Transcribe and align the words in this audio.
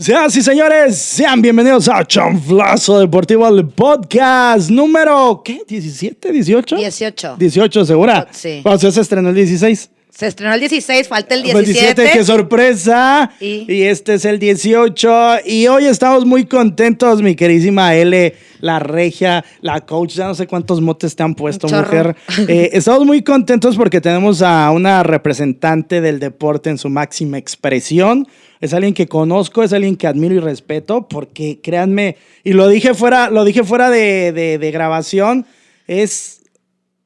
Sean 0.00 0.30
sí, 0.30 0.40
señores, 0.40 0.96
sean 0.96 1.42
bienvenidos 1.42 1.86
a 1.86 2.02
Chanflazo 2.06 3.00
Deportivo, 3.00 3.46
el 3.46 3.68
podcast 3.68 4.70
número, 4.70 5.42
¿qué? 5.44 5.60
¿17? 5.68 6.18
¿18? 6.18 6.76
18. 6.78 7.36
18, 7.38 7.84
¿segura? 7.84 8.26
Sí. 8.30 8.62
O 8.64 8.78
sea, 8.78 8.90
se 8.90 9.02
estrenó 9.02 9.28
el 9.28 9.34
16. 9.34 9.90
Se 10.12 10.26
estrenó 10.26 10.52
el 10.52 10.60
16, 10.60 11.06
falta 11.08 11.34
el 11.34 11.42
Fue 11.50 11.62
17. 11.62 12.10
qué 12.12 12.24
sorpresa. 12.24 13.30
Y- 13.40 13.64
Y... 13.72 13.82
este 13.84 14.14
es 14.14 14.24
el 14.24 14.38
18. 14.38 15.36
Y 15.46 15.66
hoy 15.68 15.86
estamos 15.86 16.26
muy 16.26 16.46
contentos, 16.46 17.22
mi 17.22 17.36
queridísima 17.36 17.94
L, 17.94 18.34
la 18.60 18.80
regia, 18.80 19.44
la 19.60 19.80
coach. 19.86 20.14
Ya 20.14 20.26
no 20.26 20.34
sé 20.34 20.46
cuántos 20.46 20.80
motes 20.80 21.14
te 21.14 21.22
han 21.22 21.34
puesto, 21.34 21.68
mujer. 21.68 22.16
Eh, 22.48 22.70
estamos 22.72 23.06
muy 23.06 23.22
contentos 23.22 23.76
porque 23.76 24.00
tenemos 24.00 24.42
a 24.42 24.70
una 24.72 25.02
representante 25.02 26.00
del 26.00 26.18
deporte 26.18 26.70
en 26.70 26.78
su 26.78 26.88
máxima 26.88 27.38
expresión. 27.38 28.26
Es 28.60 28.74
alguien 28.74 28.92
que 28.94 29.06
conozco, 29.06 29.62
es 29.62 29.72
alguien 29.72 29.96
que 29.96 30.06
admiro 30.06 30.34
y 30.34 30.40
respeto, 30.40 31.08
porque 31.08 31.60
créanme, 31.62 32.16
y 32.44 32.52
lo 32.52 32.68
dije 32.68 32.92
fuera, 32.94 33.30
lo 33.30 33.44
dije 33.44 33.62
fuera 33.64 33.88
de, 33.90 34.32
de- 34.32 34.58
de 34.58 34.70
grabación, 34.70 35.46
es 35.86 36.39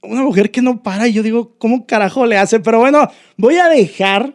una 0.04 0.22
mujer 0.22 0.50
que 0.50 0.62
no 0.62 0.82
para 0.82 1.08
y 1.08 1.12
yo 1.12 1.22
digo, 1.22 1.56
¿cómo 1.58 1.86
carajo 1.86 2.26
le 2.26 2.38
hace? 2.38 2.60
Pero 2.60 2.78
bueno, 2.78 3.10
voy 3.36 3.56
a 3.56 3.68
dejar 3.68 4.34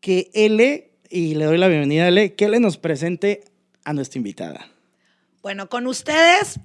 que 0.00 0.30
L, 0.34 0.90
y 1.10 1.34
le 1.34 1.44
doy 1.44 1.58
la 1.58 1.68
bienvenida 1.68 2.04
a 2.04 2.08
L, 2.08 2.34
que 2.34 2.44
L 2.44 2.60
nos 2.60 2.76
presente 2.76 3.44
a 3.84 3.92
nuestra 3.92 4.18
invitada. 4.18 4.68
Bueno, 5.42 5.68
con 5.68 5.86
ustedes, 5.86 6.58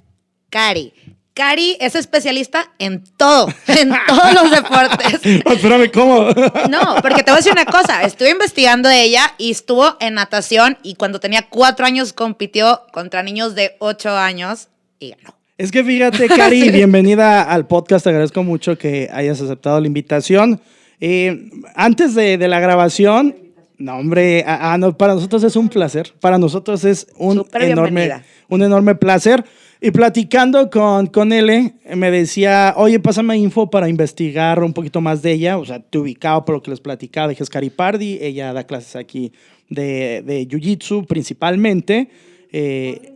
Cari. 0.50 0.94
Cari 1.34 1.78
es 1.80 1.96
especialista 1.96 2.74
en 2.78 3.04
todo, 3.18 3.48
en 3.68 3.94
todos 4.08 4.34
los 4.34 4.52
deportes. 4.52 5.22
Espérame, 5.46 5.90
¿cómo? 5.92 6.30
No, 6.70 6.96
porque 7.02 7.24
te 7.24 7.32
voy 7.32 7.36
a 7.36 7.38
decir 7.38 7.54
una 7.54 7.66
cosa. 7.66 8.04
Estuve 8.04 8.32
investigando 8.32 8.90
de 8.90 9.02
ella 9.04 9.34
y 9.38 9.52
estuvo 9.52 9.96
en 10.00 10.16
natación 10.16 10.78
y 10.84 10.96
cuando 10.96 11.20
tenía 11.20 11.48
cuatro 11.48 11.86
años 11.86 12.12
compitió 12.12 12.82
contra 12.92 13.24
niños 13.24 13.56
de 13.56 13.76
ocho 13.80 14.10
años 14.10 14.68
y 15.00 15.12
ganó. 15.12 15.41
Es 15.62 15.72
que 15.72 15.84
fíjate, 15.84 16.28
Cari, 16.36 16.72
bienvenida 16.72 17.44
al 17.44 17.68
podcast. 17.68 18.04
Te 18.04 18.10
agradezco 18.10 18.42
mucho 18.42 18.80
que 18.80 19.08
hayas 19.14 19.40
aceptado 19.42 19.80
la 19.80 19.86
invitación. 19.86 20.60
Eh, 21.00 21.52
antes 21.76 22.16
de, 22.16 22.40
de 22.40 22.48
la 22.48 22.60
grabación, 22.60 23.36
no, 23.78 23.96
hombre, 23.96 24.44
ah, 24.48 24.74
ah, 24.74 24.78
no, 24.80 24.98
para 24.98 25.14
nosotros 25.14 25.44
es 25.44 25.56
un 25.56 25.70
placer. 25.70 26.14
Para 26.20 26.40
nosotros 26.40 26.84
es 26.84 27.06
un 27.16 27.46
enorme, 27.54 27.92
bienvenida. 27.92 28.24
un 28.50 28.64
enorme 28.64 28.96
placer. 28.96 29.46
Y 29.80 29.92
platicando 29.92 30.68
con, 30.72 31.06
con 31.06 31.32
L, 31.32 31.76
me 31.96 32.10
decía, 32.10 32.74
oye, 32.76 33.00
pásame 33.00 33.38
info 33.38 33.70
para 33.70 33.88
investigar 33.88 34.64
un 34.64 34.74
poquito 34.74 35.00
más 35.00 35.22
de 35.22 35.34
ella. 35.34 35.60
O 35.60 35.66
sea, 35.66 35.80
te 35.80 36.00
ubicaba 36.00 36.44
por 36.44 36.56
lo 36.56 36.64
que 36.64 36.72
les 36.72 36.80
platicaba. 36.80 37.28
Dije, 37.28 37.44
es 37.44 37.52
Cari 37.52 37.70
Pardi. 37.70 38.18
Ella 38.20 38.52
da 38.52 38.64
clases 38.64 38.96
aquí 38.96 39.32
de, 39.70 40.24
de 40.26 40.48
Jiu-Jitsu 40.48 41.06
principalmente. 41.06 42.10
Eh, 42.52 43.11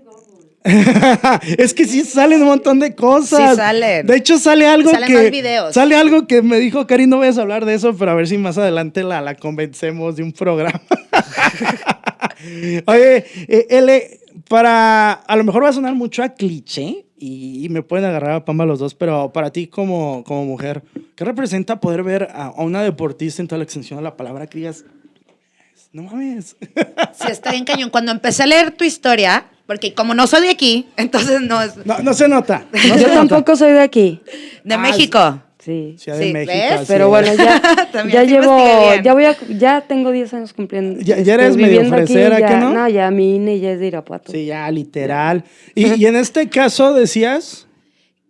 es 1.57 1.73
que 1.75 1.85
sí 1.85 2.03
salen 2.03 2.41
un 2.41 2.47
montón 2.47 2.79
de 2.79 2.95
cosas. 2.95 3.51
Sí 3.51 3.55
salen. 3.55 4.07
De 4.07 4.15
hecho, 4.15 4.39
sale 4.39 4.65
algo 4.65 4.89
Salen 4.89 5.07
que. 5.07 5.13
más 5.13 5.31
videos. 5.31 5.73
Sale 5.73 5.95
algo 5.95 6.25
que 6.25 6.41
me 6.41 6.57
dijo, 6.57 6.87
Cari, 6.87 7.05
no 7.05 7.19
vayas 7.19 7.37
a 7.37 7.41
hablar 7.41 7.65
de 7.65 7.75
eso, 7.75 7.95
pero 7.95 8.11
a 8.11 8.15
ver 8.15 8.27
si 8.27 8.37
más 8.37 8.57
adelante 8.57 9.03
la, 9.03 9.21
la 9.21 9.35
convencemos 9.35 10.15
de 10.15 10.23
un 10.23 10.31
programa. 10.31 10.81
Oye, 12.87 13.25
eh, 13.47 13.67
L, 13.69 14.19
para. 14.49 15.11
A 15.13 15.35
lo 15.35 15.43
mejor 15.43 15.63
va 15.63 15.69
a 15.69 15.73
sonar 15.73 15.93
mucho 15.93 16.23
a 16.23 16.29
cliché 16.29 17.05
y, 17.17 17.65
y 17.65 17.69
me 17.69 17.83
pueden 17.83 18.05
agarrar 18.05 18.31
a 18.31 18.45
pamba 18.45 18.65
los 18.65 18.79
dos, 18.79 18.95
pero 18.95 19.31
para 19.31 19.51
ti, 19.51 19.67
como, 19.67 20.23
como 20.25 20.45
mujer, 20.45 20.83
¿qué 21.15 21.25
representa 21.25 21.79
poder 21.79 22.03
ver 22.03 22.23
a, 22.33 22.47
a 22.47 22.63
una 22.63 22.81
deportista 22.81 23.41
en 23.41 23.47
toda 23.47 23.59
la 23.59 23.63
extensión 23.65 23.97
de 23.97 24.03
la 24.03 24.17
palabra 24.17 24.47
que 24.47 24.57
digas, 24.57 24.83
no 25.91 26.03
mames? 26.03 26.57
Sí, 27.13 27.27
está 27.29 27.51
bien 27.51 27.65
cañón. 27.65 27.89
Cuando 27.89 28.11
empecé 28.11 28.43
a 28.43 28.47
leer 28.47 28.71
tu 28.71 28.83
historia, 28.83 29.45
porque 29.67 29.93
como 29.93 30.13
no 30.13 30.27
soy 30.27 30.41
de 30.41 30.49
aquí, 30.49 30.87
entonces 30.97 31.41
no 31.41 31.61
es 31.61 31.77
No, 31.85 31.99
no 31.99 32.13
se 32.13 32.27
nota. 32.27 32.65
No 32.71 32.79
se 32.79 32.87
Yo 33.01 33.07
nota. 33.07 33.13
tampoco 33.27 33.55
soy 33.55 33.71
de 33.73 33.81
aquí. 33.81 34.21
de 34.63 34.75
Ah, 34.75 34.77
México. 34.77 35.41
Sí. 35.59 35.95
Ciudad 35.97 36.19
de 36.19 36.27
Sí, 36.27 36.33
México. 36.33 36.53
¿ves? 36.53 36.81
Pero 36.87 37.09
bueno, 37.09 37.33
ya, 37.33 37.59
También 37.91 38.19
ya 38.19 38.21
sí 38.25 38.27
llevo, 38.39 38.93
ya 39.03 39.13
voy 39.13 39.25
a, 39.25 39.35
ya 39.49 39.81
tengo 39.81 40.11
10 40.11 40.31
años 40.35 40.53
cumpliendo. 40.53 41.01
Ya- 41.01 41.17
ya 41.19 41.33
eres 41.33 41.47
Estoy 41.51 41.63
medio 41.63 41.89
fresera, 41.89 42.39
ya- 42.39 42.47
¿qué 42.47 42.55
no? 42.57 42.71
No, 42.71 42.87
ya 42.87 43.09
mi 43.09 43.37
INE 43.37 43.59
ya 43.59 43.71
es 43.71 43.79
de 43.79 43.87
Irapuato. 43.87 44.31
Sí, 44.31 44.45
ya, 44.45 44.69
literal. 44.69 45.43
Y, 45.73 45.95
y 45.95 46.05
en 46.05 46.17
este 46.17 46.49
caso 46.49 46.93
decías. 46.93 47.65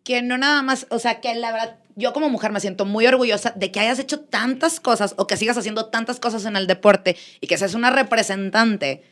que 0.06 0.22
no 0.22 0.38
nada 0.38 0.62
más, 0.62 0.88
o 0.91 1.00
sea, 1.00 1.19
que 1.19 1.35
la 1.35 1.52
verdad, 1.52 1.75
yo 1.97 2.13
como 2.13 2.29
mujer 2.29 2.53
me 2.53 2.62
siento 2.62 2.85
muy 2.85 3.06
orgullosa 3.06 3.52
de 3.56 3.69
que 3.69 3.81
hayas 3.81 4.00
hecho 4.00 4.22
tantas 4.22 4.79
cosas 4.79 5.13
o 5.17 5.28
que 5.28 5.35
sigas 5.35 5.57
haciendo 5.57 5.88
tantas 5.88 6.22
cosas 6.22 6.46
en 6.46 6.56
el 6.56 6.67
deporte 6.67 7.17
y 7.41 7.47
que 7.47 7.57
seas 7.57 7.73
una 7.73 7.90
representante 7.90 9.03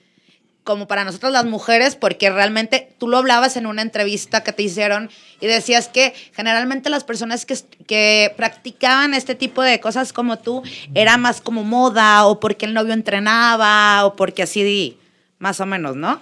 como 0.63 0.87
para 0.87 1.03
nosotros 1.03 1.31
las 1.31 1.45
mujeres, 1.45 1.95
porque 1.95 2.29
realmente 2.29 2.89
tú 2.97 3.07
lo 3.07 3.17
hablabas 3.17 3.57
en 3.57 3.65
una 3.65 3.81
entrevista 3.81 4.43
que 4.43 4.53
te 4.53 4.63
hicieron 4.63 5.09
y 5.41 5.47
decías 5.47 5.89
que 5.89 6.13
generalmente 6.33 6.89
las 6.89 7.03
personas 7.03 7.45
que, 7.45 7.57
que 7.85 8.33
practicaban 8.37 9.13
este 9.13 9.35
tipo 9.35 9.61
de 9.61 9.79
cosas 9.79 10.13
como 10.13 10.39
tú 10.39 10.63
era 10.93 11.17
más 11.17 11.41
como 11.41 11.63
moda 11.63 12.25
o 12.25 12.39
porque 12.39 12.65
el 12.65 12.73
novio 12.73 12.93
entrenaba 12.93 14.05
o 14.05 14.15
porque 14.15 14.43
así, 14.43 14.97
más 15.37 15.59
o 15.59 15.65
menos, 15.65 15.95
¿no? 15.95 16.21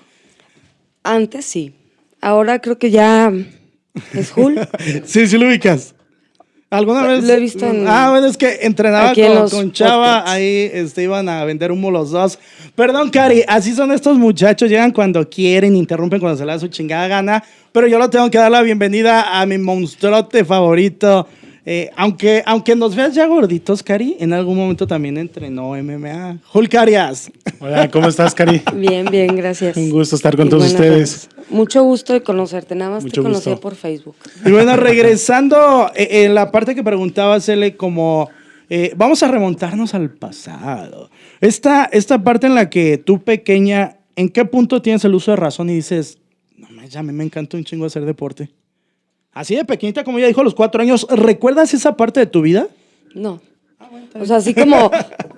Antes 1.04 1.46
sí. 1.46 1.76
Ahora 2.20 2.60
creo 2.60 2.78
que 2.78 2.92
ya 2.92 3.32
es 4.14 4.32
Jul. 4.32 4.60
Sí, 5.06 5.28
sí 5.28 5.38
lo 5.38 5.48
ubicas. 5.48 5.96
¿Alguna 6.72 7.02
Lo 7.02 7.08
vez? 7.10 7.28
he 7.30 7.38
visto 7.38 7.66
en- 7.66 7.86
Ah, 7.86 8.12
bueno, 8.12 8.28
es 8.28 8.38
que 8.38 8.60
entrenaba 8.62 9.10
aquí 9.10 9.22
en 9.22 9.36
con, 9.36 9.50
con 9.50 9.72
Chava, 9.74 10.06
podcasts. 10.20 10.32
ahí 10.32 10.70
este, 10.74 11.04
iban 11.04 11.28
a 11.28 11.44
vender 11.44 11.70
humo 11.72 11.92
los 11.92 12.12
dos. 12.12 12.40
Perdón, 12.76 13.10
Cari, 13.10 13.44
así 13.46 13.74
son 13.76 13.92
estos 13.92 14.18
muchachos, 14.18 14.70
llegan 14.70 14.92
cuando 14.92 15.30
quieren, 15.30 15.76
interrumpen 15.76 16.22
cuando 16.22 16.38
se 16.38 16.46
les 16.46 16.56
da 16.56 16.60
su 16.60 16.70
chingada 16.70 17.10
gana, 17.10 17.44
pero 17.74 17.88
yo 17.88 18.00
le 18.00 18.08
tengo 18.08 18.32
que 18.32 18.38
dar 18.38 18.50
la 18.50 18.62
bienvenida 18.62 19.40
a 19.42 19.46
mi 19.46 19.58
monstruote 19.58 20.46
favorito. 20.46 21.28
Eh, 21.64 21.92
aunque, 21.96 22.42
aunque 22.48 22.76
nos 22.76 22.96
veas 22.96 23.14
ya 23.14 23.28
gorditos, 23.28 23.84
Cari, 23.84 24.18
en 24.20 24.34
algún 24.34 24.58
momento 24.58 24.88
también 24.88 25.18
entrenó 25.18 25.72
MMA. 25.76 26.40
Hulk 26.54 26.74
Arias. 26.76 27.32
Hola, 27.60 27.90
¿cómo 27.92 28.08
estás, 28.08 28.34
Cari? 28.34 28.64
Bien, 28.76 29.06
bien, 29.06 29.36
gracias. 29.36 29.78
Un 29.78 29.92
gusto 29.92 30.16
estar 30.16 30.36
con 30.36 30.48
Y 30.48 30.50
todos 30.50 30.66
ustedes. 30.66 31.28
tardes. 31.28 31.50
Mucho 31.52 31.84
gusto 31.84 32.14
de 32.14 32.24
conocerte. 32.24 32.74
Nada 32.74 32.92
más 32.92 33.04
Mucho 33.04 33.22
te 33.22 33.28
conocía 33.28 33.52
gusto. 33.54 33.62
por 33.62 33.76
Facebook. 33.76 34.16
Y 34.44 34.50
bueno, 34.52 34.76
regresando 34.76 35.92
eh, 35.96 36.26
en 36.26 36.34
la 36.34 36.50
parte 36.52 36.74
que 36.74 36.84
preguntabas, 36.84 37.48
Ele, 37.48 37.76
como 37.78 38.30
eh, 38.70 38.94
vamos 38.96 39.22
a 39.22 39.28
remontarnos 39.28 39.94
al 39.94 40.10
pasado. 40.10 41.12
Esta, 41.42 41.86
esta 41.86 42.24
parte 42.24 42.48
en 42.48 42.56
la 42.56 42.70
que 42.72 42.98
tú 42.98 43.22
pequeña, 43.24 43.98
¿en 44.16 44.30
qué 44.30 44.46
punto 44.46 44.82
tienes 44.82 45.06
el 45.06 45.14
uso 45.14 45.30
de 45.32 45.38
razón 45.38 45.70
y 45.70 45.76
dices, 45.76 46.18
no 46.58 46.70
me 46.70 46.88
ya 46.90 47.02
a 47.02 47.04
mí 47.04 47.12
me 47.14 47.24
encanta 47.24 47.56
un 47.58 47.64
chingo 47.66 47.86
hacer 47.86 48.04
deporte? 48.06 48.50
Así 49.34 49.56
de 49.56 49.66
pequeñita, 49.66 50.04
como 50.04 50.18
ella 50.18 50.28
dijo, 50.28 50.42
a 50.42 50.44
los 50.44 50.56
cuatro 50.56 50.82
años, 50.82 51.08
¿recuerdas 51.10 51.74
esa 51.74 51.96
parte 51.96 52.20
de 52.20 52.26
tu 52.26 52.42
vida? 52.42 52.68
No. 53.16 53.42
O 54.20 54.26
sea, 54.26 54.38
así 54.38 54.54
como, 54.54 54.92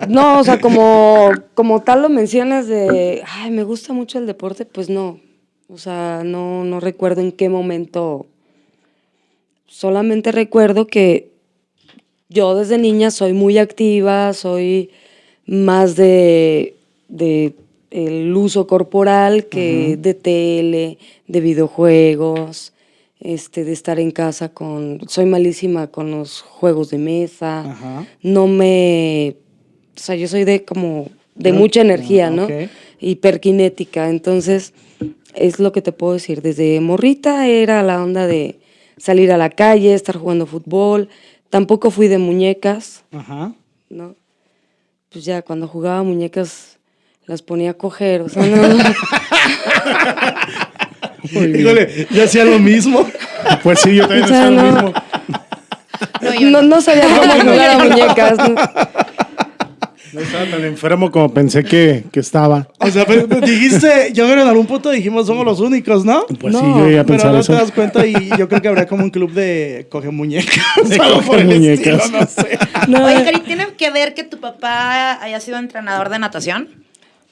no, 0.08 0.40
o 0.40 0.44
sea, 0.44 0.60
como, 0.60 1.30
como 1.54 1.82
tal 1.82 2.02
lo 2.02 2.08
mencionas 2.08 2.66
de, 2.66 3.22
ay, 3.26 3.50
me 3.50 3.62
gusta 3.62 3.92
mucho 3.92 4.18
el 4.18 4.26
deporte, 4.26 4.64
pues 4.64 4.90
no. 4.90 5.20
O 5.68 5.78
sea, 5.78 6.22
no, 6.24 6.64
no 6.64 6.80
recuerdo 6.80 7.20
en 7.20 7.32
qué 7.32 7.48
momento. 7.48 8.26
Solamente 9.66 10.32
recuerdo 10.32 10.86
que 10.86 11.30
yo 12.28 12.54
desde 12.54 12.78
niña 12.78 13.10
soy 13.10 13.32
muy 13.32 13.58
activa, 13.58 14.32
soy 14.32 14.90
más 15.46 15.96
de, 15.96 16.76
de 17.08 17.54
el 17.90 18.34
uso 18.36 18.66
corporal 18.66 19.46
que 19.46 19.96
de 19.96 20.14
tele, 20.14 20.98
de 21.28 21.40
videojuegos, 21.40 22.73
este, 23.24 23.64
de 23.64 23.72
estar 23.72 23.98
en 23.98 24.12
casa 24.12 24.50
con, 24.50 25.00
soy 25.08 25.24
malísima 25.24 25.88
con 25.88 26.10
los 26.12 26.42
juegos 26.42 26.90
de 26.90 26.98
mesa, 26.98 27.62
Ajá. 27.70 28.06
no 28.22 28.46
me, 28.46 29.36
o 29.96 30.00
sea, 30.00 30.14
yo 30.14 30.28
soy 30.28 30.44
de 30.44 30.64
como, 30.64 31.08
de 31.34 31.50
No, 31.52 31.58
mucha 31.58 31.80
energía, 31.80 32.30
¿no? 32.30 32.44
ok. 32.44 32.52
Hiperkinética, 33.00 34.08
entonces 34.10 34.74
es 35.34 35.58
lo 35.58 35.72
que 35.72 35.82
te 35.82 35.90
puedo 35.92 36.12
decir, 36.12 36.42
desde 36.42 36.78
morrita 36.80 37.48
era 37.48 37.82
la 37.82 38.02
onda 38.02 38.26
de 38.26 38.60
salir 38.98 39.32
a 39.32 39.38
la 39.38 39.50
calle, 39.50 39.94
estar 39.94 40.16
jugando 40.16 40.46
fútbol, 40.46 41.08
tampoco 41.50 41.90
fui 41.90 42.08
de 42.08 42.18
muñecas, 42.18 43.04
Ajá. 43.10 43.54
¿no? 43.88 44.14
Pues 45.10 45.24
ya 45.24 45.40
cuando 45.42 45.66
jugaba 45.66 46.02
muñecas 46.02 46.78
las 47.26 47.40
ponía 47.40 47.70
a 47.70 47.74
coger, 47.74 48.20
o 48.20 48.28
sea, 48.28 48.44
no, 48.44 48.62
Híjole, 51.32 52.06
yo 52.10 52.24
hacía 52.24 52.44
lo 52.44 52.58
mismo. 52.58 53.06
Pues 53.62 53.80
sí, 53.80 53.94
yo 53.94 54.02
también 54.06 54.24
O 54.24 54.28
sea, 54.28 54.46
hacía 54.46 54.50
lo 54.50 54.62
no. 54.62 54.72
mismo. 54.72 54.92
No, 56.20 56.34
yo 56.34 56.50
no, 56.50 56.62
no. 56.62 56.68
no 56.68 56.80
sabía 56.80 57.04
cómo 57.04 57.32
jugar 57.52 57.70
a 57.70 57.78
muñecas. 57.84 58.38
¿no? 58.38 58.54
No 60.12 60.20
estaba 60.20 60.44
tan 60.44 60.64
enfermo 60.64 61.10
como 61.10 61.34
pensé 61.34 61.64
que, 61.64 62.04
que 62.12 62.20
estaba. 62.20 62.68
O 62.78 62.88
sea, 62.88 63.04
pero 63.04 63.26
dijiste, 63.40 64.12
yo 64.12 64.24
creo 64.26 64.36
que 64.36 64.42
en 64.42 64.48
algún 64.48 64.66
punto 64.66 64.90
dijimos, 64.90 65.26
somos 65.26 65.44
los 65.44 65.58
únicos, 65.58 66.04
¿no? 66.04 66.24
Pues 66.38 66.52
No, 66.52 66.60
sí, 66.60 66.66
yo 66.66 66.88
iba 66.90 67.00
a 67.00 67.04
Pero 67.04 67.18
pensar 67.18 67.32
no 67.32 67.40
eso. 67.40 67.52
te 67.52 67.58
das 67.58 67.72
cuenta 67.72 68.06
y 68.06 68.28
yo 68.38 68.48
creo 68.48 68.62
que 68.62 68.68
habrá 68.68 68.86
como 68.86 69.02
un 69.02 69.10
club 69.10 69.32
de 69.32 69.86
coge 69.90 70.10
muñecas. 70.10 70.56
De 70.88 70.94
algo 70.96 71.16
coge 71.16 71.26
por 71.26 71.38
el 71.40 71.46
muñecas. 71.46 72.04
estilo, 72.04 72.20
no 72.20 72.26
sé. 72.28 72.58
No, 72.86 73.04
Oye, 73.06 73.24
Cari, 73.24 73.40
¿tiene 73.40 73.66
que 73.76 73.90
ver 73.90 74.14
que 74.14 74.22
tu 74.22 74.38
papá 74.38 75.20
haya 75.20 75.40
sido 75.40 75.58
entrenador 75.58 76.08
de 76.10 76.18
natación? 76.20 76.68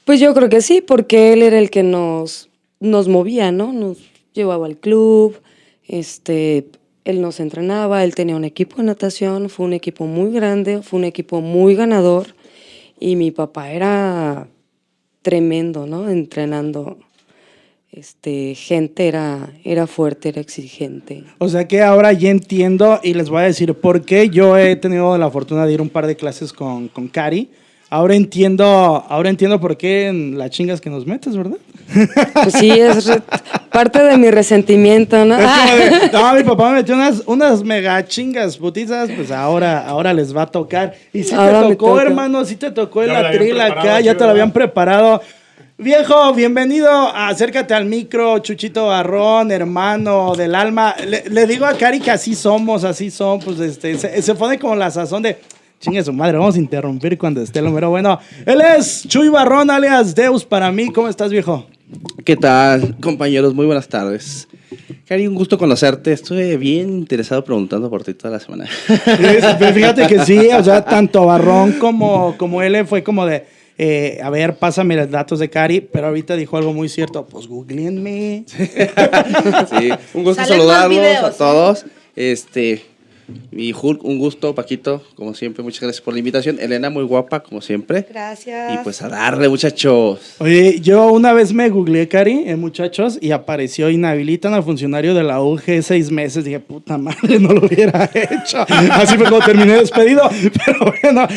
Pues 0.03 0.19
yo 0.19 0.33
creo 0.33 0.49
que 0.49 0.61
sí, 0.61 0.81
porque 0.85 1.31
él 1.31 1.41
era 1.41 1.57
el 1.59 1.69
que 1.69 1.83
nos, 1.83 2.49
nos 2.83 3.07
movía, 3.07 3.51
¿no? 3.51 3.73
Nos 3.73 3.97
llevaba 4.33 4.65
al 4.65 4.77
club, 4.77 5.39
este, 5.87 6.67
él 7.05 7.21
nos 7.21 7.39
entrenaba, 7.39 8.03
él 8.03 8.13
tenía 8.13 8.35
un 8.35 8.43
equipo 8.43 8.77
de 8.77 8.83
natación, 8.83 9.49
fue 9.49 9.65
un 9.65 9.73
equipo 9.73 10.05
muy 10.05 10.31
grande, 10.31 10.81
fue 10.81 10.99
un 10.99 11.05
equipo 11.05 11.41
muy 11.41 11.75
ganador 11.75 12.35
y 12.99 13.15
mi 13.15 13.31
papá 13.31 13.71
era 13.71 14.47
tremendo, 15.21 15.87
¿no? 15.87 16.09
Entrenando 16.09 16.97
este, 17.91 18.55
gente, 18.55 19.07
era, 19.07 19.53
era 19.63 19.87
fuerte, 19.87 20.29
era 20.29 20.41
exigente. 20.41 21.23
O 21.37 21.47
sea 21.47 21.67
que 21.67 21.81
ahora 21.81 22.11
ya 22.11 22.31
entiendo 22.31 22.99
y 23.01 23.13
les 23.13 23.29
voy 23.29 23.41
a 23.41 23.45
decir 23.45 23.73
por 23.75 24.03
qué. 24.03 24.29
Yo 24.29 24.57
he 24.57 24.75
tenido 24.75 25.17
la 25.17 25.31
fortuna 25.31 25.65
de 25.65 25.73
ir 25.73 25.81
un 25.81 25.89
par 25.89 26.07
de 26.07 26.15
clases 26.15 26.51
con, 26.51 26.89
con 26.89 27.07
Cari. 27.07 27.49
Ahora 27.93 28.15
entiendo, 28.15 28.65
ahora 29.07 29.29
entiendo 29.29 29.59
por 29.59 29.77
qué 29.77 30.07
en 30.07 30.35
las 30.35 30.49
chingas 30.49 30.81
que 30.81 30.89
nos 30.89 31.05
metes, 31.05 31.37
¿verdad? 31.37 31.57
Pues 32.41 32.55
sí, 32.55 32.71
es 32.71 33.21
parte 33.71 34.01
de 34.01 34.17
mi 34.17 34.31
resentimiento, 34.31 35.23
¿no? 35.25 35.37
De, 35.37 36.09
no, 36.11 36.33
mi 36.33 36.41
papá 36.41 36.71
me 36.71 36.77
metió 36.77 36.95
unas, 36.95 37.21
unas 37.27 37.63
mega 37.63 38.03
chingas 38.03 38.57
putizas, 38.57 39.11
pues 39.15 39.29
ahora, 39.29 39.85
ahora 39.87 40.11
les 40.11 40.35
va 40.35 40.41
a 40.41 40.45
tocar. 40.47 40.95
Y 41.13 41.21
si 41.21 41.35
Ahora 41.35 41.67
te 41.67 41.75
tocó, 41.75 42.01
hermano, 42.01 42.43
si 42.45 42.55
te 42.55 42.71
tocó 42.71 43.03
el 43.03 43.11
atril 43.11 43.61
acá, 43.61 44.01
ya 44.01 44.17
te 44.17 44.23
lo 44.23 44.31
habían 44.31 44.51
preparado. 44.51 45.21
Viejo, 45.77 46.33
bienvenido, 46.33 46.89
acércate 47.15 47.75
al 47.75 47.85
micro, 47.85 48.39
Chuchito 48.39 48.87
Barrón, 48.87 49.51
hermano 49.51 50.33
del 50.35 50.55
alma. 50.55 50.95
Le, 51.05 51.29
le 51.29 51.45
digo 51.45 51.67
a 51.67 51.73
Cari 51.73 51.99
que 51.99 52.09
así 52.09 52.33
somos, 52.33 52.85
así 52.85 53.11
son, 53.11 53.39
pues 53.39 53.59
este, 53.59 53.99
se, 53.99 54.19
se 54.19 54.33
pone 54.33 54.57
como 54.57 54.75
la 54.75 54.89
sazón 54.89 55.21
de, 55.21 55.37
chingue 55.83 56.01
su 56.01 56.13
madre, 56.13 56.37
vamos 56.37 56.55
a 56.55 56.59
interrumpir 56.59 57.17
cuando 57.17 57.41
esté 57.41 57.61
lo 57.61 57.69
mero 57.69 57.89
bueno. 57.89 58.17
Él 58.45 58.61
es 58.61 59.05
Chuy 59.05 59.27
Barrón, 59.27 59.69
alias 59.69 60.15
Deus 60.15 60.45
para 60.45 60.71
mí, 60.71 60.89
¿cómo 60.93 61.09
estás, 61.09 61.29
viejo? 61.29 61.67
¿Qué 62.23 62.37
tal, 62.37 62.95
compañeros? 63.01 63.53
Muy 63.53 63.65
buenas 63.65 63.89
tardes. 63.89 64.47
Cari, 65.05 65.27
un 65.27 65.35
gusto 65.35 65.57
conocerte. 65.57 66.13
Estuve 66.13 66.55
bien 66.55 66.89
interesado 66.89 67.43
preguntando 67.43 67.89
por 67.89 68.01
ti 68.01 68.13
toda 68.13 68.31
la 68.31 68.39
semana. 68.39 68.65
Fíjate 68.65 70.07
que 70.07 70.19
sí, 70.19 70.47
o 70.57 70.63
sea, 70.63 70.85
tanto 70.85 71.25
Barrón 71.25 71.73
como, 71.73 72.37
como 72.37 72.61
él 72.61 72.87
fue 72.87 73.03
como 73.03 73.25
de, 73.25 73.45
eh, 73.77 74.21
a 74.23 74.29
ver, 74.29 74.55
pásame 74.55 74.95
los 74.95 75.11
datos 75.11 75.39
de 75.39 75.49
Cari, 75.49 75.81
pero 75.81 76.07
ahorita 76.07 76.37
dijo 76.37 76.55
algo 76.55 76.71
muy 76.71 76.87
cierto, 76.87 77.25
pues 77.25 77.45
googleenme. 77.45 78.45
Sí, 78.47 79.89
un 80.13 80.23
gusto 80.23 80.41
Salen 80.43 80.59
saludarlos 80.59 80.89
videos, 80.97 81.23
a 81.25 81.27
¿eh? 81.27 81.33
todos. 81.37 81.85
Este, 82.15 82.92
mi 83.51 83.71
Hulk, 83.71 84.03
un 84.03 84.19
gusto, 84.19 84.53
Paquito, 84.53 85.01
como 85.15 85.33
siempre, 85.33 85.63
muchas 85.63 85.81
gracias 85.81 86.01
por 86.01 86.13
la 86.13 86.19
invitación. 86.19 86.59
Elena, 86.59 86.89
muy 86.89 87.03
guapa, 87.03 87.41
como 87.41 87.61
siempre. 87.61 88.05
Gracias. 88.09 88.73
Y 88.73 88.77
pues 88.83 89.01
a 89.01 89.09
darle, 89.09 89.47
muchachos. 89.47 90.35
Oye, 90.39 90.79
yo 90.81 91.11
una 91.11 91.33
vez 91.33 91.53
me 91.53 91.69
googleé, 91.69 92.07
Cari, 92.07 92.43
eh, 92.45 92.55
muchachos, 92.55 93.17
y 93.21 93.31
apareció 93.31 93.89
inhabilitan 93.89 94.53
al 94.53 94.63
funcionario 94.63 95.13
de 95.13 95.23
la 95.23 95.41
UG 95.41 95.81
seis 95.81 96.11
meses. 96.11 96.43
Dije, 96.43 96.59
puta 96.59 96.97
madre, 96.97 97.39
no 97.39 97.53
lo 97.53 97.65
hubiera 97.65 98.09
hecho. 98.13 98.65
Así 98.91 99.17
fue 99.17 99.29
como 99.29 99.45
terminé 99.45 99.77
despedido. 99.77 100.29
Pero 100.65 100.93
bueno, 101.01 101.27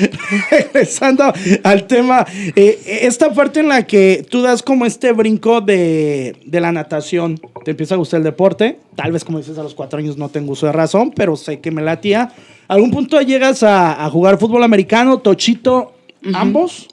regresando 0.51 1.33
al 1.63 1.87
tema, 1.87 2.27
eh, 2.55 3.01
esta 3.03 3.33
parte 3.33 3.61
en 3.61 3.69
la 3.69 3.87
que 3.87 4.27
tú 4.29 4.43
das 4.43 4.63
como 4.63 4.87
este 4.87 5.13
brinco 5.13 5.61
de, 5.61 6.37
de 6.45 6.61
la 6.61 6.73
natación, 6.73 7.41
te 7.65 7.73
empieza 7.73 7.95
a 7.95 7.99
gustar 7.99 8.19
el 8.19 8.25
deporte. 8.25 8.79
Tal 8.97 9.13
vez, 9.13 9.25
como 9.25 9.39
dices, 9.39 9.59
a 9.59 9.63
los 9.63 9.75
cuatro 9.75 9.99
años 9.99 10.17
no 10.17 10.31
tengo 10.31 10.53
uso 10.53 10.67
de 10.67 10.73
razón, 10.73 11.13
pero 11.15 11.37
sé 11.37 11.61
que 11.61 11.71
me 11.77 11.83
latía. 11.83 12.33
¿Algún 12.67 12.91
punto 12.91 13.21
llegas 13.21 13.63
a, 13.63 14.05
a 14.05 14.11
jugar 14.11 14.39
fútbol 14.39 14.65
americano, 14.65 15.19
tochito, 15.19 15.95
ambos? 16.35 16.89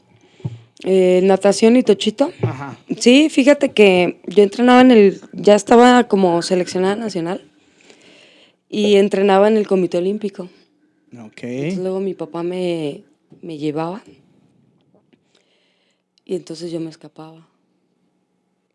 Eh, 0.83 1.21
natación 1.24 1.77
y 1.77 1.83
tochito. 1.83 2.31
Ajá. 2.41 2.77
Sí, 3.00 3.30
fíjate 3.30 3.71
que 3.71 4.19
yo 4.27 4.44
entrenaba 4.44 4.81
en 4.81 4.91
el, 4.91 5.21
ya 5.31 5.56
estaba 5.56 6.03
como 6.09 6.41
seleccionada 6.41 6.95
nacional 6.95 7.41
y 8.69 8.95
entrenaba 8.95 9.47
en 9.47 9.56
el 9.56 9.65
Comité 9.65 9.97
Olímpico. 9.97 10.50
Ok. 11.13 11.44
Entonces, 11.44 11.77
luego 11.77 12.00
mi 12.01 12.13
papá 12.13 12.44
me, 12.44 13.03
me 13.41 13.57
llevaba 13.57 14.03
y 16.25 16.35
entonces 16.35 16.71
yo 16.71 16.80
me 16.80 16.89
escapaba. 16.89 17.47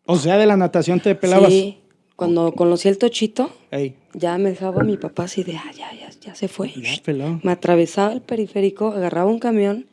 O 0.06 0.16
sea, 0.16 0.38
de 0.38 0.46
la 0.46 0.56
natación 0.56 1.00
te 1.00 1.14
pelabas. 1.14 1.52
Sí, 1.52 1.78
cuando 2.18 2.50
conocí 2.52 2.88
el 2.88 2.98
tochito, 2.98 3.48
Ey, 3.70 3.94
ya 4.12 4.36
me 4.38 4.50
dejaba 4.50 4.82
mi 4.82 4.96
papá 4.96 5.22
así 5.22 5.44
de, 5.44 5.54
ah, 5.56 5.70
ya, 5.70 5.92
ya, 5.94 6.10
ya 6.20 6.34
se 6.34 6.48
fue. 6.48 6.72
ya. 6.72 7.38
Me 7.44 7.52
atravesaba 7.52 8.12
el 8.12 8.22
periférico, 8.22 8.88
agarraba 8.88 9.30
un 9.30 9.38
camión 9.38 9.86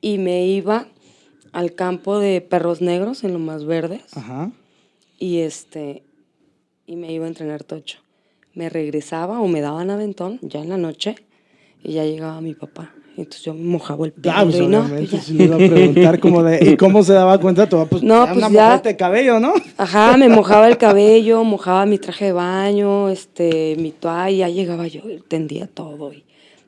y 0.00 0.16
me 0.16 0.46
iba 0.46 0.88
al 1.52 1.74
campo 1.74 2.18
de 2.20 2.40
perros 2.40 2.80
negros 2.80 3.22
en 3.22 3.34
lo 3.34 3.38
más 3.38 3.66
verdes 3.66 4.16
Ajá. 4.16 4.50
y 5.18 5.40
este 5.40 6.04
y 6.86 6.96
me 6.96 7.12
iba 7.12 7.26
a 7.26 7.28
entrenar 7.28 7.64
tocho. 7.64 7.98
Me 8.54 8.70
regresaba 8.70 9.38
o 9.42 9.46
me 9.46 9.60
daban 9.60 9.90
aventón 9.90 10.38
ya 10.40 10.62
en 10.62 10.70
la 10.70 10.78
noche 10.78 11.16
y 11.84 11.92
ya 11.92 12.04
llegaba 12.06 12.40
mi 12.40 12.54
papá. 12.54 12.94
Entonces 13.18 13.42
yo 13.42 13.52
me 13.52 13.64
mojaba 13.64 14.06
el 14.06 14.12
pelo 14.12 14.32
Ah, 14.36 14.44
pues, 14.44 14.56
y 14.56 14.66
no, 14.68 14.84
pues, 14.88 15.26
ya. 15.26 15.32
le 15.34 15.44
iba 15.44 15.54
a 15.56 15.58
preguntar 15.58 16.20
como 16.20 16.42
de, 16.44 16.70
¿y 16.70 16.76
cómo 16.76 17.02
se 17.02 17.12
daba 17.14 17.38
cuenta? 17.40 17.68
Tú, 17.68 17.84
pues, 17.90 18.02
No, 18.02 18.24
pues, 18.26 18.36
una 18.38 18.48
ya. 18.48 18.78
de 18.78 18.96
cabello, 18.96 19.40
¿no? 19.40 19.52
Ajá, 19.76 20.16
me 20.16 20.28
mojaba 20.28 20.68
el 20.68 20.78
cabello, 20.78 21.42
mojaba 21.42 21.84
mi 21.84 21.98
traje 21.98 22.26
de 22.26 22.32
baño, 22.32 23.08
este, 23.08 23.74
mi 23.78 23.90
toalla, 23.90 24.48
llegaba 24.48 24.86
yo 24.86 25.00
tendía 25.26 25.66
todo. 25.66 26.12
Y 26.12 26.24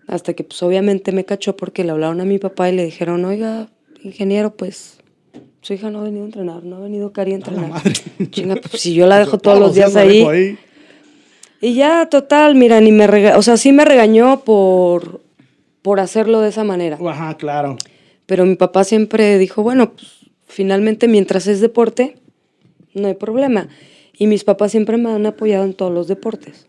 hasta 0.09 0.35
que 0.35 0.43
pues 0.43 0.61
obviamente 0.65 1.13
me 1.13 1.25
cachó 1.25 1.57
porque 1.57 1.85
le 1.85 1.93
hablaron 1.93 2.21
a 2.21 2.25
mi 2.25 2.39
papá 2.41 2.69
y 2.69 2.75
le 2.75 2.85
dijeron, 2.85 3.25
oiga, 3.25 3.69
ingeniero, 4.03 4.51
pues 4.57 4.99
su 5.61 5.75
hija 5.75 5.89
no 5.91 6.01
ha 6.01 6.03
venido 6.03 6.23
a 6.25 6.27
entrenar, 6.27 6.65
no 6.65 6.77
ha 6.77 6.81
venido 6.81 7.13
Cari 7.13 7.33
a 7.33 7.37
entrenar. 7.37 7.81
Chinga, 8.31 8.57
pues 8.57 8.83
si 8.83 8.93
yo 8.95 9.07
la 9.07 9.19
dejo 9.21 9.39
todos 9.39 9.61
los 9.61 9.75
días 9.77 9.95
ahí. 9.95 10.19
dejo 10.25 10.59
Y 11.61 11.75
ya, 11.75 12.09
total, 12.09 12.55
mira, 12.57 12.81
ni 12.81 12.91
me 12.91 13.07
rega 13.07 13.37
o 13.39 13.43
sea, 13.43 13.57
sí 13.57 13.71
me 13.71 13.85
regañó 13.85 14.41
por, 14.41 15.21
por 15.83 16.01
hacerlo 16.01 16.41
de 16.41 16.49
esa 16.51 16.65
manera. 16.65 16.99
Ajá, 17.05 17.37
claro. 17.37 17.77
Pero 18.27 18.45
mi 18.47 18.55
papá 18.57 18.85
siempre 18.85 19.39
dijo, 19.39 19.63
bueno, 19.63 19.93
pues, 19.93 20.07
finalmente 20.47 21.09
mientras 21.09 21.47
es 21.47 21.61
deporte, 21.61 22.17
no 22.95 23.09
hay 23.09 23.15
problema. 23.15 23.69
Y 24.17 24.27
mis 24.27 24.45
papás 24.45 24.71
siempre 24.73 24.97
me 24.99 25.11
han 25.11 25.27
apoyado 25.27 25.65
en 25.65 25.75
todos 25.75 25.93
los 25.93 26.07
deportes. 26.09 26.67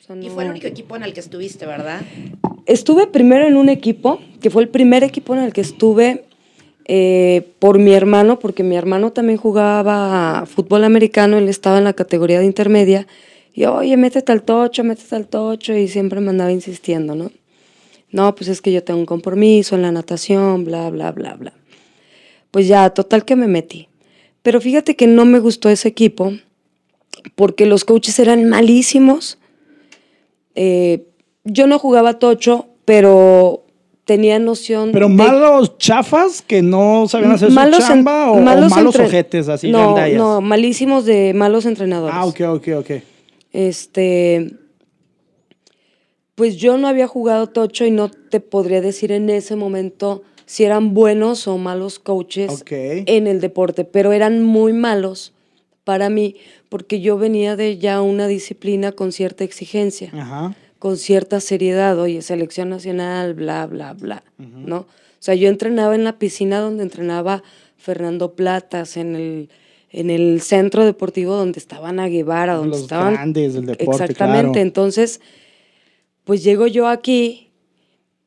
O 0.00 0.02
sea, 0.06 0.16
Y 0.16 0.26
no- 0.28 0.30
fue 0.34 0.44
el 0.44 0.50
único 0.50 0.66
equipo 0.66 0.96
en 0.96 1.02
el 1.02 1.12
que 1.12 1.20
estuviste, 1.20 1.66
¿verdad? 1.66 2.00
Estuve 2.66 3.06
primero 3.06 3.46
en 3.46 3.56
un 3.56 3.68
equipo, 3.68 4.20
que 4.40 4.50
fue 4.50 4.62
el 4.62 4.68
primer 4.68 5.04
equipo 5.04 5.34
en 5.34 5.40
el 5.42 5.52
que 5.52 5.60
estuve 5.60 6.24
eh, 6.90 7.46
por 7.58 7.78
mi 7.78 7.92
hermano, 7.92 8.38
porque 8.38 8.62
mi 8.62 8.74
hermano 8.74 9.12
también 9.12 9.36
jugaba 9.38 10.46
fútbol 10.46 10.84
americano, 10.84 11.36
él 11.36 11.48
estaba 11.50 11.76
en 11.76 11.84
la 11.84 11.92
categoría 11.92 12.38
de 12.40 12.46
intermedia, 12.46 13.06
y 13.52 13.66
oye, 13.66 13.94
métete 13.98 14.32
al 14.32 14.42
tocho, 14.42 14.84
métete 14.84 15.14
al 15.14 15.26
tocho, 15.26 15.74
y 15.76 15.88
siempre 15.88 16.20
me 16.20 16.30
andaba 16.30 16.50
insistiendo, 16.50 17.14
¿no? 17.14 17.30
No, 18.10 18.34
pues 18.34 18.48
es 18.48 18.62
que 18.62 18.72
yo 18.72 18.82
tengo 18.84 19.00
un 19.00 19.06
compromiso 19.06 19.74
en 19.76 19.82
la 19.82 19.92
natación, 19.92 20.64
bla, 20.64 20.88
bla, 20.90 21.12
bla, 21.12 21.34
bla. 21.34 21.52
Pues 22.50 22.66
ya, 22.66 22.90
total 22.90 23.24
que 23.24 23.36
me 23.36 23.46
metí. 23.46 23.88
Pero 24.42 24.60
fíjate 24.60 24.96
que 24.96 25.06
no 25.06 25.24
me 25.26 25.38
gustó 25.40 25.68
ese 25.68 25.88
equipo, 25.88 26.32
porque 27.34 27.66
los 27.66 27.84
coaches 27.84 28.18
eran 28.18 28.48
malísimos. 28.48 29.38
Eh, 30.54 31.04
yo 31.44 31.66
no 31.66 31.78
jugaba 31.78 32.18
tocho, 32.18 32.68
pero 32.84 33.64
tenía 34.04 34.38
noción 34.38 34.92
Pero 34.92 35.08
de- 35.08 35.14
malos 35.14 35.76
chafas 35.76 36.40
que 36.40 36.62
no 36.62 37.06
sabían 37.08 37.32
hacer 37.32 37.50
su 37.50 37.70
chamba 37.76 38.30
o 38.32 38.38
o 38.38 38.42
malos, 38.42 38.94
entre- 38.94 39.04
ojetes 39.06 39.48
así 39.48 39.70
no, 39.70 39.94
no, 40.16 40.40
malísimos 40.40 41.04
de 41.04 41.34
malos 41.34 41.66
entrenadores. 41.66 42.16
Ah, 42.18 42.24
ok, 42.24 42.40
ok, 42.48 42.68
ok. 42.78 42.90
Este, 43.52 44.52
pues 46.38 46.56
yo 46.56 46.78
no 46.78 46.86
había 46.86 47.08
jugado 47.08 47.48
tocho 47.48 47.84
y 47.84 47.90
no 47.90 48.10
te 48.10 48.38
podría 48.38 48.80
decir 48.80 49.10
en 49.10 49.28
ese 49.28 49.56
momento 49.56 50.22
si 50.46 50.62
eran 50.64 50.94
buenos 50.94 51.48
o 51.48 51.58
malos 51.58 51.98
coaches 51.98 52.64
en 52.70 53.26
el 53.26 53.40
deporte, 53.40 53.84
pero 53.84 54.12
eran 54.12 54.44
muy 54.44 54.72
malos 54.72 55.32
para 55.82 56.10
mí 56.10 56.36
porque 56.68 57.00
yo 57.00 57.18
venía 57.18 57.56
de 57.56 57.78
ya 57.78 58.00
una 58.02 58.28
disciplina 58.28 58.92
con 58.92 59.10
cierta 59.10 59.42
exigencia 59.42 60.10
Ajá. 60.14 60.54
con 60.78 60.96
cierta 60.96 61.40
seriedad, 61.40 61.98
oye, 61.98 62.22
selección 62.22 62.70
nacional, 62.70 63.34
bla, 63.34 63.66
bla, 63.66 63.94
bla, 63.94 64.22
¿no? 64.38 64.76
O 64.76 64.86
sea, 65.18 65.34
yo 65.34 65.48
entrenaba 65.48 65.96
en 65.96 66.04
la 66.04 66.18
piscina 66.20 66.60
donde 66.60 66.84
entrenaba 66.84 67.42
Fernando 67.76 68.34
Platas, 68.34 68.96
en 68.96 69.16
el, 69.16 69.48
en 69.90 70.10
el 70.10 70.40
centro 70.40 70.84
deportivo 70.84 71.34
donde 71.34 71.58
estaban 71.58 71.98
a 71.98 72.06
Guevara, 72.06 72.54
donde 72.54 72.76
Los 72.76 72.82
estaban... 72.82 73.14
grandes 73.14 73.54
del 73.54 73.66
deporte, 73.66 74.04
Exactamente, 74.04 74.52
claro. 74.52 74.60
entonces, 74.60 75.20
pues 76.28 76.44
llego 76.44 76.66
yo 76.66 76.86
aquí, 76.86 77.48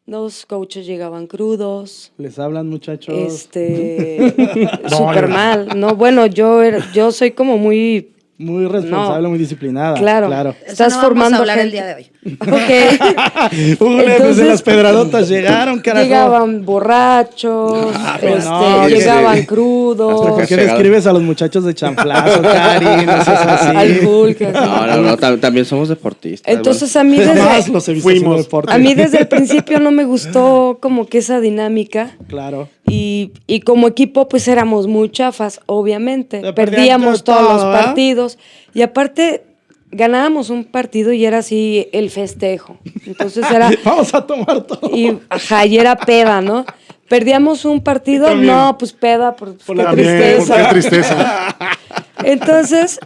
los 0.07 0.47
coaches 0.47 0.87
llegaban 0.87 1.27
crudos, 1.27 2.11
Les 2.17 2.39
hablan, 2.39 2.67
muchachos. 2.67 3.15
este, 3.15 4.33
súper 4.89 5.27
mal, 5.27 5.79
¿no? 5.79 5.95
Bueno, 5.95 6.25
yo, 6.25 6.63
era- 6.63 6.91
yo 6.93 7.11
soy 7.11 7.29
como 7.29 7.59
muy 7.59 8.09
Muy 8.41 8.65
responsable, 8.65 9.23
No. 9.23 9.29
muy 9.29 9.39
disciplinada. 9.39 9.95
Claro. 9.97 10.27
claro. 10.27 10.49
Eso 10.63 10.71
Estás 10.71 10.89
no 10.93 10.95
vamos 10.97 11.07
formando 11.07 11.37
a 11.37 11.39
hablar 11.39 11.59
el 11.59 11.71
día 11.71 11.85
de 11.85 11.93
hoy. 11.95 12.07
Ok. 12.41 13.81
Ule, 13.81 14.03
pues 14.03 14.15
Entonces- 14.17 14.47
las 14.47 14.61
pedradotas 14.61 15.27
llegaron, 15.29 15.79
carajo. 15.79 16.03
Llegaban 16.05 16.65
borrachos, 16.65 17.91
pues 18.19 18.33
este, 18.37 18.49
no, 18.49 18.87
llegaban 18.87 19.43
crudos, 19.43 20.27
¿Por 20.29 20.45
qué 20.47 20.55
describes 20.55 21.07
a 21.07 21.13
los 21.13 21.21
muchachos 21.23 21.63
de 21.63 21.73
chanflazo, 21.73 22.41
Cari? 22.43 23.05
No 23.05 23.23
seas 23.23 23.29
así. 23.47 23.75
al 23.75 24.05
Hulk. 24.05 24.41
así. 24.41 24.53
No, 24.53 24.87
no, 24.87 24.97
no, 24.97 25.17
tam- 25.17 25.39
también 25.39 25.65
somos 25.65 25.89
deportistas. 25.89 26.53
Entonces 26.53 26.95
a 26.95 27.03
mí 27.03 27.17
desde, 27.17 27.35
los 27.71 28.03
Fuimos. 28.03 28.47
a 28.67 28.77
mí 28.77 28.93
desde 28.93 29.19
el 29.19 29.27
principio 29.27 29.79
no 29.79 29.91
me 29.91 30.03
gustó 30.05 30.77
como 30.81 31.07
que 31.07 31.19
esa 31.19 31.39
dinámica. 31.39 32.11
Claro. 32.27 32.69
Y, 32.87 33.31
y 33.47 33.61
como 33.61 33.87
equipo, 33.87 34.27
pues 34.27 34.47
éramos 34.47 34.87
muy 34.87 35.09
chafas, 35.09 35.61
obviamente. 35.65 36.41
Perdíamos 36.53 37.23
todo, 37.23 37.37
todos 37.37 37.51
los 37.53 37.63
¿verdad? 37.65 37.85
partidos. 37.85 38.30
Y 38.73 38.81
aparte, 38.81 39.43
ganábamos 39.91 40.49
un 40.49 40.63
partido 40.63 41.11
y 41.13 41.25
era 41.25 41.39
así 41.39 41.87
el 41.91 42.09
festejo. 42.09 42.77
Entonces 43.05 43.45
era. 43.51 43.71
Vamos 43.83 44.13
a 44.13 44.25
tomar 44.25 44.61
todo. 44.63 44.95
Y, 44.95 45.19
ajá, 45.29 45.65
y 45.65 45.77
era 45.77 45.95
peda, 45.95 46.41
¿no? 46.41 46.65
Perdíamos 47.07 47.65
un 47.65 47.81
partido, 47.83 48.33
no, 48.35 48.77
pues 48.77 48.93
peda, 48.93 49.35
por, 49.35 49.57
Por 49.57 49.75
qué 49.75 49.83
la 49.83 49.91
tristeza. 49.91 50.55
qué 50.57 50.69
tristeza. 50.69 51.55
Entonces, 52.23 52.99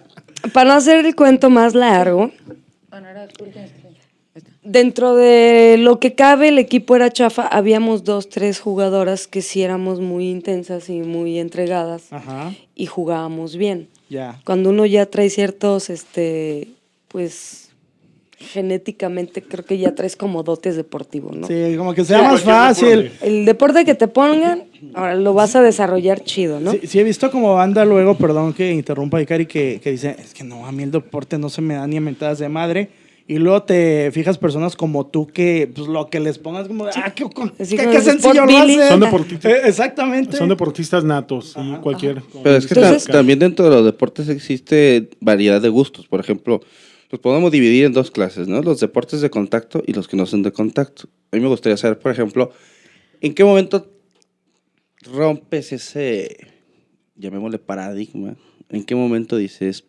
para 0.54 0.70
no 0.70 0.76
hacer 0.76 1.04
el 1.04 1.16
cuento 1.16 1.50
más 1.50 1.74
largo, 1.74 2.32
dentro 4.62 5.16
de 5.16 5.78
lo 5.80 6.00
que 6.00 6.14
cabe, 6.14 6.50
el 6.50 6.60
equipo 6.60 6.96
era 6.96 7.10
chafa. 7.10 7.48
Habíamos 7.48 8.04
dos, 8.04 8.30
tres 8.30 8.60
jugadoras 8.60 9.28
que 9.28 9.42
sí 9.42 9.64
éramos 9.64 10.02
muy 10.02 10.30
intensas 10.30 10.90
y 10.90 11.00
muy 11.00 11.40
entregadas 11.40 12.12
Ajá. 12.12 12.54
y 12.76 12.86
jugábamos 12.86 13.56
bien. 13.56 13.90
Cuando 14.44 14.70
uno 14.70 14.86
ya 14.86 15.06
trae 15.06 15.30
ciertos, 15.30 15.90
este, 15.90 16.70
pues, 17.08 17.70
genéticamente 18.38 19.42
creo 19.42 19.66
que 19.66 19.78
ya 19.78 19.96
traes 19.96 20.16
como 20.16 20.44
dotes 20.44 20.76
deportivos, 20.76 21.36
¿no? 21.36 21.48
Sí, 21.48 21.76
como 21.78 21.94
que 21.94 22.04
sea 22.04 22.22
más 22.24 22.42
fácil. 22.42 23.12
El 23.22 23.46
deporte 23.46 23.86
que 23.86 23.96
te 23.96 24.08
pongan, 24.08 24.64
ahora 24.94 25.16
lo 25.16 25.34
vas 25.34 25.56
a 25.56 25.62
desarrollar 25.62 26.24
chido, 26.24 26.60
¿no? 26.60 26.72
Sí, 26.72 26.82
sí 26.84 27.00
he 27.00 27.04
visto 27.04 27.32
como 27.32 27.56
banda 27.56 27.86
luego, 27.86 28.16
perdón 28.16 28.54
que 28.54 28.72
interrumpa 28.72 29.22
Ikari, 29.22 29.46
que, 29.46 29.80
que 29.82 29.92
dice, 29.92 30.16
es 30.20 30.34
que 30.34 30.44
no, 30.44 30.66
a 30.66 30.72
mí 30.72 30.84
el 30.84 30.92
deporte 30.92 31.38
no 31.38 31.50
se 31.50 31.62
me 31.62 31.76
da 31.76 31.88
ni 31.88 31.98
a 31.98 32.02
mentadas 32.02 32.40
de 32.40 32.50
madre. 32.50 32.90
Y 33.28 33.40
luego 33.40 33.64
te 33.64 34.12
fijas 34.12 34.38
personas 34.38 34.76
como 34.76 35.08
tú 35.08 35.26
que 35.26 35.72
pues, 35.74 35.88
lo 35.88 36.08
que 36.12 36.20
les 36.20 36.38
pongas 36.38 36.68
como, 36.68 36.86
de, 36.86 36.92
ah, 36.96 37.12
qué, 37.16 37.26
sencillo 38.02 38.46
lo 38.46 38.48
Billy. 38.48 38.76
hacen". 38.76 38.90
Son 38.90 39.00
deportistas. 39.00 39.52
Eh, 39.52 39.62
exactamente. 39.66 40.38
Son 40.38 40.48
deportistas 40.50 41.04
natos 41.04 41.56
y 41.58 41.74
cualquier. 41.78 42.22
Pero 42.44 42.56
es 42.56 42.68
que 42.68 42.76
Entonces- 42.76 43.06
también 43.06 43.40
dentro 43.40 43.66
de 43.66 43.72
los 43.72 43.86
deportes 43.86 44.30
existe 44.30 45.10
variedad 45.22 45.60
de 45.60 45.70
gustos. 45.70 46.08
Por 46.08 46.20
ejemplo, 46.20 46.62
los 47.10 47.20
podemos 47.20 47.52
dividir 47.52 47.86
en 47.86 47.94
dos 47.94 48.12
clases, 48.12 48.48
¿no? 48.48 48.62
Los 48.62 48.80
deportes 48.80 49.22
de 49.22 49.32
contacto 49.32 49.82
y 49.88 49.94
los 49.94 50.08
que 50.08 50.18
no 50.18 50.28
son 50.28 50.44
de 50.44 50.52
contacto. 50.52 51.10
A 51.32 51.36
mí 51.36 51.42
me 51.42 51.48
gustaría 51.48 51.78
saber, 51.78 51.98
por 51.98 52.12
ejemplo, 52.12 52.52
¿en 53.22 53.34
qué 53.34 53.44
momento 53.44 53.88
rompes 55.12 55.72
ese, 55.72 56.48
llamémosle 57.16 57.58
paradigma? 57.58 58.36
¿En 58.70 58.84
qué 58.84 58.94
momento 58.96 59.38
dices, 59.38 59.84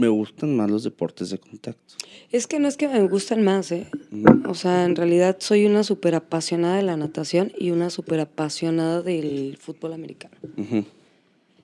me 0.00 0.08
gustan 0.08 0.56
más 0.56 0.70
los 0.70 0.82
deportes 0.82 1.30
de 1.30 1.38
contacto? 1.38 1.94
Es 2.32 2.46
que 2.46 2.58
no 2.58 2.68
es 2.68 2.76
que 2.76 2.88
me 2.88 3.06
gustan 3.06 3.42
más, 3.42 3.70
¿eh? 3.72 3.86
Ujú. 4.10 4.50
O 4.50 4.54
sea, 4.54 4.84
en 4.84 4.96
realidad 4.96 5.36
soy 5.40 5.66
una 5.66 5.84
súper 5.84 6.14
apasionada 6.14 6.76
de 6.76 6.82
la 6.82 6.96
natación 6.96 7.52
y 7.58 7.70
una 7.70 7.90
súper 7.90 8.20
apasionada 8.20 9.02
del 9.02 9.56
fútbol 9.60 9.92
americano. 9.92 10.34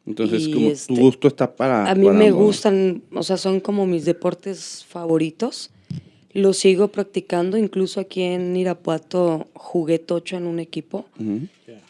Entonces, 0.07 0.47
Y 0.47 0.53
como 0.53 0.69
este, 0.69 0.95
tu 0.95 1.01
gusto 1.01 1.29
está 1.29 1.57
para... 1.57 1.91
A 1.91 1.95
mí 1.95 2.07
para 2.07 2.19
me 2.19 2.29
ambos. 2.29 2.45
gustan, 2.47 3.03
o 3.13 3.23
sea, 3.23 3.37
son 3.37 3.59
como 3.61 3.87
mis 3.87 4.05
deportes 4.05 4.85
favoritos. 4.89 5.71
Los 6.33 6.59
sigo 6.59 6.89
practicando, 6.89 7.57
incluso 7.57 7.99
aquí 7.99 8.23
en 8.23 8.55
Irapuato 8.55 9.49
jugué 9.55 9.99
tocho 9.99 10.37
en 10.37 10.47
un 10.47 10.61
equipo 10.61 11.07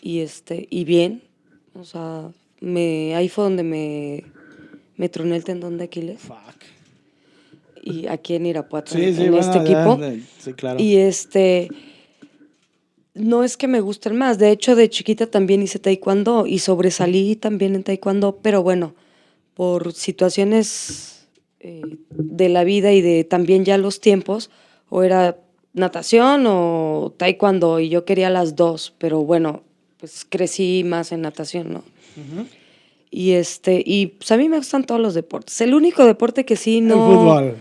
y 0.01 0.21
este 0.21 0.69
y 0.71 0.85
bien, 0.85 1.23
o 1.75 1.83
sea, 1.83 2.31
me 2.61 3.17
ahí 3.17 3.29
fue 3.29 3.43
donde 3.43 3.65
me 3.65 4.25
me 4.97 5.09
troné 5.09 5.37
el 5.37 5.45
tendón 5.45 5.79
de 5.79 5.85
Aquiles 5.85 6.21
Fuck. 6.21 6.37
y 7.83 8.07
aquí 8.09 8.35
en 8.35 8.47
Irapuato 8.47 8.93
Sí, 8.93 9.03
en, 9.05 9.15
sí, 9.17 9.23
en 9.25 9.31
bueno, 9.33 9.47
este 9.47 9.59
ya, 9.59 9.63
equipo. 9.63 9.97
de- 9.97 10.23
sí, 10.39 10.53
claro. 10.55 10.81
Y 10.81 10.97
este, 10.97 11.69
no 13.15 13.45
es 13.45 13.57
que 13.57 13.69
me 13.69 13.81
gusten 13.81 14.17
más, 14.17 14.39
de 14.39 14.51
hecho 14.51 14.77
de 14.77 14.91
chiquita 14.91 15.27
también 15.27 15.63
hice 15.63 15.79
taekwondo 15.79 16.47
y 16.47 16.59
sobresalí 16.59 17.37
también 17.37 17.75
en 17.75 17.83
taekwondo, 17.85 18.39
pero 18.43 18.63
bueno, 18.63 18.95
por 19.55 19.93
situaciones 19.95 21.27
eh, 21.61 21.83
de 22.11 22.49
la 22.49 22.65
vida 22.65 22.93
y 22.93 23.01
de 23.01 23.25
también 23.25 23.65
ya 23.65 23.79
los 23.79 24.01
tiempos, 24.01 24.51
o 24.91 25.03
era 25.03 25.39
natación 25.73 26.45
o 26.47 27.15
taekwondo 27.17 27.81
y 27.81 27.89
yo 27.89 28.05
quería 28.05 28.31
las 28.31 28.55
dos, 28.57 28.93
pero 28.99 29.21
bueno, 29.23 29.63
pues 29.99 30.27
crecí 30.29 30.83
más 30.85 31.11
en 31.13 31.23
natación, 31.23 31.73
¿no? 31.73 31.85
Y 33.17 33.33
este, 33.33 33.83
y 33.83 34.09
pues 34.09 34.31
a 34.31 34.37
mí 34.37 34.47
me 34.47 34.59
gustan 34.59 34.85
todos 34.85 35.01
los 35.01 35.15
deportes. 35.15 35.59
El 35.63 35.73
único 35.73 36.05
deporte 36.05 36.45
que 36.45 36.55
sí 36.55 36.83
no. 36.83 36.95
El 36.95 37.17
fútbol. 37.17 37.57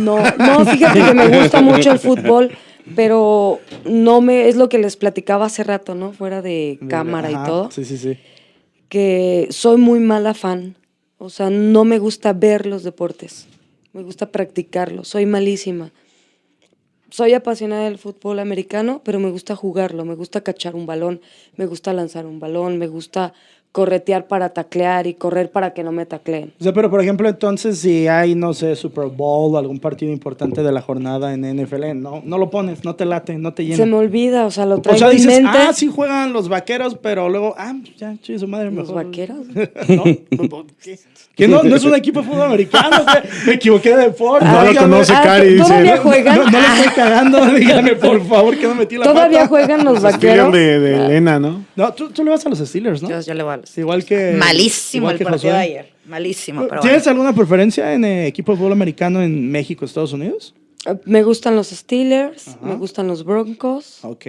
No, 0.00 0.20
no, 0.38 0.64
fíjate 0.64 1.02
que 1.04 1.12
me 1.12 1.40
gusta 1.40 1.60
mucho 1.70 1.90
el 1.90 1.98
fútbol, 1.98 2.52
pero 2.94 3.58
no 3.84 4.20
me, 4.20 4.48
es 4.48 4.54
lo 4.54 4.68
que 4.68 4.78
les 4.78 4.94
platicaba 4.96 5.46
hace 5.46 5.64
rato, 5.64 5.96
¿no? 5.96 6.12
Fuera 6.12 6.40
de 6.40 6.78
cámara 6.88 7.30
Ajá, 7.30 7.42
y 7.42 7.46
todo, 7.48 7.70
Sí, 7.72 7.84
sí, 7.84 7.98
sí. 7.98 8.16
que 8.88 9.48
soy 9.50 9.76
muy 9.76 9.98
mala 9.98 10.34
fan. 10.34 10.76
O 11.18 11.30
sea, 11.30 11.50
no 11.50 11.82
me 11.84 11.98
gusta 11.98 12.32
ver 12.32 12.66
los 12.66 12.84
deportes, 12.84 13.48
me 13.92 14.04
gusta 14.04 14.30
practicarlos, 14.30 15.08
soy 15.08 15.26
malísima. 15.26 15.90
Soy 17.10 17.34
apasionada 17.34 17.84
del 17.84 17.98
fútbol 17.98 18.38
americano, 18.38 19.02
pero 19.04 19.18
me 19.18 19.30
gusta 19.30 19.56
jugarlo, 19.56 20.04
me 20.04 20.14
gusta 20.14 20.42
cachar 20.42 20.76
un 20.76 20.86
balón, 20.86 21.20
me 21.56 21.66
gusta 21.66 21.92
lanzar 21.92 22.24
un 22.24 22.38
balón, 22.38 22.78
me 22.78 22.86
gusta 22.86 23.34
corretear 23.72 24.26
para 24.26 24.50
taclear 24.50 25.06
y 25.06 25.14
correr 25.14 25.50
para 25.50 25.72
que 25.72 25.82
no 25.82 25.92
me 25.92 26.04
tacleen. 26.04 26.52
O 26.60 26.62
sea, 26.62 26.74
pero 26.74 26.90
por 26.90 27.00
ejemplo, 27.00 27.26
entonces, 27.28 27.78
si 27.78 28.06
hay, 28.06 28.34
no 28.34 28.52
sé, 28.52 28.76
Super 28.76 29.06
Bowl 29.06 29.54
o 29.54 29.58
algún 29.58 29.78
partido 29.80 30.12
importante 30.12 30.62
de 30.62 30.70
la 30.70 30.82
jornada 30.82 31.32
en 31.32 31.40
NFL, 31.56 31.94
no, 31.94 32.20
no 32.22 32.36
lo 32.38 32.50
pones, 32.50 32.84
no 32.84 32.94
te 32.94 33.06
late, 33.06 33.38
no 33.38 33.54
te 33.54 33.64
llena. 33.64 33.76
Se 33.76 33.86
me 33.86 33.96
olvida, 33.96 34.44
o 34.44 34.50
sea, 34.50 34.66
lo 34.66 34.76
o 34.76 34.80
traigo 34.82 34.98
sea, 34.98 35.08
en 35.10 35.16
dices, 35.16 35.42
mente. 35.42 35.58
ah, 35.58 35.72
sí 35.72 35.88
juegan 35.88 36.34
los 36.34 36.50
vaqueros, 36.50 36.96
pero 37.00 37.30
luego, 37.30 37.54
ah, 37.56 37.74
ya, 37.96 38.14
sí, 38.22 38.38
su 38.38 38.46
madre 38.46 38.70
¿Los 38.70 38.88
mejor. 38.88 39.06
vaqueros? 39.06 39.38
no, 39.88 40.04
¿qué? 40.82 40.98
¿Que 41.34 41.48
no, 41.48 41.62
no 41.62 41.74
es 41.76 41.84
un 41.84 41.94
equipo 41.94 42.20
de 42.20 42.26
fútbol 42.28 42.42
americano, 42.42 43.04
¿qué? 43.22 43.28
me 43.46 43.52
equivoqué 43.54 43.96
de 43.96 44.02
deporte. 44.04 44.44
No 44.44 44.64
lo 44.70 44.78
conoce 44.80 45.14
Ah, 45.14 45.22
Cari, 45.24 45.48
dice. 45.54 45.62
¿Todavía 45.62 45.96
juegan? 45.96 46.36
No, 46.38 46.44
no 46.44 46.50
le 46.50 46.66
estoy 46.66 46.92
cagando, 46.94 47.46
dígame 47.58 47.96
por 47.96 48.22
favor 48.26 48.56
que 48.58 48.66
no 48.68 48.74
metí 48.74 48.98
la 48.98 49.04
¿Todavía 49.06 49.38
pata. 49.38 49.48
juegan 49.48 49.84
los 49.84 49.94
Los 49.94 50.02
vaqueros? 50.02 50.52
de, 50.52 50.78
de 50.78 51.06
Elena, 51.06 51.40
¿no? 51.40 51.64
No, 51.74 51.92
tú, 51.94 52.10
tú 52.10 52.22
le 52.22 52.30
vas 52.30 52.44
a 52.44 52.50
los 52.50 52.58
Steelers, 52.58 53.02
¿no? 53.02 53.08
Yo, 53.08 53.20
yo 53.20 53.32
le 53.34 53.42
voy 53.42 53.54
a 53.54 53.61
los- 53.62 53.78
Igual 53.78 54.04
que. 54.04 54.32
Malísimo 54.38 55.02
igual 55.04 55.14
el 55.14 55.18
que 55.18 55.24
partido 55.24 55.52
de 55.54 55.58
ayer. 55.58 55.92
Malísimo, 56.06 56.66
pero 56.68 56.80
¿Tienes 56.82 57.04
bueno. 57.04 57.20
alguna 57.22 57.34
preferencia 57.34 57.94
en 57.94 58.04
eh, 58.04 58.26
equipo 58.26 58.52
de 58.52 58.58
fútbol 58.58 58.72
americano 58.72 59.22
en 59.22 59.50
México, 59.50 59.84
Estados 59.84 60.12
Unidos? 60.12 60.54
Me 61.04 61.22
gustan 61.22 61.54
los 61.56 61.68
Steelers, 61.68 62.48
Ajá. 62.48 62.58
me 62.66 62.74
gustan 62.74 63.06
los 63.06 63.24
Broncos. 63.24 64.00
Ok. 64.02 64.26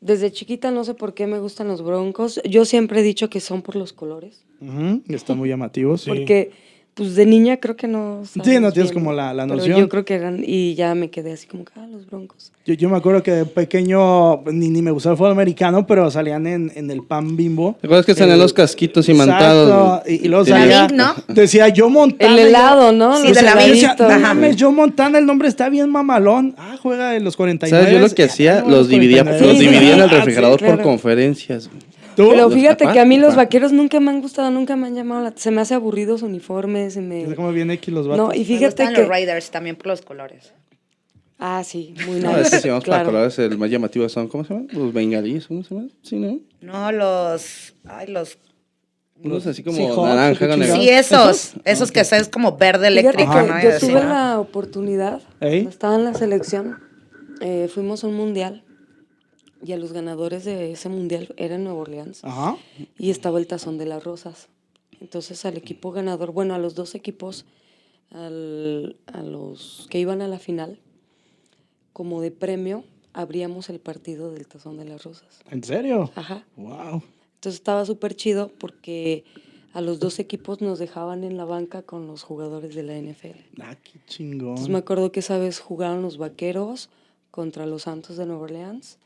Desde 0.00 0.30
chiquita 0.30 0.70
no 0.70 0.84
sé 0.84 0.92
por 0.94 1.14
qué 1.14 1.26
me 1.26 1.38
gustan 1.38 1.68
los 1.68 1.82
Broncos. 1.82 2.40
Yo 2.44 2.66
siempre 2.66 3.00
he 3.00 3.02
dicho 3.02 3.30
que 3.30 3.40
son 3.40 3.62
por 3.62 3.76
los 3.76 3.94
colores. 3.94 4.44
Ujú, 4.60 5.02
Están 5.08 5.38
muy 5.38 5.48
llamativos. 5.48 6.02
Sí. 6.02 6.10
Porque, 6.10 6.50
pues 6.94 7.16
de 7.16 7.26
niña 7.26 7.56
creo 7.58 7.76
que 7.76 7.88
no. 7.88 8.22
Sí, 8.24 8.38
no 8.38 8.44
sabes 8.44 8.72
tienes 8.74 8.74
bien, 8.92 8.94
como 8.94 9.12
la- 9.12 9.34
la 9.34 9.44
pero 9.44 9.56
noción. 9.56 9.78
yo 9.80 9.88
creo 9.88 10.04
que 10.04 10.14
eran. 10.14 10.42
Y 10.46 10.74
ya 10.74 10.94
me 10.94 11.10
quedé 11.10 11.32
así 11.32 11.46
como 11.46 11.64
que, 11.64 11.72
ah, 11.76 11.86
los 11.90 12.06
Broncos. 12.06 12.52
Yo, 12.64 12.74
yo 12.74 12.88
me 12.88 12.96
acuerdo 12.96 13.22
que 13.22 13.32
de 13.32 13.44
pequeño 13.46 14.42
ni, 14.46 14.70
ni 14.70 14.80
me 14.80 14.90
gustaba 14.90 15.12
el 15.14 15.18
fútbol 15.18 15.32
americano, 15.32 15.86
pero 15.86 16.10
salían 16.10 16.46
en, 16.46 16.72
en 16.74 16.90
el 16.90 17.02
pan 17.02 17.36
bimbo. 17.36 17.76
¿Te 17.80 17.86
acuerdas 17.88 18.06
que 18.06 18.14
salían 18.14 18.38
los 18.38 18.52
casquitos 18.52 19.08
Exacto, 19.08 19.24
imantados? 19.24 20.02
Y, 20.08 20.24
y 20.24 20.28
luego 20.28 20.44
Tenía- 20.44 20.60
salía, 20.60 20.86
Vic, 20.86 20.96
¿no? 20.96 21.14
decía 21.34 21.68
yo 21.68 21.90
Montana. 21.90 22.32
El 22.32 22.38
yo- 22.40 22.46
helado, 22.46 22.92
¿no? 22.92 23.16
Sí, 23.20 23.28
Los 23.28 23.36
de 23.36 23.42
la. 23.42 23.54
Decía, 23.56 23.96
mames, 24.20 24.56
Joe 24.58 24.70
Montana, 24.72 25.18
el 25.18 25.26
nombre 25.26 25.48
está 25.48 25.68
bien 25.68 25.90
mamalón. 25.90 26.54
Ah, 26.56 26.76
juega 26.80 27.16
en 27.16 27.24
los 27.24 27.36
49. 27.36 27.84
¿Sabes? 27.86 28.00
Yo 28.00 28.06
lo 28.08 28.14
que 28.14 28.22
hacía, 28.24 28.58
Ah, 28.60 28.62
no, 28.64 28.70
los 28.70 28.88
dividía, 28.88 29.24
49. 29.24 29.52
los 29.52 29.58
Sí, 29.60 29.68
dividía 29.68 29.94
en 29.96 30.00
el 30.02 30.08
sí, 30.10 30.14
refrigerador 30.16 30.58
por 30.60 30.68
claro. 30.68 30.82
conferencias. 30.82 31.68
Pero 32.16 32.50
fíjate 32.50 32.86
que 32.92 33.00
a 33.00 33.04
mí 33.04 33.18
los 33.18 33.36
vaqueros 33.36 33.72
nunca 33.72 34.00
me 34.00 34.10
han 34.10 34.20
gustado, 34.20 34.50
nunca 34.50 34.76
me 34.76 34.86
han 34.86 34.94
llamado 34.94 35.22
la 35.22 35.32
Se 35.36 35.50
me 35.50 35.60
hace 35.60 35.74
aburridos 35.74 36.20
su 36.20 36.26
uniforme, 36.26 36.90
se 36.90 37.00
me... 37.00 37.22
Es 37.22 37.34
como 37.34 37.52
bien 37.52 37.70
X 37.70 37.92
los 37.92 38.06
vatos. 38.06 38.28
No, 38.28 38.34
y 38.34 38.44
fíjate 38.44 38.86
que... 38.86 39.00
los 39.00 39.08
Raiders 39.08 39.50
también 39.50 39.76
por 39.76 39.88
los 39.88 40.02
colores. 40.02 40.52
Ah, 41.38 41.62
sí, 41.64 41.94
muy 42.06 42.20
No, 42.20 42.28
nice. 42.28 42.42
es 42.42 42.50
que 42.50 42.58
si 42.60 42.68
vamos 42.68 42.84
para 42.84 42.98
claro. 42.98 43.10
colores, 43.10 43.38
el 43.38 43.58
más 43.58 43.70
llamativo 43.70 44.08
son, 44.08 44.28
¿cómo 44.28 44.44
se 44.44 44.54
llaman? 44.54 44.68
Los 44.72 44.92
bengalíes, 44.92 45.46
¿cómo 45.46 45.62
se 45.64 45.74
llaman? 45.74 45.92
Sí, 46.02 46.16
¿no? 46.16 46.40
No, 46.60 46.92
los. 46.92 47.74
Ay, 47.84 48.06
los. 48.06 48.38
Unos 49.22 49.46
así 49.46 49.62
como 49.62 50.06
naranja 50.06 50.48
con 50.48 50.60
¿qué 50.60 50.66
negro. 50.66 50.76
Sí, 50.76 50.88
esos. 50.88 51.54
Esos 51.64 51.90
que 51.90 52.00
es 52.00 52.28
como 52.28 52.56
verde 52.56 52.88
eléctrico, 52.88 53.42
¿no? 53.42 53.62
Yo 53.62 53.78
tuve 53.78 53.92
¿no? 53.92 54.08
la 54.08 54.40
oportunidad, 54.40 55.22
cuando 55.38 55.68
estaba 55.68 55.96
en 55.96 56.04
la 56.04 56.14
selección, 56.14 56.78
eh, 57.40 57.68
fuimos 57.72 58.04
a 58.04 58.06
un 58.06 58.14
mundial 58.14 58.64
y 59.64 59.72
a 59.72 59.78
los 59.78 59.92
ganadores 59.92 60.44
de 60.44 60.72
ese 60.72 60.88
mundial 60.88 61.34
era 61.38 61.54
en 61.56 61.64
Nueva 61.64 61.80
Orleans 61.80 62.22
Ajá. 62.22 62.56
y 62.98 63.10
estaba 63.10 63.38
el 63.38 63.46
Tazón 63.46 63.78
de 63.78 63.86
las 63.86 64.04
Rosas. 64.04 64.48
Entonces 65.00 65.44
al 65.44 65.56
equipo 65.56 65.90
ganador, 65.90 66.32
bueno, 66.32 66.54
a 66.54 66.58
los 66.58 66.74
dos 66.74 66.94
equipos, 66.94 67.46
al- 68.10 68.96
a 69.06 69.22
los 69.22 69.86
que 69.90 69.98
iban 69.98 70.22
a 70.22 70.28
la 70.28 70.38
final, 70.38 70.78
como 71.92 72.20
de 72.20 72.30
premio, 72.30 72.84
abríamos 73.12 73.70
el 73.70 73.80
partido 73.80 74.32
del 74.32 74.46
Tazón 74.46 74.76
de 74.76 74.84
las 74.84 75.04
Rosas. 75.04 75.40
¿En 75.50 75.62
serio? 75.64 76.10
Ajá. 76.14 76.44
Wow. 76.56 77.02
Entonces 77.36 77.54
estaba 77.60 77.84
súper 77.84 78.14
chido 78.16 78.50
porque 78.58 79.24
a 79.72 79.80
los 79.80 79.98
dos 80.00 80.18
equipos 80.18 80.60
nos 80.60 80.78
dejaban 80.78 81.24
en 81.24 81.36
la 81.36 81.44
banca 81.44 81.82
con 81.82 82.06
los 82.06 82.22
jugadores 82.22 82.74
de 82.74 82.82
la 82.82 82.96
NFL. 82.96 83.38
Ah, 83.60 83.76
qué 83.82 83.98
chingón. 84.06 84.50
Entonces 84.50 84.68
me 84.68 84.78
acuerdo 84.78 85.10
que 85.12 85.20
esa 85.20 85.38
vez 85.38 85.58
jugaron 85.60 86.02
los 86.02 86.16
Vaqueros 86.18 86.90
contra 87.30 87.66
los 87.66 87.82
Santos 87.82 88.16
de 88.16 88.26
Nueva 88.26 88.42
Orleans 88.42 88.98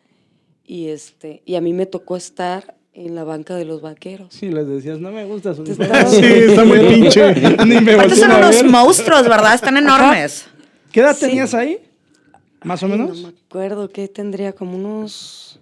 y 0.69 0.89
este 0.89 1.43
y 1.47 1.55
a 1.57 1.61
mí 1.61 1.73
me 1.73 1.87
tocó 1.87 2.15
estar 2.17 2.77
en 2.93 3.15
la 3.15 3.25
banca 3.25 3.55
de 3.57 3.65
los 3.65 3.81
Vaqueros. 3.81 4.33
Sí, 4.35 4.51
les 4.51 4.67
decías, 4.69 5.01
no 5.01 5.11
me 5.11 5.25
gusta 5.25 5.55
su 5.55 5.65
Te 5.65 5.71
uniforme". 5.73 5.99
estaba- 5.99 6.11
Sí, 6.21 6.25
está 6.27 6.65
muy 6.65 6.79
pinche. 6.81 7.35
Ni 7.67 7.81
me 7.81 8.11
son 8.15 8.31
unos 8.33 8.63
monstruos, 8.65 9.23
¿verdad? 9.23 9.55
Están 9.55 9.77
enormes. 9.77 10.47
¿Qué 10.93 11.01
edad 11.01 11.17
Sí. 11.17 11.27
tenías 11.27 11.55
ahí? 11.55 11.79
¿Más 12.65 12.83
o 12.83 12.89
menos? 12.89 13.21
No 13.23 13.29
me 13.29 13.35
acuerdo 13.49 13.89
que 13.89 14.09
tendría 14.09 14.53
como 14.53 14.77
unos 14.77 15.61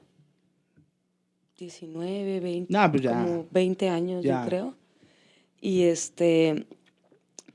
19, 1.58 2.40
20, 2.40 2.72
No, 2.72 2.90
pues 2.90 3.02
ya. 3.02 3.12
como 3.12 3.46
20 3.50 3.88
años, 3.88 4.24
Ya. 4.24 4.42
yo 4.42 4.48
creo. 4.48 4.74
Y 5.60 5.82
este, 5.84 6.66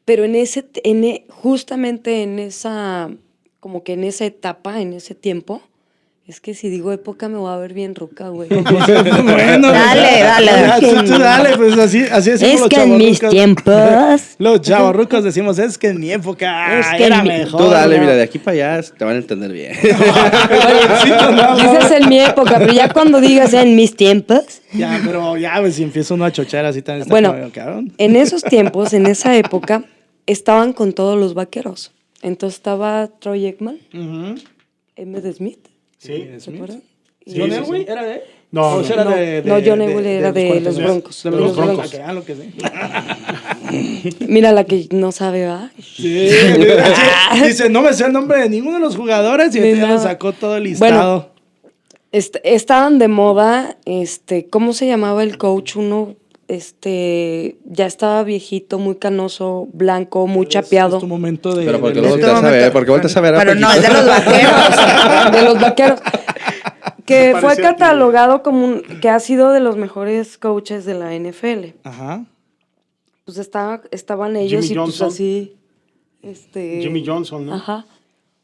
pero 0.05 0.24
en 0.24 0.36
ese, 0.36 0.65
en 0.84 1.03
e- 1.03 1.25
justamente 1.29 2.24
en 2.24 2.39
esa, 2.39 3.12
como 3.60 3.84
que 3.84 3.93
en 3.93 4.03
esa 4.03 4.25
etapa, 4.25 4.81
en 4.81 4.93
ese 4.93 5.13
tiempo, 5.15 5.62
es 6.31 6.39
que 6.39 6.53
si 6.53 6.69
digo 6.69 6.93
época 6.93 7.27
me 7.27 7.38
voy 7.38 7.51
a 7.51 7.57
ver 7.57 7.73
bien 7.73 7.93
ruca, 7.93 8.29
güey. 8.29 8.47
bueno, 8.50 9.71
Dale, 9.71 10.23
dale. 10.23 10.45
Ya, 10.51 10.79
tú- 10.79 11.03
tú 11.03 11.19
dale, 11.19 11.57
pues 11.57 11.77
así, 11.77 12.05
así 12.09 12.29
decimos 12.31 12.53
es 12.53 12.59
los 12.61 12.69
que 12.69 12.83
en 12.83 12.97
mis 12.97 13.19
tiempos. 13.19 13.73
Los 14.38 14.61
chavorrucos 14.61 15.25
decimos, 15.25 15.59
es 15.59 15.77
que 15.77 15.88
en 15.89 16.00
mi 16.00 16.09
época 16.11 16.79
Es 16.79 16.88
que 16.97 17.05
era 17.07 17.21
mi- 17.21 17.27
mejor. 17.27 17.61
Tú 17.61 17.69
dale, 17.69 17.97
¿no? 17.97 18.03
mira, 18.03 18.15
de 18.15 18.23
aquí 18.23 18.39
para 18.39 18.77
allá 18.77 18.89
te 18.97 19.03
van 19.03 19.15
a 19.15 19.17
entender 19.17 19.51
bien. 19.51 19.73
No. 21.31 21.55
Dices 21.57 21.91
en 21.91 22.09
mi 22.09 22.19
época, 22.19 22.59
pero 22.59 22.73
ya 22.73 22.89
cuando 22.93 23.19
digas 23.19 23.53
en 23.53 23.75
mis 23.75 23.95
tiempos. 23.95 24.61
Ya, 24.73 25.01
pero 25.05 25.35
ya, 25.38 25.57
pues 25.59 25.75
si 25.75 25.83
empieza 25.83 26.13
uno 26.13 26.25
a 26.25 26.31
chochar 26.31 26.65
así 26.65 26.81
también 26.81 27.01
está 27.03 27.13
Bueno, 27.13 27.33
como, 27.33 27.51
cabrón. 27.51 27.93
en 27.97 28.15
esos 28.15 28.41
tiempos, 28.43 28.93
en 28.93 29.05
esa 29.05 29.35
época, 29.35 29.83
estaban 30.27 30.73
con 30.73 30.93
todos 30.93 31.19
los 31.19 31.33
vaqueros. 31.33 31.91
Entonces 32.21 32.57
estaba 32.57 33.07
Troy 33.19 33.47
Ekman, 33.47 33.79
Ujú. 33.93 34.35
Emmett 34.95 35.35
Smith, 35.35 35.59
Sí. 36.01 36.27
¿se 36.39 36.39
Sí, 36.39 36.58
¿John 37.38 37.51
sí, 37.51 37.55
Elway 37.58 37.86
era 37.88 38.03
de 38.03 38.13
él? 38.15 38.22
No, 38.50 38.67
¿O 38.74 38.81
no. 38.81 38.88
era 38.88 39.03
No, 39.03 39.10
de, 39.12 39.43
no, 39.46 39.55
John 39.63 39.81
Elway 39.84 40.08
era 40.08 40.31
de 40.31 40.43
los 40.62 40.75
49? 40.75 40.84
Broncos. 40.84 41.24
De 41.24 41.29
De 41.29 41.38
los 41.38 41.46
los 41.46 41.55
Broncos. 41.58 41.75
Broncos. 41.75 41.93
Hagan 42.00 42.15
lo 42.15 42.25
que. 42.25 42.36
Mira 44.27 44.51
la 44.51 44.63
que 44.63 44.88
no 44.91 45.12
sabe, 45.12 45.46
¿va? 45.46 45.72
Sí, 45.79 46.29
dice, 47.46 47.70
no 47.70 47.81
me 47.84 47.93
sé 47.93 48.05
el 48.05 48.13
nombre 48.13 48.39
de 48.41 48.50
ninguno 48.50 48.77
de 48.77 48.81
los 48.81 48.96
jugadores 48.96 49.55
y 49.55 49.60
ahorita 49.60 49.77
ya 49.77 49.88
nos 49.88 50.03
sacó 50.03 50.34
todo 50.34 50.58
el 50.58 50.63
listado. 50.63 51.31
Est- 52.12 52.38
estaban 52.43 53.00
de 53.00 53.08
moda, 53.08 53.77
este, 53.86 54.48
¿cómo 54.48 54.74
se 54.74 54.88
llamaba 54.88 55.24
el 55.24 55.38
coach? 55.38 55.75
Uno, 55.77 56.15
este, 56.55 57.58
ya 57.65 57.86
estaba 57.86 58.24
viejito, 58.24 58.77
muy 58.77 58.96
canoso, 58.96 59.67
blanco, 59.72 60.27
muy 60.27 60.48
chapeado. 60.48 60.98
Es 60.98 61.01
tu 61.01 61.08
momento 61.08 61.55
de... 61.55 61.65
Pero 61.65 61.79
porque 61.79 62.01
de- 62.01 62.08
lo 62.10 62.15
Este 62.15 62.29
a 62.29 62.41
ver, 62.41 62.72
porque 62.74 62.91
volteas 62.91 63.15
a 63.15 63.22
ver 63.22 63.36
a 63.36 63.39
Pero 63.39 63.55
no, 63.55 63.72
es 63.72 63.81
de 63.81 63.88
los 63.89 64.05
vaqueros. 64.05 65.31
de 65.31 65.41
los 65.43 65.60
vaqueros. 65.62 66.00
Que 67.05 67.36
fue 67.41 67.58
catalogado 67.58 68.41
como 68.41 68.63
un, 68.63 68.81
que 69.01 69.10
ha 69.10 69.20
sido 69.20 69.51
de 69.51 69.60
los 69.60 69.75
mejores 69.75 70.38
coaches 70.38 70.86
de 70.86 70.93
la 70.93 71.13
NFL. 71.13 71.74
Ajá. 71.84 72.24
Pues 73.25 73.38
estaba, 73.38 73.81
estaban 73.91 74.36
ellos 74.38 74.65
Jimmy 74.65 74.74
y 74.81 74.86
pues 74.86 75.00
Johnson. 75.00 75.08
así. 75.10 75.55
Este. 76.22 76.79
Jimmy 76.81 77.03
Johnson, 77.05 77.48
¿no? 77.48 77.55
Ajá. 77.55 77.86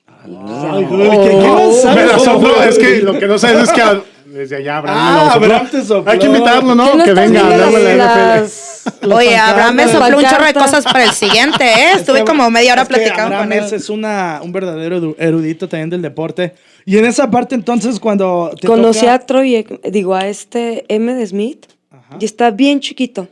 Pues 0.06 0.38
Ay, 0.64 0.82
ya. 0.82 0.88
güey, 0.90 1.10
¿qué- 1.12 1.30
qué 1.30 1.50
Oh. 1.50 1.72
sabes? 1.82 2.68
Es 2.70 2.78
que 2.80 3.02
lo 3.04 3.18
que 3.18 3.28
no 3.28 3.38
sabes 3.38 3.64
es 3.64 3.72
que 3.72 3.82
a- 3.82 4.02
desde 4.34 4.58
allá 4.58 4.78
Abraham 4.78 4.98
Ah. 5.00 5.34
Abraham 5.34 5.68
te 5.72 5.84
sopló. 5.84 6.12
Hay 6.12 6.20
que 6.20 6.26
invitarlo, 6.28 6.76
¿no? 6.76 6.92
¿Qué 6.92 6.98
no 6.98 7.04
que 7.04 7.14
venga 7.14 7.40
a 7.42 7.48
viendo 7.48 7.66
hablarme 7.66 7.80
de 7.80 7.96
la 7.98 8.06
NFL. 8.06 8.42
las- 8.42 8.74
Oye, 9.18 9.36
Abraham 9.38 9.76
me 9.76 9.88
sopló 9.88 10.18
un 10.18 10.24
chorro 10.26 10.46
de 10.46 10.54
cosas 10.54 10.84
para 10.86 11.04
el 11.06 11.12
siguiente, 11.12 11.64
¿eh? 11.66 11.92
Estuve 11.96 12.24
como 12.24 12.50
media 12.50 12.74
hora 12.74 12.86
platicando 12.86 13.36
Abraham 13.36 13.50
con 13.50 13.54
él. 13.58 13.64
es, 13.66 13.74
es 13.74 13.90
una, 13.90 14.40
un 14.44 14.52
verdadero 14.52 15.16
erudito 15.18 15.68
también 15.68 15.90
del 15.90 16.02
deporte. 16.02 16.54
Y 16.86 16.98
en 16.98 17.06
esa 17.06 17.30
parte 17.30 17.54
entonces 17.56 18.00
cuando 18.00 18.52
te 18.60 18.66
Conocí 18.68 19.02
toca- 19.02 19.14
a 19.16 19.20
Troy, 19.20 19.66
digo, 19.92 20.16
a 20.16 20.28
este 20.28 20.86
M. 20.88 21.14
de 21.14 21.28
Smith. 21.28 21.66
Ajá. 21.92 22.18
Y 22.20 22.26
está 22.26 22.50
bien 22.52 22.80
chiquito. 22.80 23.28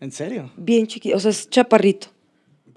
¿En 0.00 0.12
serio? 0.12 0.50
Bien 0.56 0.86
chiquito. 0.86 1.16
O 1.16 1.20
sea, 1.20 1.30
es 1.30 1.48
chaparrito. 1.48 2.08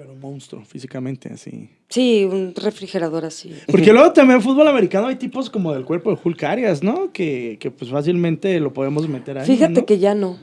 Pero 0.02 0.14
un 0.14 0.20
monstruo, 0.20 0.64
físicamente, 0.66 1.30
así. 1.32 1.70
Sí, 1.88 2.26
un 2.26 2.56
refrigerador 2.56 3.24
así. 3.24 3.54
Porque 3.68 3.94
luego 3.94 4.12
también 4.14 4.38
en 4.38 4.42
fútbol 4.42 4.68
americano 4.68 5.06
hay 5.06 5.16
tipos 5.16 5.48
como 5.48 5.76
del 5.76 5.86
cuerpo 5.86 6.10
de 6.10 6.18
Hulk 6.24 6.44
Arias, 6.44 6.82
¿no? 6.82 7.12
Que, 7.14 7.58
que 7.60 7.70
pues 7.70 7.92
fácilmente 7.92 8.60
lo 8.60 8.74
podemos 8.74 9.08
meter 9.08 9.38
ahí. 9.38 9.46
Fíjate 9.46 9.82
¿no? 9.82 9.86
que 9.86 10.00
ya 10.00 10.16
no. 10.16 10.40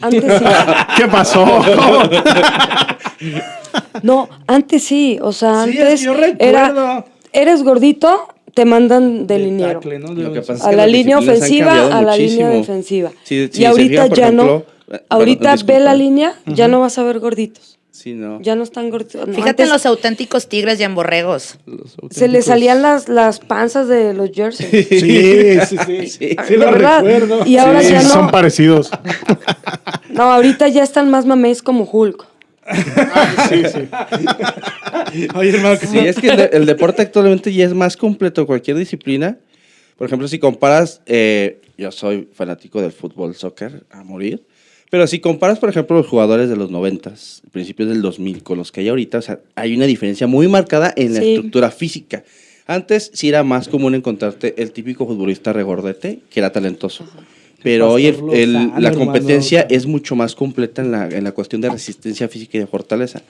Antes 0.00 0.24
sí. 0.38 0.44
¿Qué 0.96 1.06
pasó? 1.08 1.44
No, 4.02 4.26
antes 4.46 4.82
sí. 4.84 5.18
O 5.20 5.32
sea, 5.32 5.64
Sí, 5.64 5.72
es 5.72 5.76
antes 5.82 6.00
que 6.00 6.06
yo 6.06 6.14
recuerdo. 6.14 6.36
era. 6.42 7.04
Eres 7.30 7.62
gordito, 7.62 8.28
te 8.54 8.64
mandan 8.64 9.26
de 9.26 9.36
es 9.36 10.64
A 10.64 10.70
que 10.70 10.76
la 10.76 10.86
línea 10.86 11.18
ofensiva, 11.18 11.98
a 11.98 12.00
la 12.00 12.16
línea 12.16 12.48
defensiva. 12.48 13.10
Sí, 13.24 13.50
sí, 13.52 13.60
y 13.60 13.64
ahorita 13.66 14.04
fijan, 14.04 14.16
ya 14.16 14.22
ejemplo, 14.28 14.64
no. 14.88 14.94
eh, 14.96 15.04
Ahorita 15.10 15.50
ve 15.50 15.56
disculpa. 15.56 15.78
la 15.80 15.94
línea, 15.94 16.34
ya 16.46 16.68
no 16.68 16.80
vas 16.80 16.96
a 16.96 17.02
ver 17.02 17.20
gorditos. 17.20 17.74
Sí, 18.04 18.12
no. 18.12 18.38
Ya 18.42 18.54
no 18.54 18.62
están 18.64 18.90
gorditos. 18.90 19.26
No, 19.26 19.32
Fíjate 19.32 19.50
antes 19.62 19.66
en 19.68 19.72
los 19.72 19.86
auténticos 19.86 20.46
tigres 20.46 20.78
y 20.78 20.82
en 20.82 20.94
borregos. 20.94 21.56
los 21.64 21.92
Se 22.10 22.28
le 22.28 22.40
auténticos- 22.40 22.42
salían 22.44 22.82
las, 22.82 23.08
las 23.08 23.40
panzas 23.40 23.88
de 23.88 24.12
los 24.12 24.30
jerseys. 24.30 24.88
Sí, 24.88 24.98
sí, 25.00 25.76
sí. 25.86 26.06
Sí. 26.06 26.06
Sí, 26.08 26.36
De 26.50 26.56
lo 26.58 26.66
verdad. 26.70 27.02
recuerdo. 27.02 27.46
Y 27.46 27.56
ahora 27.56 27.82
Sí, 27.82 27.92
ya 27.92 28.02
son 28.02 28.26
no. 28.26 28.30
parecidos. 28.30 28.90
No, 30.10 30.24
ahorita 30.32 30.68
ya 30.68 30.82
están 30.84 31.10
más 31.10 31.24
mamés 31.26 31.60
como 31.62 31.88
Hulk. 31.90 32.24
Sí, 33.48 33.62
sí. 33.72 33.88
Oye, 35.34 35.50
hermano, 35.50 35.76
que 35.80 35.86
Sí, 35.88 35.98
es 35.98 36.16
que 36.16 36.28
el, 36.28 36.36
de- 36.36 36.50
el 36.52 36.66
deporte 36.66 37.02
actualmente 37.02 37.52
ya 37.52 37.64
es 37.64 37.74
más 37.74 37.96
completo 37.96 38.46
cualquier 38.46 38.76
disciplina. 38.76 39.38
Por 39.96 40.06
ejemplo, 40.06 40.28
si 40.28 40.38
comparas, 40.38 41.00
eh, 41.06 41.60
yo 41.76 41.90
soy 41.90 42.28
fanático 42.32 42.80
del 42.80 42.92
fútbol, 42.92 43.34
soccer, 43.34 43.84
a 43.90 44.04
morir. 44.04 44.44
Pero 44.94 45.08
si 45.08 45.18
comparas, 45.18 45.58
por 45.58 45.68
ejemplo, 45.70 45.96
los 45.96 46.06
jugadores 46.06 46.48
de 46.48 46.54
los 46.54 46.70
90, 46.70 47.14
principios 47.50 47.88
del 47.88 48.00
2000, 48.00 48.44
con 48.44 48.58
los 48.58 48.70
que 48.70 48.78
hay 48.80 48.88
ahorita, 48.90 49.18
o 49.18 49.22
sea, 49.22 49.40
hay 49.56 49.74
una 49.74 49.86
diferencia 49.86 50.28
muy 50.28 50.46
marcada 50.46 50.94
en 50.96 51.14
la 51.14 51.20
Sí. 51.20 51.30
estructura 51.34 51.72
física. 51.72 52.22
Antes 52.68 53.10
sí 53.12 53.28
era 53.28 53.42
más 53.42 53.66
común 53.66 53.96
encontrarte 53.96 54.54
el 54.56 54.70
típico 54.70 55.04
futbolista 55.04 55.52
regordete, 55.52 56.20
que 56.30 56.38
era 56.38 56.52
talentoso. 56.52 57.04
Pero 57.60 57.90
hoy 57.90 58.06
el- 58.06 58.22
el- 58.32 58.70
la 58.78 58.92
competencia 58.92 59.62
hermano. 59.62 59.76
es 59.76 59.86
mucho 59.86 60.14
más 60.14 60.36
completa 60.36 60.80
en 60.80 60.92
la, 60.92 61.08
en 61.08 61.24
la 61.24 61.32
cuestión 61.32 61.60
de 61.60 61.70
resistencia 61.70 62.28
física 62.28 62.56
y 62.58 62.60
de 62.60 62.68
fortaleza. 62.68 63.20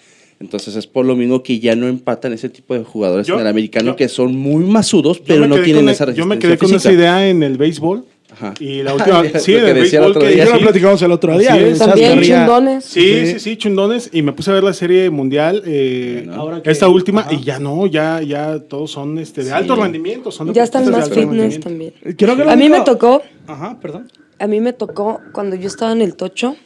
Entonces 0.40 0.76
es 0.76 0.86
por 0.86 1.06
lo 1.06 1.16
mismo 1.16 1.42
que 1.42 1.60
ya 1.60 1.74
no 1.74 1.88
empatan 1.88 2.34
ese 2.34 2.50
tipo 2.50 2.74
de 2.74 2.84
jugadores 2.84 3.26
Yo- 3.26 3.36
en 3.36 3.40
el 3.40 3.46
americano 3.46 3.92
yo- 3.92 3.96
que 3.96 4.08
son 4.10 4.36
muy 4.36 4.64
masudos, 4.64 5.18
pero 5.18 5.46
no 5.46 5.54
tienen 5.62 5.88
esa 5.88 6.04
resistencia 6.04 6.14
Yo 6.22 6.26
me 6.26 6.38
quedé 6.38 6.58
con 6.58 6.74
esa 6.74 6.92
idea 6.92 7.26
en 7.26 7.42
el 7.42 7.56
béisbol. 7.56 8.04
Ajá. 8.34 8.54
Y 8.60 8.82
la 8.82 8.94
última. 8.94 9.22
Lo 9.22 9.38
sí, 9.40 9.52
que 9.52 9.58
en 9.58 9.66
el 9.68 9.74
decía 9.82 9.98
el 10.00 10.04
béisbol 10.12 10.18
que 10.22 10.28
día, 10.34 10.44
ya 10.44 10.54
lo 10.54 10.60
platicamos 10.60 11.02
el 11.02 11.12
otro 11.12 11.38
día. 11.38 11.48
Chas 11.50 11.78
También 11.78 12.10
Garría. 12.16 12.38
chindones. 12.40 12.84
Sí, 12.84 13.00
Sí. 13.00 13.26
sí, 13.32 13.40
sí, 13.40 13.56
chundones. 13.56 14.10
Y 14.12 14.22
me 14.22 14.32
puse 14.32 14.50
a 14.50 14.54
ver 14.54 14.64
la 14.64 14.72
serie 14.72 15.08
mundial, 15.10 15.62
eh, 15.64 16.22
Bueno. 16.26 16.40
Ahora 16.40 16.62
que- 16.62 16.70
esta 16.70 16.88
última, 16.88 17.22
ajá. 17.22 17.32
y 17.34 17.42
ya 17.42 17.58
no, 17.58 17.86
ya, 17.86 18.20
ya 18.22 18.58
todos 18.60 18.90
son 18.90 19.18
este, 19.18 19.44
de 19.44 19.52
alto 19.52 19.76
rendimiento. 19.76 20.30
Son 20.30 20.52
Ya 20.52 20.62
están 20.64 20.90
más 20.90 21.08
fitness 21.10 21.60
también. 21.60 21.94
Creo 22.16 22.36
que 22.36 22.44
lo 22.44 22.50
A 22.50 22.56
mí 22.56 22.68
me 22.68 22.80
tocó, 22.82 23.22
Ajá, 23.46 23.78
perdón. 23.80 24.10
a 24.38 24.46
mí 24.46 24.60
me 24.60 24.72
tocó 24.72 25.20
cuando 25.32 25.56
yo 25.56 25.66
estaba 25.68 25.92
en 25.92 26.02
el 26.02 26.16
tocho. 26.16 26.56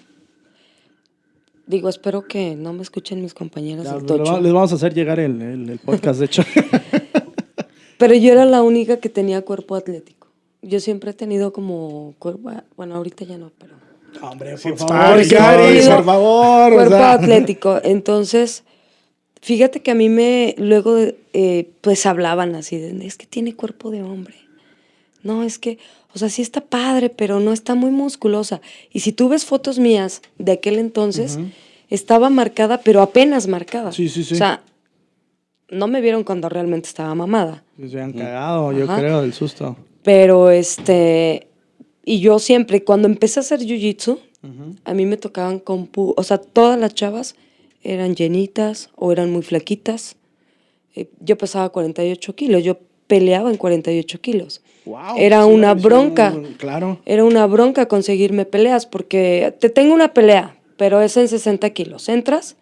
Digo, 1.67 1.91
espero 1.91 2.23
que 2.27 2.57
no 2.57 2.73
me 2.73 2.81
escuchen 2.81 3.21
mis 3.21 3.35
compañeras 3.35 3.85
Ya, 3.85 3.95
del 3.97 4.07
tocho. 4.07 4.33
va- 4.33 4.41
les 4.41 4.53
vamos 4.55 4.73
a 4.73 4.77
hacer 4.77 4.95
llegar 4.95 5.21
el, 5.21 5.41
el- 5.43 5.69
el 5.69 5.79
podcast, 5.79 6.19
de 6.19 6.25
hecho. 6.27 6.43
Pero 7.99 8.15
yo 8.15 8.33
era 8.33 8.45
la 8.47 8.63
única 8.63 8.99
que 8.99 9.09
tenía 9.09 9.43
cuerpo 9.43 9.75
atlético. 9.75 10.18
Yo 10.63 10.81
siempre 10.81 11.11
he 11.11 11.15
tenido 11.15 11.53
como 11.53 12.15
cuerpo, 12.19 12.51
bueno, 12.77 12.97
ahorita 12.97 13.25
ya 13.25 13.39
no, 13.39 13.53
pero 13.59 13.75
Hombre, 14.23 14.57
Sí, 14.57 14.71
por 14.71 14.79
favor, 14.89 15.17
por 15.95 16.05
favor. 16.05 16.73
o 16.73 16.75
cuerpo 16.77 16.91
sea. 16.97 17.13
atlético. 17.13 17.79
Entonces, 17.85 18.65
fíjate 19.41 19.81
que 19.83 19.91
a 19.91 19.95
mí 19.95 20.09
me, 20.09 20.55
luego, 20.59 20.97
eh, 21.33 21.71
pues 21.83 22.07
hablaban 22.07 22.55
así, 22.55 22.79
de, 22.79 23.07
es 23.07 23.17
que 23.17 23.27
tiene 23.27 23.55
cuerpo 23.55 23.91
de 23.91 24.03
hombre. 24.03 24.35
No, 25.23 25.45
es 25.45 25.59
que, 25.59 25.79
o 26.15 26.19
sea, 26.19 26.31
sí 26.31 26.43
está 26.43 26.61
padre, 26.63 27.11
pero 27.11 27.39
no 27.39 27.53
está 27.53 27.75
muy 27.75 27.91
musculosa. 27.91 28.61
Y 28.93 29.01
si 29.01 29.13
tú 29.13 29.29
ves 29.29 29.45
fotos 29.45 29.79
mías 29.79 30.23
de 30.39 30.53
aquel 30.53 30.79
entonces, 30.79 31.39
estaba 31.91 32.31
marcada, 32.31 32.81
pero 32.81 33.03
apenas 33.03 33.47
marcada. 33.47 33.93
Sí, 33.93 34.09
sí, 34.09 34.25
sí. 34.25 34.35
O 34.35 34.37
sea, 34.39 34.63
no 35.71 35.87
me 35.87 36.01
vieron 36.01 36.25
cuando 36.25 36.49
realmente 36.49 36.89
estaba 36.89 37.15
mamada. 37.15 37.63
Se 37.91 38.01
han 38.01 38.13
cagado, 38.13 38.73
yo 38.73 38.85
Ajá. 38.85 38.99
creo, 38.99 39.21
del 39.21 39.35
susto. 39.35 39.77
Pero 40.03 40.51
este, 40.51 41.49
y 42.05 42.21
yo 42.21 42.39
siempre, 42.39 42.85
cuando 42.85 43.09
empecé 43.09 43.41
a 43.41 43.43
hacer 43.43 43.61
jiu-jitsu, 43.61 44.19
a 44.85 44.95
mí 44.95 45.05
me 45.05 45.17
tocaban 45.17 45.59
con... 45.59 45.91
pu- 45.91 46.15
O 46.17 46.23
sea, 46.23 46.39
todas 46.39 46.79
las 46.79 46.95
chavas 46.95 47.35
eran 47.83 48.15
llenitas 48.15 48.91
o 48.97 49.13
eran 49.13 49.31
muy 49.31 49.43
flaquitas. 49.43 50.17
Eh, 50.95 51.11
yo 51.21 51.37
pesaba 51.37 51.69
48 51.71 52.35
kilos, 52.35 52.63
yo 52.65 52.79
peleaba 53.09 53.51
en 53.51 53.57
48 53.57 54.21
kilos. 54.21 54.63
Wow, 54.87 55.17
Era 55.19 55.45
sí, 55.45 55.51
una 55.51 55.75
bronca. 55.75 56.35
Claro. 56.57 56.99
Era 57.05 57.25
una 57.25 57.47
bronca 57.47 57.87
conseguirme 57.89 58.47
peleas 58.47 58.87
porque 58.87 59.55
te 59.61 59.69
tengo 59.71 59.93
una 59.95 60.15
pelea, 60.15 60.57
pero 60.77 61.01
es 61.03 61.17
en 61.17 61.29
60 61.29 61.71
kilos. 61.71 62.09
¿Entras? 62.09 62.57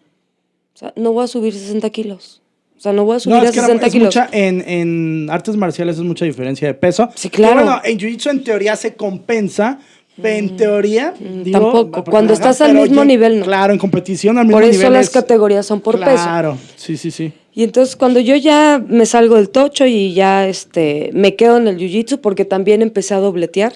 O 0.75 0.77
sea, 0.79 0.93
no 0.95 1.13
voy 1.13 1.23
a 1.23 1.27
subir 1.27 1.53
60 1.53 1.89
kilos. 1.91 2.41
O 2.77 2.79
sea, 2.79 2.93
no 2.93 3.05
voy 3.05 3.17
a 3.17 3.19
subir 3.19 3.35
No, 3.37 3.41
a 3.41 3.45
es 3.45 3.51
que 3.51 3.57
era- 3.57 3.65
60 3.67 3.85
es 3.87 3.91
kilos. 3.93 4.05
mucha, 4.07 4.29
en, 4.31 4.61
en 4.67 5.29
artes 5.31 5.55
marciales 5.57 5.97
es 5.97 6.03
mucha 6.03 6.25
diferencia 6.25 6.67
de 6.67 6.73
peso. 6.75 7.09
Sí, 7.15 7.29
claro. 7.29 7.57
Que 7.57 7.63
bueno, 7.63 7.81
en 7.83 7.97
Jiu-Jitsu 7.97 8.29
en 8.29 8.43
teoría 8.43 8.75
se 8.75 8.93
compensa, 8.95 9.79
pero 10.21 10.35
en 10.37 10.55
teoría... 10.57 11.13
digo, 11.19 11.59
tampoco. 11.59 12.03
Cuando 12.03 12.33
estás 12.33 12.61
al 12.61 12.75
mismo 12.75 13.03
nivel, 13.03 13.39
no. 13.39 13.45
Claro, 13.45 13.73
en 13.73 13.79
competición 13.79 14.37
al 14.37 14.45
mismo 14.45 14.57
Por 14.59 14.63
nivel 14.69 14.79
eso 14.79 14.89
las 14.91 15.07
es- 15.07 15.09
categorías 15.11 15.65
son 15.65 15.81
por 15.81 15.95
peso. 15.99 16.11
Claro, 16.11 16.57
sí, 16.75 16.97
sí, 16.97 17.09
sí. 17.11 17.31
Y 17.53 17.63
entonces 17.63 17.95
cuando 17.95 18.19
yo 18.19 18.35
ya 18.35 18.79
me 18.87 19.07
salgo 19.07 19.35
del 19.37 19.49
tocho 19.49 19.87
y 19.87 20.13
ya 20.13 20.47
este, 20.47 21.09
me 21.13 21.35
quedo 21.35 21.57
en 21.57 21.67
el 21.67 21.77
jiu-jitsu, 21.79 22.19
porque 22.21 22.45
también 22.45 22.83
empecé 22.83 23.15
a 23.15 23.17
dobletear, 23.17 23.73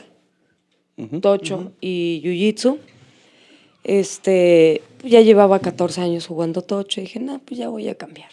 tocho 1.22 1.72
y 1.82 2.22
jiu-jitsu, 2.24 2.78
este, 3.84 4.82
ya 5.04 5.22
llevaba 5.22 5.60
14 5.60 6.02
años 6.02 6.28
jugando 6.28 6.62
tocho 6.62 7.02
y 7.02 7.06
dije, 7.06 7.20
no, 7.20 7.40
pues 7.40 7.58
ya 7.60 7.70
voy 7.70 7.88
a 7.90 7.96
cambiar. 7.96 8.30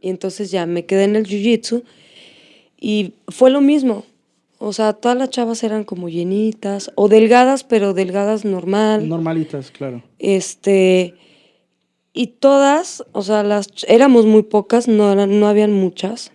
Y 0.00 0.08
entonces 0.10 0.50
ya 0.50 0.66
me 0.66 0.86
quedé 0.86 1.04
en 1.04 1.16
el 1.16 1.26
jiu-jitsu 1.26 1.82
y 2.80 3.12
fue 3.28 3.50
lo 3.50 3.60
mismo. 3.60 4.04
O 4.58 4.72
sea, 4.72 4.92
todas 4.92 5.16
las 5.16 5.30
chavas 5.30 5.62
eran 5.62 5.84
como 5.84 6.08
llenitas 6.08 6.90
o 6.94 7.08
delgadas, 7.08 7.64
pero 7.64 7.94
delgadas 7.94 8.44
normal. 8.44 9.08
Normalitas, 9.08 9.70
claro. 9.70 10.02
Este, 10.18 11.14
y 12.12 12.26
todas, 12.28 13.04
o 13.12 13.22
sea, 13.22 13.42
las 13.42 13.68
éramos 13.88 14.26
muy 14.26 14.42
pocas, 14.42 14.86
no, 14.88 15.12
eran, 15.12 15.40
no 15.40 15.48
habían 15.48 15.72
muchas. 15.72 16.32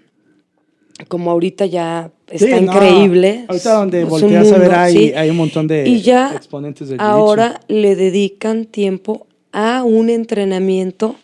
Como 1.08 1.30
ahorita 1.30 1.66
ya 1.66 2.12
está 2.30 2.58
Sí, 2.58 2.66
no, 2.66 2.72
increíble. 2.74 3.46
ahorita 3.48 3.74
donde 3.74 4.02
es 4.04 4.10
volteas 4.10 4.52
a 4.52 4.58
ver 4.58 4.72
hay- 4.74 4.94
sí. 5.10 5.14
hay 5.14 5.30
un 5.30 5.38
montón 5.38 5.68
de 5.68 5.88
y 5.88 6.02
ya 6.02 6.34
exponentes 6.36 6.88
del 6.90 7.00
ahora 7.02 7.60
le 7.68 7.96
dedican 7.98 8.66
tiempo 8.66 9.28
a 9.52 9.84
un 9.84 10.10
entrenamiento 10.10 11.16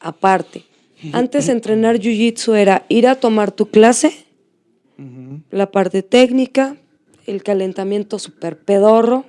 aparte. 0.00 0.62
Antes 1.12 1.48
entrenar 1.48 1.98
jiu-jitsu 2.00 2.54
era 2.54 2.84
ir 2.88 3.06
a 3.06 3.16
tomar 3.16 3.52
tu 3.52 3.66
clase, 3.66 4.12
la 5.50 5.70
parte 5.70 6.02
técnica, 6.02 6.76
el 7.26 7.42
calentamiento 7.42 8.18
super 8.18 8.56
pedorro, 8.58 9.24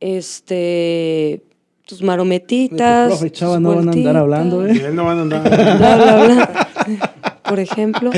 este, 0.00 1.42
tus 1.86 1.98
De 1.98 2.02
tu 2.02 2.06
marometitas. 2.06 3.08
profe 3.08 3.30
Chava 3.30 3.54
tus 3.54 3.62
no 3.62 3.76
van 3.76 3.88
a 3.88 3.92
andar 3.92 4.16
hablando, 4.16 4.66
¿eh? 4.66 4.72
él 4.84 4.94
no 4.94 5.04
van 5.04 5.18
a 5.18 5.22
andar. 5.22 5.42
Bla, 5.78 5.96
bla, 5.96 6.24
bla. 6.24 7.40
Por 7.44 7.60
ejemplo, 7.60 8.10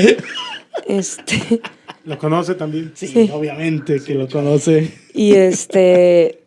este, 0.87 1.61
Lo 2.05 2.17
conoce 2.17 2.55
también. 2.55 2.91
Sí, 2.95 3.07
Sí. 3.07 3.29
obviamente 3.33 3.99
que 4.03 4.13
lo 4.15 4.27
conoce. 4.27 4.91
y 5.13 5.33
este, 5.33 6.41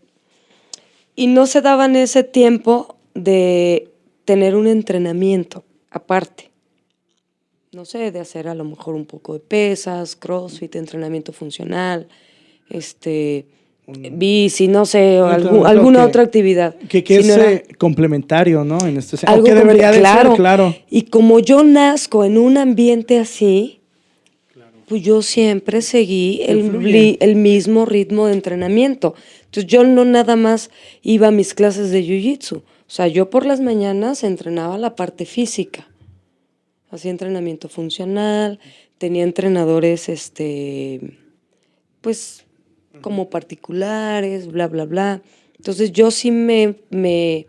y 1.16 1.26
no 1.28 1.46
se 1.46 1.60
daban 1.62 1.96
ese 1.96 2.24
tiempo 2.24 2.96
de 3.14 3.88
tener 4.24 4.54
un 4.56 4.66
entrenamiento 4.66 5.64
aparte. 5.90 6.50
No 7.72 7.84
sé, 7.84 8.10
de 8.10 8.20
hacer 8.20 8.48
a 8.48 8.54
lo 8.54 8.64
mejor 8.64 8.94
un 8.94 9.04
poco 9.04 9.34
de 9.34 9.40
pesas, 9.40 10.16
crossfit, 10.16 10.74
entrenamiento 10.76 11.32
funcional, 11.32 12.08
este, 12.70 13.46
bici, 13.86 14.68
no 14.68 14.84
sé, 14.86 15.18
algún- 15.18 15.66
alguna 15.66 16.00
que- 16.00 16.06
otra 16.06 16.22
actividad. 16.22 16.74
Que, 16.88 17.04
que 17.04 17.16
es 17.16 17.28
era- 17.28 17.52
eh, 17.52 17.64
complementario, 17.78 18.64
¿no? 18.64 18.78
En 18.86 18.96
este 18.96 19.16
algo 19.26 19.44
que 19.44 19.54
debería 19.54 19.90
de 19.92 19.98
claro. 20.00 20.30
ser, 20.30 20.36
claro. 20.38 20.74
Y 20.90 21.02
como 21.04 21.40
yo 21.40 21.62
nazco 21.62 22.24
en 22.24 22.38
un 22.38 22.56
ambiente 22.56 23.18
así, 23.18 23.80
pues 24.88 25.02
yo 25.02 25.20
siempre 25.20 25.82
seguí 25.82 26.40
el 26.46 27.34
mismo 27.36 27.84
ritmo 27.84 28.26
de 28.26 28.32
entrenamiento. 28.32 29.14
Entonces 29.44 29.66
yo 29.66 29.84
no 29.84 30.06
nada 30.06 30.36
más 30.36 30.70
iba 31.02 31.28
a 31.28 31.30
mis 31.30 31.52
clases 31.52 31.90
de 31.90 32.02
jiu-jitsu. 32.02 32.62
O 32.88 32.90
sea, 32.90 33.06
yo 33.06 33.28
por 33.28 33.44
las 33.44 33.60
mañanas 33.60 34.24
entrenaba 34.24 34.78
la 34.78 34.96
parte 34.96 35.26
física. 35.26 35.88
Hacía 36.90 37.10
entrenamiento 37.10 37.68
funcional, 37.68 38.60
tenía 38.96 39.24
entrenadores, 39.24 40.08
este, 40.08 41.18
pues, 42.00 42.46
como 43.02 43.28
particulares, 43.28 44.46
bla, 44.46 44.68
bla, 44.68 44.86
bla. 44.86 45.22
Entonces 45.58 45.92
yo 45.92 46.10
sí 46.10 46.30
me, 46.30 46.76
me 46.88 47.46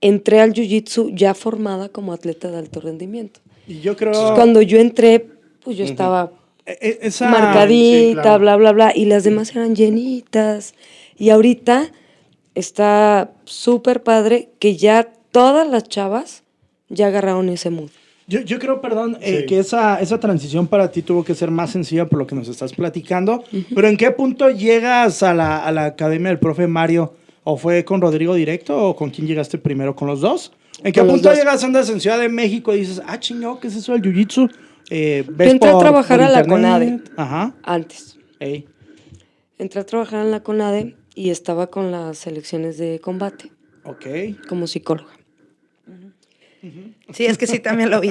entré 0.00 0.40
al 0.40 0.52
jiu-jitsu 0.52 1.14
ya 1.14 1.34
formada 1.34 1.88
como 1.88 2.12
atleta 2.12 2.50
de 2.50 2.58
alto 2.58 2.80
rendimiento. 2.80 3.40
Y 3.68 3.78
yo 3.78 3.96
creo... 3.96 4.10
Entonces, 4.10 4.34
cuando 4.34 4.60
yo 4.60 4.78
entré, 4.78 5.28
pues 5.62 5.76
yo 5.76 5.84
estaba 5.84 6.32
e- 6.66 6.78
e- 6.80 6.98
esa... 7.02 7.28
marcadita, 7.30 8.08
sí, 8.08 8.12
claro. 8.12 8.40
bla, 8.40 8.56
bla, 8.56 8.72
bla, 8.72 8.92
y 8.92 9.04
las 9.04 9.22
demás 9.22 9.54
eran 9.54 9.76
llenitas. 9.76 10.74
Y 11.16 11.30
ahorita 11.30 11.92
está 12.54 13.32
súper 13.44 14.02
padre 14.02 14.50
que 14.58 14.76
ya 14.76 15.08
todas 15.30 15.68
las 15.68 15.84
chavas 15.84 16.42
ya 16.88 17.08
agarraron 17.08 17.48
ese 17.48 17.70
mood. 17.70 17.90
Yo, 18.26 18.40
yo 18.40 18.58
creo, 18.58 18.80
perdón, 18.80 19.18
eh, 19.20 19.40
Sí. 19.40 19.46
que 19.46 19.58
esa, 19.58 20.00
esa 20.00 20.18
transición 20.18 20.66
para 20.66 20.90
ti 20.90 21.02
tuvo 21.02 21.24
que 21.24 21.34
ser 21.34 21.50
más 21.50 21.70
sencilla 21.70 22.06
por 22.06 22.18
lo 22.18 22.26
que 22.26 22.34
nos 22.34 22.48
estás 22.48 22.72
platicando. 22.72 23.44
Pero 23.74 23.86
¿en 23.88 23.96
qué 23.98 24.10
punto 24.12 24.48
llegas 24.48 25.22
a 25.22 25.34
la, 25.34 25.58
a 25.64 25.70
la 25.72 25.84
academia 25.86 26.28
del 26.28 26.38
profe 26.38 26.66
Mario? 26.66 27.14
¿O 27.42 27.58
fue 27.58 27.84
con 27.84 28.00
Rodrigo 28.00 28.34
directo 28.34 28.88
o 28.88 28.96
con 28.96 29.10
quién 29.10 29.26
llegaste 29.26 29.58
primero? 29.58 29.94
¿Con 29.94 30.08
los 30.08 30.22
dos? 30.22 30.52
¿En 30.82 30.92
qué 30.92 31.02
punto 31.04 31.32
llegas, 31.34 31.62
andas 31.64 31.90
en 31.90 32.00
Ciudad 32.00 32.18
de 32.18 32.30
México 32.30 32.74
y 32.74 32.78
dices, 32.78 33.02
ah, 33.06 33.20
chingado, 33.20 33.60
¿qué 33.60 33.68
es 33.68 33.76
eso 33.76 33.92
del 33.92 34.00
jiu-jitsu? 34.02 34.50
Eh, 34.88 35.24
¿ves 35.28 35.48
Yo 35.48 35.52
entré 35.52 35.70
a 35.70 35.78
trabajar 35.78 36.22
a 36.22 36.30
la? 36.30 36.44
CONADE. 36.46 37.00
Ajá. 37.16 37.54
Antes. 37.62 38.18
Ey. 38.40 38.66
Entré 39.58 39.80
a 39.82 39.84
trabajar 39.84 40.24
en 40.24 40.30
la 40.30 40.42
CONADE 40.42 40.96
y 41.14 41.30
estaba 41.30 41.68
con 41.68 41.90
las 41.92 42.18
selecciones 42.18 42.76
de 42.78 43.00
combate 43.00 43.52
Ok. 43.84 44.06
como 44.48 44.66
psicóloga. 44.66 45.12
Sí, 47.12 47.26
es 47.26 47.36
que 47.36 47.46
sí, 47.46 47.58
también 47.58 47.90
lo 47.90 48.00
vi. 48.00 48.10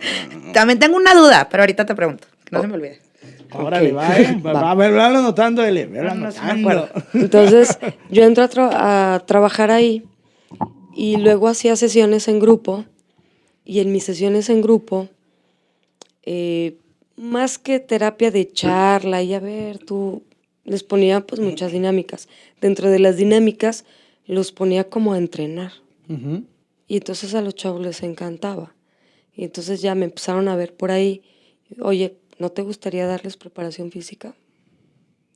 también 0.52 0.78
tengo 0.80 0.96
una 0.96 1.14
duda, 1.14 1.48
pero 1.48 1.62
ahorita 1.62 1.86
te 1.86 1.94
pregunto. 1.94 2.26
Que 2.44 2.56
no 2.56 2.60
se 2.62 2.66
me 2.66 2.74
olvide. 2.74 3.00
Órale, 3.52 3.92
Ok. 3.92 3.96
va, 3.98 4.18
eh. 4.18 4.36
Va, 4.44 4.52
Va. 4.52 4.62
va, 4.62 4.70
a 4.72 4.74
ver, 4.74 4.90
velo 4.92 5.04
anotando, 5.04 5.64
Eli. 5.64 5.86
No, 5.86 6.14
no. 6.14 6.88
Entonces, 7.14 7.78
yo 8.10 8.24
entré 8.24 8.42
a, 8.44 8.50
tra- 8.50 8.72
a 8.72 9.22
trabajar 9.26 9.70
ahí 9.70 10.02
y 10.96 11.16
luego 11.18 11.46
hacía 11.48 11.76
sesiones 11.76 12.26
en 12.28 12.40
grupo. 12.40 12.84
Y 13.64 13.78
en 13.80 13.92
mis 13.92 14.04
sesiones 14.04 14.50
en 14.50 14.60
grupo, 14.60 15.08
eh, 16.24 16.76
más 17.16 17.58
que 17.58 17.78
terapia 17.80 18.30
de 18.30 18.50
charla 18.52 19.22
y 19.22 19.32
a 19.34 19.40
ver, 19.40 19.78
tú 19.78 20.22
les 20.64 20.82
ponía 20.82 21.26
pues 21.26 21.40
muchas 21.40 21.72
dinámicas. 21.72 22.28
Dentro 22.60 22.90
de 22.90 22.98
las 22.98 23.16
dinámicas 23.16 23.84
los 24.26 24.52
ponía 24.52 24.84
como 24.84 25.12
a 25.12 25.18
entrenar. 25.18 25.72
Y 26.86 26.96
entonces 26.96 27.34
a 27.34 27.40
los 27.40 27.54
chavos 27.54 27.80
les 27.80 28.02
encantaba. 28.02 28.74
Y 29.36 29.44
entonces 29.44 29.82
ya 29.82 29.94
me 29.94 30.04
empezaron 30.04 30.48
a 30.48 30.56
ver 30.56 30.74
por 30.74 30.90
ahí. 30.90 31.22
Oye, 31.80 32.16
¿no 32.38 32.50
te 32.50 32.62
gustaría 32.62 33.06
darles 33.06 33.36
preparación 33.36 33.90
física? 33.90 34.34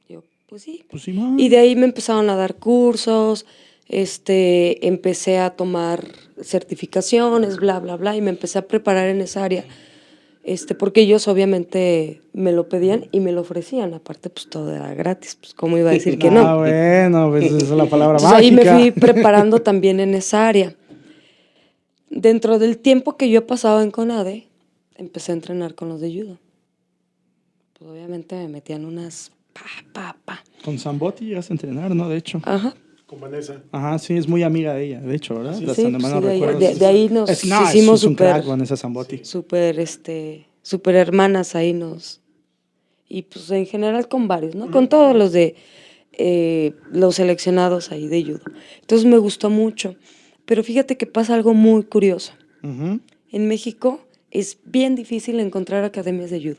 Yo, 0.09 0.23
pues 0.49 0.63
sí. 0.63 0.85
Pues 0.91 1.03
sí. 1.03 1.19
Y 1.37 1.49
de 1.49 1.59
ahí 1.59 1.75
me 1.75 1.87
empezaron 1.87 2.31
a 2.31 2.37
dar 2.37 2.57
cursos, 2.57 3.47
este, 3.89 4.87
empecé 4.87 5.39
a 5.39 5.51
tomar 5.51 6.07
certificaciones, 6.43 7.57
bla, 7.57 7.81
bla, 7.81 7.97
bla, 7.97 8.17
y 8.17 8.21
me 8.21 8.31
empecé 8.31 8.59
a 8.59 8.69
preparar 8.69 9.09
en 9.09 9.21
esa 9.21 9.45
área. 9.45 9.65
Este, 10.49 10.75
porque 10.75 11.03
ellos 11.03 11.29
obviamente 11.29 12.23
me 12.33 12.53
lo 12.53 12.71
pedían 12.71 13.05
y 13.13 13.21
me 13.21 13.33
lo 13.33 13.43
ofrecían. 13.43 13.93
Aparte, 13.93 14.31
pues 14.31 14.49
todo 14.49 14.75
era 14.75 14.95
gratis. 14.95 15.37
Pues, 15.39 15.53
¿cómo 15.53 15.77
iba 15.77 15.91
a 15.91 15.93
decir 15.93 16.19
que 16.19 16.31
no? 16.31 16.41
Ah, 16.41 16.57
bueno, 16.57 17.29
pues 17.29 17.53
esa 17.53 17.57
es 17.59 17.71
la 17.71 17.85
palabra 17.85 18.17
Entonces 18.17 18.39
ahí 18.39 18.51
me 18.51 18.65
mágica. 18.65 18.79
fui 18.79 18.91
preparando 18.93 19.59
también 19.63 20.01
en 20.01 20.15
esa 20.15 20.49
área. 20.49 20.75
Dentro 22.09 22.59
del 22.59 22.79
tiempo 22.79 23.19
que 23.19 23.29
yo 23.29 23.41
he 23.41 23.43
pasado 23.43 23.83
en 23.83 23.91
CONADE, 23.91 24.49
empecé 24.97 25.33
a 25.33 25.35
entrenar 25.35 25.75
con 25.75 25.91
los 25.91 26.01
de 26.01 26.15
judo. 26.15 26.39
Pues 27.79 27.91
obviamente 27.91 28.35
me 28.37 28.49
metían 28.49 28.87
unas 28.87 29.31
pa, 29.53 29.67
pa, 29.93 30.17
pa. 30.25 30.43
Con 30.65 30.79
Zambotti 30.79 31.27
llegas 31.27 31.51
a 31.51 31.53
entrenar, 31.53 31.95
¿no? 31.95 32.09
De 32.09 32.17
hecho. 32.17 32.41
Ajá. 32.45 32.75
Con 33.09 33.21
Vanessa. 33.21 33.63
Ajá, 33.73 33.99
sí, 33.99 34.15
es 34.19 34.29
muy 34.29 34.43
amiga 34.43 34.75
de 34.75 34.85
ella, 34.85 35.01
de 35.01 35.17
hecho, 35.17 35.35
¿verdad? 35.37 35.55
Sí, 35.55 35.61
sí, 35.61 35.65
pues 35.65 35.79
no 36.13 36.21
de 36.21 36.31
ahí- 36.31 36.41
de- 36.59 36.75
de 36.75 36.87
ahí 36.87 37.09
nos 37.09 37.31
es, 37.31 37.45
no, 37.47 37.65
es- 37.65 37.75
hicimos 37.75 38.01
es 38.01 38.05
un 38.07 38.13
súper- 38.13 38.29
crack, 38.33 38.47
Vanessa 38.47 38.77
Zambotti. 38.77 39.25
Súper, 39.25 39.81
este, 39.81 40.47
súper 40.63 40.95
hermanas 40.95 41.55
ahí 41.55 41.73
nos... 41.73 42.21
Y 43.09 43.23
pues 43.23 43.51
en 43.51 43.65
general 43.65 44.09
con 44.09 44.29
varios, 44.29 44.55
¿no? 44.55 44.71
Con 44.71 44.91
todos 44.91 45.17
los 45.17 45.33
de 45.33 45.55
eh, 46.13 46.75
los 46.93 47.15
seleccionados 47.15 47.91
ahí 47.93 48.07
de 48.09 48.23
judo. 48.23 48.41
Entonces 48.83 49.07
me 49.07 49.17
gustó 49.17 49.49
mucho. 49.49 49.97
Pero 50.45 50.63
fíjate 50.63 50.99
que 50.99 51.07
pasa 51.07 51.35
algo 51.35 51.55
muy 51.55 51.85
curioso. 51.85 52.35
Ujú. 52.63 53.01
En 53.31 53.49
México 53.49 54.01
es 54.31 54.59
bien 54.67 54.95
difícil 54.97 55.41
encontrar 55.41 55.85
academias 55.85 56.31
de 56.31 56.41
judo. 56.43 56.57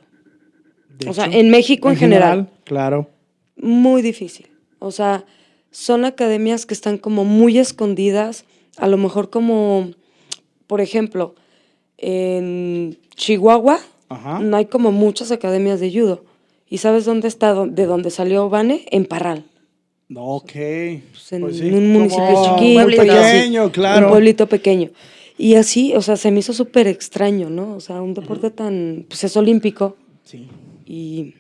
De 0.98 1.10
o 1.10 1.14
sea, 1.14 1.28
hecho, 1.28 1.38
en 1.38 1.52
México 1.52 1.92
en, 1.92 1.98
general, 1.98 2.50
Claro. 2.64 3.10
muy 3.56 4.02
difícil. 4.02 4.48
O 4.80 4.92
sea, 4.92 5.26
son 5.72 6.06
academias 6.06 6.66
que 6.66 6.74
están 6.74 6.98
como 6.98 7.26
muy 7.26 7.58
escondidas, 7.60 8.46
a 8.78 8.88
lo 8.88 8.98
mejor 8.98 9.30
como, 9.30 9.92
por 10.68 10.82
ejemplo, 10.82 11.36
en 11.98 12.98
Chihuahua 13.16 13.80
Ajá. 14.10 14.40
no 14.40 14.58
hay 14.58 14.66
como 14.66 14.92
muchas 14.92 15.32
academias 15.32 15.80
de 15.80 15.92
judo. 15.92 16.24
¿Y 16.68 16.78
sabes 16.78 17.06
dónde 17.06 17.28
está, 17.28 17.66
de 17.66 17.86
dónde 17.86 18.12
salió 18.12 18.50
Vane? 18.50 18.86
En 18.92 19.06
Parral. 19.06 19.44
No, 20.08 20.24
ok. 20.36 20.52
Pues 20.52 21.32
en 21.32 21.42
Pues 21.42 21.58
sí, 21.58 21.72
un 21.72 21.92
municipio 21.92 22.44
chiquito, 22.44 22.74
pueblito. 22.82 23.06
y 23.06 23.10
así, 23.10 23.38
pequeño, 23.38 23.72
claro. 23.72 24.06
Un 24.08 24.12
pueblito 24.12 24.48
pequeño. 24.48 24.90
Y 25.38 25.56
así, 25.56 25.94
o 25.96 26.02
sea, 26.02 26.16
se 26.18 26.32
me 26.32 26.40
hizo 26.40 26.54
súper 26.54 26.88
extraño, 26.88 27.50
¿no? 27.50 27.76
O 27.76 27.80
sea, 27.80 28.02
un 28.02 28.14
deporte 28.14 28.52
tan, 28.52 29.06
pues 29.08 29.24
es 29.24 29.36
olímpico. 29.38 29.96
Sí. 30.24 30.48
Y 30.86 31.36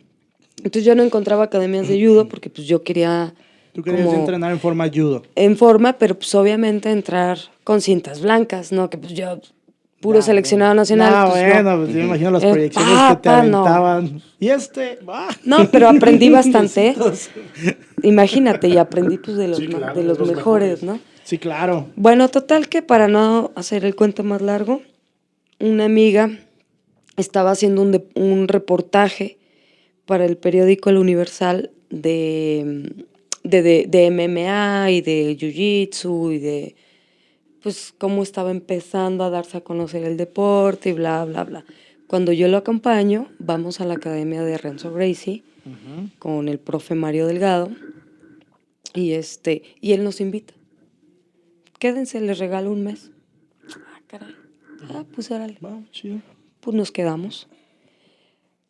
entonces 0.58 0.86
yo 0.86 0.96
no 0.96 1.04
encontraba 1.04 1.44
academias 1.44 1.88
de 1.88 2.04
judo 2.04 2.28
porque 2.30 2.50
pues 2.50 2.68
yo 2.68 2.84
quería 2.84 3.34
Tú 3.74 3.84
querías 3.84 4.06
como 4.08 4.20
entrenar 4.20 4.52
en 4.52 4.60
forma 4.60 4.90
judo. 4.90 5.24
en 5.36 5.56
forma, 5.58 5.94
pero 5.94 6.16
pues 6.16 6.34
obviamente 6.36 6.90
entrar 6.92 7.38
con 7.64 7.82
cintas 7.82 8.22
blancas, 8.22 8.72
¿no? 8.72 8.90
Que 8.90 8.98
pues 8.98 9.14
yo, 9.14 9.40
puro 10.02 10.20
Ah, 10.20 10.22
seleccionado 10.22 10.74
nacional. 10.74 11.14
Ah, 11.14 11.28
pues, 11.30 11.46
bueno, 11.54 11.72
no. 11.78 11.84
pues 11.84 11.90
yo 11.94 12.00
me 12.00 12.06
imagino 12.06 12.32
las 12.32 12.44
Eh, 12.44 12.52
proyecciones 12.52 12.94
pa, 12.94 13.10
que 13.10 13.16
te 13.22 13.30
pa, 13.30 13.44
no. 13.44 13.58
aventaban. 13.66 14.22
Y 14.40 14.50
este, 14.50 14.98
va. 15.08 15.28
No, 15.44 15.70
pero 15.72 15.90
aprendí 15.90 16.30
bastante. 16.32 16.88
¿eh? 16.90 16.96
Imagínate, 18.04 18.68
y 18.70 18.78
aprendí 18.78 19.18
pues 19.18 19.38
de 19.38 19.48
los, 19.48 19.58
Sí, 19.58 19.68
ma- 19.68 19.78
claro, 19.80 19.96
de 19.96 20.04
los, 20.04 20.20
mejores, 20.20 20.38
mejores. 20.38 20.84
¿no? 20.84 21.00
Sí, 21.24 21.38
claro. 21.38 21.88
Bueno, 21.96 22.30
total 22.30 22.70
que 22.70 22.82
para 22.82 23.08
no 23.08 23.52
hacer 23.56 23.86
el 23.86 23.96
cuento 23.96 24.24
más 24.24 24.42
largo, 24.42 24.82
una 25.60 25.86
amiga 25.86 26.32
estaba 27.18 27.52
haciendo 27.52 27.82
un, 27.82 27.92
de- 27.92 28.08
un 28.16 28.48
reportaje 28.48 29.38
para 30.06 30.26
el 30.26 30.38
periódico 30.38 30.90
El 30.90 30.98
Universal 30.98 31.72
de, 31.90 33.06
de, 33.43 33.62
de- 33.62 33.86
de 33.88 34.06
MMA 34.12 34.91
y 34.91 35.02
de 35.02 35.38
Jiu-Jitsu 35.38 36.34
y 36.36 36.39
de 36.39 36.75
pues 37.62 37.93
cómo 37.97 38.23
estaba 38.23 38.52
empezando 38.52 39.23
a 39.23 39.30
darse 39.30 39.58
a 39.58 39.62
conocer 39.62 40.04
el 40.06 40.15
deporte 40.17 40.89
y 40.89 40.93
bla, 40.93 41.25
bla, 41.25 41.43
bla. 41.43 41.65
Cuando 42.08 42.32
yo 42.32 42.47
lo 42.47 42.58
acompaño, 42.58 43.28
vamos 43.38 43.82
a 43.82 43.86
la 43.86 43.95
academia 43.95 44.43
de 44.43 44.58
Renzo 44.58 44.93
Gracie 44.93 45.43
con 46.19 46.47
el 46.47 46.58
profe 46.58 46.95
Mario 46.95 47.28
Delgado 47.28 47.69
y, 48.93 49.12
este, 49.12 49.63
y 49.82 49.91
él 49.93 50.04
nos 50.04 50.19
invita 50.21 50.54
quédense, 51.80 52.19
les 52.19 52.39
regalo 52.39 52.71
un 52.73 52.84
mes. 52.84 53.10
Ah, 53.69 54.02
caray. 54.08 54.36
Ah, 54.89 55.06
pues 55.15 55.32
órale. 55.32 55.58
Chido. 55.93 56.21
Pues 56.60 56.75
nos 56.75 56.91
quedamos. 56.91 57.47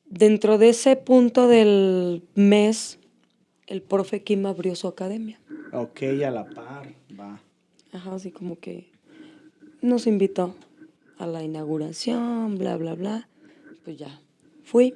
Dentro 0.06 0.60
de 0.60 0.70
ese 0.70 0.96
punto 0.96 1.48
del 1.48 2.22
mes, 2.36 2.99
el 3.70 3.84
profe 3.84 4.24
Kim 4.24 4.46
abrió 4.48 4.76
su 4.76 4.88
academia. 4.88 5.40
Ok, 5.72 6.02
a 6.26 6.32
la 6.32 6.50
par. 6.50 6.88
Va. 7.18 7.40
Ajá, 7.94 8.16
así 8.16 8.32
como 8.32 8.60
que 8.60 8.90
nos 9.82 10.08
invitó 10.08 10.56
a 11.18 11.28
la 11.28 11.44
inauguración, 11.44 12.58
bla, 12.58 12.78
bla, 12.78 12.96
bla. 12.96 13.30
Pues 13.86 13.98
ya, 13.98 14.22
fui. 14.64 14.96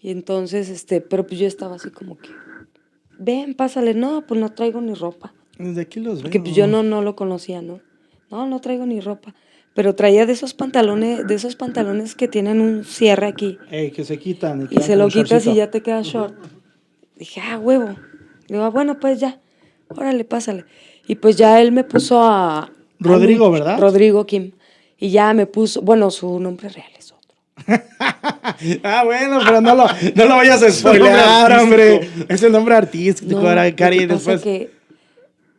Y 0.00 0.10
entonces, 0.10 0.70
este, 0.70 1.00
pero 1.00 1.26
pues 1.26 1.38
yo 1.38 1.46
estaba 1.46 1.76
así 1.76 1.90
como 1.90 2.16
que, 2.16 2.30
ven, 3.18 3.54
pásale. 3.54 3.92
No, 3.92 4.26
pues 4.26 4.40
no 4.40 4.52
traigo 4.52 4.80
ni 4.80 4.94
ropa. 4.94 5.34
Desde 5.58 5.82
aquí 5.82 6.00
los 6.00 6.16
veo. 6.16 6.22
Porque 6.22 6.40
pues 6.40 6.54
yo 6.54 6.66
no, 6.66 6.82
no 6.82 7.02
lo 7.02 7.14
conocía, 7.14 7.60
¿no? 7.60 7.80
No, 8.30 8.46
no 8.46 8.60
traigo 8.60 8.86
ni 8.86 9.00
ropa. 9.00 9.34
Pero 9.74 9.94
traía 9.94 10.24
de 10.24 10.32
esos 10.32 10.54
pantalones, 10.54 11.26
de 11.26 11.34
esos 11.34 11.56
pantalones 11.56 12.14
que 12.14 12.28
tienen 12.28 12.62
un 12.62 12.84
cierre 12.84 13.26
aquí. 13.26 13.58
Ey, 13.70 13.90
que 13.90 14.04
se 14.04 14.18
quitan. 14.18 14.62
Y 14.62 14.68
quedan 14.68 14.82
se 14.82 14.96
lo 14.96 15.04
un 15.04 15.10
quitas 15.10 15.26
y 15.26 15.50
shortcito. 15.50 15.56
ya 15.56 15.70
te 15.70 15.82
queda 15.82 16.00
short. 16.00 16.55
Dije, 17.16 17.40
ah, 17.40 17.58
huevo. 17.58 17.88
Le 18.48 18.56
digo, 18.56 18.64
ah, 18.64 18.70
bueno, 18.70 18.98
pues 19.00 19.20
ya. 19.20 19.38
Órale, 19.88 20.24
pásale. 20.24 20.64
Y 21.06 21.14
pues 21.16 21.36
ya 21.36 21.60
él 21.60 21.72
me 21.72 21.84
puso 21.84 22.22
a... 22.22 22.70
Rodrigo, 22.98 23.46
a- 23.46 23.50
¿verdad? 23.50 23.78
Rodrigo 23.80 24.26
Kim. 24.26 24.52
Y 24.98 25.10
ya 25.10 25.32
me 25.34 25.46
puso, 25.46 25.82
bueno, 25.82 26.10
su 26.10 26.38
nombre 26.40 26.68
real 26.68 26.90
es 26.98 27.12
otro. 27.12 27.36
Ah, 28.84 29.02
bueno, 29.04 29.40
pero 29.44 29.60
no 29.60 29.74
lo, 29.74 29.86
no 30.14 30.24
lo 30.24 30.36
vayas 30.36 30.62
a 30.62 30.70
spoilear, 30.72 31.58
hombre. 31.60 32.08
Es 32.28 32.42
el 32.42 32.52
nombre 32.52 32.74
artístico. 32.74 33.40
No, 33.40 33.54
Cari, 33.76 33.98
que 33.98 34.06
pasa 34.08 34.30
después. 34.32 34.42
que 34.42 34.70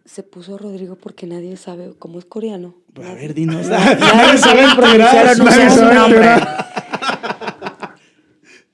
se 0.05 0.23
puso 0.23 0.57
Rodrigo 0.57 0.95
porque 0.95 1.27
nadie 1.27 1.57
sabe 1.57 1.91
cómo 1.99 2.17
es 2.17 2.25
coreano. 2.25 2.75
A 2.95 3.13
ver, 3.13 3.33
dinos. 3.33 3.67
Nadie 3.67 4.37
sabe 4.37 4.63
pronunciar 4.75 5.27
a 5.27 5.35
nombre. 5.35 6.25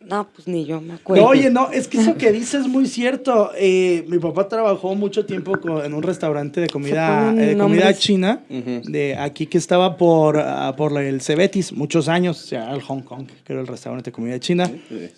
No, 0.08 0.28
pues 0.34 0.48
ni 0.48 0.66
yo 0.66 0.82
me 0.82 0.96
acuerdo. 0.96 1.24
No, 1.24 1.30
oye, 1.30 1.50
no, 1.50 1.72
es 1.72 1.88
que 1.88 2.00
eso 2.00 2.16
que 2.18 2.32
dices 2.32 2.62
es 2.62 2.68
muy 2.68 2.88
cierto. 2.88 3.52
Eh, 3.58 4.04
mi 4.08 4.20
papá 4.20 4.48
trabajó 4.48 4.96
mucho 4.96 5.26
tiempo 5.26 5.54
en 5.84 5.94
un 5.94 6.04
restaurante 6.04 6.62
de 6.62 6.68
comida, 6.68 7.34
eh, 7.34 7.48
de 7.48 7.58
comida 7.58 7.94
china, 7.94 8.42
de 8.50 9.16
aquí 9.16 9.48
que 9.48 9.58
estaba 9.58 9.98
por, 9.98 10.38
ah, 10.40 10.74
por 10.76 11.00
el 11.00 11.22
Cebetis, 11.22 11.72
muchos 11.72 12.08
años, 12.08 12.44
o 12.44 12.48
sea, 12.48 12.74
el 12.74 12.82
Hong 12.82 13.02
Kong, 13.02 13.28
que 13.44 13.54
era 13.54 13.62
el 13.62 13.68
restaurante 13.68 14.12
de 14.12 14.14
comida 14.14 14.40
china. 14.40 14.70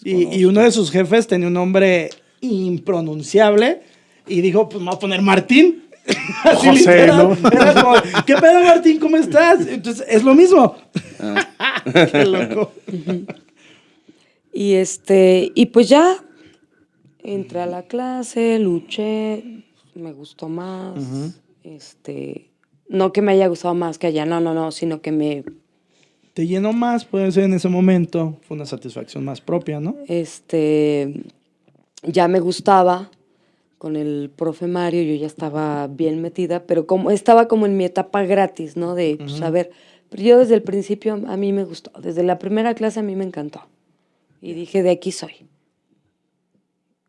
Y, 0.04 0.45
uno 0.45 0.62
de 0.62 0.71
sus 0.71 0.91
jefes 0.91 1.26
tenía 1.28 1.48
un 1.48 1.54
nombre 1.54 2.10
impronunciable 2.41 3.82
y 4.28 4.41
dijo, 4.41 4.69
pues 4.69 4.80
me 4.80 4.88
voy 4.88 4.95
a 4.95 5.00
poner 5.00 5.21
Martín. 5.21 5.84
Así 6.43 6.67
José, 6.67 6.78
literal. 6.78 7.38
¿no? 7.41 7.50
Era 7.50 7.82
como, 7.82 7.95
¿qué 8.28 8.36
pedo, 8.36 8.63
Martín? 8.63 9.00
¿Cómo 9.00 9.17
estás? 9.17 9.65
Entonces, 9.65 10.06
es 10.08 10.24
lo 10.24 10.36
mismo. 10.36 10.76
Ah. 11.19 11.82
Qué 12.12 12.26
loco. 12.26 12.71
Y 14.56 14.76
este, 14.76 15.52
y 15.54 15.65
pues 15.65 15.89
ya 15.89 16.15
entré 17.22 17.60
a 17.60 17.65
la 17.65 17.84
clase, 17.84 18.58
luché, 18.58 19.65
me 19.96 20.13
gustó 20.13 20.48
más. 20.48 20.98
Este, 21.62 22.52
no 22.88 23.12
que 23.12 23.22
me 23.22 23.34
haya 23.34 23.48
gustado 23.48 23.76
más 23.76 23.98
que 23.98 24.08
allá, 24.08 24.26
no, 24.26 24.39
no, 24.39 24.54
no, 24.54 24.72
sino 24.72 25.02
que 25.02 25.12
me 25.12 25.44
Te 26.34 26.48
llenó 26.48 26.72
más, 26.72 27.04
puede 27.04 27.34
ser 27.34 27.44
en 27.44 27.54
ese 27.56 27.68
momento. 27.68 28.38
Fue 28.44 28.56
una 28.56 28.65
satisfacción 28.65 29.26
más 29.26 29.41
propia, 29.41 29.82
¿no? 29.82 29.98
este 30.08 31.26
ya 32.04 32.30
me 32.30 32.39
gustaba 32.39 33.12
con 33.78 33.98
el 33.98 34.32
profe 34.34 34.68
Mario, 34.68 35.04
yo 35.04 35.15
ya 35.15 35.28
estaba 35.28 35.88
bien 35.88 36.22
metida, 36.22 36.63
pero 36.63 36.88
como 36.88 37.12
estaba 37.12 37.50
como 37.50 37.65
en 37.65 37.76
mi 37.76 37.84
etapa 37.84 38.24
gratis, 38.24 38.78
¿no? 38.78 38.96
De 38.96 39.18
pues, 39.20 39.41
a 39.41 39.50
ver, 39.50 39.72
pero 40.10 40.24
yo 40.24 40.39
desde 40.39 40.56
el 40.56 40.62
principio 40.62 41.22
a 41.28 41.36
mí 41.36 41.52
me 41.52 41.65
gustó, 41.65 41.91
desde 42.00 42.24
la 42.24 42.39
primera 42.39 42.74
clase 42.74 43.02
a 43.02 43.04
mí 43.04 43.18
me 43.18 43.26
encantó. 43.26 43.68
Y 44.45 44.53
dije, 44.53 44.84
de 44.84 44.91
aquí 44.91 45.12
soy. 45.12 45.31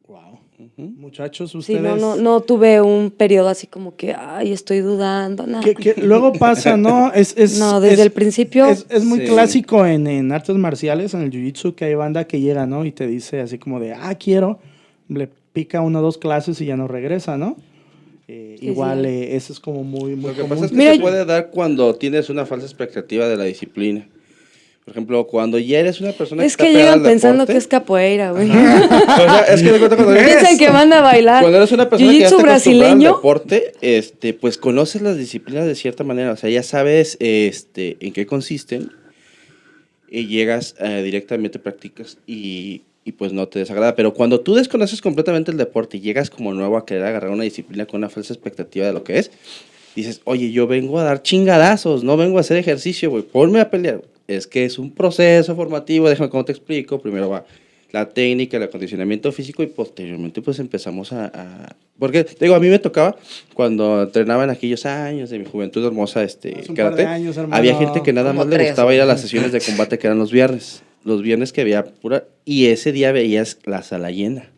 Wow. 0.09 0.39
Muchachos, 0.79 1.51
Sí, 1.51 1.59
ustedes. 1.59 1.83
no, 1.83 1.97
no, 1.97 2.17
no 2.17 2.41
tuve 2.41 2.81
un 2.81 3.11
periodo 3.11 3.49
así 3.49 3.67
como 3.67 3.95
que, 3.95 4.15
ay, 4.15 4.53
estoy 4.53 4.79
dudando, 4.79 5.47
nada. 5.47 5.63
Que, 5.63 5.75
que 5.75 6.01
luego 6.01 6.33
pasa, 6.33 6.79
¿no? 6.79 7.13
Es, 7.15 7.35
es, 7.37 7.59
No, 7.59 7.81
desde 7.81 7.95
es- 7.97 8.01
el 8.01 8.13
principio- 8.13 8.65
Es, 8.67 8.87
es 8.89 9.05
muy 9.05 9.21
Sí. 9.21 9.27
clásico 9.27 9.85
en, 9.85 10.07
en 10.07 10.33
artes 10.33 10.57
marciales, 10.57 11.13
en 11.13 11.23
el 11.23 11.31
jiu-jitsu, 11.31 11.75
que 11.75 11.85
hay 11.85 11.95
banda 11.95 12.27
que 12.27 12.41
llega, 12.41 12.65
¿no? 12.67 12.87
Y 12.87 12.93
te 12.93 13.07
dice 13.07 13.41
así 13.41 13.59
como 13.59 13.81
de, 13.81 13.93
ah, 13.93 14.15
quiero. 14.15 14.59
Le 15.09 15.29
pica 15.53 15.83
una 15.83 15.99
o 15.99 16.03
dos 16.03 16.17
clases 16.17 16.59
y 16.63 16.67
ya 16.67 16.77
no 16.79 16.89
regresa, 16.89 17.37
¿no? 17.37 17.57
Eh, 18.29 18.57
Sí, 18.59 18.67
igual, 18.69 19.03
sí. 19.03 19.09
eh, 19.09 19.37
eso 19.37 19.53
es 19.53 19.61
como 19.61 19.85
muy, 19.85 20.17
muy 20.17 20.31
Lo 20.31 20.37
que 20.37 20.41
común. 20.41 20.49
pasa 20.49 20.65
es 20.65 20.71
que 20.71 20.77
Mira, 20.79 20.95
se 20.95 21.01
puede 21.01 21.25
dar 21.27 21.51
cuando 21.51 21.95
tienes 21.97 22.31
una 22.31 22.47
falsa 22.47 22.65
expectativa 22.67 23.29
de 23.29 23.37
la 23.37 23.45
disciplina. 23.45 24.09
Por 24.87 24.93
ejemplo, 24.93 25.27
cuando 25.27 25.59
ya 25.59 25.81
eres 25.81 26.01
una 26.01 26.13
persona 26.13 26.45
Es 26.45 26.57
que 26.57 26.67
pegada 26.67 26.85
llegan 26.85 27.03
pensando 27.03 27.39
deporte, 27.39 27.55
que 27.55 27.59
es 27.59 27.67
capoeira, 27.67 28.31
güey. 28.31 28.49
o 28.49 28.53
sea, 28.53 29.41
es 29.49 29.61
que 29.61 29.73
de 29.73 29.79
cuenta 29.81 29.97
cuando 29.97 30.15
eres, 30.15 30.27
Piensan 30.37 30.59
que 30.59 30.71
van 30.71 30.93
a 30.93 31.01
bailar. 31.01 31.43
cuando 31.43 31.59
eres 31.59 31.73
una 31.73 31.91
persona 31.91 32.13
que 32.13 32.19
ya 32.21 32.27
acostumbrada 32.29 32.55
al 32.55 32.63
brasileño. 32.63 33.17
deporte, 33.17 33.73
este, 33.81 34.33
pues 34.33 34.59
conoces 34.59 35.03
las 35.03 35.17
disciplinas 35.19 35.67
de 35.67 35.75
cierta 35.75 36.05
manera. 36.05 36.31
O 36.31 36.37
sea, 36.37 36.51
ya 36.51 36.63
sabes 36.63 37.17
este, 37.19 37.97
en 37.99 38.13
qué 38.13 38.27
consisten 38.27 38.93
y 40.09 40.29
llegas 40.29 40.77
eh, 40.79 41.03
directamente, 41.03 41.59
practicas 41.59 42.19
y, 42.25 42.83
y 43.05 43.11
pues 43.11 43.33
no 43.33 43.49
te 43.49 43.59
desagrada. 43.59 43.97
Pero 43.97 44.15
cuando 44.15 44.39
tú 44.39 44.55
desconoces 44.55 45.03
completamente 45.03 45.51
el 45.51 45.57
deporte 45.57 45.97
y 45.97 46.01
llegas 46.01 46.31
como 46.31 46.55
nuevo 46.55 46.77
a 46.77 46.87
querer 46.87 47.07
agarrar 47.07 47.33
una 47.33 47.43
disciplina 47.43 47.87
con 47.87 47.99
una 47.99 48.09
falsa 48.09 48.33
expectativa 48.33 48.87
de 48.87 48.93
lo 48.93 49.03
que 49.03 49.19
es, 49.19 49.33
dices, 49.97 50.21
oye, 50.23 50.53
yo 50.53 50.69
vengo 50.69 51.01
a 51.01 51.03
dar 51.03 51.23
chingadazos, 51.23 52.05
no 52.05 52.17
vengo 52.17 52.39
a 52.39 52.43
hacer 52.43 52.57
ejercicio, 52.57 53.11
güey, 53.11 53.25
ponme 53.25 53.59
a 53.59 53.69
pelear. 53.69 54.01
Es 54.29 54.47
que 54.47 54.65
es 54.65 54.79
un 54.79 54.93
proceso 54.93 55.55
formativo, 55.55 56.09
déjame 56.09 56.31
cómo 56.31 56.45
te 56.45 56.53
explico. 56.53 57.01
Primero 57.01 57.29
va 57.29 57.45
la 57.93 58.09
técnica, 58.09 58.57
el 58.57 58.65
acondicionamiento 58.65 59.31
físico 59.33 59.63
y 59.63 59.69
posteriormente 59.69 60.43
pues 60.43 60.59
empezamos 60.59 61.13
a... 61.13 61.27
a- 61.33 61.77
Porque, 61.99 62.27
digo, 62.41 62.55
a 62.55 62.61
mí 62.61 62.69
me 62.69 62.79
tocaba 62.79 63.17
cuando 63.55 64.03
entrenaba 64.03 64.45
en 64.45 64.51
aquellos 64.51 64.85
años 64.85 65.31
de 65.31 65.39
mi 65.39 65.45
juventud 65.45 65.85
hermosa, 65.87 66.23
este, 66.25 66.53
karate, 66.75 67.07
años, 67.07 67.39
había 67.39 67.77
gente 67.79 68.03
que 68.03 68.13
nada 68.13 68.31
Como 68.31 68.45
más 68.45 68.49
le 68.59 68.67
gustaba 68.67 68.95
ir 68.95 69.01
a 69.01 69.07
las 69.07 69.21
sesiones 69.21 69.53
de 69.53 69.61
combate 69.61 69.99
que 69.99 70.09
eran 70.09 70.19
los 70.19 70.33
viernes. 70.33 70.83
Los 71.05 71.23
viernes 71.23 71.53
que 71.53 71.61
había 71.61 71.85
pura... 71.85 72.25
Y 72.45 72.67
ese 72.67 72.91
día 72.93 73.13
veías 73.13 73.59
la 73.65 73.83
sala 73.83 74.11
llena. 74.11 74.51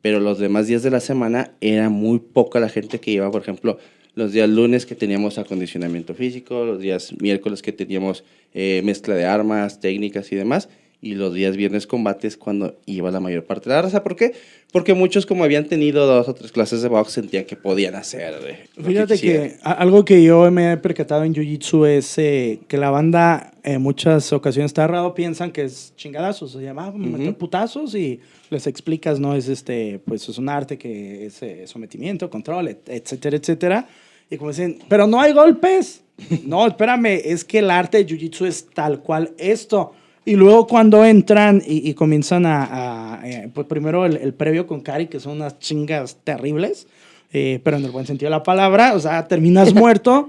Pero 0.00 0.20
los 0.20 0.38
demás 0.38 0.66
días 0.68 0.82
de 0.84 0.90
la 0.90 1.00
semana 1.00 1.50
era 1.60 1.90
muy 1.90 2.20
poca 2.20 2.60
la 2.60 2.68
gente 2.68 3.00
que 3.00 3.10
iba, 3.10 3.30
por 3.30 3.42
ejemplo, 3.42 3.78
los 4.14 4.32
días 4.32 4.48
lunes 4.48 4.86
que 4.86 4.94
teníamos 4.94 5.38
acondicionamiento 5.38 6.14
físico, 6.14 6.64
los 6.64 6.80
días 6.80 7.14
miércoles 7.20 7.62
que 7.62 7.72
teníamos 7.72 8.24
eh, 8.54 8.82
mezcla 8.84 9.14
de 9.14 9.24
armas, 9.24 9.80
técnicas 9.80 10.30
y 10.32 10.36
demás, 10.36 10.68
y 11.02 11.14
los 11.14 11.32
días 11.32 11.56
viernes 11.56 11.86
combates 11.86 12.36
cuando 12.36 12.76
iba 12.84 13.10
la 13.10 13.20
mayor 13.20 13.44
parte 13.44 13.70
de 13.70 13.76
la 13.76 13.82
raza. 13.82 14.02
¿Por 14.02 14.16
qué? 14.16 14.32
Porque 14.70 14.92
muchos 14.92 15.24
como 15.24 15.44
habían 15.44 15.66
tenido 15.66 16.06
dos 16.06 16.28
o 16.28 16.34
tres 16.34 16.52
clases 16.52 16.82
de 16.82 16.88
box 16.88 17.12
sentían 17.12 17.44
que 17.46 17.56
podían 17.56 17.94
hacer. 17.94 18.34
eh, 18.46 18.66
Fíjate 18.82 19.18
que 19.18 19.56
a- 19.62 19.72
algo 19.72 20.04
que 20.04 20.22
yo 20.22 20.50
me 20.50 20.72
he 20.72 20.76
percatado 20.76 21.24
en 21.24 21.34
Jiu-Jitsu 21.34 21.86
es 21.86 22.18
eh, 22.18 22.60
que 22.68 22.76
la 22.76 22.90
banda 22.90 23.52
en 23.62 23.80
muchas 23.80 24.30
ocasiones 24.32 24.70
está 24.70 24.84
errado, 24.84 25.14
piensan 25.14 25.50
que 25.52 25.62
es 25.62 25.94
chingadazos, 25.96 26.52
se 26.52 26.60
llama 26.62 26.90
meter 26.92 27.34
putazos 27.36 27.94
y 27.94 28.20
les 28.50 28.66
explicas, 28.66 29.18
¿no? 29.18 29.34
Es 29.34 29.48
este, 29.48 30.00
pues 30.04 30.28
es 30.28 30.36
un 30.38 30.48
arte 30.50 30.76
que 30.76 31.26
es 31.26 31.42
eh, 31.42 31.66
sometimiento, 31.66 32.28
control, 32.28 32.68
et- 32.68 32.88
etcétera, 32.88 33.36
etcétera. 33.38 33.88
Y 34.30 34.36
como 34.36 34.50
dicen, 34.50 34.78
pero 34.88 35.06
no 35.06 35.20
hay 35.20 35.32
golpes. 35.32 36.02
No, 36.44 36.66
espérame, 36.66 37.18
es 37.24 37.44
que 37.46 37.60
el 37.60 37.70
arte 37.70 37.96
de 37.96 38.06
Jiu-Jitsu 38.06 38.44
es 38.46 38.66
tal 38.74 39.00
cual 39.00 39.32
esto. 39.38 39.92
Y 40.24 40.36
luego 40.36 40.66
cuando 40.66 41.04
entran 41.04 41.62
y, 41.66 41.88
y 41.88 41.94
comienzan 41.94 42.44
a, 42.46 43.20
a, 43.20 43.28
eh, 43.28 43.50
pues 43.52 43.66
primero 43.66 44.04
el, 44.04 44.16
el 44.16 44.34
previo 44.34 44.66
con 44.66 44.80
Cari, 44.80 45.06
que 45.06 45.18
son 45.18 45.32
unas 45.36 45.58
chingas 45.58 46.18
terribles, 46.24 46.86
eh, 47.32 47.60
pero 47.64 47.78
en 47.78 47.84
el 47.84 47.90
buen 47.90 48.06
sentido 48.06 48.26
de 48.26 48.36
la 48.36 48.42
palabra, 48.42 48.94
o 48.94 49.00
sea, 49.00 49.26
terminas 49.26 49.74
muerto 49.74 50.28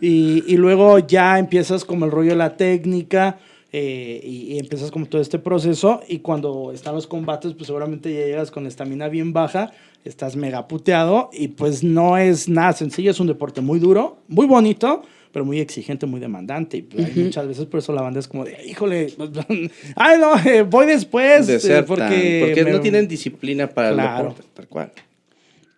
y, 0.00 0.44
y 0.46 0.56
luego 0.56 0.98
ya 0.98 1.38
empiezas 1.38 1.84
como 1.84 2.04
el 2.04 2.10
rollo 2.10 2.30
de 2.30 2.36
la 2.36 2.56
técnica 2.56 3.38
eh, 3.72 4.20
y, 4.22 4.54
y 4.54 4.58
empiezas 4.58 4.90
como 4.90 5.06
todo 5.06 5.22
este 5.22 5.38
proceso 5.38 6.00
y 6.08 6.18
cuando 6.18 6.72
están 6.72 6.94
los 6.94 7.06
combates, 7.06 7.54
pues 7.54 7.66
seguramente 7.66 8.12
ya 8.12 8.26
llegas 8.26 8.50
con 8.50 8.66
estamina 8.66 9.08
bien 9.08 9.32
baja, 9.32 9.72
estás 10.04 10.36
mega 10.36 10.66
puteado 10.68 11.30
y 11.32 11.48
pues 11.48 11.82
no 11.82 12.18
es 12.18 12.48
nada 12.48 12.72
sencillo, 12.72 13.10
es 13.10 13.20
un 13.20 13.26
deporte 13.26 13.60
muy 13.60 13.78
duro, 13.78 14.18
muy 14.28 14.46
bonito, 14.46 15.02
pero 15.32 15.44
muy 15.44 15.60
exigente, 15.60 16.06
muy 16.06 16.20
demandante. 16.20 16.78
Y 16.78 16.82
pues, 16.82 17.04
hay 17.06 17.14
muchas 17.14 17.46
veces 17.46 17.66
por 17.66 17.78
eso 17.78 17.92
la 17.92 18.02
banda 18.02 18.20
es 18.20 18.28
como 18.28 18.44
de, 18.44 18.56
híjole, 18.66 19.12
ay 19.96 20.18
no, 20.18 20.36
eh, 20.38 20.62
voy 20.62 20.86
después. 20.86 21.48
eh, 21.48 21.82
porque 21.86 22.44
porque, 22.46 22.64
me- 22.64 22.72
no 22.72 22.80
tienen 22.80 23.06
disciplina 23.08 23.68
para 23.68 23.92
Claro. 23.92 24.22
el 24.22 24.28
deporte, 24.34 24.50
tal 24.54 24.68
cual. 24.68 24.92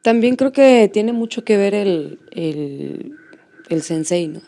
También 0.02 0.36
creo 0.36 0.52
que 0.52 0.90
tiene 0.92 1.12
mucho 1.12 1.44
que 1.44 1.56
ver 1.56 1.74
el, 1.74 2.18
el, 2.32 3.14
el 3.68 3.82
sensei, 3.82 4.26
¿no? 4.28 4.40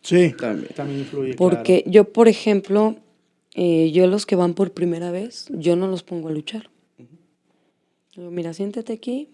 Sí, 0.00 0.32
También. 0.38 0.72
también 0.74 1.00
influye. 1.00 1.34
Porque 1.34 1.84
yo, 1.86 2.04
por 2.12 2.28
ejemplo, 2.28 2.96
eh, 3.54 3.90
yo 3.92 4.06
los 4.06 4.24
que 4.26 4.36
van 4.36 4.54
por 4.54 4.72
primera 4.72 5.10
vez, 5.10 5.46
yo 5.50 5.76
no 5.76 5.86
los 5.86 6.02
pongo 6.02 6.28
a 6.28 6.32
luchar. 6.32 6.70
Digo, 8.16 8.30
mira, 8.30 8.52
siéntate 8.52 8.92
aquí 8.92 9.28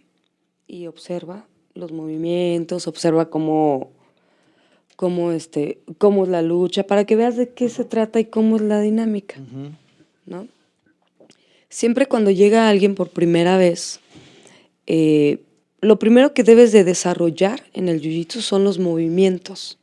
y 0.66 0.86
observa 0.86 1.46
los 1.74 1.92
movimientos, 1.92 2.86
observa 2.88 3.30
cómo, 3.30 3.92
cómo, 4.98 5.30
este, 5.30 5.78
cómo 5.98 6.24
es 6.24 6.28
la 6.28 6.42
lucha, 6.42 6.82
para 6.82 7.04
que 7.04 7.14
veas 7.14 7.36
de 7.36 7.50
qué 7.50 7.68
se 7.68 7.84
trata 7.84 8.18
y 8.18 8.24
cómo 8.24 8.56
es 8.56 8.62
la 8.62 8.80
dinámica, 8.80 9.36
¿no? 10.26 10.48
Siempre 11.68 12.06
cuando 12.06 12.32
llega 12.32 12.68
alguien 12.68 12.96
por 12.96 13.10
primera 13.10 13.56
vez, 13.56 14.00
eh, 14.88 15.38
lo 15.80 16.00
primero 16.00 16.34
que 16.34 16.42
debes 16.42 16.72
de 16.72 16.82
desarrollar 16.82 17.62
en 17.74 17.88
el 17.88 18.02
jiu-jitsu 18.02 18.40
son 18.40 18.64
los 18.64 18.80
movimientos 18.80 19.78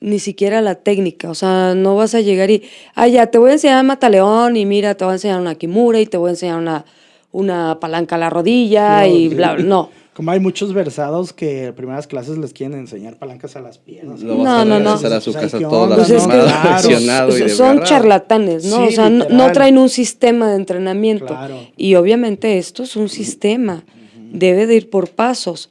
ni 0.00 0.18
siquiera 0.18 0.62
la 0.62 0.76
técnica, 0.76 1.28
o 1.28 1.34
sea, 1.34 1.74
no 1.74 1.94
vas 1.94 2.14
a 2.14 2.22
llegar 2.22 2.50
y, 2.50 2.62
ah, 2.94 3.08
ya, 3.08 3.26
te 3.26 3.36
voy 3.36 3.50
a 3.50 3.54
enseñar 3.54 3.84
mataleón 3.84 4.56
y 4.56 4.64
mira, 4.64 4.94
te 4.94 5.04
voy 5.04 5.12
a 5.12 5.16
enseñar 5.16 5.42
una 5.42 5.56
kimura 5.56 6.00
y 6.00 6.06
te 6.06 6.16
voy 6.16 6.28
a 6.28 6.30
enseñar 6.30 6.56
una, 6.56 6.86
una 7.32 7.80
palanca 7.80 8.16
a 8.16 8.18
la 8.18 8.30
rodilla 8.30 9.06
y 9.06 9.28
bla, 9.28 9.56
bla, 9.56 9.62
no. 9.62 9.90
Como 10.16 10.30
hay 10.30 10.40
muchos 10.40 10.72
versados 10.72 11.34
que 11.34 11.66
en 11.66 11.74
primeras 11.74 12.06
clases 12.06 12.38
les 12.38 12.54
quieren 12.54 12.78
enseñar 12.78 13.18
palancas 13.18 13.54
a 13.56 13.60
las 13.60 13.76
piernas. 13.76 14.22
No, 14.22 14.64
no, 14.64 14.64
no. 14.64 14.78
regresar 14.94 15.12
a 15.12 15.20
su 15.20 15.32
Pues, 15.32 15.44
casa 15.44 15.58
¿qué 15.58 15.64
todo 15.64 15.82
onda? 15.82 15.96
Pues 15.96 16.08
es 16.10 16.26
que- 16.26 16.36
lastimado, 16.36 17.28
lesionado 17.28 17.38
y 17.38 17.48
son 17.50 17.82
charlatanes, 17.82 18.64
¿no? 18.64 18.76
Sí, 18.78 18.82
o 18.88 18.90
sea, 18.92 19.10
no, 19.10 19.28
no 19.28 19.52
traen 19.52 19.76
un 19.76 19.90
sistema 19.90 20.48
de 20.50 20.56
entrenamiento. 20.56 21.26
Claro. 21.26 21.58
Y 21.76 21.94
obviamente 21.96 22.56
esto 22.56 22.82
es 22.84 22.96
un 22.96 23.10
sistema, 23.10 23.84
debe 24.32 24.66
de 24.66 24.76
ir 24.76 24.88
por 24.90 25.10
pasos. 25.10 25.70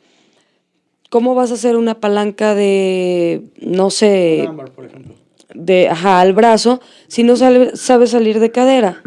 ¿Cómo 1.10 1.34
vas 1.34 1.50
a 1.52 1.56
hacer 1.56 1.76
una 1.76 2.00
palanca 2.00 2.54
de, 2.56 3.42
no 3.62 3.90
sé, 3.90 4.46
Ámbar, 4.48 4.72
por 4.72 4.86
ejemplo. 4.86 5.16
de 5.54 5.90
ajá, 5.90 6.20
al 6.20 6.34
brazo 6.34 6.82
si 7.08 7.24
no 7.24 7.36
sale- 7.36 7.76
sabes 7.76 8.12
salir 8.12 8.40
de 8.40 8.52
cadera. 8.52 9.02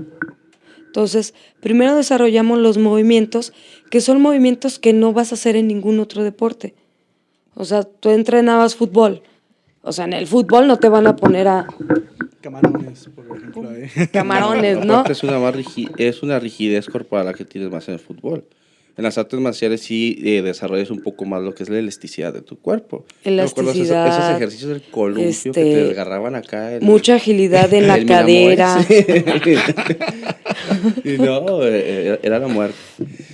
Entonces, 0.87 1.35
primero 1.61 1.95
desarrollamos 1.95 2.59
los 2.59 2.79
movimientos, 2.79 3.53
que 3.91 4.01
son 4.01 4.21
movimientos 4.21 4.79
que 4.79 4.93
no 4.93 5.13
vas 5.13 5.33
a 5.33 5.35
hacer 5.35 5.57
en 5.57 5.69
ningún 5.69 5.99
otro 6.01 6.23
deporte. 6.23 6.75
O 7.55 7.65
sea, 7.65 7.83
tú 7.83 8.11
entrenabas 8.11 8.75
fútbol. 8.77 9.23
O 9.83 9.93
sea, 9.93 10.05
en 10.05 10.13
el 10.13 10.27
fútbol 10.27 10.67
no 10.67 10.77
te 10.79 10.89
van 10.89 11.07
a 11.07 11.17
poner 11.17 11.49
a 11.49 11.67
Camarones, 12.41 13.09
por 13.15 13.25
ejemplo. 13.37 13.69
ahí. 13.71 14.07
camarones, 14.13 14.85
¿no? 14.85 15.05
Es 15.07 15.23
una, 15.25 15.39
más 15.39 15.55
rigi- 15.55 15.91
es 15.97 16.23
una 16.23 16.39
rigidez 16.39 16.87
corporal 16.87 17.27
la 17.27 17.35
que 17.35 17.45
tienes 17.45 17.71
más 17.71 17.89
en 17.89 17.95
el 17.95 18.01
fútbol. 18.01 18.45
En 18.99 19.05
las 19.05 19.17
artes 19.17 19.39
marciales 19.39 19.81
sí 19.83 20.19
eh, 20.25 20.43
desarrollas 20.43 20.91
un 20.91 21.01
poco 21.01 21.25
más 21.25 21.41
lo 21.41 21.55
que 21.55 21.63
es 21.63 21.69
la 21.69 21.79
elasticidad 21.79 22.33
de 22.35 22.43
tu 22.43 22.59
cuerpo. 22.59 23.05
¿No 23.25 23.31
recuerdas 23.45 23.53
esos- 23.53 23.59
Elasticidad, 23.65 24.09
Esos, 24.09 24.37
ejercicios 24.37 24.71
del 24.71 24.83
columpio 24.91 25.23
que 25.25 25.29
este, 25.31 25.51
te 25.53 25.65
desgarraban 25.85 26.35
acá. 26.35 26.73
el- 26.75 26.83
Mucha 26.83 27.15
agilidad 27.15 27.73
en 27.73 27.87
la 27.87 27.95
el 27.95 28.05
Minamoy, 28.05 28.57
cadera. 28.57 28.85
y 31.05 31.11
no, 31.19 31.63
eh, 31.65 32.19
era 32.23 32.39
la 32.39 32.49
muerte. 32.49 32.77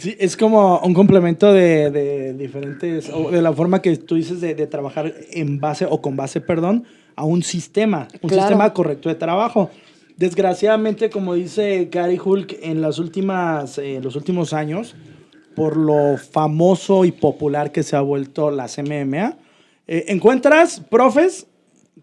Sí, 0.01 0.15
es 0.19 0.37
como 0.37 0.81
un 0.81 0.93
complemento 0.95 1.53
de, 1.53 1.91
de 1.91 2.35
diferentes, 2.35 3.09
o 3.11 3.31
de 3.31 3.41
la 3.43 3.53
forma 3.53 3.81
que 3.81 3.97
tú 3.97 4.17
dices 4.17 4.41
de, 4.41 4.55
de 4.55 4.67
trabajar 4.67 5.15
en 5.33 5.61
base 5.61 5.87
o 5.89 6.01
con 6.03 6.17
base, 6.17 6.41
perdón, 6.41 6.85
a 7.17 7.25
un 7.25 7.43
sistema, 7.43 8.09
un 8.21 8.29
Claro. 8.29 8.43
sistema 8.49 8.73
correcto 8.73 9.09
de 9.09 9.15
trabajo. 9.15 9.71
Desgraciadamente, 10.17 11.11
como 11.11 11.35
dice 11.35 11.89
Gary 11.91 12.21
Hulk, 12.23 12.59
en 12.63 12.81
las 12.81 12.99
últimas, 12.99 13.79
eh, 13.79 14.01
los 14.03 14.15
últimos 14.15 14.53
años, 14.53 14.95
por 15.55 15.77
lo 15.77 16.17
famoso 16.17 17.05
y 17.05 17.13
popular 17.13 17.73
que 17.73 17.83
se 17.83 17.97
ha 17.97 18.01
vuelto 18.01 18.51
las 18.51 18.79
MMA, 18.79 19.37
eh, 19.87 20.05
encuentras 20.09 20.81
profes 20.81 21.47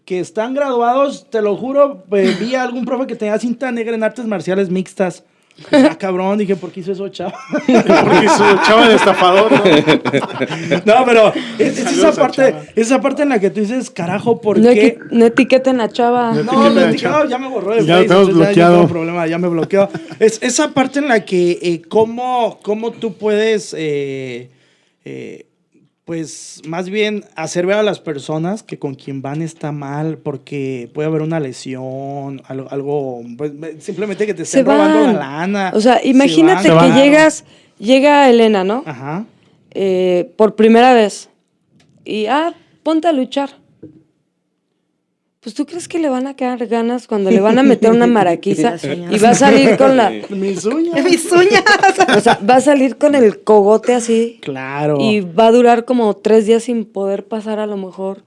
que 0.04 0.20
están 0.20 0.54
graduados, 0.54 1.30
te 1.30 1.42
lo 1.42 1.56
juro, 1.56 2.04
eh, 2.12 2.36
vi 2.40 2.54
a 2.54 2.62
algún 2.62 2.84
profe 2.84 3.06
que 3.06 3.16
tenía 3.16 3.38
cinta 3.38 3.70
negra 3.70 3.94
en 3.94 4.02
artes 4.02 4.26
marciales 4.26 4.70
mixtas. 4.70 5.24
Ah, 5.70 5.96
cabrón, 5.98 6.38
dije, 6.38 6.56
¿por 6.56 6.70
qué 6.72 6.80
hizo 6.80 6.92
eso, 6.92 7.08
chavo? 7.08 7.32
Porque 7.66 8.28
su 8.28 8.44
chava 8.66 8.88
de 8.88 8.94
estafador, 8.96 9.52
¿no? 9.52 9.58
No, 10.84 11.04
pero 11.04 11.32
es, 11.58 11.78
es 11.78 11.92
esa 11.98 12.12
parte, 12.12 12.50
Chava. 12.52 12.64
esa 12.74 13.00
parte 13.00 13.22
en 13.22 13.28
la 13.28 13.38
que 13.38 13.50
tú 13.50 13.60
dices, 13.60 13.90
carajo, 13.90 14.40
¿por 14.40 14.58
No, 14.58 14.70
qué? 14.70 14.98
no 15.10 15.26
etiqueten 15.26 15.80
a 15.80 15.88
Chava. 15.88 16.32
No. 16.34 16.42
No, 16.42 16.70
no, 16.70 16.94
Chava. 16.94 17.26
ya 17.28 17.38
me 17.38 17.48
borró 17.48 17.74
de 17.74 17.84
Ya 17.86 17.96
lo 17.96 18.02
Face, 18.02 18.08
tenemos 18.08 18.28
entonces 18.28 18.34
ya- 18.34 18.44
ya 18.44 18.46
bloqueado. 18.46 18.72
no 18.72 18.78
tengo 18.78 18.88
problema, 18.92 19.26
ya 19.26 19.38
me 19.38 19.48
bloqueó. 19.48 19.88
Es 20.18 20.38
esa 20.42 20.70
parte 20.72 20.98
en 20.98 21.08
la 21.08 21.24
que 21.24 21.58
eh, 21.62 21.82
cómo, 21.88 22.58
cómo 22.62 22.90
tú 22.92 23.14
puedes, 23.14 23.74
eh, 23.78 24.50
eh, 25.04 25.46
pues 26.12 26.60
más 26.66 26.90
bien 26.90 27.24
hacer 27.36 27.64
ver 27.64 27.76
a 27.78 27.82
las 27.82 27.98
personas 27.98 28.62
que 28.62 28.78
con 28.78 28.94
quien 28.96 29.22
van 29.22 29.40
está 29.40 29.72
mal 29.72 30.18
porque 30.18 30.90
puede 30.92 31.08
haber 31.08 31.22
una 31.22 31.40
lesión, 31.40 32.42
algo, 32.48 32.68
algo 32.70 33.22
pues, 33.38 33.52
simplemente 33.78 34.26
que 34.26 34.34
te 34.34 34.44
Se 34.44 34.60
estén 34.60 34.66
robando 34.66 35.00
la 35.00 35.06
van. 35.06 35.18
lana. 35.18 35.72
O 35.74 35.80
sea, 35.80 36.00
se 36.00 36.08
imagínate 36.08 36.68
van. 36.68 36.92
que 36.92 37.00
llegas, 37.00 37.46
llega 37.78 38.28
Elena, 38.28 38.62
¿no? 38.62 38.82
Ajá. 38.84 39.24
eh, 39.70 40.30
por 40.36 40.54
primera 40.54 40.92
vez. 40.92 41.30
Y, 42.04 42.26
ah, 42.26 42.52
ponte 42.82 43.08
a 43.08 43.12
luchar. 43.14 43.61
Pues 45.42 45.56
tú 45.56 45.66
crees 45.66 45.88
que 45.88 45.98
le 45.98 46.08
van 46.08 46.28
a 46.28 46.36
quedar 46.36 46.64
ganas 46.68 47.08
cuando 47.08 47.30
le 47.30 47.40
van 47.40 47.58
a 47.58 47.62
meter 47.64 47.90
una 47.90 48.06
maraquiza 48.06 48.76
y 49.10 49.18
va 49.18 49.30
a 49.30 49.34
salir 49.34 49.76
con 49.76 49.96
la. 49.96 50.10
Mis 50.30 50.64
uñas. 50.64 51.04
Mis 51.04 51.30
uñas. 51.32 51.64
O 52.16 52.20
sea, 52.20 52.38
va 52.48 52.56
a 52.56 52.60
salir 52.60 52.96
con 52.96 53.14
el 53.16 53.40
cogote 53.40 53.92
así 53.94 54.38
Claro. 54.40 54.98
y 55.00 55.20
va 55.20 55.48
a 55.48 55.52
durar 55.52 55.84
como 55.84 56.14
tres 56.16 56.46
días 56.46 56.62
sin 56.64 56.84
poder 56.84 57.24
pasar 57.24 57.58
a 57.58 57.66
lo 57.66 57.76
mejor. 57.76 58.22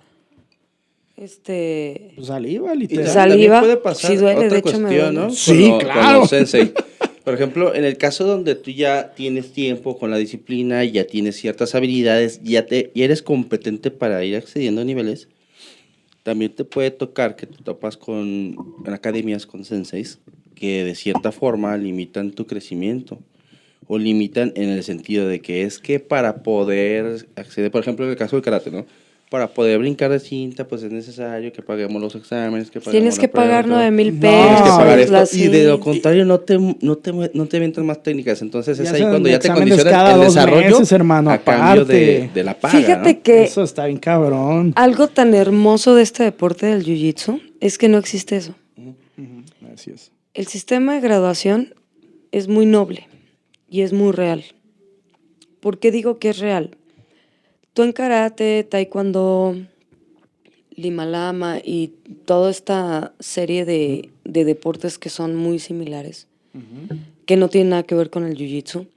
Este. 1.18 2.12
Pues 2.16 2.28
saliva, 2.28 2.74
Y 2.76 2.80
literal. 2.80 3.06
También 3.06 3.30
Saliva, 3.32 3.60
puede 3.62 3.78
pasar 3.78 4.12
sí 4.12 4.18
duele, 4.18 4.36
otra 4.38 4.50
de 4.50 4.58
hecho 4.58 4.80
me 4.80 4.88
cuestión, 4.88 5.14
duele. 5.16 5.28
¿no? 5.28 5.30
Sí, 5.34 5.70
Con 5.70 5.80
claro. 5.80 6.02
con 6.02 6.14
los 6.20 6.30
sensei. 6.30 6.74
Por 7.24 7.34
ejemplo, 7.34 7.74
en 7.74 7.86
el 7.86 7.98
caso 7.98 8.26
donde 8.26 8.54
tú 8.56 8.70
ya 8.72 9.14
tienes 9.16 9.52
tiempo 9.54 9.98
con 9.98 10.12
la 10.12 10.18
disciplina, 10.18 10.84
ya 10.84 11.06
tienes 11.08 11.38
ciertas 11.38 11.74
habilidades, 11.74 12.42
ya 12.44 12.66
te 12.66 12.92
ya 12.94 13.06
eres 13.06 13.24
competente 13.24 13.90
para 13.90 14.24
ir 14.26 14.36
accediendo 14.36 14.82
a 14.82 14.84
niveles, 14.84 15.28
también 16.26 16.56
te 16.56 16.66
puede 16.66 16.90
tocar 16.90 17.36
que 17.36 17.46
te 17.46 17.62
topas 17.64 17.98
con 17.98 18.56
academias 18.88 19.46
con 19.46 19.64
senseis 19.64 20.18
que 20.56 20.84
de 20.84 20.96
cierta 20.96 21.32
forma 21.32 21.78
limitan 21.78 22.32
tu 22.32 22.48
crecimiento 22.48 23.20
o 23.86 24.00
limitan 24.00 24.52
en 24.56 24.70
el 24.70 24.82
sentido 24.82 25.28
de 25.28 25.40
que 25.40 25.62
es 25.62 25.78
que 25.78 26.00
para 26.00 26.42
poder 26.42 27.28
acceder, 27.36 27.70
por 27.70 27.82
ejemplo, 27.82 28.06
en 28.06 28.12
el 28.12 28.18
caso 28.18 28.38
del 28.38 28.44
karate, 28.44 28.72
¿no? 28.72 28.88
Para 29.30 29.48
poder 29.48 29.80
brincar 29.80 30.12
de 30.12 30.20
cinta, 30.20 30.68
pues 30.68 30.84
es 30.84 30.92
necesario 30.92 31.52
que 31.52 31.64
paguemos 31.64 32.00
los 32.00 32.14
exámenes, 32.16 32.70
que 32.70 32.80
paguemos 32.80 32.92
Tienes 32.92 33.20
que 33.20 33.28
prueba, 33.28 33.48
pagar 33.50 33.68
nueve 33.68 33.90
mil 33.90 34.14
No, 34.14 34.22
pesos. 34.22 34.46
Tienes 34.46 34.62
que 34.62 34.70
pagar 34.70 35.00
esto, 35.00 35.14
la 35.14 35.28
y 35.34 35.48
de 35.48 35.64
lo 35.66 35.80
contrario 35.80 36.26
no 36.26 36.40
te, 36.40 36.60
no 36.60 36.96
te, 36.98 37.12
no 37.34 37.46
te 37.48 37.58
avientan 37.58 37.86
más 37.88 38.04
técnicas. 38.04 38.42
Entonces 38.44 38.80
es 38.80 38.94
ahí 38.94 39.02
cuando 39.02 39.28
ya 39.28 39.40
te 39.40 39.48
cada 39.48 39.64
el 40.14 40.18
dos 40.20 40.34
desarrollo 40.36 40.70
meses, 40.80 40.92
hermano, 40.92 41.32
a 41.32 41.40
cambio 41.40 41.86
de, 41.86 42.30
de 42.34 42.44
la 42.44 42.54
paga. 42.54 42.78
Fíjate 42.78 43.14
¿no? 43.16 43.24
que 43.24 43.44
Eso 43.46 43.64
está 43.64 43.88
bien 43.88 43.98
cabrón. 43.98 44.74
algo 44.76 45.08
tan 45.08 45.34
hermoso 45.34 45.96
de 45.96 46.04
este 46.04 46.24
deporte 46.24 46.68
del 46.68 46.86
jiu-jitsu 46.86 47.42
es 47.60 47.78
que 47.80 47.90
no 47.90 47.98
existe 47.98 48.36
eso. 48.38 48.54
Así 49.74 49.92
es. 49.92 50.12
el 50.36 50.46
sistema 50.48 50.94
de 50.94 51.02
graduación 51.02 51.74
es 52.32 52.48
muy 52.48 52.66
noble 52.68 53.08
y 53.70 53.82
es 53.82 53.92
muy 53.92 54.12
real. 54.12 54.44
¿Por 55.60 55.80
qué 55.80 55.92
digo 55.92 56.20
que 56.20 56.30
es 56.30 56.38
real? 56.38 56.78
Tú 57.76 57.84
en 57.84 57.92
karate, 57.92 58.64
taekwondo, 58.64 59.54
limalama 60.78 61.58
y 61.62 61.92
toda 62.24 62.50
esta 62.50 63.14
serie 63.20 63.66
de, 63.66 64.12
de 64.24 64.46
deportes 64.46 64.98
que 64.98 65.10
son 65.10 65.36
muy 65.36 65.60
similares, 65.60 66.28
que 67.26 67.36
no 67.36 67.50
tienen 67.50 67.72
nada 67.72 67.84
que 67.84 67.94
ver 67.96 68.10
con 68.10 68.24
el 68.24 68.38
jiu-jitsu, 68.38 68.88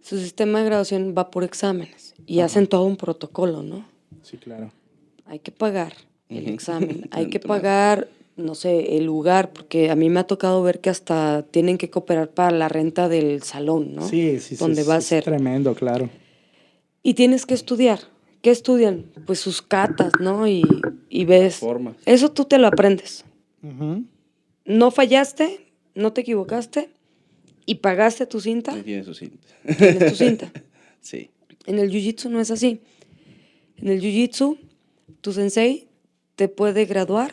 su 0.00 0.18
sistema 0.18 0.60
de 0.60 0.64
graduación 0.64 1.14
va 1.16 1.30
por 1.30 1.44
exámenes 1.44 2.14
y 2.26 2.40
hacen 2.40 2.66
todo 2.66 2.84
un 2.84 2.96
protocolo, 2.96 3.62
¿no? 3.62 3.84
Sí, 4.22 4.38
claro. 4.38 4.72
Hay 5.26 5.40
que 5.40 5.52
pagar 5.52 5.92
el 6.30 6.48
examen, 6.48 7.08
hay 7.10 7.28
que 7.28 7.40
pagar, 7.40 8.08
no 8.38 8.54
sé, 8.54 8.96
el 8.96 9.04
lugar, 9.04 9.52
porque 9.52 9.90
a 9.90 9.96
mí 9.96 10.08
me 10.08 10.20
ha 10.20 10.24
tocado 10.24 10.62
ver 10.62 10.80
que 10.80 10.88
hasta 10.88 11.42
tienen 11.50 11.76
que 11.76 11.90
cooperar 11.90 12.30
para 12.30 12.52
la 12.52 12.70
renta 12.70 13.10
del 13.10 13.42
salón, 13.42 13.94
¿no? 13.94 14.08
Sí, 14.08 14.40
sí, 14.40 14.56
sí. 14.56 14.56
Donde 14.56 14.82
sí, 14.82 14.88
va 14.88 14.94
a 14.94 14.98
es 14.98 15.04
ser. 15.04 15.24
Tremendo, 15.24 15.74
claro. 15.74 16.08
Y 17.02 17.14
tienes 17.14 17.46
que 17.46 17.54
estudiar. 17.54 18.00
¿Qué 18.42 18.50
estudian? 18.50 19.10
Pues 19.26 19.40
sus 19.40 19.60
catas, 19.62 20.12
¿no? 20.20 20.46
Y, 20.48 20.62
y 21.08 21.24
ves. 21.24 21.56
Formas. 21.56 21.96
Eso 22.06 22.30
tú 22.32 22.44
te 22.44 22.58
lo 22.58 22.66
aprendes. 22.66 23.24
No 24.64 24.90
fallaste, 24.90 25.72
no 25.94 26.12
te 26.12 26.22
equivocaste 26.22 26.90
y 27.66 27.76
pagaste 27.76 28.26
tu 28.26 28.40
cinta, 28.40 28.72
Ahí 28.72 28.82
tiene 28.82 29.04
su 29.04 29.14
cinta. 29.14 29.46
tienes 29.78 30.10
tu 30.10 30.16
cinta. 30.16 30.50
Sí. 31.02 31.30
En 31.64 31.78
el 31.78 31.90
jiu-jitsu 31.90 32.28
no 32.28 32.40
es 32.42 32.50
así. 32.50 32.82
En 33.78 33.88
el 33.88 34.02
jiu-jitsu, 34.02 34.58
tu 35.22 35.32
sensei 35.32 35.88
te 36.36 36.48
puede 36.48 36.84
graduar 36.84 37.32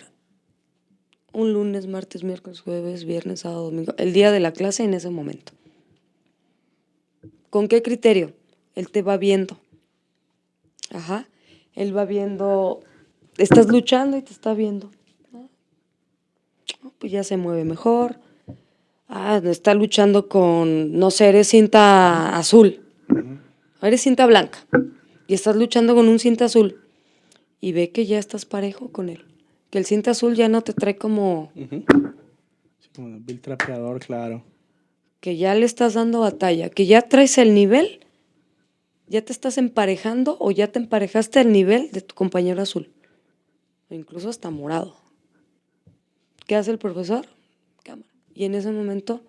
un 1.33 1.51
lunes, 1.51 1.85
martes, 1.85 2.23
miércoles, 2.23 2.61
jueves, 2.61 3.03
viernes, 3.03 3.41
sábado, 3.41 3.65
domingo, 3.65 3.93
el 3.97 4.13
día 4.13 4.31
de 4.31 4.39
la 4.39 4.53
clase 4.53 4.83
en 4.85 4.93
ese 4.93 5.09
momento. 5.09 5.51
¿Con 7.49 7.67
qué 7.67 7.81
criterio? 7.81 8.33
Él 8.77 8.89
te 8.91 9.01
va 9.01 9.17
viendo. 9.17 9.57
Ajá. 10.93 11.27
Él 11.73 11.95
va 11.97 12.05
viendo, 12.05 12.81
estás 13.37 13.67
luchando 13.67 14.17
y 14.17 14.21
te 14.21 14.31
está 14.31 14.53
viendo. 14.53 14.91
Ah, 15.33 15.47
Pues 16.99 17.11
ya 17.11 17.23
se 17.23 17.37
mueve 17.37 17.63
mejor. 17.63 18.19
Ah, 19.09 19.41
está 19.43 19.73
luchando 19.73 20.27
con, 20.29 20.97
no 20.99 21.09
sé, 21.11 21.29
eres 21.29 21.47
cinta 21.47 22.37
azul. 22.37 22.81
Eres 23.81 24.01
cinta 24.01 24.25
blanca 24.25 24.59
y 25.27 25.33
estás 25.33 25.55
luchando 25.55 25.95
con 25.95 26.07
un 26.07 26.19
cinta 26.19 26.45
azul 26.45 26.81
y 27.61 27.71
ve 27.71 27.89
que 27.91 28.05
ya 28.05 28.19
estás 28.19 28.45
parejo 28.45 28.91
con 28.91 29.09
él. 29.09 29.23
Que 29.71 29.77
el 29.79 29.85
cinta 29.85 30.11
azul 30.11 30.35
ya 30.35 30.49
no 30.49 30.61
te 30.61 30.73
trae 30.73 30.97
como. 30.97 31.51
Sí, 31.55 32.89
como 32.95 33.17
el 33.27 33.39
Trapeador, 33.41 33.99
claro. 33.99 34.43
que 35.19 35.35
ya 35.37 35.53
le 35.55 35.65
estás 35.65 35.93
dando 35.95 36.19
batalla, 36.21 36.69
que 36.69 36.85
ya 36.85 37.01
traes 37.03 37.37
el 37.37 37.53
nivel, 37.53 37.99
ya 39.07 39.21
te 39.21 39.31
estás 39.31 39.57
emparejando 39.57 40.37
o 40.39 40.51
ya 40.51 40.67
te 40.67 40.79
emparejaste 40.79 41.39
al 41.39 41.51
nivel 41.51 41.91
de 41.91 42.01
tu 42.01 42.13
compañero 42.15 42.61
azul. 42.61 42.89
O 43.89 43.93
incluso 43.95 44.29
hasta 44.29 44.49
morado. 44.49 44.95
¿Qué 46.45 46.55
hace 46.55 46.71
el 46.71 46.77
profesor? 46.77 47.25
Cámara. 47.83 48.07
Y 48.33 48.45
en 48.45 48.55
ese 48.55 48.71
momento 48.71 49.21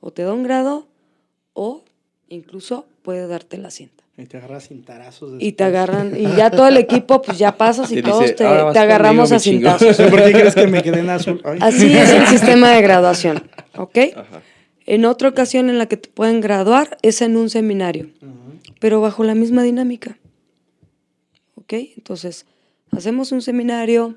o 0.00 0.10
te 0.12 0.22
da 0.22 0.32
un 0.32 0.42
grado 0.42 0.86
o 1.54 1.82
incluso 2.28 2.86
puede 3.02 3.26
darte 3.26 3.58
la 3.58 3.70
cinta. 3.70 4.04
Y 4.16 4.26
te 4.26 4.36
agarras 4.36 4.68
cintarazos. 4.68 5.34
Y 5.40 5.52
te 5.52 5.64
después. 5.64 5.88
agarran, 5.88 6.16
y 6.16 6.22
ya 6.36 6.50
todo 6.50 6.68
el 6.68 6.76
equipo, 6.76 7.20
pues 7.22 7.38
ya 7.38 7.56
pasas 7.56 7.90
y 7.90 7.96
Te 7.96 8.02
todos 8.02 8.20
dice, 8.20 8.34
te, 8.34 8.44
"Ahora 8.46 8.64
vas 8.64 8.72
te 8.74 8.78
agarramos 8.78 9.30
conmigo, 9.30 9.34
a 9.34 9.38
mi 9.38 9.42
chingón". 9.42 9.78
cintazos. 9.78 10.10
¿Por 10.10 10.22
qué 10.24 10.32
crees 10.32 10.54
que 10.54 10.66
me 10.68 10.82
quedé 10.82 11.00
en 11.00 11.10
azul? 11.10 11.40
Ay. 11.44 11.58
Así 11.62 11.92
es 11.96 12.10
el 12.10 12.26
sistema 12.28 12.70
de 12.70 12.82
graduación, 12.82 13.42
¿ok? 13.76 13.98
Ajá. 14.16 14.42
En 14.86 15.04
otra 15.06 15.30
ocasión 15.30 15.68
en 15.70 15.78
la 15.78 15.86
que 15.86 15.96
te 15.96 16.08
pueden 16.10 16.40
graduar 16.40 16.98
es 17.02 17.22
en 17.22 17.36
un 17.38 17.48
seminario, 17.50 18.10
pero 18.84 19.00
bajo 19.00 19.24
la 19.24 19.34
misma 19.34 19.62
dinámica, 19.62 20.18
¿ok? 21.54 21.72
Entonces, 21.96 22.44
hacemos 22.90 23.32
un 23.32 23.40
seminario, 23.40 24.14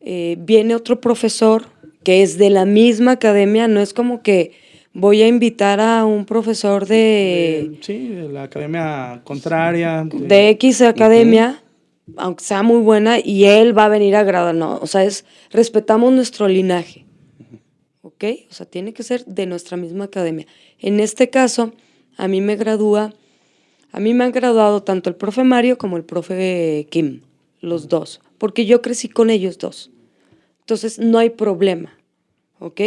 eh, 0.00 0.36
viene 0.38 0.76
otro 0.76 1.00
profesor 1.00 1.64
que 2.04 2.22
es 2.22 2.38
de 2.38 2.50
la 2.50 2.66
misma 2.66 3.10
academia, 3.10 3.66
no 3.66 3.80
es 3.80 3.92
como 3.92 4.22
que 4.22 4.52
voy 4.92 5.22
a 5.22 5.26
invitar 5.26 5.80
a 5.80 6.04
un 6.04 6.24
profesor 6.24 6.86
de... 6.86 7.78
Sí, 7.80 8.10
de 8.10 8.28
la 8.28 8.44
academia 8.44 9.22
contraria. 9.24 10.06
de 10.08 10.50
X 10.50 10.82
academia, 10.82 11.60
aunque 12.16 12.44
sea 12.44 12.62
muy 12.62 12.78
buena, 12.78 13.18
y 13.18 13.46
él 13.46 13.76
va 13.76 13.86
a 13.86 13.88
venir 13.88 14.14
a 14.14 14.22
graduar. 14.22 14.54
No, 14.54 14.78
o 14.80 14.86
sea, 14.86 15.02
es 15.02 15.24
respetamos 15.50 16.12
nuestro 16.12 16.46
linaje. 16.46 17.06
¿Ok? 18.02 18.24
O 18.48 18.54
sea, 18.54 18.66
tiene 18.66 18.92
que 18.92 19.02
ser 19.02 19.24
de 19.24 19.46
nuestra 19.46 19.76
misma 19.76 20.04
academia. 20.04 20.46
En 20.78 21.00
este 21.00 21.28
caso, 21.28 21.72
a 22.16 22.28
mí 22.28 22.40
me 22.40 22.54
gradúa, 22.54 23.14
a 23.92 24.00
mí 24.00 24.14
me 24.14 24.24
han 24.24 24.32
graduado 24.32 24.82
tanto 24.82 25.10
el 25.10 25.16
profe 25.16 25.44
Mario 25.44 25.78
como 25.78 25.96
el 25.96 26.04
profe 26.04 26.86
Kim, 26.90 27.20
los 27.60 27.88
dos, 27.88 28.20
porque 28.38 28.66
yo 28.66 28.82
crecí 28.82 29.08
con 29.08 29.30
ellos 29.30 29.58
dos. 29.58 29.90
Entonces, 30.60 30.98
no 30.98 31.18
hay 31.18 31.30
problema. 31.30 31.92
¿Ok? 32.58 32.80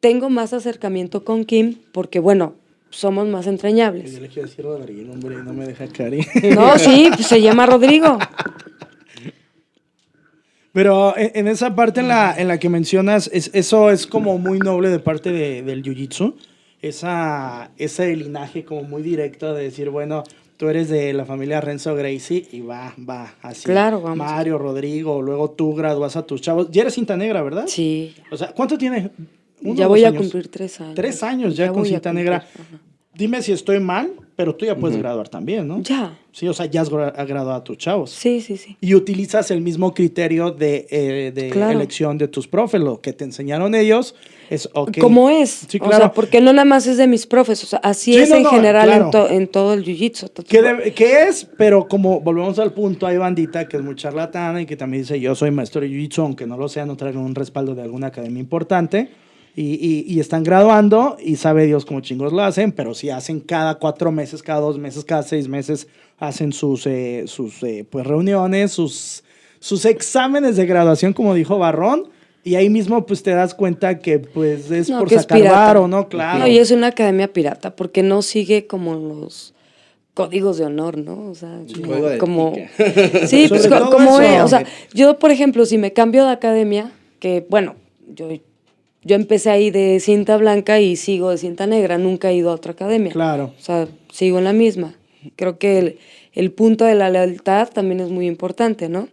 Tengo 0.00 0.28
más 0.28 0.52
acercamiento 0.52 1.24
con 1.24 1.44
Kim 1.44 1.76
porque, 1.92 2.18
bueno, 2.18 2.54
somos 2.90 3.26
más 3.28 3.46
entrañables. 3.46 4.12
Yo 4.12 4.20
le 4.20 4.28
quiero 4.28 4.48
decir 4.48 4.64
Rodrigo, 4.64 5.12
hombre, 5.12 5.36
no 5.36 5.52
me 5.54 5.66
deja 5.66 5.86
Cari. 5.88 6.20
No, 6.54 6.78
sí, 6.78 7.08
pues 7.14 7.26
se 7.26 7.40
llama 7.40 7.64
Rodrigo. 7.66 8.18
Pero 10.72 11.16
en, 11.16 11.30
en 11.34 11.48
esa 11.48 11.74
parte 11.74 12.00
en 12.00 12.08
la, 12.08 12.34
en 12.36 12.48
la 12.48 12.58
que 12.58 12.68
mencionas, 12.68 13.30
es- 13.32 13.50
eso 13.54 13.90
es 13.90 14.06
como 14.06 14.38
muy 14.38 14.58
noble 14.58 14.88
de 14.88 14.98
parte 14.98 15.30
de- 15.30 15.62
del 15.62 15.82
jiu-jitsu. 15.82 16.34
Esa, 16.84 17.70
ese 17.78 18.14
linaje 18.14 18.64
como 18.64 18.82
muy 18.82 19.02
directo 19.02 19.54
de 19.54 19.64
decir, 19.64 19.88
bueno, 19.88 20.22
tú 20.58 20.68
eres 20.68 20.90
de 20.90 21.14
la 21.14 21.24
familia 21.24 21.60
Renzo 21.60 21.94
Gracie 21.94 22.46
y 22.52 22.60
va, 22.60 22.94
va, 22.98 23.34
así. 23.40 23.64
Claro, 23.64 24.02
vamos. 24.02 24.18
Mario, 24.18 24.58
Rodrigo, 24.58 25.22
luego 25.22 25.50
tú 25.50 25.74
gradúas 25.74 26.16
a 26.16 26.26
tus 26.26 26.42
chavos. 26.42 26.68
Ya 26.70 26.82
eres 26.82 26.94
cinta 26.94 27.16
negra, 27.16 27.42
¿verdad? 27.42 27.64
Sí. 27.68 28.14
O 28.30 28.36
sea, 28.36 28.52
¿cuánto 28.52 28.76
tiene? 28.76 29.10
¿Uno 29.62 29.74
ya 29.74 29.86
voy 29.86 30.04
a 30.04 30.08
años? 30.08 30.22
cumplir 30.22 30.48
tres 30.48 30.78
años. 30.80 30.94
Tres 30.94 31.22
años 31.22 31.56
ya, 31.56 31.72
con 31.72 31.86
cinta 31.86 32.12
negra. 32.12 32.36
ajá. 32.36 32.80
Dime 33.14 33.40
si 33.42 33.52
estoy 33.52 33.80
mal, 33.80 34.12
pero 34.36 34.54
tú 34.54 34.64
ya 34.66 34.76
puedes 34.76 34.96
graduar 34.98 35.28
también, 35.28 35.66
¿no? 35.68 35.80
Ya. 35.82 36.18
Sí, 36.32 36.48
o 36.48 36.52
sea, 36.54 36.66
ya 36.66 36.80
has 36.80 36.90
gra- 36.90 37.12
has 37.16 37.28
graduado 37.28 37.56
a 37.58 37.62
tus 37.62 37.78
chavos. 37.78 38.10
Sí, 38.10 38.40
sí, 38.40 38.56
sí. 38.56 38.76
Y 38.80 38.94
utilizas 38.94 39.50
el 39.52 39.60
mismo 39.60 39.94
criterio 39.94 40.50
de, 40.50 40.86
eh, 40.90 41.32
de 41.32 41.50
Claro. 41.50 41.70
elección 41.72 42.18
de 42.18 42.26
tus 42.26 42.48
profes, 42.48 42.80
lo 42.80 43.00
que 43.00 43.12
te 43.12 43.22
enseñaron 43.24 43.74
ellos 43.76 44.16
es 44.50 44.68
ok. 44.74 44.98
Como 44.98 45.30
es. 45.30 45.50
Sí, 45.68 45.78
O 45.78 45.84
claro. 45.84 45.96
sea, 45.98 46.12
porque 46.12 46.40
no 46.40 46.52
nada 46.52 46.64
más 46.64 46.86
es 46.88 46.96
de 46.96 47.06
mis 47.06 47.26
profes. 47.26 47.62
O 47.62 47.66
sea, 47.68 47.78
así 47.84 48.14
Sí, 48.14 48.18
es 48.20 48.30
no, 48.30 48.36
en 48.36 48.42
no, 48.42 48.50
general 48.50 48.86
claro. 48.88 49.04
en, 49.04 49.10
to- 49.12 49.28
en 49.30 49.46
todo 49.46 49.74
el 49.74 49.84
jiu-jitsu. 49.84 50.30
¿Qué, 50.48 50.60
debe- 50.62 50.92
qué 50.92 51.28
es? 51.28 51.46
Pero 51.56 51.86
como 51.86 52.20
volvemos 52.20 52.58
al 52.58 52.72
punto, 52.72 53.06
hay 53.06 53.16
bandita 53.16 53.68
que 53.68 53.76
es 53.76 53.82
muy 53.84 53.94
charlatana 53.94 54.60
y 54.62 54.66
que 54.66 54.76
también 54.76 55.04
dice 55.04 55.20
yo 55.20 55.36
soy 55.36 55.52
maestro 55.52 55.80
de 55.82 55.88
jiu-jitsu, 55.88 56.18
aunque 56.22 56.46
no 56.46 56.56
lo 56.56 56.68
sea, 56.68 56.84
no 56.84 56.96
traigan 56.96 57.22
un 57.22 57.36
respaldo 57.36 57.76
de 57.76 57.82
alguna 57.82 58.08
academia 58.08 58.40
importante. 58.40 59.08
Y, 59.56 59.74
y- 59.74 60.04
y 60.12 60.18
están 60.20 60.42
graduando 60.42 61.16
y 61.22 61.36
sabe 61.36 61.66
Dios 61.66 61.84
cómo 61.84 62.00
chingos 62.00 62.32
lo 62.32 62.42
hacen, 62.42 62.72
pero 62.72 62.92
si 62.94 63.10
hacen 63.10 63.38
cada 63.40 63.76
cuatro 63.76 64.10
meses, 64.10 64.42
cada 64.42 64.58
dos 64.60 64.78
meses, 64.78 65.04
cada 65.04 65.22
seis 65.22 65.46
meses, 65.46 65.86
hacen 66.18 66.52
sus, 66.52 66.86
eh, 66.86 67.24
sus 67.28 67.62
eh, 67.62 67.86
pues, 67.88 68.04
reuniones, 68.06 68.72
sus, 68.72 69.22
sus 69.60 69.84
exámenes 69.84 70.56
de 70.56 70.66
graduación, 70.66 71.12
como 71.12 71.34
dijo 71.34 71.56
Barrón, 71.58 72.08
y 72.42 72.56
ahí 72.56 72.68
mismo 72.68 73.06
pues 73.06 73.22
te 73.22 73.30
das 73.30 73.54
cuenta 73.54 74.00
que 74.00 74.18
pues 74.18 74.70
es 74.72 74.90
No, 74.90 74.98
por 74.98 75.08
que 75.08 75.14
es 75.14 75.22
sacar 75.22 75.42
varo, 75.44 75.88
¿no? 75.88 76.08
Claro. 76.08 76.40
No, 76.40 76.46
y 76.48 76.58
es 76.58 76.70
una 76.72 76.88
academia 76.88 77.32
pirata 77.32 77.74
porque 77.76 78.02
no 78.02 78.22
sigue 78.22 78.66
como 78.66 78.94
los 78.96 79.54
códigos 80.14 80.58
de 80.58 80.64
honor, 80.66 80.98
¿no? 80.98 81.30
O 81.30 81.34
sea, 81.34 81.60
como- 81.80 82.18
como... 82.18 82.52
Sí, 83.26 83.46
pues 83.48 83.66
como 83.68 84.20
eso. 84.20 84.22
es. 84.22 84.42
O 84.42 84.48
sea, 84.48 84.64
yo, 84.92 85.18
por 85.18 85.30
ejemplo, 85.30 85.64
si 85.64 85.78
me 85.78 85.92
cambio 85.92 86.24
de 86.26 86.32
academia, 86.32 86.90
que 87.18 87.46
bueno, 87.48 87.76
yo, 88.14 88.28
yo 89.04 89.16
empecé 89.16 89.50
ahí 89.50 89.70
de 89.70 90.00
cinta 90.00 90.36
blanca 90.36 90.80
y 90.80 90.96
sigo 90.96 91.30
de 91.30 91.38
cinta 91.38 91.66
negra, 91.66 91.98
nunca 91.98 92.30
he 92.30 92.36
ido 92.36 92.50
a 92.50 92.54
otra 92.54 92.72
academia. 92.72 93.12
Claro. 93.12 93.52
O 93.58 93.62
sea, 93.62 93.88
sigo 94.12 94.38
en 94.38 94.44
la 94.44 94.52
misma. 94.52 94.94
Creo 95.36 95.58
que 95.58 95.78
el, 95.78 95.98
el 96.32 96.50
punto 96.52 96.84
de 96.84 96.94
la 96.94 97.10
lealtad 97.10 97.68
también 97.70 98.00
es 98.00 98.10
muy 98.10 98.26
importante, 98.26 98.88
¿no? 98.88 99.08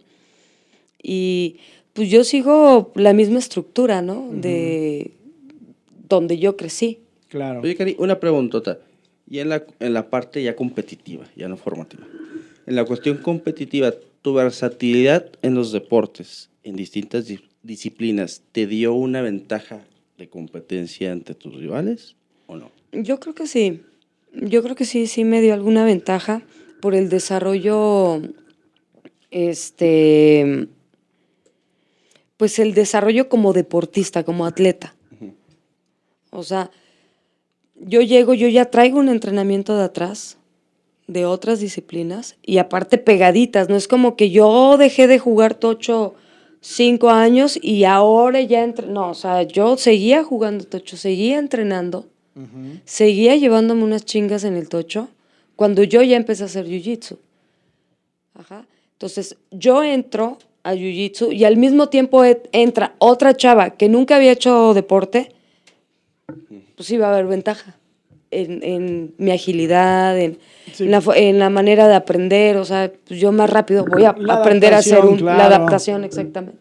Y 1.02 1.56
pues 1.92 2.10
yo 2.10 2.24
sigo 2.24 2.92
la 2.94 3.12
misma 3.12 3.38
estructura, 3.38 4.02
¿no? 4.02 4.28
De 4.32 5.12
donde 6.08 6.38
yo 6.38 6.56
crecí. 6.56 6.98
Claro. 7.28 7.60
Oye, 7.60 7.74
Cari, 7.76 7.96
una 7.98 8.20
preguntota. 8.20 8.78
Y 9.28 9.38
en 9.38 9.48
la, 9.48 9.64
en 9.80 9.94
la 9.94 10.10
parte 10.10 10.42
ya 10.42 10.54
competitiva, 10.54 11.24
ya 11.36 11.48
no 11.48 11.56
formativa. 11.56 12.06
En 12.66 12.76
la 12.76 12.84
cuestión 12.84 13.16
competitiva, 13.18 13.92
tu 14.20 14.34
versatilidad 14.34 15.26
en 15.42 15.54
los 15.54 15.72
deportes, 15.72 16.50
en 16.62 16.76
distintas 16.76 17.26
di- 17.26 17.40
disciplinas, 17.62 18.42
¿te 18.52 18.66
dio 18.66 18.94
una 18.94 19.22
ventaja 19.22 19.84
de 20.18 20.28
competencia 20.28 21.12
ante 21.12 21.34
tus 21.34 21.54
rivales 21.54 22.16
o 22.46 22.56
no? 22.56 22.70
Yo 22.92 23.20
creo 23.20 23.34
que 23.34 23.46
sí. 23.46 23.82
Yo 24.34 24.62
creo 24.62 24.76
que 24.76 24.84
sí, 24.84 25.06
sí 25.06 25.24
me 25.24 25.40
dio 25.40 25.54
alguna 25.54 25.84
ventaja 25.84 26.42
por 26.80 26.94
el 26.94 27.08
desarrollo, 27.08 28.22
este, 29.30 30.68
pues 32.36 32.58
el 32.58 32.74
desarrollo 32.74 33.28
como 33.28 33.52
deportista, 33.52 34.24
como 34.24 34.46
atleta. 34.46 34.94
O 36.30 36.42
sea, 36.42 36.70
yo 37.76 38.00
llego, 38.00 38.32
yo 38.32 38.48
ya 38.48 38.66
traigo 38.66 38.98
un 38.98 39.10
entrenamiento 39.10 39.76
de 39.76 39.84
atrás, 39.84 40.38
de 41.06 41.26
otras 41.26 41.60
disciplinas, 41.60 42.36
y 42.42 42.58
aparte 42.58 42.96
pegaditas, 42.96 43.68
no 43.68 43.76
es 43.76 43.86
como 43.86 44.16
que 44.16 44.30
yo 44.30 44.76
dejé 44.78 45.06
de 45.08 45.18
jugar 45.18 45.54
tocho 45.54 46.14
cinco 46.62 47.10
años 47.10 47.58
y 47.60 47.84
ahora 47.84 48.40
ya 48.40 48.62
entre... 48.62 48.86
No, 48.86 49.10
o 49.10 49.14
sea, 49.14 49.42
yo 49.42 49.76
seguía 49.76 50.24
jugando 50.24 50.64
tocho, 50.64 50.96
seguía 50.96 51.38
entrenando, 51.38 52.06
seguía 52.86 53.36
llevándome 53.36 53.84
unas 53.84 54.06
chingas 54.06 54.44
en 54.44 54.56
el 54.56 54.70
tocho, 54.70 55.08
cuando 55.56 55.82
yo 55.82 56.00
ya 56.02 56.16
empecé 56.16 56.44
a 56.44 56.46
hacer 56.46 56.66
jiu-jitsu. 56.66 57.18
Ajá. 58.34 58.64
Entonces, 58.94 59.36
yo 59.50 59.82
entro 59.82 60.38
a 60.62 60.74
jiu-jitsu 60.74 61.32
y 61.34 61.44
al 61.44 61.58
mismo 61.58 61.88
tiempo 61.90 62.24
e- 62.24 62.42
entra 62.52 62.94
otra 62.98 63.36
chava 63.36 63.70
que 63.70 63.88
nunca 63.88 64.16
había 64.16 64.32
hecho 64.32 64.72
deporte, 64.72 65.32
pues 66.76 67.00
va 67.00 67.08
a 67.08 67.12
haber 67.12 67.26
ventaja 67.26 67.76
en, 68.32 68.62
en 68.62 69.14
mi 69.18 69.30
agilidad, 69.30 70.18
en, 70.18 70.38
Sí. 70.72 70.84
en 70.84 70.90
la, 70.92 71.00
fo- 71.02 71.14
en 71.14 71.38
la 71.38 71.50
manera 71.50 71.86
de 71.88 71.94
aprender, 71.94 72.56
o 72.56 72.64
sea, 72.64 72.90
pues 73.06 73.20
yo 73.20 73.30
más 73.32 73.50
rápido 73.50 73.84
voy 73.84 74.04
a 74.04 74.14
La 74.18 74.34
aprender 74.34 74.72
a 74.74 74.78
hacer 74.78 75.04
un- 75.04 75.24
la 75.24 75.44
adaptación, 75.46 76.02
exactamente. 76.04 76.58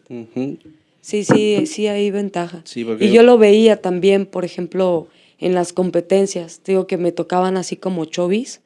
Sí, 1.02 1.24
sí, 1.24 1.66
sí 1.66 1.88
hay 1.88 2.12
ventaja. 2.12 2.62
Sí, 2.66 2.84
porque- 2.84 3.06
y 3.06 3.12
yo 3.12 3.24
lo 3.24 3.38
veía 3.38 3.78
también, 3.82 4.26
por 4.26 4.46
ejemplo, 4.46 5.08
en 5.40 5.56
las 5.56 5.74
competencias, 5.74 6.60
te 6.60 6.74
digo 6.74 6.86
que 6.88 6.98
me 6.98 7.12
tocaban 7.12 7.58
así 7.58 7.76
como 7.76 8.06
chovis. 8.06 8.62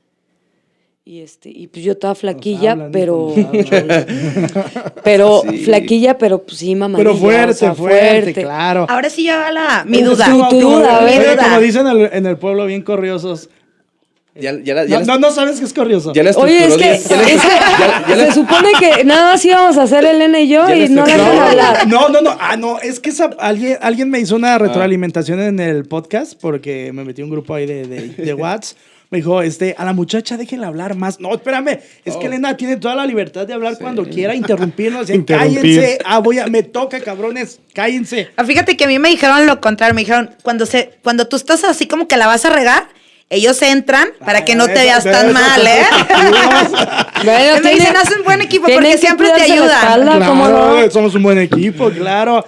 Y 1.07 1.21
este, 1.21 1.49
y 1.51 1.67
pues 1.67 1.85
yo 1.85 1.91
estaba 1.91 2.15
flaquilla, 2.15 2.71
hablan, 2.71 2.91
pero 2.91 3.31
pero 5.03 5.41
Sí. 5.49 5.57
flaquilla, 5.65 6.17
pero 6.17 6.41
pues 6.41 6.57
sí, 6.57 6.73
mamá. 6.75 6.97
Pero 6.97 7.15
fuerte, 7.15 7.71
fuerte, 7.73 8.33
claro. 8.33 8.85
Ahora 8.89 9.09
sí 9.09 9.23
ya 9.23 9.37
va 9.37 9.51
la, 9.51 9.85
mi 9.85 10.01
duda. 10.01 10.25
como- 10.31 10.49
duda, 10.51 10.97
a 10.97 11.03
ver. 11.03 11.19
oye, 11.19 11.27
Mi 11.29 11.33
duda. 11.35 11.43
Como 11.43 11.59
dicen 11.59 11.87
en 11.87 11.97
el, 11.97 12.09
en 12.11 12.25
el 12.25 12.37
pueblo, 12.37 12.65
bien 12.65 12.81
corriosos. 12.81 13.49
Ya, 14.33 14.51
ya, 14.63 14.73
la- 14.73 14.85
ya 14.85 14.99
No, 14.99 15.05
la- 15.05 15.13
no, 15.13 15.19
no 15.19 15.31
sabes 15.31 15.59
que 15.59 15.65
es 15.65 15.73
corrioso. 15.73 16.11
ya 16.11 16.23
la 16.23 16.31
Oye, 16.31 16.65
es 16.65 16.75
que, 16.75 16.91
es 16.93 17.03
se 17.03 18.31
supone 18.33 18.69
que 18.79 19.03
nada 19.05 19.31
más 19.33 19.45
íbamos 19.45 19.77
a 19.77 19.83
hacer 19.83 20.03
Elena 20.05 20.39
y 20.41 20.49
yo 20.49 20.67
y 20.73 20.89
no 20.89 21.05
la 21.05 21.17
No, 21.17 21.41
hablar. 21.43 21.87
No, 21.87 22.09
no, 22.09 22.19
no. 22.21 22.35
Ah, 22.39 22.57
no. 22.57 22.79
Es 22.79 22.99
que 22.99 23.11
esa- 23.11 23.29
alguien, 23.39 23.77
alguien 23.81 24.09
me 24.09 24.19
hizo 24.19 24.35
una 24.35 24.57
retroalimentación 24.57 25.39
en 25.39 25.59
el 25.59 25.85
podcast 25.85 26.33
porque 26.41 26.91
me 26.93 27.05
metí 27.05 27.21
un 27.21 27.29
grupo 27.29 27.53
ahí 27.53 27.65
de, 27.67 27.85
de, 27.87 28.07
de 28.09 28.33
Whats. 28.33 28.75
Me 29.11 29.19
dijo, 29.19 29.41
este, 29.41 29.75
a 29.77 29.85
la 29.85 29.93
muchacha 29.93 30.35
déjenla 30.35 30.67
hablar 30.67 30.95
más. 30.95 31.19
No, 31.19 31.33
espérame. 31.33 31.79
Es 32.03 32.15
que 32.17 32.25
Elena 32.25 32.57
tiene 32.57 32.77
toda 32.77 32.95
la 32.95 33.05
libertad 33.05 33.45
de 33.45 33.53
hablar 33.53 33.77
cuando 33.79 34.03
quiera, 34.05 34.33
interrumpirnos. 34.35 35.09
Interrumpir. 35.09 35.61
Cállense. 35.61 35.97
Ah, 36.03 36.19
voy 36.19 36.39
a, 36.39 36.47
me 36.47 36.63
toca, 36.63 36.99
cabrones. 36.99 37.59
Cállense. 37.73 38.29
Ah, 38.35 38.43
Fíjate 38.43 38.75
que 38.75 38.85
a 38.85 38.87
mí 38.87 38.97
me 38.99 39.09
dijeron 39.09 39.45
lo 39.45 39.61
contrario, 39.61 39.93
me 39.93 40.01
dijeron, 40.01 40.31
cuando 40.41 40.65
se, 40.65 40.97
cuando 41.03 41.27
tú 41.27 41.35
estás 41.35 41.63
así 41.63 41.85
como 41.87 42.07
que 42.07 42.17
la 42.17 42.27
vas 42.27 42.45
a 42.45 42.49
regar, 42.49 42.87
ellos 43.29 43.61
entran 43.61 44.09
para 44.23 44.45
que 44.45 44.55
no 44.55 44.65
te 44.67 44.73
veas 44.73 45.03
de 45.03 45.11
tan 45.11 45.25
eso 45.29 45.33
mal, 45.33 45.65
¿eh? 45.67 45.83
Bueno, 47.23 47.61
me 47.63 47.73
dicen, 47.73 47.95
hacen 47.95 48.23
buen 48.23 48.41
equipo 48.41 48.67
porque 48.67 48.79
que 48.91 48.97
siempre 48.97 49.29
te 49.31 49.41
ayudan. 49.43 49.69
espalda, 49.81 50.27
¿cómo 50.27 50.45
Claro, 50.45 50.81
no? 50.85 50.91
somos 50.91 51.15
un 51.15 51.23
buen 51.23 51.39
equipo, 51.39 51.89
claro. 51.89 52.45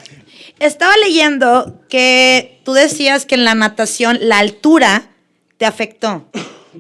Estaba 0.60 0.94
leyendo 0.98 1.82
que 1.90 2.62
tú 2.64 2.74
decías 2.74 3.26
que 3.26 3.36
en 3.36 3.44
la 3.46 3.56
natación 3.56 4.18
la 4.22 4.40
altura 4.40 5.10
te 5.58 5.66
afectó, 5.66 6.26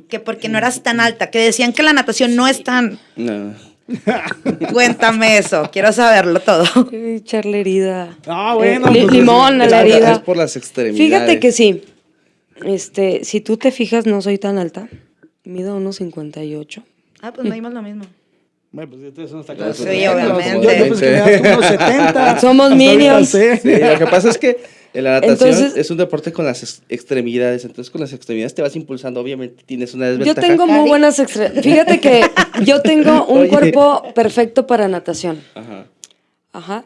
que 0.09 0.19
porque 0.19 0.49
no 0.49 0.57
eras 0.57 0.83
tan 0.83 0.99
alta, 0.99 1.29
que 1.31 1.39
decían 1.39 1.73
que 1.73 1.83
la 1.83 1.93
natación 1.93 2.35
no 2.35 2.47
es 2.47 2.63
tan... 2.63 2.99
No. 3.15 3.53
Cuéntame 4.73 5.37
eso, 5.37 5.69
quiero 5.71 5.91
saberlo 5.93 6.39
todo. 6.39 6.65
Echarle 6.91 7.61
herida. 7.61 8.17
Ah, 8.27 8.53
bueno, 8.55 8.87
Eh, 8.87 8.91
li- 8.91 9.01
pues, 9.01 9.13
limón 9.13 9.61
a 9.61 9.65
la 9.67 9.81
herida. 9.81 10.11
es 10.13 10.19
por 10.19 10.37
las 10.37 10.55
extremidades. 10.55 10.97
Fíjate 11.07 11.39
que 11.39 11.51
sí. 11.51 11.83
Este, 12.65 13.23
si 13.23 13.39
tú 13.41 13.57
te 13.57 13.71
fijas, 13.71 14.05
no 14.05 14.21
soy 14.21 14.37
tan 14.37 14.57
alta. 14.57 14.89
Mido 15.43 15.75
unos 15.77 15.97
58. 15.97 16.83
Ah, 17.21 17.31
pues 17.33 17.47
medimos 17.47 17.73
lo 17.73 17.81
mismo. 17.81 18.03
Bueno, 18.71 18.91
pues 18.91 19.03
entonces 19.03 19.33
no 19.33 19.41
está 19.41 19.53
Sí, 19.73 19.83
claro. 19.83 20.35
obviamente. 20.35 20.65
Yo, 20.67 20.73
yo 20.73 20.83
pensé 20.89 21.41
que 21.41 21.49
unos 21.49 21.65
70. 21.65 22.39
Somos 22.41 22.65
Hasta 22.65 22.75
minions. 22.75 23.29
Sí, 23.29 23.39
lo 23.63 23.97
que 23.99 24.07
pasa 24.11 24.29
es 24.29 24.37
que 24.37 24.57
en 24.97 25.03
la 25.03 25.11
natación 25.21 25.49
Entonces- 25.49 25.77
es 25.77 25.91
un 25.91 25.97
deporte 25.97 26.31
con 26.31 26.45
las 26.45 26.63
ex- 26.63 26.81
extremidades, 26.89 27.63
entonces 27.65 27.91
con 27.91 28.01
las 28.01 28.13
extremidades 28.13 28.53
te 28.55 28.61
vas 28.61 28.75
impulsando, 28.75 29.19
obviamente 29.21 29.63
tienes 29.65 29.93
una 29.93 30.07
Yo 30.11 30.17
desventaja. 30.17 30.47
tengo 30.47 30.65
muy 30.67 30.87
buenas 30.89 31.19
extre- 31.19 31.61
Fíjate 31.61 31.99
que 31.99 32.21
yo 32.65 32.81
tengo 32.81 33.25
un 33.27 33.41
Oye. 33.41 33.49
cuerpo 33.49 34.03
perfecto 34.15 34.65
para 34.67 34.87
natación. 34.87 35.41
Ajá. 35.55 35.85
Ajá. 36.53 36.85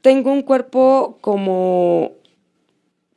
Tengo 0.00 0.32
un 0.32 0.42
cuerpo 0.42 1.18
como 1.20 2.12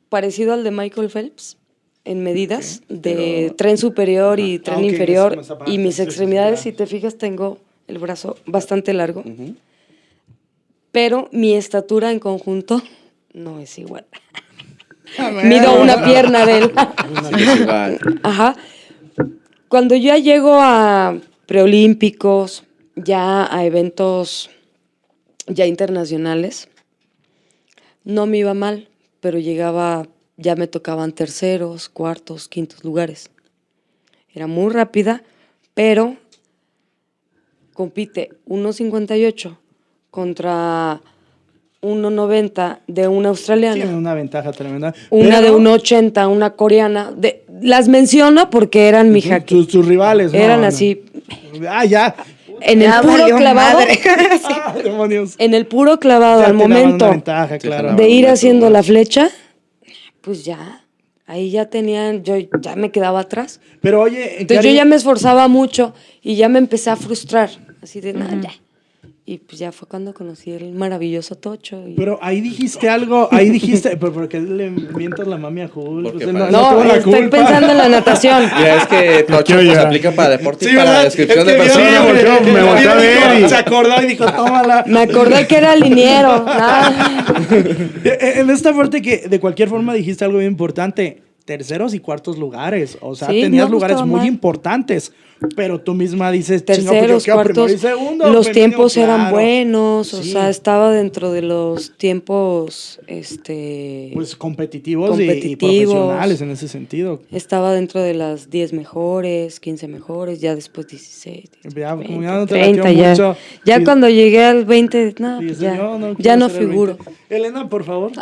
parecido 0.08 0.52
al 0.54 0.64
de 0.64 0.70
Michael 0.72 1.08
Phelps 1.10 1.56
en 2.04 2.22
medidas 2.22 2.82
de 2.88 3.52
tren 3.56 3.78
superior 3.78 4.40
y 4.40 4.58
tren 4.58 4.78
Ah, 4.78 4.82
inferior 4.82 5.40
y 5.66 5.78
mis 5.78 5.94
sí, 5.94 6.02
sí, 6.02 6.06
extremidades, 6.08 6.60
sí, 6.60 6.70
si 6.70 6.76
te 6.76 6.86
fijas, 6.86 7.16
tengo 7.18 7.58
el 7.86 7.98
brazo 7.98 8.36
bastante 8.46 8.92
largo, 8.94 9.22
pero 10.92 11.28
mi 11.32 11.54
estatura 11.54 12.10
en 12.10 12.18
conjunto 12.18 12.82
no 13.32 13.60
es 13.60 13.78
igual. 13.78 14.06
Mido 15.44 15.80
una 15.80 16.04
pierna 16.04 16.46
de 16.46 16.58
él. 16.58 16.72
Sí, 17.36 17.42
es 17.42 17.60
igual. 17.60 17.98
Ajá. 18.22 18.56
Cuando 19.68 19.94
ya 19.96 20.18
llego 20.18 20.58
a 20.60 21.18
preolímpicos, 21.46 22.64
ya 22.96 23.54
a 23.54 23.64
eventos 23.64 24.50
ya 25.46 25.66
internacionales, 25.66 26.68
no 28.04 28.26
me 28.26 28.38
iba 28.38 28.54
mal, 28.54 28.88
pero 29.20 29.38
llegaba, 29.38 30.06
ya 30.36 30.56
me 30.56 30.66
tocaban 30.66 31.12
terceros, 31.12 31.88
cuartos, 31.88 32.48
quintos 32.48 32.84
lugares. 32.84 33.30
Era 34.32 34.46
muy 34.46 34.72
rápida, 34.72 35.22
pero 35.74 36.16
compite 37.74 38.30
1.58 38.46 39.56
contra 40.10 41.00
1.90 41.82 42.78
de 42.86 43.08
una 43.08 43.30
australiana. 43.30 43.74
Tiene 43.74 43.96
una 43.96 44.14
ventaja 44.14 44.52
tremenda. 44.52 44.94
Una 45.10 45.40
de 45.40 45.46
Pero 45.48 45.58
1.80, 45.58 46.28
una 46.30 46.50
coreana. 46.50 47.12
De, 47.16 47.44
las 47.62 47.88
menciono 47.88 48.50
porque 48.50 48.88
eran 48.88 49.12
mi 49.12 49.20
jaque. 49.22 49.46
Tus, 49.54 49.68
tus 49.68 49.86
rivales. 49.86 50.32
no, 50.32 50.38
Eran 50.38 50.60
no. 50.62 50.66
así. 50.66 51.02
Ah, 51.68 51.84
ya. 51.84 52.14
En 52.60 52.82
el 52.82 52.88
Ya 52.88 53.00
puro 53.00 53.36
clavado. 53.36 53.78
Ah, 54.44 54.74
demonios. 54.82 55.34
En 55.38 55.54
el 55.54 55.66
puro 55.66 55.98
clavado, 55.98 56.42
Ya 56.42 56.48
al 56.48 56.54
momento 56.54 57.08
ventaja, 57.08 57.54
Sí, 57.58 57.66
claro. 57.68 57.94
de 57.94 58.08
ir 58.08 58.28
haciendo 58.28 58.68
la 58.68 58.82
flecha, 58.82 59.30
pues 60.20 60.44
ya. 60.44 60.84
Ahí 61.26 61.50
ya 61.50 61.66
tenían, 61.70 62.24
yo 62.24 62.36
ya 62.60 62.74
me 62.76 62.90
quedaba 62.90 63.20
atrás. 63.20 63.60
Pero 63.80 64.02
oye, 64.02 64.40
Entonces 64.40 64.56
Cari, 64.58 64.68
yo 64.70 64.74
ya 64.74 64.84
me 64.84 64.96
esforzaba 64.96 65.46
mucho 65.48 65.94
y 66.22 66.34
ya 66.34 66.48
me 66.48 66.58
empecé 66.58 66.90
a 66.90 66.96
frustrar. 66.96 67.50
Así 67.82 68.00
de 68.00 68.12
nada, 68.12 68.36
ya. 68.42 68.50
Y 69.30 69.38
pues 69.38 69.60
ya 69.60 69.70
fue 69.70 69.86
cuando 69.86 70.12
conocí 70.12 70.50
el 70.50 70.72
maravilloso 70.72 71.36
Tocho. 71.36 71.86
y- 71.86 71.94
Pero 71.94 72.18
ahí 72.20 72.40
dijiste 72.40 72.88
algo, 72.88 73.28
ahí 73.30 73.48
dijiste, 73.48 73.96
pero 74.00 74.12
¿por 74.12 74.28
qué 74.28 74.40
le 74.40 74.70
mientas 74.70 75.24
la 75.28 75.36
mami 75.36 75.60
a? 75.60 75.68
Porque 75.68 76.10
Pues 76.10 76.26
para- 76.26 76.50
no, 76.50 76.72
no, 76.72 76.82
la 76.84 76.96
estoy 76.96 77.12
culpa. 77.20 77.36
pensando 77.36 77.70
en 77.70 77.78
la 77.78 77.88
natación. 77.88 78.42
Mira, 78.58 78.74
es 78.78 78.86
que 78.88 79.22
Tocho 79.28 79.54
pues, 79.54 79.78
aplica 79.78 80.10
para 80.10 80.30
deporte 80.30 80.64
Sí, 80.64 80.72
y 80.72 80.74
para 80.74 80.90
¿verdad? 80.90 81.04
descripción 81.04 81.38
Es 81.38 81.46
de 81.46 81.52
que 81.52 81.58
vio- 81.62 81.74
personas. 81.74 82.02
me 82.52 82.62
volteó 82.64 82.90
a 82.90 82.94
ver 82.96 83.40
y- 83.44 83.48
Se 83.48 83.54
acordó 83.54 84.02
y 84.02 84.06
dijo, 84.06 84.26
tómala. 84.32 84.82
Me 84.88 85.00
acordé 85.02 85.46
que 85.46 85.56
era 85.58 85.76
liniero. 85.76 86.44
Ah. 86.48 86.92
Eh, 88.04 88.32
En 88.40 88.50
esta 88.50 88.72
parte 88.74 89.00
que 89.00 89.28
de 89.28 89.38
cualquier 89.38 89.68
forma 89.68 89.94
dijiste 89.94 90.24
algo 90.24 90.38
bien 90.38 90.50
importante, 90.50 91.22
terceros 91.44 91.94
y 91.94 91.98
cuartos 92.00 92.38
lugares, 92.38 92.98
o 93.00 93.14
sea, 93.14 93.28
Sí, 93.28 93.40
tenías 93.40 93.66
no, 93.66 93.72
lugares 93.72 93.94
estaba 93.94 94.06
muy 94.06 94.20
mal. 94.20 94.28
importantes, 94.28 95.12
pero 95.56 95.80
tú 95.80 95.94
misma 95.94 96.30
dices, 96.30 96.64
"Chinga, 96.64 96.74
pues 96.76 96.84
yo 96.84 96.90
terceros, 96.92 97.22
primero 97.24 97.42
cuartos, 97.44 97.72
y 97.72 97.78
segundo, 97.78 98.28
los 98.28 98.46
femenino, 98.46 98.52
tiempos 98.52 98.96
eran 98.98 99.20
claro". 99.20 99.34
buenos, 99.36 100.14
o 100.14 100.22
Sí. 100.22 100.32
sea, 100.32 100.50
estaba 100.50 100.90
dentro 100.92 101.32
de 101.32 101.42
los 101.42 101.96
tiempos, 101.96 103.00
este, 103.06 104.10
Pues 104.14 104.36
competitivos, 104.36 105.18
y- 105.18 105.22
Y, 105.22 105.26
Competitivos. 105.26 105.94
profesionales 105.94 106.40
en 106.42 106.50
ese 106.50 106.68
sentido. 106.68 107.22
estaba 107.32 107.72
dentro 107.72 108.00
de 108.02 108.14
las 108.14 108.50
10 108.50 108.72
mejores, 108.72 109.60
15 109.60 109.88
mejores, 109.88 110.40
ya 110.40 110.54
después 110.54 110.86
16, 110.88 111.50
Ya, 111.74 111.90
como 111.90 112.00
20, 112.02 112.22
ya 112.22 112.32
no 112.34 112.46
te 112.46 112.54
30, 112.54 112.84
latió 112.84 113.02
ya, 113.02 113.10
mucho, 113.10 113.36
ya 113.64 113.78
sí. 113.78 113.84
cuando 113.84 114.08
llegué 114.08 114.44
al 114.44 114.64
20, 114.66 115.14
no, 115.18 115.38
pues 115.38 115.58
ya, 115.58 115.76
"Yo 115.76 115.98
no 115.98 116.16
ya 116.18 116.36
no 116.36 116.46
el 116.46 116.52
figuro. 116.52 116.96
20". 116.96 117.12
Elena, 117.34 117.68
por 117.68 117.84
favor. 117.84 118.12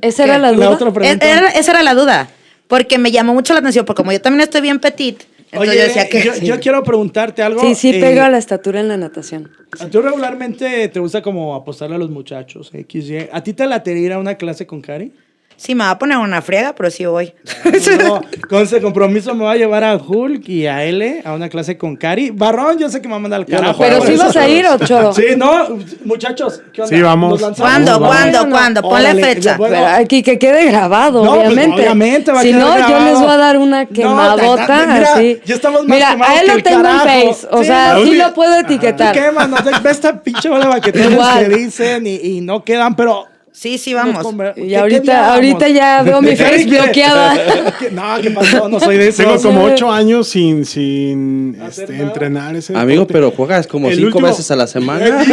Esa 0.00 0.24
era 0.24 0.38
la 0.38 0.50
La 0.50 0.56
duda. 0.56 0.70
otra 0.70 0.90
pregunta. 0.92 1.26
Era- 1.30 1.48
esa 1.50 1.72
era 1.72 1.82
la 1.82 1.94
duda, 1.94 2.30
porque 2.70 2.98
me 2.98 3.10
llamó 3.10 3.34
mucho 3.34 3.52
la 3.52 3.58
atención, 3.58 3.84
porque 3.84 3.98
como 3.98 4.12
yo 4.12 4.20
también 4.20 4.42
estoy 4.42 4.60
bien 4.60 4.78
petit, 4.78 5.24
entonces 5.50 5.70
Oye, 5.70 5.76
yo 5.76 5.84
decía 5.84 6.08
que... 6.08 6.22
yo, 6.22 6.34
yo 6.36 6.60
quiero 6.60 6.84
preguntarte 6.84 7.42
algo. 7.42 7.60
Sí, 7.62 7.74
sí, 7.74 7.90
eh, 7.90 8.00
pega 8.00 8.30
la 8.30 8.38
estatura 8.38 8.78
en 8.78 8.86
la 8.86 8.96
natación. 8.96 9.50
¿Tú 9.90 10.00
regularmente 10.00 10.86
te 10.88 11.00
gusta 11.00 11.20
como 11.20 11.56
apostarle 11.56 11.96
a 11.96 11.98
los 11.98 12.10
muchachos? 12.10 12.70
X? 12.72 13.12
¿A 13.32 13.42
ti 13.42 13.54
te 13.54 13.66
latería 13.66 14.06
ir 14.06 14.12
a 14.12 14.18
una 14.20 14.36
clase 14.36 14.68
con 14.68 14.80
Cari? 14.80 15.12
Sí, 15.62 15.74
me 15.74 15.84
va 15.84 15.90
a 15.90 15.98
poner 15.98 16.16
una 16.16 16.40
friega, 16.40 16.74
pero 16.74 16.90
sí 16.90 17.04
voy. 17.04 17.34
No, 18.02 18.22
con 18.48 18.62
ese 18.62 18.80
compromiso 18.80 19.34
me 19.34 19.44
va 19.44 19.52
a 19.52 19.56
llevar 19.56 19.84
a 19.84 19.94
Hulk 19.96 20.48
y 20.48 20.66
a 20.66 20.84
L 20.84 21.20
a 21.22 21.34
una 21.34 21.50
clase 21.50 21.76
con 21.76 21.96
Cari. 21.96 22.30
Barrón, 22.30 22.78
yo 22.78 22.88
sé 22.88 23.02
que 23.02 23.08
me 23.08 23.12
va 23.12 23.16
a 23.18 23.20
mandar 23.20 23.40
al 23.40 23.46
Yo 23.46 23.56
no 23.56 23.60
carajo. 23.60 23.78
Pero 23.78 24.00
sí 24.06 24.14
eso. 24.14 24.24
vas 24.24 24.36
a 24.36 24.48
ir 24.48 24.66
o 24.66 24.78
chodo. 24.78 25.12
Sí, 25.20 25.24
no, 25.36 25.78
muchachos, 26.06 26.62
¿qué 26.72 26.80
onda? 26.80 26.96
Sí, 26.96 27.02
vamos. 27.02 27.40
¿Cuándo? 27.58 27.92
Vamos. 28.00 28.08
¿Cuándo? 28.08 28.44
No, 28.46 28.50
¿Cuándo? 28.50 28.80
Ponle 28.82 29.14
fecha. 29.22 29.56
bueno. 29.58 29.74
Pero 29.76 29.86
aquí 29.88 30.22
que 30.22 30.38
quede 30.38 30.64
grabado, 30.70 31.22
No, 31.24 31.34
pues, 31.34 31.48
obviamente. 31.48 31.76
obviamente 31.82 32.32
va 32.32 32.40
a 32.40 32.42
si 32.42 32.48
quedar 32.52 32.60
no, 32.62 32.78
yo 32.78 32.86
grabado. 32.86 33.04
les 33.10 33.18
voy 33.20 33.30
a 33.30 33.36
dar 33.36 33.56
una 33.58 33.82
No, 33.84 33.90
quemadota 33.90 34.66
ta- 34.66 34.78
ta- 34.78 34.86
mira, 34.94 35.12
así. 35.14 35.40
ya 35.44 35.54
estamos 35.56 35.80
más 35.86 35.94
Mira, 35.94 36.10
quemados 36.12 36.34
a 36.36 36.40
él 36.40 36.46
lo 36.56 36.62
tengo 36.62 36.82
carajo. 36.82 37.08
en 37.08 37.28
Face. 37.34 37.48
O 37.50 37.58
Sí, 37.58 37.64
sea, 37.66 37.96
sí 38.02 38.14
lo 38.16 38.32
puedo 38.32 38.54
etiquetar. 38.60 39.12
¿Qué, 39.14 39.30
mano? 39.30 39.56
Ve 39.82 39.90
esta 39.90 40.22
pinche 40.22 40.48
bola 40.48 40.64
de 40.64 40.70
baqueteros 40.70 41.28
que 41.38 41.48
dicen 41.50 42.06
y, 42.06 42.14
y 42.16 42.40
no 42.40 42.64
quedan, 42.64 42.96
pero... 42.96 43.26
Sí, 43.60 43.76
sí, 43.76 43.92
vamos. 43.92 44.24
Y 44.56 44.60
¿qué- 44.62 44.66
qué 44.68 44.76
ahorita, 44.78 45.34
ahorita 45.34 45.68
ya 45.68 46.02
veo 46.02 46.22
mi 46.22 46.34
face 46.36 46.64
bloqueada. 46.64 47.34
No, 47.92 48.02
¿qué 48.22 48.30
pasó? 48.30 48.68
No 48.70 48.80
soy 48.80 48.96
de 48.96 49.08
eso. 49.08 49.22
Tengo 49.22 49.36
como 49.42 49.64
ocho 49.64 49.90
años 49.92 50.28
sin, 50.28 50.64
sin 50.64 51.58
este, 51.68 51.94
entrenar 52.00 52.56
ese 52.56 52.74
Amigo, 52.74 53.00
deporte. 53.00 53.12
pero 53.12 53.30
juegas 53.32 53.66
como 53.66 53.88
El 53.88 53.96
cinco 53.96 54.06
último- 54.08 54.26
veces 54.28 54.50
a 54.50 54.56
la 54.56 54.66
semana. 54.66 55.04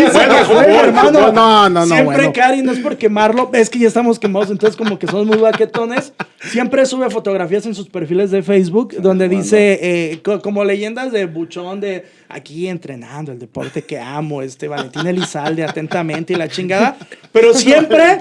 Hermano. 0.68 1.32
no, 1.32 1.70
no, 1.70 1.70
no, 1.70 1.86
Siempre 1.86 2.04
bueno. 2.04 2.34
Cari, 2.34 2.62
no 2.64 2.72
es 2.74 2.80
por 2.80 2.98
quemarlo, 2.98 3.50
es 3.54 3.70
que 3.70 3.80
ya 3.80 3.88
estamos 3.88 4.20
quemados, 4.20 4.50
entonces 4.50 4.76
como 4.76 5.00
que 5.00 5.08
somos 5.08 5.26
muy 5.26 5.38
baquetones. 5.38 6.12
Siempre 6.52 6.86
sube 6.86 7.10
fotografías 7.10 7.66
en 7.66 7.76
sus 7.76 7.88
perfiles 7.90 8.32
de 8.32 8.44
Facebook 8.44 8.96
donde 9.00 9.28
dice, 9.30 9.80
eh, 9.82 10.20
co- 10.24 10.42
como 10.42 10.64
leyendas 10.66 11.12
de 11.12 11.26
buchón, 11.26 11.80
de 11.80 12.06
aquí 12.30 12.68
entrenando 12.68 13.32
el 13.32 13.40
deporte 13.40 13.84
que 13.84 14.00
amo, 14.00 14.42
este 14.42 14.68
Valentín 14.68 15.08
Elizalde, 15.08 15.64
atentamente 15.64 16.34
y 16.34 16.36
la 16.36 16.48
chingada. 16.48 16.98
Pero 17.32 17.54
siempre, 17.54 18.17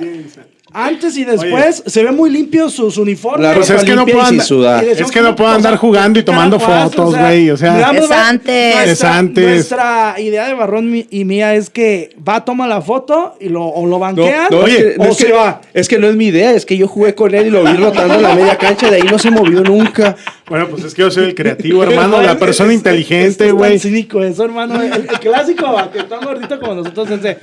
antes 0.73 1.17
y 1.17 1.25
después, 1.25 1.83
se 1.87 2.03
ve 2.05 2.11
muy 2.11 2.29
limpio 2.29 2.69
sus 2.69 2.99
uniformes. 2.99 3.41
La 3.49 3.55
Pues 3.55 3.71
es 3.71 3.85
que 3.85 3.95
no 3.95 4.05
puedo 4.05 4.21
andar- 4.21 4.45
sudar. 4.45 4.85
Es 4.85 5.11
que 5.11 5.21
no 5.23 5.35
puedo 5.35 5.49
andar 5.51 5.77
jugando 5.77 6.19
y 6.19 6.23
¿qué 6.23 6.27
tomando 6.27 6.59
fotos, 6.61 7.17
güey, 7.17 7.49
o 7.51 7.57
sea- 7.57 7.77
digamos, 7.77 8.05
Es 8.05 8.11
antes. 8.11 8.75
Nuestra, 8.75 8.93
Es 8.93 9.05
antes. 9.05 9.45
nuestra 9.49 10.15
idea 10.21 10.49
de 10.49 10.55
Barrón 10.55 10.91
mi- 10.91 11.07
y 11.09 11.25
mía 11.25 11.55
es 11.55 11.71
que 11.71 12.15
va, 12.29 12.45
toma 12.45 12.67
la 12.67 12.83
foto 12.83 13.37
y 13.41 13.49
lo, 13.49 13.65
o 13.65 13.87
lo 13.87 13.99
banquean 13.99 14.49
No, 14.51 14.59
no, 14.59 14.65
Oye, 14.65 14.97
no 14.99 15.05
o 15.05 15.09
es 15.09 15.17
se 15.17 15.27
que- 15.27 15.33
va. 15.33 15.61
es 15.73 15.89
que 15.89 15.99
no 15.99 16.09
es 16.09 16.17
mi 16.17 16.27
idea, 16.27 16.53
es 16.53 16.67
que 16.67 16.77
yo 16.77 16.89
jugué 16.89 17.15
con 17.15 17.35
él 17.35 17.47
y 17.47 17.51
lo 17.51 17.63
vi 17.65 17.73
rotando 17.75 18.15
en 18.15 18.23
la 18.23 18.35
media 18.35 18.59
cancha, 18.59 18.91
de 18.91 18.97
ahí 18.97 19.03
no 19.11 19.19
se 19.19 19.31
movió 19.31 19.63
nunca. 19.63 20.17
Bueno, 20.49 20.69
pues 20.69 20.85
es 20.85 20.95
que 20.95 21.03
yo 21.03 21.11
soy 21.11 21.25
el 21.25 21.35
creativo, 21.35 21.83
hermano, 21.83 22.21
Es- 22.21 22.27
la 22.27 22.33
es- 22.33 22.39
persona 22.39 22.71
es- 22.73 22.77
inteligente, 22.79 23.47
es 23.49 23.53
güey. 23.53 23.79
cínico 23.81 24.23
eso, 24.23 24.45
hermano. 24.45 24.81
El, 24.81 24.93
el 24.93 25.07
clásico 25.07 25.73
baquetón 25.73 26.25
gordito 26.25 26.61
como 26.61 26.75
nosotros 26.77 27.11
ese. 27.11 27.37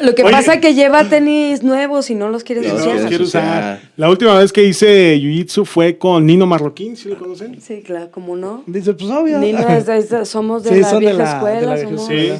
Lo 0.00 0.14
que 0.14 0.22
Oye. 0.24 0.32
pasa 0.32 0.54
es 0.54 0.60
que 0.60 0.74
lleva 0.74 1.04
tenis 1.08 1.62
nuevos 1.62 2.10
y 2.10 2.14
no 2.16 2.28
los 2.28 2.42
quieres 2.42 2.66
No, 2.66 2.74
No, 2.74 2.80
usar. 2.80 2.94
los 2.96 3.04
quiero 3.06 3.24
usar. 3.24 3.80
La 3.96 4.10
última 4.10 4.36
vez 4.38 4.52
que 4.52 4.64
hice 4.64 5.16
jiu-jitsu 5.16 5.64
fue 5.64 5.96
con 5.96 6.26
Nino 6.26 6.46
Marroquín, 6.46 6.96
¿sí 6.96 7.08
lo 7.08 7.16
conocen? 7.18 7.60
Sí, 7.60 7.82
claro, 7.86 8.10
¿cómo 8.10 8.36
no? 8.36 8.64
Dice, 8.66 8.94
pues 8.94 9.10
obvio. 9.10 9.38
Nino, 9.38 9.60
es 9.68 9.86
de- 9.86 9.98
es 10.22 10.28
somos 10.28 10.64
de 10.64 10.70
Sí, 10.74 10.80
la 10.80 10.92
de 10.92 10.98
vieja 10.98 11.16
la- 11.18 11.24
de 11.24 11.30
escuela. 11.36 11.60
la 11.60 11.74
vieja 11.76 11.88
somos- 11.90 12.06
Sí. 12.08 12.32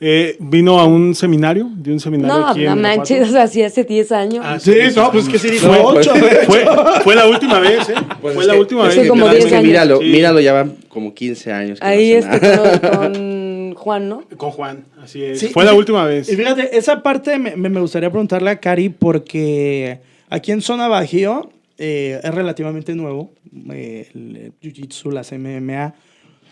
Eh, 0.00 0.36
vino 0.40 0.78
a 0.80 0.84
un 0.86 1.14
seminario, 1.14 1.68
de 1.74 1.92
un 1.92 2.00
seminario 2.00 2.36
No, 2.38 2.48
aquí 2.48 2.60
en 2.60 2.66
no 2.66 2.72
Guanajuato. 2.76 2.98
manches, 3.14 3.34
así 3.34 3.62
hace 3.62 3.84
10 3.84 4.12
años. 4.12 4.44
Ah, 4.46 4.58
Sí, 4.58 4.72
no, 4.94 5.10
pues 5.12 5.28
que 5.28 5.38
sí 5.38 5.50
dijo 5.50 5.68
No, 5.68 5.84
ocho. 5.84 6.10
pues- 6.12 6.22
de 6.22 6.28
hecho. 6.36 6.46
Fue, 6.46 6.64
fue 7.04 7.14
la 7.14 7.26
última 7.28 7.58
vez, 7.60 7.88
¿eh? 7.88 7.94
Pues 8.20 8.34
fue 8.34 8.44
la 8.46 8.54
que- 8.54 8.60
última 8.60 8.84
vez. 8.84 8.96
como 9.08 9.14
míralo, 9.26 9.38
10 9.38 9.52
años. 9.52 9.64
Míralo, 9.64 9.98
Sí. 9.98 10.04
míralo, 10.06 10.40
ya 10.40 10.52
van 10.52 10.76
como 10.88 11.14
15 11.14 11.52
años. 11.52 11.78
que 11.80 11.84
no 11.86 11.90
Ahí 11.90 12.14
hace 12.14 12.34
este, 12.36 12.58
con, 12.80 12.98
con 13.12 13.74
Juan, 13.74 14.08
¿no? 14.08 14.22
Con 14.36 14.50
Juan, 14.50 14.84
así 15.02 15.22
es. 15.22 15.38
Sí, 15.40 15.48
fue 15.48 15.64
la 15.64 15.74
última 15.74 16.04
vez. 16.04 16.28
Y 16.32 16.36
fíjate, 16.36 16.76
esa 16.76 17.02
parte 17.02 17.38
me, 17.38 17.56
me 17.56 17.68
me 17.68 17.80
gustaría 17.80 18.10
preguntarle 18.10 18.50
a 18.50 18.58
Cari 18.60 18.88
porque 18.88 20.00
aquí 20.30 20.52
en 20.52 20.62
Zona 20.62 20.88
Bajío 20.88 21.50
eh, 21.78 22.20
es 22.22 22.34
relativamente 22.34 22.94
nuevo 22.94 23.32
eh, 23.70 24.08
el 24.14 24.52
Jiu-Jitsu, 24.62 25.10
las 25.12 25.30
MMA. 25.32 25.94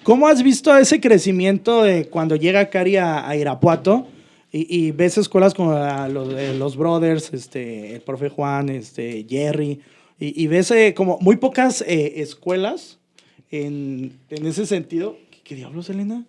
¿Cómo 0.05 0.29
has 0.29 0.43
visto 0.43 0.77
ese 0.77 1.01
crecimiento 1.01 1.83
de 1.83 2.11
cuando 2.11 2.37
llega 2.37 2.69
Cari 2.69 2.99
a, 2.99 3.27
a 3.27 3.37
Irapuato 3.37 4.07
y, 4.53 4.87
y 4.87 4.91
ves 4.91 5.17
escuelas 5.17 5.55
como 5.55 5.73
los, 6.11 6.29
los 6.59 6.77
Brothers, 6.77 7.33
este, 7.33 7.95
el 7.95 8.03
profe 8.03 8.29
Juan, 8.29 8.69
este, 8.69 9.25
Jerry, 9.27 9.81
y, 10.21 10.43
y 10.43 10.47
ves 10.47 10.71
eh, 10.73 10.93
como 10.95 11.19
muy 11.21 11.37
pocas 11.37 11.81
eh, 11.81 12.17
escuelas 12.17 12.99
en, 13.51 14.19
en 14.29 14.47
ese 14.47 14.67
sentido? 14.67 15.17
¿Qué, 15.45 15.51
qué 15.51 15.55
diablos, 15.57 15.91
Elena? 15.91 16.25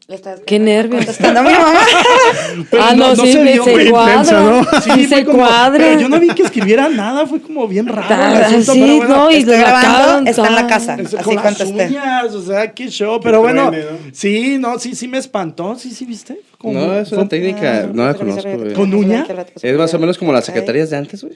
Qué 0.46 0.60
nervios. 0.60 1.20
A 1.22 1.28
mi 1.42 1.52
mamá. 1.54 1.74
Pero 2.70 2.84
ah, 2.84 2.94
no, 2.96 3.16
sí, 3.16 3.32
se 3.32 3.40
me 3.40 3.54
vio, 3.54 3.64
se 3.64 3.72
güey, 3.72 3.90
cuadra. 3.90 4.14
intensa, 4.14 4.40
¿no? 4.42 4.82
Sí, 4.82 4.92
Sí, 4.94 5.06
se 5.08 5.26
como- 5.26 5.38
cuadra. 5.40 5.78
pero 5.86 6.00
yo 6.02 6.10
no 6.10 6.20
vi 6.20 6.28
que 6.30 6.44
escribiera 6.44 6.90
nada, 6.90 7.26
fue 7.26 7.42
como 7.42 7.68
bien 7.68 7.88
raro. 7.88 8.08
el 8.14 8.44
Ah, 8.44 8.48
asunto, 8.48 8.74
sí, 8.74 8.80
pero 8.82 8.98
bueno, 8.98 9.16
no, 9.16 9.32
y 9.32 9.36
Estoy 9.36 9.54
la 9.54 9.60
grabando, 9.60 10.30
está 10.30 10.48
en 10.48 10.56
la 10.56 10.68
casa. 10.68 10.96
es- 10.96 11.14
Así 11.14 11.24
con 11.24 11.36
las 11.36 11.44
contesté. 11.58 11.88
uñas, 11.88 12.34
o 12.34 12.42
sea, 12.46 12.72
qué 12.74 12.88
show. 12.90 13.20
Pero 13.22 13.42
bueno, 13.42 13.70
truene, 13.70 13.86
¿no? 13.92 13.98
sí, 14.14 14.58
no, 14.60 14.80
sí, 14.80 14.96
sí 14.96 15.08
me 15.08 15.18
espantó. 15.18 15.76
Sí, 15.78 15.92
sí, 15.92 16.06
¿viste? 16.06 16.40
Como- 16.66 16.80
No, 16.80 16.98
es 16.98 17.10
fue- 17.10 17.18
una 17.20 17.30
técnica, 17.30 17.88
no 17.94 18.06
la 18.06 18.14
conozco, 18.16 18.58
güey. 18.58 18.74
¿Con 18.74 18.94
uña? 18.94 19.26
Es 19.62 19.78
más 19.78 19.94
o 19.94 20.00
menos 20.00 20.18
como 20.18 20.34
las 20.34 20.46
secretarías 20.46 20.90
de 20.90 20.98
antes, 20.98 21.24
güey. 21.24 21.36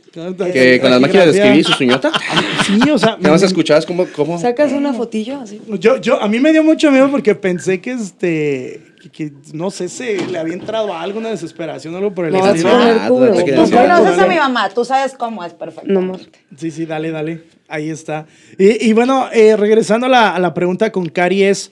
Que 0.52 0.80
con 0.82 0.90
las 0.90 1.00
máquinas 1.00 1.26
de 1.26 1.32
escribir 1.32 1.60
y 1.60 1.64
sus 1.64 1.80
uñotas. 1.80 2.14
Sí, 2.66 2.90
o 2.90 2.98
sea. 2.98 3.16
Nada 3.18 3.32
más 3.32 3.44
escuchabas 3.44 3.86
cómo, 3.86 4.06
cómo. 4.16 4.40
Sacas 4.40 4.72
una 4.72 4.92
fotillo 4.94 5.40
así. 5.40 5.62
Yo, 5.80 5.98
yo, 5.98 6.22
a 6.22 6.28
mí 6.28 6.40
me 6.40 6.52
dio 6.52 6.64
mucho 6.64 6.92
miedo 6.92 7.10
porque 7.12 7.36
pensé 7.36 7.80
que 7.80 7.92
este. 7.92 8.82
Que, 9.02 9.10
que, 9.10 9.32
no 9.54 9.72
sé, 9.72 9.88
se 9.88 10.18
le 10.28 10.38
había 10.38 10.54
entrado 10.56 10.94
algo, 10.94 11.20
una 11.20 11.30
desesperación 11.30 11.94
o 11.94 11.98
algo 12.00 12.14
por 12.14 12.26
el 12.26 12.34
No, 12.34 12.40
es 12.46 12.56
estilo. 12.56 12.70
Ah, 12.74 13.06
Tú 13.08 13.16
conoces 13.72 14.20
a 14.20 14.28
mi 14.28 14.36
mamá, 14.36 14.70
tú 14.70 14.84
sabes 14.84 15.14
cómo 15.14 15.42
es 15.46 15.54
perfecto. 15.54 15.90
No. 15.90 16.18
Sí, 16.58 16.70
sí, 16.70 16.86
dale, 16.86 17.10
dale. 17.12 17.44
Ahí 17.70 17.90
está. 17.92 18.26
Y, 18.58 18.90
y 18.90 18.94
bueno, 18.94 19.28
eh, 19.32 19.56
regresando 19.56 20.08
a 20.08 20.10
la, 20.10 20.36
a 20.36 20.40
la 20.40 20.54
pregunta 20.54 20.92
con 20.92 21.08
Cari 21.08 21.44
es, 21.44 21.72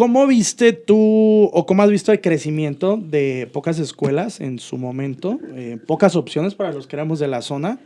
¿cómo 0.00 0.26
viste 0.26 0.72
tú 0.72 1.50
o 1.52 1.66
cómo 1.66 1.82
has 1.82 1.90
visto 1.90 2.10
el 2.10 2.22
crecimiento 2.22 2.96
de 2.96 3.46
pocas 3.52 3.78
escuelas 3.78 4.40
en 4.40 4.58
su 4.58 4.78
momento? 4.78 5.38
Eh, 5.54 5.76
pocas 5.86 6.16
opciones 6.16 6.54
para 6.54 6.72
los 6.72 6.86
que 6.86 6.96
éramos 6.96 7.18
de 7.18 7.28
la 7.28 7.42
zona. 7.42 7.78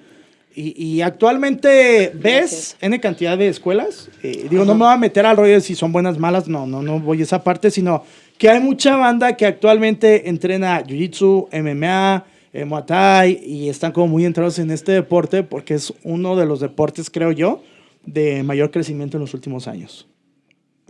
Y, 0.54 0.80
y 0.80 1.02
actualmente 1.02 2.12
ves 2.14 2.76
N 2.80 3.00
cantidad 3.00 3.36
de 3.36 3.48
escuelas. 3.48 4.10
Eh, 4.22 4.46
digo, 4.48 4.64
no 4.64 4.74
me 4.74 4.84
voy 4.84 4.94
a 4.94 4.96
meter 4.96 5.26
al 5.26 5.36
rollo 5.36 5.54
de 5.54 5.60
si 5.60 5.74
son 5.74 5.90
buenas, 5.90 6.16
malas. 6.16 6.46
No, 6.46 6.68
no, 6.68 6.82
no 6.82 7.00
voy 7.00 7.18
a 7.18 7.24
esa 7.24 7.42
parte, 7.42 7.72
sino 7.72 8.04
que 8.38 8.48
hay 8.48 8.60
mucha 8.60 8.96
banda 8.96 9.36
que 9.36 9.44
actualmente 9.44 10.28
entrena 10.28 10.84
Jiu-Jitsu, 10.84 11.48
MMA, 11.50 12.26
eh, 12.52 12.64
Muay 12.64 12.86
Thai 12.86 13.40
y 13.44 13.68
están 13.68 13.90
como 13.90 14.06
muy 14.06 14.24
entrados 14.24 14.60
en 14.60 14.70
este 14.70 14.92
deporte 14.92 15.42
porque 15.42 15.74
es 15.74 15.92
uno 16.04 16.36
de 16.36 16.46
los 16.46 16.60
deportes, 16.60 17.10
creo 17.10 17.32
yo, 17.32 17.64
de 18.06 18.44
mayor 18.44 18.70
crecimiento 18.70 19.16
en 19.16 19.22
los 19.22 19.34
últimos 19.34 19.66
años. 19.66 20.06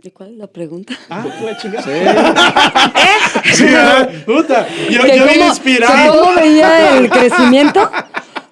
¿Y 0.05 0.11
cuál 0.11 0.29
es 0.33 0.37
la 0.37 0.45
pregunta? 0.47 0.93
Ah, 1.09 1.25
la 1.43 1.57
chingada. 1.57 1.83
Sí, 3.53 3.65
ah, 3.75 4.07
puta. 4.25 4.67
Yo, 4.89 5.01
¿Que 5.01 5.17
yo 5.17 5.23
vine 5.23 5.37
cómo- 5.39 5.49
inspirado. 5.49 6.13
que 6.13 6.19
¿Cómo 6.19 6.35
veía 6.35 6.97
el 6.97 7.09
crecimiento? 7.09 7.89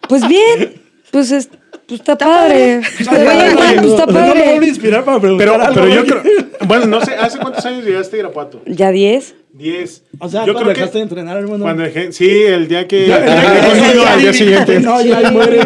Pues 0.09 0.27
bien, 0.27 0.81
pues, 1.11 1.31
es, 1.31 1.49
pues 1.87 1.99
está 1.99 2.17
padre. 2.17 2.79
Está 2.99 3.17
bien, 3.19 3.55
pues 3.55 3.91
está 3.91 4.05
No 4.07 4.13
me 4.13 4.19
voy 4.21 4.29
a 4.29 4.33
padre. 4.55 4.67
inspirar 4.67 5.03
para 5.05 5.19
preguntar 5.19 5.47
Pero, 5.47 5.63
algo, 5.63 5.73
pero 5.75 5.87
yo 5.89 6.05
creo. 6.05 6.23
Bueno, 6.65 6.85
no 6.87 7.01
sé, 7.05 7.13
¿hace 7.15 7.37
cuántos 7.37 7.63
años 7.65 7.83
llegaste 7.85 8.15
a 8.15 8.19
Irapuato? 8.19 8.61
Ya 8.65 8.89
10. 8.91 9.35
Diez. 9.55 10.01
O 10.17 10.27
sea, 10.27 10.47
yo 10.47 10.53
cuando 10.53 10.61
creo 10.71 10.73
que. 10.73 10.79
dejaste 10.79 10.97
de 10.97 11.03
entrenar, 11.03 11.37
hermano. 11.37 11.63
Cuando 11.63 11.83
dejé, 11.83 12.11
sí, 12.11 12.27
el 12.27 12.67
día 12.67 12.87
que. 12.87 13.05
Ya, 13.07 13.19
ya, 13.23 13.35
ya, 13.35 13.67
Conmigo 13.69 13.93
ya, 13.93 14.03
ya, 14.03 14.13
al 14.13 14.21
día 14.21 14.33
siguiente. 14.33 14.79
No, 14.79 14.99
ya 14.99 15.29
muere. 15.31 15.59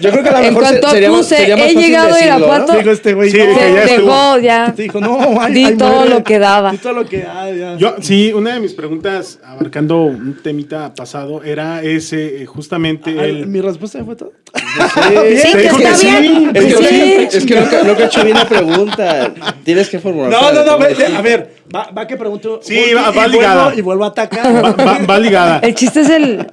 Yo 0.00 0.10
creo 0.12 0.22
que 0.22 0.28
a 0.28 0.32
lo 0.32 0.38
En 0.38 0.44
mejor 0.54 0.62
cuanto 0.62 0.86
se- 0.86 0.92
sería, 0.94 1.08
puse, 1.08 1.36
sería 1.36 1.56
más 1.56 1.66
he 1.66 1.74
fácil 1.74 1.88
llegado 1.88 2.08
a 2.14 2.18
¿no? 2.20 2.24
Irapuato. 2.24 2.72
Dijo 2.74 2.90
este 2.92 3.14
güey. 3.14 3.30
Sí, 3.30 3.38
no, 3.38 3.44
que 3.58 3.72
ya 3.74 3.84
dejó 3.86 4.38
ya. 4.38 4.72
Te 4.76 4.82
dijo, 4.84 5.00
no, 5.00 5.40
ay, 5.40 5.52
Di 5.54 5.64
ay, 5.64 5.76
todo 5.76 5.90
muere. 5.92 6.10
lo 6.10 6.22
que 6.24 6.38
daba. 6.38 6.70
Di 6.70 6.78
todo 6.78 6.92
lo 6.92 7.04
que 7.04 7.18
da, 7.18 7.50
ya. 7.50 7.76
Yo, 7.78 7.96
sí, 8.00 8.32
una 8.32 8.54
de 8.54 8.60
mis 8.60 8.74
preguntas, 8.74 9.40
abarcando 9.44 10.02
un 10.04 10.36
temita 10.40 10.94
pasado, 10.94 11.42
era 11.42 11.82
ese, 11.82 12.42
eh, 12.42 12.46
justamente 12.46 13.16
Ah, 13.18 13.24
el. 13.24 13.48
Mi 13.48 13.60
respuesta 13.60 14.04
fue 14.04 14.14
todo. 14.14 14.32
Sí, 14.54 15.42
Te 15.42 15.52
que 15.52 15.62
dijo 15.62 15.78
está 15.78 15.90
que 15.90 15.96
sí. 15.96 16.06
bien. 16.20 16.50
Es 16.54 16.64
que, 16.76 17.40
Sí. 17.40 17.46
que 17.46 17.54
he 17.54 18.04
hecho 18.04 18.24
bien 18.24 18.36
la 18.36 18.48
pregunta. 18.48 19.32
Tienes 19.64 19.88
que 19.88 19.98
formular. 19.98 20.30
No, 20.30 20.52
no, 20.52 20.64
no, 20.64 20.72
a 20.72 21.22
ver, 21.22 21.54
va, 21.74 21.90
va 21.96 22.06
que 22.06 22.16
pregunto. 22.16 22.60
Sí, 22.62 22.74
va- 22.76 22.88
y 22.90 22.94
va 22.94 23.12
vuelvo- 23.12 23.30
ligada. 23.32 23.74
Y 23.74 23.80
vuelvo 23.80 24.04
a 24.04 24.08
atacar. 24.08 24.64
Va, 24.64 24.72
va- 24.72 24.98
va 25.06 25.18
ligada. 25.18 25.58
El 25.60 25.74
chiste 25.74 26.00
es 26.00 26.10
el, 26.10 26.46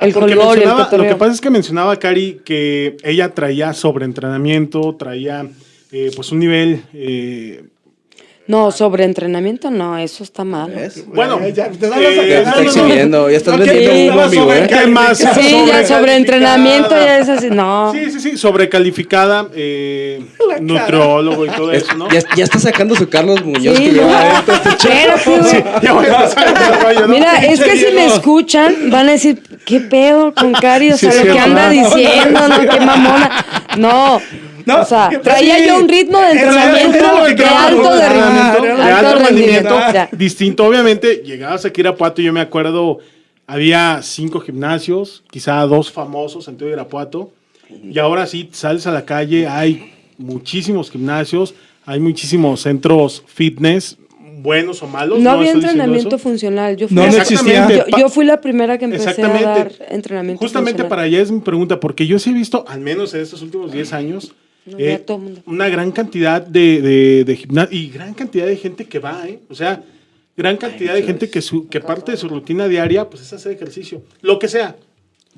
el 0.00 0.12
color 0.12 0.30
lo 0.98 1.04
que 1.04 1.16
pasa 1.16 1.32
es 1.32 1.40
que 1.40 1.50
mencionaba 1.50 1.96
Cari 1.98 2.40
que 2.44 2.96
ella 3.02 3.32
traía 3.34 3.72
sobreentrenamiento, 3.72 4.94
traía 4.98 5.46
eh, 5.92 6.10
pues 6.14 6.32
un 6.32 6.38
nivel 6.40 6.82
eh, 6.94 7.64
No, 8.48 8.70
sobre 8.70 9.02
entrenamiento 9.04 9.70
no, 9.72 9.98
eso 9.98 10.22
está 10.22 10.44
mal. 10.44 10.72
Bueno, 11.08 11.40
ya, 11.48 11.68
te 11.68 11.86
eh, 11.86 12.28
Ya 12.28 12.38
está 12.42 12.62
exhibiendo, 12.62 13.28
ya 13.28 13.36
estás 13.38 13.58
No, 13.58 13.64
vendiendo 13.64 13.92
estaba 13.92 14.12
humo, 14.14 14.22
amigo, 14.22 14.52
¿eh? 14.52 14.66
¿Qué 14.68 14.86
más? 14.86 15.18
Sí, 15.18 15.64
ya 15.66 15.84
sobre 15.84 16.14
entrenamiento 16.14 16.90
ya 16.90 17.18
es 17.18 17.28
así, 17.28 17.50
no. 17.50 17.90
Sí, 17.92 18.08
sí, 18.10 18.20
sí, 18.20 18.36
sobrecalificada, 18.36 19.48
eh, 19.54 20.24
nutriólogo 20.60 21.44
y 21.46 21.50
todo 21.50 21.72
eso, 21.72 21.94
¿no? 21.96 22.08
Ya, 22.10 22.20
ya 22.36 22.44
está 22.44 22.60
sacando 22.60 22.94
su 22.94 23.08
Carlos 23.08 23.44
Muñoz 23.44 23.76
Sí, 23.76 23.84
que 23.84 23.92
no. 23.92 24.02
lleva 24.06 24.20
adentro 24.20 24.54
este 24.54 24.68
Espérate, 24.68 25.30
güey. 25.40 25.64
Ya 25.82 25.92
voy 25.92 26.06
a 26.06 26.12
pasar 26.18 26.48
el 26.48 26.80
rollo, 26.80 27.00
¿no? 27.00 27.08
Mira, 27.08 27.36
es 27.44 27.60
que 27.60 27.76
si 27.76 27.92
me 27.94 28.06
escuchan, 28.06 28.90
van 28.90 29.08
a 29.08 29.12
decir, 29.12 29.42
¿qué 29.64 29.80
pedo 29.80 30.32
con 30.32 30.52
Cari? 30.52 30.92
O 30.92 30.96
Sí, 30.96 31.10
sea, 31.10 31.24
lo 31.24 31.32
que 31.32 31.38
anda 31.40 31.68
diciendo, 31.68 32.48
¿no? 32.48 32.60
Qué 32.60 32.80
mamona. 32.80 33.44
No. 33.76 34.20
No, 34.66 34.80
o 34.80 34.84
sea, 34.84 35.08
traía 35.22 35.58
sí. 35.58 35.66
yo 35.68 35.78
un 35.78 35.88
ritmo 35.88 36.18
de 36.20 36.30
entrenamiento 36.32 36.98
de 36.98 37.44
alto 37.46 37.94
de 37.96 38.08
rendimiento. 38.08 38.62
de 38.62 38.82
alto 38.92 39.18
rendimiento, 39.24 39.78
Ya. 39.94 40.08
distinto. 40.12 40.64
Obviamente, 40.64 41.22
llegabas 41.24 41.64
aquí 41.64 41.80
a 41.80 41.82
Irapuato, 41.82 42.20
yo 42.20 42.32
me 42.32 42.40
acuerdo, 42.40 42.98
había 43.46 44.00
cinco 44.02 44.40
gimnasios, 44.40 45.22
quizá 45.30 45.60
dos 45.62 45.90
famosos 45.92 46.48
en 46.48 46.56
todo 46.56 46.68
Irapuato, 46.68 47.30
y 47.90 47.98
ahora 47.98 48.26
sí, 48.26 48.48
sales 48.52 48.86
a 48.86 48.90
la 48.90 49.04
calle, 49.04 49.46
hay 49.46 49.92
muchísimos 50.18 50.90
gimnasios, 50.90 51.54
hay 51.84 52.00
muchísimos 52.00 52.60
centros 52.62 53.22
fitness, 53.26 53.96
buenos 54.38 54.82
o 54.82 54.86
malos. 54.88 55.18
No 55.20 55.30
había 55.30 55.46
estoy 55.46 55.60
diciendo 55.62 55.82
entrenamiento 55.84 56.18
funcional. 56.18 56.76
Yo 56.76 56.88
fui, 56.88 56.96
No, 56.96 57.06
no 57.06 57.16
existía. 57.16 57.68
Yo, 57.68 57.98
yo 57.98 58.08
fui 58.08 58.24
la 58.24 58.40
primera 58.40 58.78
que 58.78 58.84
empecé 58.84 59.08
a 59.08 59.10
Exactamente. 59.12 59.44
dar 59.46 59.72
entrenamiento 59.90 60.38
Justamente 60.40 60.72
funcional. 60.82 60.88
para 60.88 61.02
allá 61.02 61.20
es 61.20 61.30
mi 61.30 61.40
pregunta, 61.40 61.78
porque 61.80 62.06
yo 62.06 62.18
sí 62.18 62.30
he 62.30 62.32
visto, 62.32 62.64
al 62.68 62.80
menos 62.80 63.14
en 63.14 63.20
estos 63.22 63.42
últimos 63.42 63.72
10 63.72 63.92
años, 63.92 64.32
No, 64.66 64.78
eh, 64.78 64.90
ya 64.98 65.04
todo 65.04 65.18
mundo. 65.18 65.42
una 65.46 65.68
gran 65.68 65.92
cantidad 65.92 66.42
de, 66.42 66.82
de, 66.82 67.24
de 67.24 67.68
y 67.70 67.88
gran 67.88 68.14
cantidad 68.14 68.46
de 68.46 68.56
gente 68.56 68.84
que 68.86 68.98
va, 68.98 69.26
¿eh? 69.28 69.38
O 69.48 69.54
sea, 69.54 69.82
gran 70.36 70.56
cantidad 70.56 70.94
de 70.94 71.02
gente 71.02 71.30
que, 71.30 71.40
su, 71.40 71.68
que 71.68 71.80
parte 71.80 72.12
de 72.12 72.18
su 72.18 72.28
rutina 72.28 72.66
diaria, 72.68 73.08
pues 73.08 73.22
es 73.22 73.32
hacer 73.32 73.52
ejercicio, 73.52 74.02
lo 74.22 74.38
que 74.38 74.48
sea, 74.48 74.76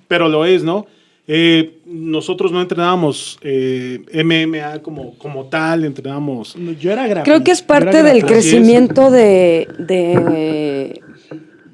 pero 0.08 0.28
lo 0.28 0.44
es, 0.46 0.64
¿no? 0.64 0.86
Eh, 1.30 1.80
nosotros 1.84 2.50
no 2.52 2.62
entrenábamos 2.62 3.38
eh, 3.42 4.00
MMA 4.24 4.80
como, 4.80 5.12
como 5.18 5.44
tal, 5.44 5.84
entrenábamos... 5.84 6.56
Yo 6.80 6.90
era 6.90 7.06
grafito. 7.06 7.30
Creo 7.30 7.44
que 7.44 7.50
es 7.50 7.60
parte 7.60 8.02
del 8.02 8.24
crecimiento 8.24 9.10
de, 9.10 9.68
de, 9.78 11.02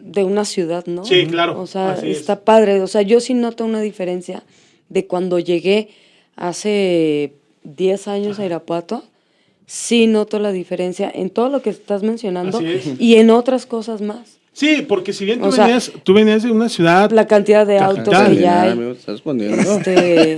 de 0.01 0.25
una 0.25 0.45
ciudad, 0.45 0.85
¿no? 0.87 1.05
Sí, 1.05 1.29
claro, 1.29 1.61
O 1.61 1.69
sea, 1.69 1.93
así 1.93 2.11
es. 2.11 2.19
está 2.19 2.41
padre. 2.41 2.81
O 2.81 2.89
sea, 2.89 3.03
yo 3.03 3.21
sí 3.21 3.33
noto 3.33 3.65
una 3.65 3.81
diferencia 3.81 4.43
de 4.89 5.07
cuando 5.07 5.39
llegué 5.39 5.91
hace 6.35 7.35
10 7.65 8.09
años 8.09 8.39
a 8.39 8.45
Irapuato. 8.47 9.05
Sí 9.67 10.07
noto 10.07 10.39
la 10.39 10.53
diferencia 10.53 11.11
en 11.13 11.31
todo 11.31 11.49
lo 11.49 11.63
que 11.63 11.71
estás 11.71 12.03
mencionando 12.03 12.61
es. 12.61 13.01
y 13.01 13.17
en 13.17 13.31
otras 13.31 13.67
cosas 13.67 14.03
más. 14.03 14.39
Sí, 14.57 14.85
porque 14.89 15.13
si 15.13 15.25
bien 15.25 15.41
tú, 15.41 15.47
O 15.49 15.53
sea, 15.53 15.65
venías, 15.65 15.91
tú 16.05 16.15
venías 16.15 16.45
de 16.45 16.51
una 16.53 16.69
ciudad, 16.69 17.11
La 17.11 17.27
cantidad 17.27 17.67
de 17.67 17.79
autos 17.81 18.05
que 18.29 18.37
ya 18.37 18.61
Ah, 18.61 18.63
hay. 18.63 18.71
amigo, 18.71 18.93
estás 18.93 19.15
respondiendo. 19.17 19.57
Este, 19.61 20.37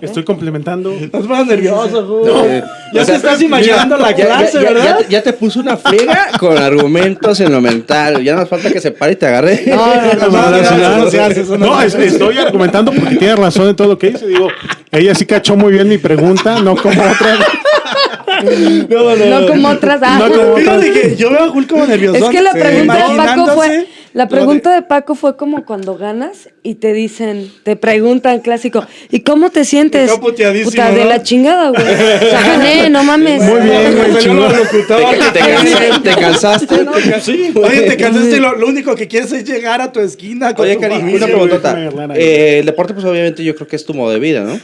estoy 0.00 0.24
complementando... 0.24 0.90
Estás 0.90 1.24
más 1.28 1.46
nervioso, 1.46 2.04
güey. 2.06 2.32
Eh, 2.56 2.64
Ya 2.92 3.02
o 3.02 3.06
te 3.06 3.14
estás 3.14 3.40
imaginando 3.40 3.96
la 3.98 4.10
ya- 4.10 4.16
ya- 4.16 4.26
clase, 4.26 4.52
ya- 4.54 4.68
¿verdad? 4.68 4.84
Ya, 4.84 4.96
te- 5.06 5.12
ya 5.12 5.22
te 5.22 5.32
puso 5.32 5.60
una 5.60 5.76
friega 5.76 6.30
con 6.40 6.58
argumentos 6.58 7.38
en 7.38 7.52
lo 7.52 7.60
mental. 7.60 8.20
Ya 8.24 8.34
nos 8.34 8.48
falta 8.48 8.68
que 8.72 8.80
se 8.80 8.90
pare 8.90 9.12
y 9.12 9.16
te 9.16 9.26
agarre. 9.26 9.64
no, 11.58 11.80
estoy 11.82 12.38
argumentando 12.38 12.92
porque 12.92 13.16
tiene 13.16 13.36
razón 13.36 13.68
en 13.68 13.76
todo 13.76 13.88
lo 13.88 13.98
que 13.98 14.10
dice. 14.10 14.26
Digo, 14.26 14.48
ella 14.90 15.14
sí 15.14 15.24
cachó 15.24 15.56
muy 15.56 15.72
bien 15.72 15.88
mi 15.88 15.98
pregunta, 15.98 16.60
no 16.60 16.74
como 16.76 17.00
otra. 17.00 17.38
No, 18.88 19.16
no, 19.16 19.40
no 19.40 19.46
como 19.48 19.68
otras. 19.68 20.00
ah. 20.02 20.18
No 20.18 20.34
como 20.34 20.52
otras. 20.54 20.84
Yo 21.18 21.30
veo 21.30 21.40
a 21.44 21.50
Hulk 21.50 21.68
como 21.68 21.86
nervioso. 21.86 22.16
Es 22.24 22.30
que 22.30 22.42
la 22.42 22.52
pregunta 22.52 23.08
de 23.08 23.16
Paco 23.16 23.46
fue, 23.54 23.86
la 24.14 24.28
pregunta 24.28 24.74
de 24.74 24.82
Paco 24.82 25.14
fue 25.14 25.36
como 25.36 25.64
cuando 25.64 25.96
ganas 25.96 26.48
y 26.62 26.74
te 26.76 26.92
dicen, 26.92 27.50
te 27.62 27.76
preguntan 27.76 28.40
clásico, 28.40 28.84
¿y 29.10 29.20
cómo 29.20 29.50
te 29.50 29.64
sientes? 29.64 30.10
Está 30.10 30.20
puteadísimo, 30.20 30.70
Puta, 30.70 30.90
de 30.90 31.02
¿no? 31.04 31.08
la 31.08 31.22
chingada, 31.22 31.70
güey. 31.70 31.82
O 31.82 31.86
sea, 32.30 32.40
gané, 32.42 32.90
no 32.90 33.02
mames. 33.04 33.42
Muy 33.42 33.60
bien, 33.60 33.96
güey, 33.96 34.22
chingón. 34.22 34.52
¿Te, 34.70 34.82
te 35.32 35.38
cansaste? 35.38 36.00
¿Te 36.02 36.14
cansaste? 36.20 36.66
Te 36.66 36.84
can- 37.10 37.20
sí, 37.22 37.52
Oye, 37.54 37.80
te 37.82 37.96
cansaste 37.96 38.36
y 38.36 38.40
lo, 38.40 38.56
lo 38.56 38.66
único 38.66 38.94
que 38.94 39.08
quieres 39.08 39.32
es 39.32 39.44
llegar 39.44 39.80
a 39.80 39.92
tu 39.92 40.00
esquina 40.00 40.54
con 40.54 40.66
Oye, 40.66 40.78
Cari, 40.78 40.96
una 40.96 41.26
preguntota. 41.26 41.76
Eh, 42.14 42.58
el 42.60 42.66
deporte, 42.66 42.92
pues 42.94 43.04
obviamente 43.06 43.42
yo 43.44 43.54
creo 43.54 43.66
que 43.66 43.76
es 43.76 43.84
tu 43.84 43.94
modo 43.94 44.10
de 44.10 44.18
vida, 44.18 44.40
¿no? 44.42 44.58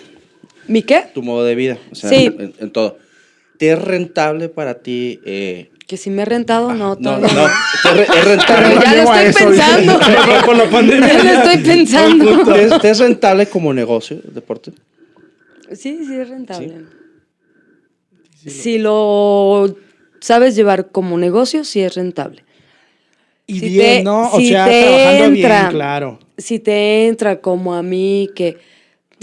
¿Mi 0.67 0.83
qué? 0.83 1.05
Tu 1.15 1.23
modo 1.23 1.45
de 1.45 1.55
vida. 1.55 1.79
O 1.91 1.95
sea, 1.95 2.11
Sí. 2.11 2.27
en, 2.39 2.53
en 2.61 2.71
todo. 2.71 2.99
¿Te 3.59 3.73
es 3.73 3.83
rentable 3.83 4.49
para 4.49 4.75
ti? 4.81 5.21
eh, 5.25 5.71
Que 5.87 5.97
si 5.97 6.11
me 6.11 6.23
he 6.23 6.25
rentado, 6.25 6.73
no, 6.73 6.91
no, 6.91 6.97
todavía 6.97 7.29
no. 7.35 7.43
no. 7.43 7.55
¿Te 7.83 7.89
es 7.89 7.97
re- 7.97 8.19
es 8.19 8.25
rentable? 8.37 8.69
Pero 8.69 8.83
ya 8.83 8.95
lo 8.95 9.03
estoy 9.15 9.27
eso, 9.27 9.39
pensando. 9.49 10.01
Por 10.47 10.57
la 10.57 10.71
pandemia. 10.71 11.09
Ya 11.23 11.23
lo 11.25 11.31
estoy 11.41 11.59
pensando. 11.63 12.45
¿Te 12.53 12.63
es, 12.65 12.79
te 12.81 12.91
es 12.91 12.99
rentable 12.99 13.47
como 13.47 13.73
negocio 13.75 14.21
deporte? 14.33 14.73
Sí, 15.73 15.99
sí 16.07 16.15
es 16.15 16.29
rentable. 16.29 16.85
Si 18.47 18.79
lo 18.79 19.77
sabes 20.21 20.55
llevar 20.55 20.89
como 20.91 21.19
negocio, 21.19 21.65
sí 21.65 21.81
es 21.81 21.95
rentable. 21.95 22.45
Y 23.47 23.61
Si 23.61 23.69
bien, 23.71 23.99
te- 23.99 24.05
¿no? 24.05 24.31
O 24.31 24.39
si 24.39 24.49
sea, 24.49 24.67
te 24.67 24.83
trabajando 24.83 25.25
entra. 25.25 25.59
bien, 25.61 25.71
claro. 25.73 26.19
si 26.37 26.59
te 26.59 27.07
entra 27.09 27.41
como 27.41 27.75
a 27.75 27.83
mí 27.83 28.29
que, 28.35 28.59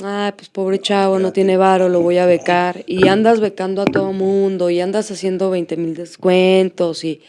ah, 0.04 0.34
pues 0.36 0.50
pobre 0.50 0.80
chavo, 0.80 1.20
no 1.20 1.32
tiene 1.32 1.58
varo, 1.58 1.90
lo 1.90 2.02
voy 2.02 2.18
a 2.18 2.26
becar, 2.26 2.84
y 2.88 3.08
andas 3.08 3.40
becando 3.40 3.82
a 3.82 3.86
todo 3.86 4.14
mundo, 4.14 4.70
y 4.70 4.80
andas 4.80 5.12
haciendo 5.12 5.50
20 5.50 5.78
mil 5.78 5.96
descuentos, 5.96 7.04
y 7.04 7.22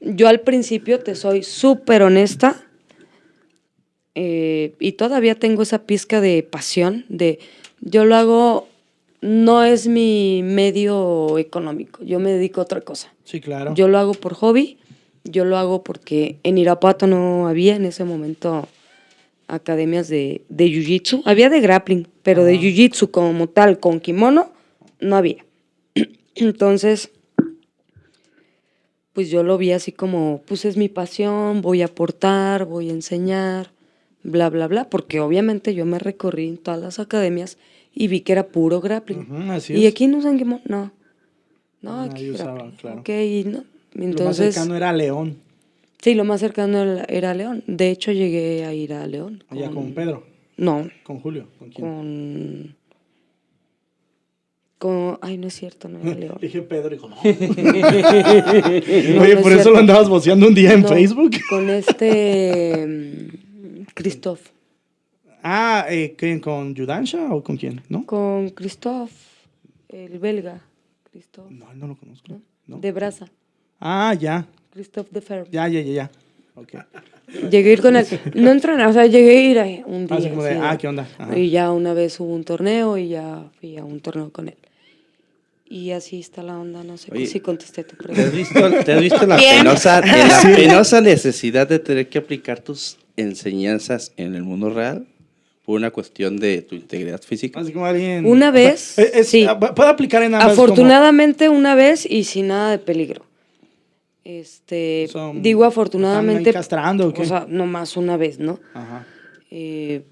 yo 0.00 0.28
al 0.28 0.40
principio 0.40 1.00
te 1.00 1.14
soy 1.14 1.42
súper 1.42 2.02
honesta, 2.02 2.62
eh, 4.14 4.74
y 4.78 4.92
todavía 4.92 5.34
tengo 5.34 5.62
esa 5.62 5.84
pizca 5.84 6.20
de 6.20 6.42
pasión, 6.42 7.04
de 7.08 7.38
yo 7.80 8.04
lo 8.04 8.16
hago, 8.16 8.68
no 9.20 9.64
es 9.64 9.86
mi 9.86 10.42
medio 10.42 11.38
económico, 11.38 12.02
yo 12.04 12.18
me 12.18 12.32
dedico 12.32 12.60
a 12.60 12.64
otra 12.64 12.80
cosa. 12.80 13.12
Sí, 13.24 13.40
claro. 13.40 13.74
Yo 13.74 13.88
lo 13.88 13.98
hago 13.98 14.14
por 14.14 14.34
hobby, 14.34 14.78
yo 15.24 15.44
lo 15.44 15.56
hago 15.56 15.82
porque 15.84 16.38
en 16.42 16.58
Irapuato 16.58 17.06
no 17.06 17.46
había 17.48 17.76
en 17.76 17.84
ese 17.84 18.04
momento 18.04 18.68
academias 19.52 20.08
de, 20.08 20.42
de 20.48 20.66
jiu-jitsu. 20.66 21.22
Había 21.26 21.50
de 21.50 21.60
grappling, 21.60 22.08
pero 22.22 22.44
de 22.44 22.58
jiu-jitsu 22.58 23.10
como 23.10 23.48
tal, 23.48 23.78
con 23.78 24.00
kimono, 24.00 24.50
no 24.98 25.16
había. 25.16 25.44
Entonces, 26.34 27.10
pues 29.12 29.30
yo 29.30 29.42
lo 29.42 29.58
vi 29.58 29.72
así 29.72 29.92
como, 29.92 30.42
pues 30.46 30.64
es 30.64 30.76
mi 30.76 30.88
pasión, 30.88 31.60
voy 31.60 31.82
a 31.82 31.86
aportar, 31.86 32.64
voy 32.64 32.88
a 32.88 32.92
enseñar, 32.92 33.72
bla, 34.22 34.48
bla, 34.48 34.68
bla, 34.68 34.88
porque 34.88 35.20
obviamente 35.20 35.74
yo 35.74 35.84
me 35.84 35.98
recorrí 35.98 36.48
en 36.48 36.56
todas 36.56 36.80
las 36.80 36.98
academias 36.98 37.58
y 37.92 38.08
vi 38.08 38.20
que 38.20 38.32
era 38.32 38.48
puro 38.48 38.80
grappling. 38.80 39.50
Así 39.50 39.74
¿Y 39.74 39.84
es. 39.84 39.92
aquí 39.92 40.06
no 40.06 40.18
usan 40.18 40.38
kimono? 40.38 40.62
No. 40.64 40.92
No, 41.82 42.00
aquí 42.00 42.30
usaba, 42.30 42.70
claro. 42.80 43.00
Ok, 43.00 43.08
y 43.08 43.44
no. 43.44 43.64
Lo 43.92 44.00
más 44.00 44.10
Entonces, 44.10 44.54
cercano 44.54 44.76
era 44.76 44.92
León, 44.94 45.36
sí, 46.02 46.14
lo 46.14 46.24
más 46.24 46.40
cercano 46.40 46.82
era, 47.08 47.32
León. 47.32 47.64
De 47.66 47.90
hecho, 47.90 48.12
llegué 48.12 48.66
a 48.66 48.74
ir 48.74 48.92
a 48.92 49.06
León. 49.06 49.44
allá 49.48 49.70
con 49.70 49.94
Pedro, 49.94 50.24
No, 50.58 50.86
con 51.02 51.20
Julio. 51.20 51.48
¿Con 51.58 51.70
quién? 51.70 51.86
con... 51.86 52.76
Con... 54.78 55.18
Ay, 55.22 55.38
no 55.38 55.46
es 55.46 55.54
cierto, 55.54 55.88
no 55.88 56.00
era 56.00 56.14
León. 56.18 56.38
Dije 56.42 56.60
Pedro 56.62 56.88
y 56.88 56.98
dijo, 56.98 57.08
no. 57.08 57.16
No, 57.22 59.22
Oye, 59.22 59.34
no 59.36 59.42
por 59.42 59.52
es 59.52 59.60
eso 59.60 59.70
lo 59.70 59.78
andabas 59.78 60.08
voceando 60.08 60.48
un 60.48 60.54
día 60.54 60.72
en 60.72 60.86
Facebook. 60.86 61.30
Con 61.48 61.70
este... 61.70 62.84
mm, 62.86 63.84
Christoph. 63.94 64.40
Ah, 65.42 65.86
eh. 65.88 66.16
¿con 66.42 66.74
Yudansha 66.74 67.32
o 67.34 67.42
con 67.42 67.56
quién? 67.56 67.80
¿No? 67.88 68.04
Con 68.06 68.50
Christoph, 68.50 69.10
el 69.88 70.18
belga. 70.18 70.60
Christoph. 71.10 71.50
No, 71.50 71.72
no 71.74 71.86
lo 71.88 71.96
conozco. 71.96 72.40
¿No? 72.66 72.78
De 72.78 72.92
Brasa. 72.92 73.26
Ah, 73.80 74.14
ya. 74.18 74.46
Christoph 74.72 75.08
de 75.10 75.20
Ferro. 75.20 75.46
Ya, 75.50 75.68
ya, 75.68 75.80
ya, 75.80 75.92
ya. 75.92 76.10
Ok. 76.54 76.72
Llegué 77.50 77.70
a 77.70 77.72
ir 77.74 77.80
con 77.82 77.96
él. 77.96 78.06
No 78.34 78.50
entrenar, 78.50 78.88
o 78.88 78.92
sea, 78.92 79.06
llegué 79.06 79.38
a 79.38 79.42
ir 79.50 79.58
ahí 79.58 79.82
un 79.86 80.06
día. 80.06 80.16
Así 80.18 80.28
como 80.28 80.42
de, 80.44 80.54
ah, 80.58 80.76
¿qué 80.78 80.88
onda? 80.88 81.06
Ajá. 81.18 81.38
Y 81.38 81.50
ya 81.50 81.70
una 81.72 81.94
vez 81.94 82.18
hubo 82.20 82.34
un 82.34 82.44
torneo 82.44 82.98
y 82.98 83.08
ya 83.08 83.44
fui 83.60 83.76
a 83.78 83.84
un 83.84 84.00
torneo 84.00 84.30
con 84.30 84.48
él. 84.48 84.56
Y 85.68 85.92
así 85.92 86.20
está 86.20 86.42
la 86.42 86.58
onda, 86.58 86.84
no 86.84 86.98
sé 86.98 87.10
Oye, 87.12 87.26
si 87.26 87.40
contesté 87.40 87.84
tu 87.84 87.96
¿Te 87.96 88.12
has 88.12 88.30
pregunta. 88.30 88.36
visto, 88.36 88.84
te 88.84 88.92
has 88.92 89.00
visto 89.00 89.22
en, 89.22 89.28
la 89.30 89.36
penosa, 89.38 89.98
en 90.00 90.28
la 90.28 90.42
penosa 90.56 91.00
necesidad 91.00 91.66
de 91.66 91.78
tener 91.78 92.08
que 92.10 92.18
aplicar 92.18 92.60
tus 92.60 92.98
enseñanzas 93.16 94.12
en 94.18 94.34
el 94.34 94.42
mundo 94.42 94.68
real 94.68 95.06
por 95.64 95.76
una 95.76 95.90
cuestión 95.90 96.36
de 96.36 96.60
tu 96.60 96.74
integridad 96.74 97.22
física? 97.22 97.60
Así 97.60 97.72
como 97.72 97.86
alguien. 97.86 98.26
Una 98.26 98.50
vez, 98.50 98.98
es- 98.98 99.28
sí. 99.28 99.46
ah, 99.48 99.58
Puede 99.58 99.88
aplicar 99.88 100.22
en 100.22 100.34
ambas. 100.34 100.50
como- 100.54 100.64
Afortunadamente 100.64 101.48
una 101.48 101.74
vez 101.74 102.04
y 102.08 102.24
sin 102.24 102.48
nada 102.48 102.70
de 102.72 102.78
peligro. 102.78 103.24
Este, 104.24 105.08
Son- 105.10 105.42
digo 105.42 105.62
¿están 105.62 105.72
afortunadamente, 105.72 106.50
ahí 106.50 106.54
castrando 106.54 107.08
o 107.08 107.12
qué? 107.12 107.22
o 107.22 107.24
sea, 107.24 107.46
nomás 107.48 107.96
una 107.96 108.16
vez, 108.16 108.38
¿no? 108.38 108.60
Ajá. 108.74 109.06
Eh, 109.50 110.04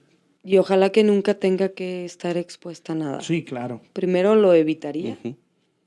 y 0.43 0.57
ojalá 0.59 0.91
que 0.91 1.05
nunca 1.05 1.35
tenga 1.35 1.71
que 1.71 2.05
estar 2.05 2.37
expuesta 2.37 2.93
a 2.93 2.97
nada. 2.97 3.21
Sí, 3.21 3.45
claro. 3.45 3.83
Primero 3.93 4.35
lo 4.37 4.55
evitaría. 4.55 5.19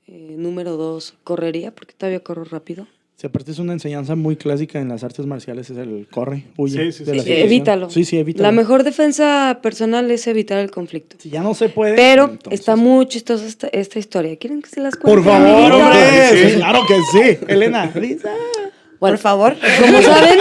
Eh, 0.06 0.34
número 0.38 0.76
dos, 0.76 1.14
correría, 1.24 1.74
porque 1.74 1.94
todavía 1.94 2.20
corro 2.20 2.44
rápido. 2.44 2.86
Si 3.16 3.28
aparte 3.28 3.52
es 3.52 3.60
una 3.60 3.72
enseñanza 3.72 4.16
muy 4.16 4.34
clásica 4.36 4.80
en 4.80 4.88
las 4.88 5.04
artes 5.04 5.24
marciales, 5.24 5.70
es 5.70 5.78
el 5.78 6.08
corre, 6.10 6.44
huye. 6.56 6.90
Sí, 6.90 6.98
sí, 6.98 7.04
de 7.04 7.12
sí. 7.12 7.16
la 7.16 7.22
Sí, 7.22 7.28
situación. 7.28 7.46
evítalo. 7.46 7.90
Sí, 7.90 8.04
sí, 8.04 8.18
evítalo. 8.18 8.42
La 8.42 8.52
mejor 8.52 8.82
defensa 8.82 9.60
personal 9.62 10.10
es 10.10 10.26
evitar 10.26 10.58
el 10.58 10.70
conflicto. 10.72 11.16
Si 11.20 11.30
ya 11.30 11.40
no 11.42 11.54
se 11.54 11.68
puede. 11.68 11.94
Pero 11.94 12.24
entonces- 12.24 12.58
está 12.60 12.74
muy 12.74 13.06
chistosa 13.06 13.46
esta, 13.46 13.68
esta 13.68 13.98
historia. 14.00 14.36
¿Quieren 14.36 14.62
que 14.62 14.68
se 14.68 14.80
las 14.80 14.96
cuente? 14.96 15.22
Por 15.22 15.24
favor, 15.24 15.72
hombre. 15.72 16.50
Sí. 16.50 16.56
Claro 16.56 16.80
que 16.88 16.94
sí. 17.12 17.38
Elena. 17.46 17.90
Bueno, 17.94 18.18
Por 18.98 19.18
favor. 19.18 19.56
Como 19.80 20.02
saben, 20.02 20.38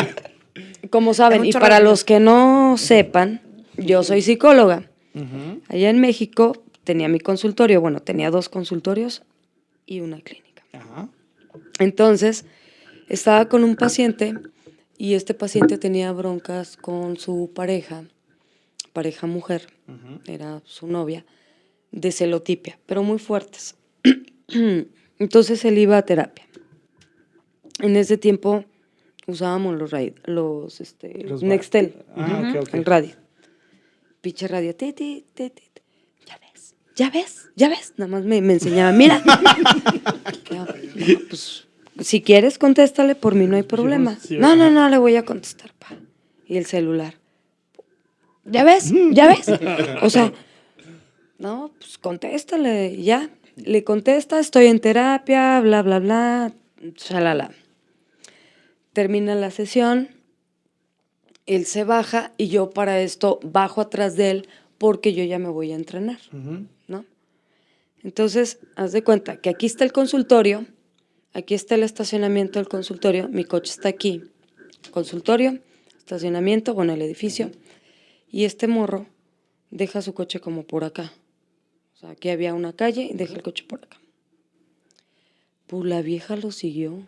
como 0.90 1.14
saben, 1.14 1.46
y 1.46 1.52
para 1.52 1.70
rápido. 1.76 1.92
los 1.92 2.04
que 2.04 2.20
no 2.20 2.76
sepan, 2.80 3.42
yo 3.78 4.02
soy 4.04 4.22
psicóloga. 4.24 4.90
Allá 5.70 5.90
en 5.92 6.00
México 6.02 6.64
tenía 6.84 7.08
mi 7.08 7.20
consultorio, 7.20 7.82
bueno, 7.82 8.00
tenía 8.00 8.32
dos 8.32 8.50
consultorios 8.50 9.22
y 9.86 10.00
una 10.00 10.20
clínica. 10.22 10.64
Ajá. 10.74 11.08
Entonces, 11.80 12.46
estaba 13.10 13.48
con 13.50 13.64
un 13.64 13.76
paciente 13.76 14.34
y 14.98 15.14
este 15.16 15.34
paciente 15.34 15.78
tenía 15.78 16.12
broncas 16.12 16.78
con 16.78 17.18
su 17.18 17.52
pareja, 17.54 18.04
pareja 18.94 19.28
mujer, 19.28 19.68
era 20.26 20.62
su 20.66 20.88
novia, 20.88 21.26
de 21.92 22.12
celotipia, 22.12 22.80
pero 22.86 23.04
muy 23.04 23.20
fuertes. 23.20 23.76
Entonces 25.20 25.64
él 25.66 25.78
iba 25.78 25.98
a 25.98 26.02
terapia. 26.06 26.46
En 27.80 27.96
ese 27.96 28.18
tiempo 28.18 28.66
usábamos 29.28 29.78
los, 29.80 29.92
raid- 29.92 30.16
los, 30.26 30.80
este, 30.82 31.24
Los 31.24 31.44
Nextel, 31.44 31.96
Ah, 32.16 32.54
el 32.74 32.86
radio. 32.86 33.12
Pinche 34.22 34.48
radio, 34.48 34.74
ti, 34.76 34.94
ti, 34.94 35.26
ti, 35.34 35.50
ti. 35.50 35.64
ya 36.26 36.38
ves, 36.40 36.76
ya 36.96 37.10
ves, 37.10 37.50
ya 37.56 37.68
ves. 37.70 37.94
Nada 37.98 38.10
más 38.12 38.24
me, 38.24 38.42
me 38.42 38.54
enseñaba, 38.54 38.92
mira. 38.92 39.22
No, 40.52 40.66
pues, 41.30 41.68
si 42.00 42.22
quieres, 42.22 42.58
contéstale, 42.58 43.16
por 43.16 43.36
mí 43.36 43.46
no 43.48 43.56
hay 43.56 43.64
problema. 43.64 44.18
sí, 44.20 44.38
no, 44.38 44.56
no, 44.56 44.72
no, 44.72 44.90
le 44.90 44.98
voy 44.98 45.16
a 45.16 45.24
contestar, 45.24 45.72
pa. 45.74 45.96
Y 46.46 46.58
el 46.58 46.66
celular. 46.66 47.16
¿Ya 48.46 48.64
ves? 48.64 48.92
¿Ya 49.12 49.28
ves? 49.28 49.48
O 50.02 50.10
sea, 50.10 50.34
no, 51.38 51.72
pues 51.78 51.98
contéstale, 51.98 53.02
ya. 53.02 53.30
Le 53.56 53.84
contesta, 53.84 54.40
estoy 54.40 54.66
en 54.68 54.80
terapia, 54.80 55.60
bla, 55.62 55.82
bla, 55.82 56.00
bla, 56.00 56.54
shalala. 56.96 57.52
Termina 58.94 59.36
la 59.36 59.52
sesión, 59.52 60.10
él 61.46 61.66
se 61.66 61.84
baja 61.84 62.32
y 62.38 62.48
yo 62.48 62.72
para 62.72 63.00
esto 63.02 63.40
bajo 63.44 63.82
atrás 63.82 64.16
de 64.16 64.32
él 64.32 64.50
porque 64.78 65.14
yo 65.14 65.24
ya 65.24 65.40
me 65.40 65.50
voy 65.50 65.72
a 65.72 65.76
entrenar, 65.76 66.20
¿no? 66.88 67.06
Entonces, 68.04 68.60
haz 68.76 68.92
de 68.92 69.04
cuenta 69.04 69.38
que 69.38 69.50
aquí 69.50 69.66
está 69.66 69.86
el 69.86 69.94
consultorio, 69.94 70.66
aquí 71.34 71.54
está 71.54 71.76
el 71.76 71.84
estacionamiento 71.84 72.60
del 72.60 72.68
consultorio, 72.68 73.28
mi 73.30 73.44
coche 73.44 73.72
está 73.72 73.90
aquí, 73.90 74.24
consultorio, 74.92 75.60
estacionamiento, 75.98 76.74
bueno, 76.74 76.94
el 76.94 77.02
edificio, 77.02 77.52
y 78.30 78.46
este 78.46 78.68
morro 78.68 79.06
deja 79.70 80.02
su 80.02 80.14
coche 80.14 80.40
como 80.40 80.64
por 80.64 80.84
acá. 80.84 81.14
O 81.94 81.98
sea, 81.98 82.12
aquí 82.12 82.30
había 82.30 82.54
una 82.54 82.74
calle 82.74 83.10
y 83.12 83.14
deja 83.14 83.34
el 83.36 83.44
coche 83.44 83.64
por 83.68 83.84
acá. 83.84 83.98
Pues 85.68 85.86
la 85.86 86.02
vieja 86.02 86.36
lo 86.36 86.52
siguió. 86.52 87.04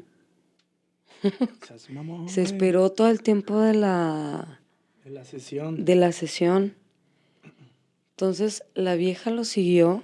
Se 2.28 2.42
esperó 2.42 2.92
todo 2.92 3.10
el 3.10 3.22
tiempo 3.22 3.60
de 3.60 3.74
la, 3.74 4.62
De 5.04 5.12
la 5.12 5.26
sesión. 5.26 5.86
de 5.86 5.96
la 5.96 6.12
sesión. 6.12 6.76
Entonces 8.12 8.64
la 8.76 8.96
vieja 8.96 9.30
lo 9.30 9.44
siguió 9.44 10.04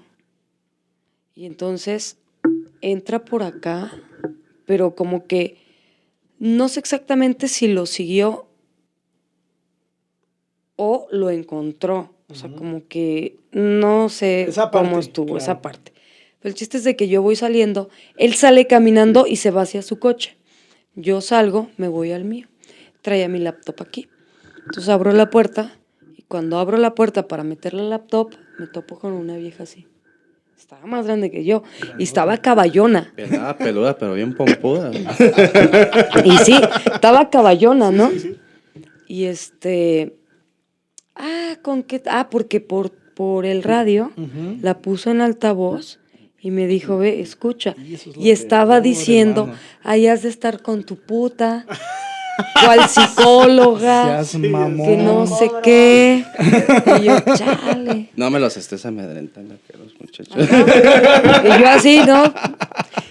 y 1.33 1.45
entonces 1.45 2.17
entra 2.81 3.23
por 3.23 3.43
acá, 3.43 3.91
pero 4.65 4.95
como 4.95 5.25
que 5.25 5.57
no 6.39 6.69
sé 6.69 6.79
exactamente 6.79 7.47
si 7.47 7.67
lo 7.67 7.85
siguió 7.85 8.47
o 10.75 11.07
lo 11.11 11.29
encontró. 11.29 12.15
O 12.27 12.35
sea, 12.35 12.49
como 12.49 12.87
que 12.87 13.37
no 13.51 14.09
sé 14.09 14.43
Esa 14.43 14.71
cómo 14.71 14.99
estuvo 14.99 15.37
esa 15.37 15.61
parte. 15.61 15.93
Pero 16.39 16.49
el 16.49 16.55
chiste 16.55 16.77
es 16.77 16.83
de 16.83 16.95
que 16.95 17.07
yo 17.07 17.21
voy 17.21 17.35
saliendo, 17.35 17.89
él 18.17 18.33
sale 18.33 18.65
caminando 18.65 19.27
y 19.27 19.35
se 19.35 19.51
va 19.51 19.61
hacia 19.61 19.81
su 19.81 19.99
coche. 19.99 20.37
Yo 20.95 21.21
salgo, 21.21 21.69
me 21.77 21.87
voy 21.87 22.11
al 22.11 22.23
mío. 22.23 22.47
Traía 23.01 23.27
mi 23.27 23.39
laptop 23.39 23.75
aquí. 23.81 24.09
Entonces 24.65 24.89
abro 24.89 25.11
la 25.11 25.29
puerta 25.29 25.77
y 26.17 26.23
cuando 26.23 26.57
abro 26.57 26.77
la 26.77 26.95
puerta 26.95 27.27
para 27.27 27.43
meter 27.43 27.73
la 27.73 27.83
laptop, 27.83 28.31
me 28.57 28.67
topo 28.67 28.97
con 28.97 29.13
una 29.13 29.35
vieja 29.37 29.63
así. 29.63 29.85
Estaba 30.61 30.85
más 30.85 31.07
grande 31.07 31.31
que 31.31 31.43
yo 31.43 31.63
y 31.97 32.03
estaba 32.03 32.37
caballona. 32.37 33.11
Pelada, 33.15 33.57
peluda, 33.57 33.97
pero 33.97 34.13
bien 34.13 34.35
pompuda. 34.35 34.91
Y 36.23 36.37
sí, 36.45 36.55
estaba 36.93 37.31
caballona, 37.31 37.89
¿no? 37.91 38.11
Y 39.07 39.25
este. 39.25 40.17
Ah, 41.15 41.57
¿con 41.63 41.81
qué? 41.81 42.03
Ah, 42.05 42.29
porque 42.29 42.61
por, 42.61 42.91
por 42.91 43.47
el 43.47 43.63
radio 43.63 44.11
la 44.61 44.77
puso 44.77 45.09
en 45.09 45.21
altavoz 45.21 45.99
y 46.39 46.51
me 46.51 46.67
dijo, 46.67 46.99
ve, 46.99 47.21
escucha. 47.21 47.75
Y 47.83 47.95
es 47.95 48.07
Y 48.15 48.29
estaba 48.29 48.81
diciendo, 48.81 49.51
ahí 49.81 50.05
has 50.05 50.21
de 50.21 50.29
estar 50.29 50.61
con 50.61 50.83
tu 50.83 50.95
puta, 50.95 51.65
cual 52.65 52.87
psicóloga, 52.89 54.23
que 54.31 54.97
no 54.97 55.27
sé 55.27 55.51
qué. 55.63 56.23
Y 56.99 57.03
yo, 57.03 57.19
chale. 57.35 58.09
No 58.15 58.29
me 58.29 58.39
los 58.39 58.57
estés 58.57 58.85
amedrentando, 58.85 59.55
que 59.67 59.77
los 59.77 59.93
muchachos. 59.99 60.35
Y 61.43 61.61
yo 61.61 61.67
así, 61.69 61.99
¿no? 62.05 62.33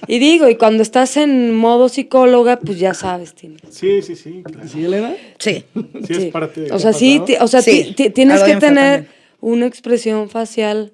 Y 0.07 0.19
digo, 0.19 0.49
y 0.49 0.57
cuando 0.57 0.83
estás 0.83 1.17
en 1.17 1.55
modo 1.55 1.89
psicóloga, 1.89 2.59
pues 2.59 2.79
ya 2.79 2.95
sabes, 2.95 3.35
tienes. 3.35 3.61
Sí, 3.71 4.03
sí, 4.03 4.17
sí. 4.17 4.43
claro. 4.45 4.69
¿Sí, 4.69 4.85
Elena? 4.85 5.15
Sí. 5.39 5.65
Sí, 6.07 6.13
es 6.15 6.25
parte 6.33 6.63
de. 6.63 6.73
O 6.73 6.79
sea, 6.79 6.93
sí, 6.93 7.23
o 7.41 7.47
sea, 7.47 7.63
Sí, 7.63 7.95
tienes 8.15 8.43
que 8.43 8.57
tener 8.57 9.05
también. 9.05 9.09
una 9.41 9.67
expresión 9.67 10.29
facial 10.29 10.93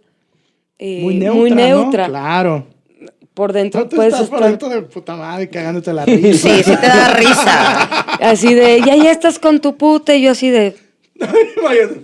eh, 0.78 1.00
Muy 1.02 1.14
muy 1.14 1.50
neutra. 1.50 1.66
neutra. 1.68 2.06
¿no? 2.08 2.12
Claro. 2.12 2.66
Por 3.36 3.52
dentro 3.52 3.82
No 3.82 3.88
te 3.88 3.96
puedes 3.96 4.14
estás 4.14 4.30
por 4.30 4.38
estar 4.38 4.50
dentro 4.50 4.68
de 4.70 4.80
puta 4.80 5.14
madre 5.14 5.50
cagándote 5.50 5.92
la 5.92 6.06
risa. 6.06 6.48
Sí, 6.48 6.62
sí 6.62 6.74
te 6.74 6.86
da 6.86 7.12
risa. 7.12 8.00
así 8.30 8.54
de, 8.54 8.80
ya, 8.80 8.96
ya 8.96 9.10
estás 9.10 9.38
con 9.38 9.60
tu 9.60 9.76
puta, 9.76 10.16
y 10.16 10.22
yo 10.22 10.30
así 10.30 10.48
de. 10.48 10.74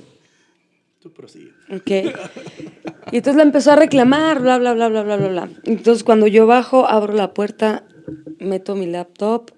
Tú 1.01 1.11
prosigue. 1.11 1.53
ok. 1.75 2.15
Y 3.13 3.17
entonces 3.17 3.37
la 3.37 3.45
empezó 3.45 3.73
a 3.73 3.77
reclamar, 3.77 4.43
bla, 4.43 4.59
bla, 4.59 4.75
bla, 4.75 4.91
bla, 4.91 5.03
bla, 5.05 5.17
bla, 5.17 5.29
bla. 5.29 5.49
Entonces 5.65 6.05
cuando 6.05 6.27
yo 6.27 6.47
bajo, 6.47 6.87
abro 6.87 7.15
la 7.15 7.33
puerta, 7.33 7.85
meto 8.39 8.77
mi 8.77 8.85
laptop, 8.85 9.53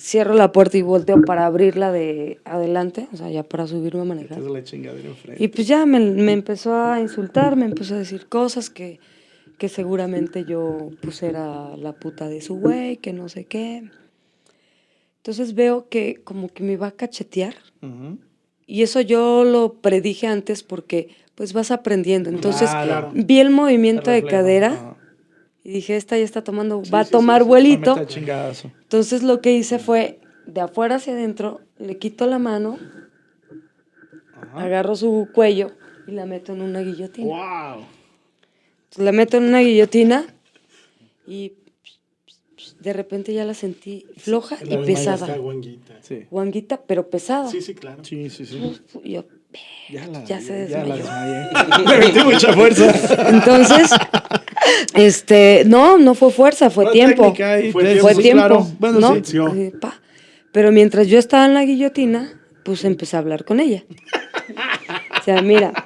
cierro 0.00 0.34
la 0.34 0.50
puerta 0.50 0.76
y 0.76 0.82
volteo 0.82 1.22
para 1.22 1.46
abrirla 1.46 1.92
de 1.92 2.40
adelante, 2.44 3.06
o 3.12 3.16
sea, 3.16 3.30
ya 3.30 3.44
para 3.44 3.68
subirme 3.68 4.00
a 4.00 4.04
manejar. 4.06 4.40
Es 4.40 4.44
la 4.44 4.64
chingadera 4.64 5.08
enfrente. 5.08 5.40
Y 5.40 5.46
pues 5.46 5.68
ya 5.68 5.86
me, 5.86 6.00
me 6.00 6.32
empezó 6.32 6.74
a 6.74 7.00
insultar, 7.00 7.54
me 7.54 7.66
empezó 7.66 7.94
a 7.94 7.98
decir 7.98 8.26
cosas 8.26 8.70
que, 8.70 8.98
que 9.58 9.68
seguramente 9.68 10.44
yo 10.44 10.90
pues 11.00 11.22
era 11.22 11.76
la 11.76 11.92
puta 11.92 12.28
de 12.28 12.40
su 12.40 12.56
güey, 12.56 12.98
que 12.98 13.12
no 13.12 13.28
sé 13.28 13.44
qué. 13.44 13.90
Entonces 15.18 15.54
veo 15.54 15.88
que 15.88 16.20
como 16.22 16.48
que 16.48 16.62
me 16.62 16.76
va 16.76 16.88
a 16.88 16.92
cachetear 16.92 17.54
y 18.66 18.82
eso 18.82 19.00
yo 19.00 19.44
lo 19.44 19.74
predije 19.74 20.26
antes 20.26 20.62
porque 20.62 21.08
pues 21.34 21.52
vas 21.52 21.70
aprendiendo. 21.70 22.30
Entonces 22.30 22.70
Claro. 22.70 23.10
vi 23.14 23.40
el 23.40 23.50
movimiento 23.50 24.10
de 24.10 24.24
cadera 24.24 24.96
y 25.64 25.70
dije, 25.70 25.96
esta 25.96 26.16
ya 26.16 26.24
está 26.24 26.44
tomando, 26.44 26.84
Sí, 26.84 26.90
va 26.90 27.00
a 27.00 27.04
tomar 27.04 27.42
sí, 27.42 27.48
vuelito. 27.48 27.96
Entonces 27.98 29.22
lo 29.22 29.40
que 29.40 29.52
hice 29.52 29.78
fue 29.78 30.20
de 30.46 30.60
afuera 30.60 30.96
hacia 30.96 31.12
adentro, 31.12 31.60
le 31.78 31.98
quito 31.98 32.26
la 32.26 32.38
mano, 32.38 32.78
agarro 34.54 34.94
su 34.94 35.28
cuello 35.32 35.72
y 36.06 36.12
la 36.12 36.24
meto 36.26 36.52
en 36.52 36.62
una 36.62 36.80
guillotina. 36.80 37.74
Wow. 37.74 37.84
La 38.96 39.12
meto 39.12 39.36
en 39.36 39.44
una 39.44 39.60
guillotina 39.60 40.24
y 41.26 41.52
de 42.80 42.92
repente 42.92 43.32
ya 43.34 43.44
la 43.44 43.54
sentí 43.54 44.06
floja 44.16 44.56
La 44.64 44.74
y 44.82 44.86
pesada. 44.86 45.36
Guanguita. 45.36 45.94
Sí. 46.02 46.24
Guanguita, 46.30 46.80
pero 46.86 47.08
pesada. 47.10 47.48
Sí, 47.50 47.60
sí, 47.60 47.74
claro. 47.74 48.04
Sí, 48.04 48.30
sí, 48.30 48.46
sí. 48.46 48.80
Y 49.04 49.12
yo, 49.12 49.24
Ya, 49.90 50.06
la, 50.06 50.24
Ya 50.24 50.40
se 50.40 50.68
Ya 50.68 50.84
la 50.84 50.94
desmayó. 50.96 50.96
desmayé. 50.96 51.88
Le 52.00 52.06
metí 52.06 52.24
mucha 52.24 52.52
fuerza. 52.52 53.28
Entonces, 53.30 53.90
este, 54.94 55.64
no, 55.66 55.98
no 55.98 56.14
fue 56.14 56.30
fuerza, 56.30 56.70
fue 56.70 56.84
Fue 56.84 56.92
tiempo. 56.92 57.34
y 57.36 57.72
Fue 57.72 57.82
tiempo. 57.84 58.00
Fue 58.02 58.14
sí, 58.14 58.22
tiempo, 58.22 58.40
claro. 58.46 58.66
Bueno, 58.78 59.00
¿no? 59.00 59.24
sí. 59.24 59.70
pa. 59.80 60.00
Pero 60.52 60.72
mientras 60.72 61.06
yo 61.08 61.18
estaba 61.18 61.44
en 61.46 61.54
la 61.54 61.64
guillotina, 61.64 62.40
pues 62.64 62.84
empecé 62.84 63.16
a 63.16 63.18
hablar 63.20 63.44
con 63.44 63.60
ella. 63.60 63.84
O 65.20 65.24
sea, 65.24 65.42
mira, 65.42 65.85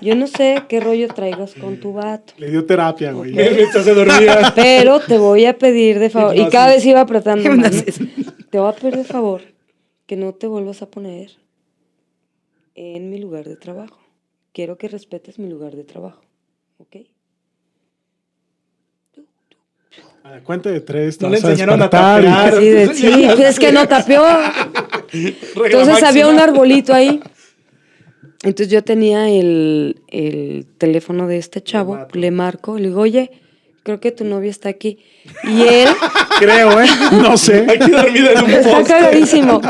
yo 0.00 0.14
no 0.14 0.26
sé 0.26 0.62
qué 0.68 0.80
rollo 0.80 1.08
traigas 1.08 1.54
con 1.54 1.78
tu 1.78 1.92
vato, 1.92 2.34
Le 2.38 2.50
dio 2.50 2.64
terapia, 2.64 3.12
güey. 3.12 3.32
Mientras 3.32 3.84
se 3.84 3.94
dormía. 3.94 4.52
pero 4.56 5.00
te 5.00 5.18
voy 5.18 5.44
a 5.46 5.56
pedir 5.56 5.98
de 5.98 6.10
favor, 6.10 6.36
y 6.36 6.48
cada 6.48 6.68
vez 6.68 6.84
iba 6.84 7.00
apretando 7.00 7.50
más, 7.56 8.00
¿no? 8.00 8.32
te 8.50 8.58
voy 8.58 8.68
a 8.68 8.72
pedir 8.74 8.96
de 8.96 9.04
favor 9.04 9.42
que 10.06 10.16
no 10.16 10.34
te 10.34 10.46
vuelvas 10.46 10.82
a 10.82 10.90
poner 10.90 11.32
en 12.74 13.10
mi 13.10 13.18
lugar 13.18 13.44
de 13.44 13.56
trabajo. 13.56 13.98
Quiero 14.52 14.78
que 14.78 14.88
respetes 14.88 15.38
mi 15.38 15.48
lugar 15.48 15.76
de 15.76 15.84
trabajo, 15.84 16.22
¿ok? 16.78 16.96
A 20.24 20.30
la 20.30 20.40
cuenta 20.42 20.70
de 20.70 20.80
tres. 20.80 21.18
te 21.18 21.24
No 21.24 21.30
le 21.30 21.38
enseñaron 21.38 21.80
a 21.80 21.88
tapear. 21.88 22.54
Así 22.54 22.68
de, 22.68 22.94
sí, 22.94 23.26
pues 23.26 23.40
es 23.40 23.58
que 23.58 23.72
no 23.72 23.86
tapeó. 23.86 24.24
Entonces 25.12 26.02
había 26.02 26.28
un 26.28 26.38
arbolito 26.38 26.92
ahí. 26.92 27.20
Entonces 28.42 28.68
yo 28.68 28.84
tenía 28.84 29.28
el, 29.28 30.00
el 30.08 30.66
teléfono 30.78 31.26
de 31.26 31.38
este 31.38 31.60
chavo, 31.60 32.06
le 32.12 32.30
marco, 32.30 32.78
le 32.78 32.88
digo, 32.88 33.00
oye, 33.00 33.32
creo 33.82 33.98
que 34.00 34.12
tu 34.12 34.24
novia 34.24 34.50
está 34.50 34.68
aquí. 34.68 34.98
Y 35.44 35.62
él 35.62 35.88
Creo, 36.38 36.80
¿eh? 36.80 36.86
No 37.12 37.36
sé. 37.36 37.66
Aquí 37.68 37.90
dormido 37.90 38.30
en 38.30 38.44
un 38.44 38.50
está 38.50 38.84
cagadísimo. 38.84 39.60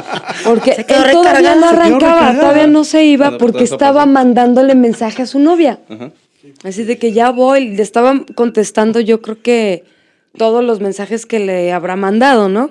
Porque 0.44 0.72
él 0.72 1.10
todavía 1.12 1.54
no 1.54 1.68
arrancaba, 1.70 2.34
todavía 2.34 2.66
no 2.66 2.84
se 2.84 3.04
iba 3.04 3.26
Bueno, 3.26 3.38
pues, 3.38 3.52
porque 3.52 3.64
estaba 3.64 4.04
mandándole 4.04 4.74
mensaje 4.74 5.22
a 5.22 5.26
su 5.26 5.38
novia. 5.38 5.80
Ajá. 5.88 6.10
Así 6.64 6.84
de 6.84 6.98
que 6.98 7.12
ya 7.12 7.30
voy, 7.30 7.68
le 7.68 7.82
estaba 7.82 8.24
contestando 8.34 9.00
yo 9.00 9.20
creo 9.20 9.42
que 9.42 9.84
todos 10.36 10.64
los 10.64 10.80
mensajes 10.80 11.26
que 11.26 11.38
le 11.40 11.72
habrá 11.72 11.96
mandado, 11.96 12.48
¿no? 12.48 12.70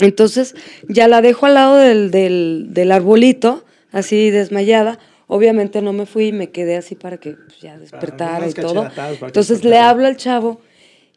Entonces 0.00 0.54
ya 0.88 1.06
la 1.08 1.20
dejo 1.20 1.46
al 1.46 1.54
lado 1.54 1.76
del, 1.76 2.10
del, 2.10 2.66
del 2.70 2.92
arbolito, 2.92 3.64
así 3.96 4.30
desmayada. 4.30 4.98
Obviamente 5.26 5.82
no 5.82 5.92
me 5.92 6.06
fui, 6.06 6.32
me 6.32 6.50
quedé 6.50 6.76
así 6.76 6.94
para 6.94 7.18
que 7.18 7.32
pues, 7.32 7.60
ya 7.60 7.78
despertara 7.78 8.48
y 8.48 8.52
todo. 8.52 8.88
Entonces 9.22 9.64
le 9.64 9.78
hablo 9.78 10.06
al 10.06 10.16
chavo. 10.16 10.60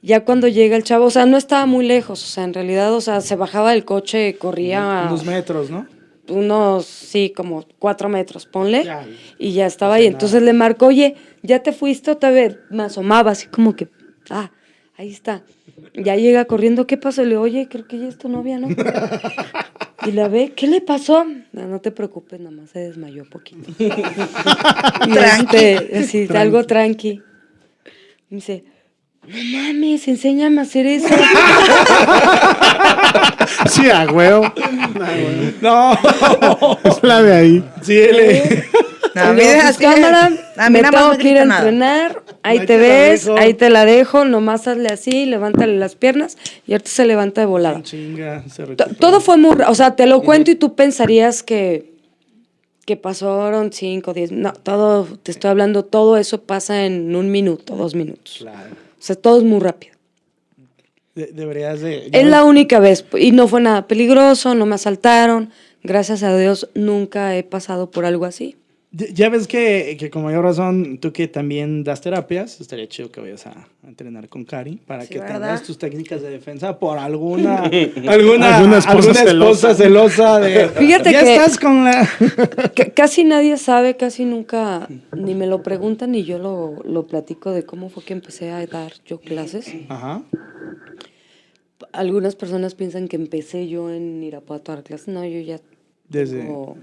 Ya 0.02 0.24
cuando 0.24 0.48
llega 0.48 0.78
el 0.78 0.84
chavo, 0.84 1.06
o 1.06 1.10
sea, 1.12 1.26
no 1.26 1.38
estaba 1.38 1.66
muy 1.66 1.86
lejos, 1.86 2.24
o 2.24 2.28
sea, 2.28 2.46
en 2.46 2.54
realidad, 2.54 2.94
o 2.94 3.02
sea, 3.02 3.20
se 3.20 3.36
bajaba 3.36 3.72
del 3.72 3.84
coche, 3.84 4.38
corría 4.38 5.08
Unos 5.10 5.26
metros, 5.26 5.70
¿no? 5.70 5.86
unos, 6.30 6.86
sí, 6.86 7.34
como 7.36 7.66
cuatro 7.80 8.08
metros, 8.08 8.46
ponle. 8.46 8.86
Ya. 8.86 9.06
y 9.38 9.54
ya 9.54 9.66
estaba 9.66 9.96
ahí. 9.96 10.06
Entonces 10.06 10.42
le 10.42 10.54
marco, 10.54 10.88
oye, 10.88 11.16
¿ya 11.44 11.62
te 11.64 11.74
fuiste 11.74 12.12
otra 12.12 12.32
vez? 12.32 12.58
Me 12.70 12.84
asomaba 12.84 13.32
así 13.32 13.48
como 13.48 13.76
que, 13.76 13.90
ah, 14.30 14.52
ahí 14.98 15.10
está. 15.10 15.44
Ya 15.94 16.16
llega 16.16 16.46
corriendo, 16.46 16.88
¿qué 16.88 16.98
pasó? 16.98 17.24
Le 17.24 17.30
digo, 17.30 17.42
oye, 17.42 17.68
creo 17.70 17.88
que 17.88 18.00
ya 18.00 18.08
es 18.08 18.18
tu 18.18 18.30
novia, 18.30 18.58
¿no? 18.60 18.70
Y 20.06 20.12
la 20.12 20.28
ve, 20.28 20.54
¿qué 20.56 20.68
le 20.68 20.82
pasó? 20.82 21.26
No, 21.52 21.68
no 21.68 21.82
te 21.82 21.92
preocupes, 21.92 22.40
nada 22.40 22.56
más 22.56 22.70
se 22.70 22.80
desmayó 22.80 23.26
poquito. 23.30 23.72
Y 23.80 25.12
Tranqui. 25.14 25.58
este, 25.58 25.98
así, 25.98 26.28
algo 26.36 26.64
tranqui. 26.66 27.22
Me 28.30 28.36
dice, 28.38 28.64
no 29.30 29.58
mames, 29.58 30.08
enséñame 30.08 30.60
a 30.60 30.64
hacer 30.64 30.86
eso. 30.88 31.08
Sí, 33.70 33.90
a 33.90 34.06
huevo. 34.06 34.54
No. 35.62 35.98
Es 36.84 37.04
la 37.04 37.22
de 37.22 37.34
ahí. 37.34 37.64
Sí, 37.82 37.98
él. 37.98 38.64
No, 39.16 39.22
a 39.24 39.34
mí 39.34 39.42
dejas 39.42 39.78
cámara, 39.78 40.32
a 40.56 40.70
mí 40.70 40.82
me 40.82 40.90
tengo 40.90 41.18
que 41.18 41.30
ir 41.30 41.38
a 41.40 41.44
entrenar, 41.44 42.24
ahí 42.44 42.60
Ahí 42.60 42.66
te 42.66 42.78
ves, 42.78 43.28
ahí 43.28 43.56
te 43.56 43.72
la 43.72 43.86
dejo, 43.86 44.24
nomás 44.24 44.68
hazle 44.68 44.90
así, 44.90 45.26
levántale 45.26 45.78
las 45.78 45.96
piernas 45.96 46.38
y 46.68 46.74
ahorita 46.74 46.90
se 46.90 47.06
levanta 47.06 47.42
de 47.42 47.48
volada. 47.48 47.82
Chinga, 47.82 48.44
se. 48.48 48.66
Todo 49.00 49.20
fue 49.20 49.38
muy, 49.38 49.56
o 49.68 49.76
sea, 49.76 49.96
te 49.96 50.06
lo 50.06 50.22
cuento 50.22 50.52
y 50.52 50.56
tú 50.56 50.76
pensarías 50.76 51.42
que, 51.42 51.92
que 52.86 52.98
pasaron 52.98 53.74
5, 53.74 54.14
10, 54.14 54.32
no, 54.32 54.54
todo, 54.54 55.06
te 55.24 55.32
estoy 55.32 55.50
hablando, 55.50 55.86
todo 55.86 56.18
eso 56.18 56.44
pasa 56.44 56.86
en 56.86 57.16
un 57.16 57.32
minuto, 57.32 57.76
dos 57.76 57.96
minutos. 57.96 58.38
Claro. 58.40 58.89
O 59.00 59.02
sea, 59.02 59.16
todo 59.16 59.38
es 59.38 59.44
muy 59.44 59.60
rápido. 59.60 59.96
De- 61.16 61.28
deberías 61.28 61.80
de. 61.82 62.10
Es 62.12 62.26
la 62.26 62.44
única 62.44 62.80
vez 62.80 63.06
y 63.18 63.32
no 63.32 63.48
fue 63.48 63.62
nada 63.62 63.88
peligroso, 63.88 64.56
no 64.56 64.66
me 64.66 64.76
asaltaron, 64.76 65.52
gracias 65.84 66.24
a 66.24 66.38
Dios 66.38 66.70
nunca 66.76 67.36
he 67.36 67.44
pasado 67.44 67.90
por 67.92 68.06
algo 68.06 68.26
así. 68.26 68.56
Ya- 68.92 69.30
ves 69.30 69.48
que, 69.48 69.98
que 70.00 70.10
con 70.10 70.24
mayor 70.24 70.44
razón, 70.44 70.98
tú 70.98 71.14
que 71.14 71.28
también 71.28 71.84
das 71.84 72.02
terapias, 72.02 72.60
estaría 72.60 72.88
chido 72.88 73.12
que 73.12 73.22
vayas 73.22 73.46
a, 73.46 73.68
entrenar 73.88 74.28
con 74.30 74.46
Cari 74.46 74.78
para 74.78 75.04
Sí, 75.04 75.10
que 75.14 75.20
¿verdad? 75.20 75.36
tengas 75.36 75.64
tus 75.64 75.78
técnicas 75.78 76.24
de 76.24 76.32
defensa 76.32 76.80
por 76.80 76.98
alguna 76.98 77.58
alguna, 78.08 78.58
Alguna 78.58 78.78
esposa 78.80 78.90
alguna 78.90 79.12
esposa 79.12 79.24
celosa. 79.26 79.76
celosa 79.76 80.40
de 80.40 80.70
Fíjate 80.70 81.12
ya 81.12 81.24
que- 81.24 81.36
estás 81.36 81.60
con 81.60 81.84
la 81.86 82.10
casi 82.96 83.24
nadie 83.26 83.58
sabe, 83.58 83.96
casi 83.96 84.26
nunca, 84.26 84.88
ni 85.16 85.36
me 85.36 85.46
lo 85.46 85.62
preguntan, 85.62 86.12
ni 86.12 86.24
yo 86.24 86.40
lo, 86.40 86.82
lo 86.84 87.06
platico 87.06 87.52
de 87.52 87.64
cómo 87.66 87.90
fue 87.90 88.04
que 88.04 88.14
empecé 88.14 88.50
a 88.50 88.66
dar 88.66 88.94
yo 89.06 89.20
clases. 89.20 89.72
Ajá. 89.90 90.24
Algunas 91.94 92.36
personas 92.36 92.74
piensan 92.76 93.08
que 93.08 93.16
empecé 93.18 93.68
yo 93.68 93.92
en 93.92 94.22
Irapuato 94.24 94.72
a 94.72 94.76
dar 94.76 94.84
clases. 94.84 95.08
No, 95.10 95.24
yo 95.26 95.40
ya 95.42 95.60
Desde, 96.10 96.40
tengo- 96.42 96.76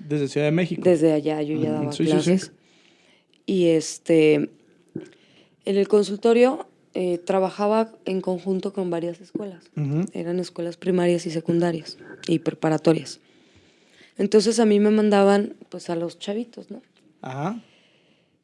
desde 0.00 0.28
Ciudad 0.28 0.46
de 0.46 0.52
México. 0.52 0.82
desde 0.84 1.12
allá 1.12 1.42
yo 1.42 1.60
ya 1.60 1.72
daba 1.72 1.92
sí, 1.92 2.04
sí, 2.04 2.04
sí. 2.04 2.10
clases. 2.10 2.52
Y 3.46 3.66
este, 3.68 4.34
en 4.34 5.76
el 5.76 5.88
consultorio 5.88 6.66
eh, 6.94 7.18
trabajaba 7.18 7.92
en 8.04 8.20
conjunto 8.20 8.72
con 8.72 8.90
varias 8.90 9.20
escuelas. 9.20 9.64
Ujú. 9.76 10.06
Eran 10.12 10.40
escuelas 10.40 10.76
primarias 10.76 11.26
y 11.26 11.30
secundarias 11.30 11.98
y 12.26 12.40
preparatorias. 12.40 13.20
Entonces 14.18 14.60
a 14.60 14.66
mí 14.66 14.80
me 14.80 14.90
mandaban 14.90 15.54
pues 15.68 15.88
a 15.90 15.96
los 15.96 16.18
chavitos, 16.18 16.70
¿no? 16.70 16.82
Ajá. 17.22 17.62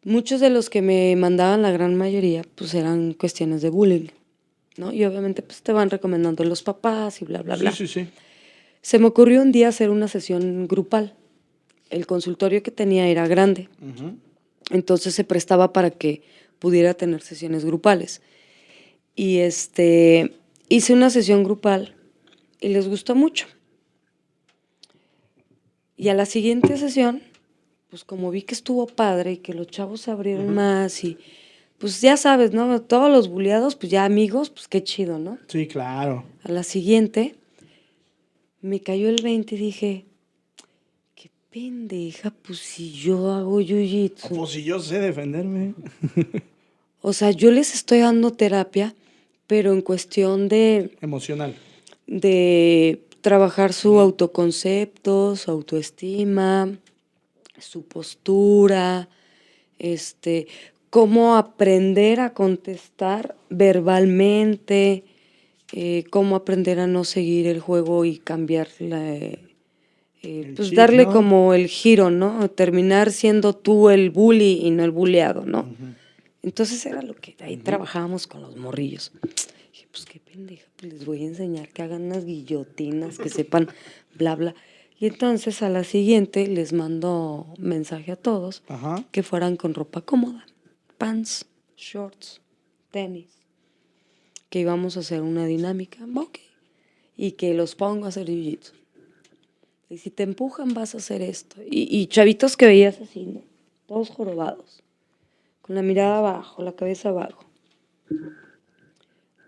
Muchos 0.04 0.40
de 0.40 0.50
los 0.50 0.70
que 0.70 0.82
me 0.82 1.16
mandaban, 1.16 1.62
la 1.62 1.72
gran 1.72 1.96
mayoría, 1.96 2.42
pues 2.54 2.74
eran 2.74 3.12
cuestiones 3.12 3.60
de 3.62 3.70
bullying, 3.70 4.08
¿no? 4.76 4.92
Y 4.92 5.04
obviamente 5.04 5.42
pues 5.42 5.62
te 5.62 5.72
van 5.72 5.90
recomendando 5.90 6.44
los 6.44 6.62
papás 6.62 7.20
y 7.20 7.24
bla, 7.24 7.42
bla, 7.42 7.56
bla. 7.56 7.72
Sí, 7.72 7.88
sí, 7.88 8.04
sí. 8.04 8.08
Se 8.82 9.00
me 9.00 9.06
ocurrió 9.06 9.42
un 9.42 9.50
día 9.50 9.68
hacer 9.68 9.90
una 9.90 10.06
sesión 10.06 10.68
grupal. 10.68 11.14
El 11.90 12.06
consultorio 12.06 12.62
que 12.62 12.70
tenía 12.70 13.08
era 13.08 13.28
grande, 13.28 13.68
entonces 14.70 15.14
se 15.14 15.24
prestaba 15.24 15.72
para 15.72 15.90
que 15.90 16.22
pudiera 16.58 16.94
tener 16.94 17.22
sesiones 17.22 17.64
grupales. 17.64 18.22
Y 19.14 19.38
este, 19.38 20.34
hice 20.68 20.92
una 20.92 21.10
sesión 21.10 21.44
grupal 21.44 21.94
y 22.60 22.68
les 22.68 22.88
gustó 22.88 23.14
mucho. 23.14 23.46
Y 25.96 26.08
a 26.08 26.14
la 26.14 26.26
siguiente 26.26 26.76
sesión, 26.76 27.22
pues 27.88 28.04
como 28.04 28.30
vi 28.30 28.42
que 28.42 28.54
estuvo 28.54 28.86
padre 28.86 29.32
y 29.32 29.36
que 29.38 29.54
los 29.54 29.68
chavos 29.68 30.02
se 30.02 30.10
abrieron 30.10 30.54
más 30.54 31.04
y 31.04 31.16
pues 31.78 32.00
ya 32.00 32.16
sabes, 32.16 32.52
¿no? 32.52 32.80
Todos 32.82 33.10
los 33.10 33.28
buleados, 33.28 33.76
pues 33.76 33.90
ya 33.90 34.04
amigos, 34.04 34.50
pues 34.50 34.66
qué 34.68 34.82
chido, 34.82 35.18
¿no? 35.18 35.38
Sí, 35.48 35.66
claro. 35.66 36.24
A 36.42 36.50
la 36.50 36.62
siguiente, 36.62 37.36
me 38.60 38.80
cayó 38.80 39.08
el 39.08 39.22
20 39.22 39.54
y 39.54 39.58
dije, 39.58 40.04
pendeja, 41.56 42.30
pues 42.42 42.58
si 42.58 42.92
yo 42.92 43.32
hago 43.32 43.62
jiu-jitsu. 43.62 44.28
Pues 44.28 44.50
si 44.50 44.62
yo 44.62 44.78
sé 44.78 45.00
defenderme. 45.00 45.72
O 47.00 47.14
sea, 47.14 47.30
yo 47.30 47.50
les 47.50 47.72
estoy 47.72 48.00
dando 48.00 48.32
terapia, 48.32 48.94
pero 49.46 49.72
en 49.72 49.80
cuestión 49.80 50.48
de, 50.48 50.90
Emocional. 51.00 51.54
de 52.06 53.00
trabajar 53.22 53.72
su 53.72 53.98
autoconcepto, 54.00 55.34
su 55.36 55.50
autoestima, 55.50 56.76
su 57.58 57.84
postura, 57.84 59.08
este, 59.78 60.48
cómo 60.90 61.36
aprender 61.36 62.20
a 62.20 62.34
contestar 62.34 63.34
verbalmente, 63.48 65.04
eh, 65.72 66.04
cómo 66.10 66.36
aprender 66.36 66.80
a 66.80 66.86
no 66.86 67.04
seguir 67.04 67.46
el 67.46 67.60
juego 67.60 68.04
y 68.04 68.18
cambiar 68.18 68.68
la, 68.80 69.38
eh, 70.26 70.52
pues 70.56 70.68
chip, 70.68 70.76
darle 70.76 71.04
¿no? 71.06 71.12
como 71.12 71.54
el 71.54 71.68
giro, 71.68 72.10
¿no? 72.10 72.50
Terminar 72.50 73.12
siendo 73.12 73.54
tú 73.54 73.90
el 73.90 74.10
bully 74.10 74.60
y 74.62 74.70
no 74.70 74.84
el 74.84 74.90
bulleado, 74.90 75.44
¿no? 75.46 75.68
Entonces 76.42 76.84
era 76.84 77.02
lo 77.02 77.14
que 77.14 77.36
ahí 77.40 77.56
trabajábamos 77.56 78.26
con 78.26 78.42
los 78.42 78.56
morrillos. 78.56 79.12
Dije, 79.72 79.86
pues 79.90 80.04
qué 80.04 80.20
pendeja, 80.20 80.66
pues 80.76 80.92
les 80.92 81.04
voy 81.04 81.22
a 81.22 81.26
enseñar 81.26 81.68
que 81.68 81.82
hagan 81.82 82.02
unas 82.02 82.24
guillotinas, 82.24 83.18
que 83.18 83.28
sepan 83.28 83.68
bla, 84.18 84.34
bla. 84.34 84.54
Y 84.98 85.06
entonces 85.06 85.62
a 85.62 85.68
la 85.68 85.84
siguiente 85.84 86.46
les 86.46 86.72
mando 86.72 87.46
mensaje 87.58 88.12
a 88.12 88.16
todos 88.16 88.62
Ajá. 88.68 89.04
que 89.12 89.22
fueran 89.22 89.56
con 89.56 89.74
ropa 89.74 90.00
cómoda, 90.00 90.46
pants, 90.98 91.46
shorts, 91.76 92.40
tenis, 92.90 93.28
que 94.48 94.60
íbamos 94.60 94.96
a 94.96 95.00
hacer 95.00 95.20
una 95.20 95.44
dinámica, 95.44 96.06
ok, 96.14 96.38
y 97.16 97.32
que 97.32 97.52
los 97.54 97.74
pongo 97.74 98.06
a 98.06 98.08
hacer 98.08 98.26
jiu-jitsu. 98.28 98.75
Y 99.88 99.98
si 99.98 100.10
te 100.10 100.22
empujan 100.24 100.74
vas 100.74 100.94
a 100.94 100.98
hacer 100.98 101.22
esto. 101.22 101.62
Y, 101.62 101.88
y 101.96 102.06
chavitos 102.06 102.56
que 102.56 102.66
veías 102.66 103.00
así, 103.00 103.26
¿no? 103.26 103.42
Todos 103.86 104.10
jorobados, 104.10 104.82
con 105.62 105.76
la 105.76 105.82
mirada 105.82 106.18
abajo, 106.18 106.62
la 106.62 106.72
cabeza 106.72 107.10
abajo. 107.10 107.44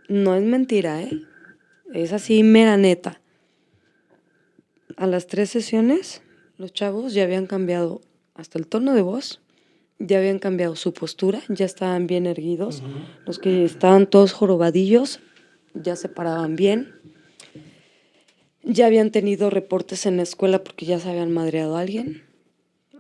No 0.09 0.35
es 0.35 0.43
mentira, 0.43 1.03
¿eh? 1.03 1.23
Es 1.93 2.13
así, 2.13 2.43
mera 2.43 2.77
neta. 2.77 3.21
A 4.97 5.07
las 5.07 5.27
tres 5.27 5.51
sesiones, 5.51 6.23
los 6.57 6.73
chavos 6.73 7.15
ya 7.15 7.25
habían 7.25 7.47
cambiado 7.47 8.01
hasta 8.35 8.59
el 8.59 8.67
tono 8.67 8.95
de 8.95 9.03
voz, 9.03 9.41
ya 9.99 10.19
habían 10.19 10.39
cambiado 10.39 10.77
su 10.77 10.93
postura, 10.93 11.43
ya 11.49 11.67
estaban 11.67 12.07
bien 12.07 12.27
erguidos. 12.27 12.83
Los 13.27 13.39
que 13.39 13.65
estaban 13.65 14.07
todos 14.07 14.33
jorobadillos 14.33 15.21
ya 15.75 15.97
se 15.97 16.09
paraban 16.09 16.57
bien. 16.57 16.95
Ya 18.71 18.85
habían 18.87 19.11
tenido 19.11 19.49
reportes 19.49 20.05
en 20.05 20.19
la 20.19 20.23
escuela 20.23 20.63
porque 20.63 20.85
ya 20.85 21.01
se 21.01 21.09
habían 21.09 21.33
madreado 21.33 21.77
a 21.77 21.81
alguien, 21.81 22.23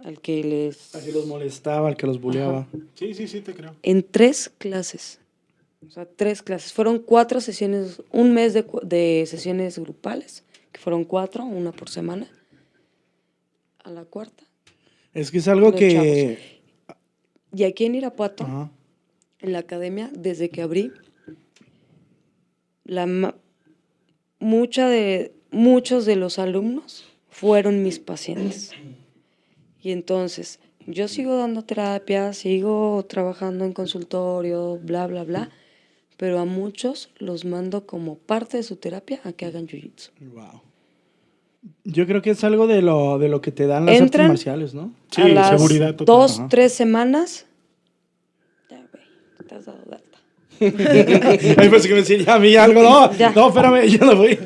al 0.02 0.18
que 0.20 0.42
les... 0.42 0.94
Así 0.94 1.12
los 1.12 1.26
molestaba, 1.26 1.90
el 1.90 1.96
que 1.96 2.06
los 2.06 2.18
buleaba. 2.20 2.66
Sí, 2.94 3.12
sí, 3.12 3.28
sí, 3.28 3.42
te 3.42 3.52
creo. 3.52 3.76
En 3.82 4.02
tres 4.02 4.50
clases 4.56 5.20
O 5.86 5.90
sea, 5.90 6.06
tres 6.06 6.40
clases. 6.42 6.72
Fueron 6.72 6.98
cuatro 6.98 7.42
sesiones, 7.42 8.02
un 8.10 8.32
mes 8.32 8.54
de, 8.54 8.62
cu- 8.64 8.80
de 8.82 9.24
sesiones 9.26 9.78
grupales, 9.78 10.42
que 10.72 10.80
fueron 10.80 11.04
cuatro, 11.04 11.44
una 11.44 11.70
por 11.72 11.90
semana. 11.90 12.26
A 13.84 13.90
la 13.90 14.04
cuarta. 14.06 14.44
Es 15.12 15.30
que 15.30 15.38
es 15.38 15.48
algo 15.48 15.74
que... 15.74 16.58
Y 17.54 17.64
aquí 17.64 17.84
en 17.84 17.94
Irapuato, 17.94 18.44
Ajá. 18.44 18.70
en 19.40 19.52
la 19.52 19.58
academia, 19.58 20.10
desde 20.14 20.48
que 20.48 20.62
abrí, 20.62 20.92
la 22.84 23.04
ma- 23.06 23.34
mucha 24.38 24.88
de, 24.88 25.32
muchos 25.50 26.04
de 26.06 26.16
los 26.16 26.38
alumnos 26.38 27.04
fueron 27.30 27.82
mis 27.82 27.98
pacientes. 27.98 28.72
Y 29.82 29.92
entonces, 29.92 30.58
yo 30.86 31.08
sigo 31.08 31.36
dando 31.36 31.62
terapia, 31.64 32.32
sigo 32.32 33.04
trabajando 33.08 33.64
en 33.64 33.72
consultorio, 33.72 34.78
bla, 34.82 35.06
bla, 35.06 35.24
bla, 35.24 35.50
pero 36.16 36.38
a 36.40 36.44
muchos 36.44 37.10
los 37.18 37.44
mando 37.44 37.86
como 37.86 38.16
parte 38.18 38.56
de 38.56 38.62
su 38.64 38.76
terapia 38.76 39.20
a 39.24 39.32
que 39.32 39.46
hagan 39.46 39.66
jiu-jitsu. 39.68 40.10
Wow. 40.32 40.62
Yo 41.84 42.06
creo 42.06 42.22
que 42.22 42.30
es 42.30 42.42
algo 42.44 42.66
de 42.66 42.82
lo, 42.82 43.18
de 43.18 43.28
lo 43.28 43.40
que 43.40 43.52
te 43.52 43.66
dan 43.66 43.86
las 43.86 43.94
Entran- 43.96 44.04
artes 44.22 44.28
marciales, 44.28 44.74
¿no? 44.74 44.92
Sí, 45.10 45.22
a 45.22 45.28
las 45.28 45.48
seguridad 45.50 45.90
total. 45.94 46.06
dos, 46.06 46.38
Ajá. 46.40 46.48
tres 46.48 46.72
semanas, 46.72 47.46
ya, 48.70 48.78
güey, 48.92 49.48
te 49.48 49.54
has 49.54 49.66
dado 49.66 49.78
Ay, 50.60 51.68
pues 51.68 51.86
que 51.86 51.94
me 51.94 52.02
decía 52.02 52.34
a 52.34 52.38
mí 52.38 52.54
algo. 52.56 52.82
No, 52.82 53.12
Ya. 53.16 53.30
no, 53.34 53.48
espérame, 53.48 53.86
yo 53.86 54.04
no 54.04 54.16
voy. 54.16 54.38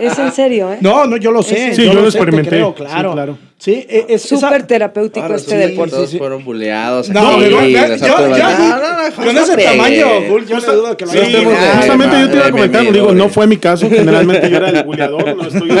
Es 0.00 0.18
en 0.18 0.32
serio, 0.32 0.72
¿eh? 0.72 0.78
No, 0.80 1.06
no, 1.06 1.16
yo 1.16 1.30
lo 1.32 1.42
sé. 1.42 1.74
Sí, 1.74 1.84
yo 1.84 1.94
lo 1.94 2.10
sé, 2.10 2.18
experimenté. 2.18 2.50
creo, 2.50 2.74
Sí, 2.76 2.84
claro. 2.84 3.12
claro. 3.12 3.38
Sí, 3.58 3.86
e- 3.88 4.06
es 4.08 4.22
Súper 4.22 4.66
terapéutico 4.66 5.24
Ahora 5.24 5.36
este 5.36 5.52
sí, 5.52 5.56
deporte. 5.70 5.94
todos 5.94 6.10
sí. 6.10 6.18
fueron 6.18 6.44
buleados. 6.44 7.08
No, 7.10 7.34
aquí, 7.36 7.50
ya- 7.72 7.86
ya- 7.88 7.96
ya- 7.96 8.08
No, 8.08 8.28
no, 8.28 9.08
no, 9.08 9.14
con 9.14 9.34
no 9.34 9.40
ese 9.40 9.56
tamaño, 9.56 10.06
yo 10.48 10.60
no 10.60 10.72
dudo 10.74 10.96
que 10.96 11.06
lo 11.06 11.12
sí, 11.12 11.18
Ay, 11.18 11.44
justamente 11.76 12.20
yo 12.20 12.28
te 12.30 12.36
iba 12.38 12.46
a 12.46 12.50
comentar, 12.50 12.92
digo, 12.92 13.12
no 13.14 13.28
fue 13.28 13.46
mi 13.46 13.58
caso, 13.58 13.88
generalmente 13.88 14.50
yo 14.50 14.56
era 14.56 14.70
el 14.70 14.82
buleador, 14.84 15.36
no 15.36 15.46
estoy 15.46 15.68
de 15.68 15.74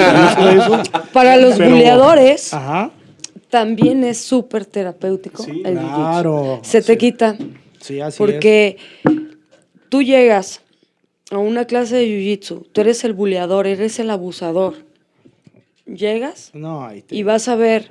eso. 0.58 0.82
Para 1.12 1.36
los 1.36 1.58
buleadores 1.58 2.54
Ajá. 2.54 2.90
también 3.50 4.04
es 4.04 4.18
súper 4.18 4.64
terapéutico 4.64 5.42
Sí, 5.42 5.62
el 5.64 5.74
claro. 5.78 6.60
Se 6.62 6.82
te 6.82 6.96
quita. 6.96 7.34
Sí, 7.80 8.00
así 8.00 8.16
Porque 8.16 8.76
tú 9.92 10.00
llegas 10.02 10.62
a 11.30 11.36
una 11.36 11.66
clase 11.66 11.96
de 11.96 12.06
jiu-jitsu, 12.06 12.66
tú 12.72 12.80
eres 12.80 13.04
el 13.04 13.12
buleador, 13.12 13.66
eres 13.66 13.98
el 13.98 14.08
abusador. 14.08 14.74
Llegas. 15.84 16.50
No, 16.54 16.86
ahí 16.86 17.02
te, 17.02 17.14
y 17.14 17.22
vas 17.24 17.46
a 17.48 17.56
ver 17.56 17.90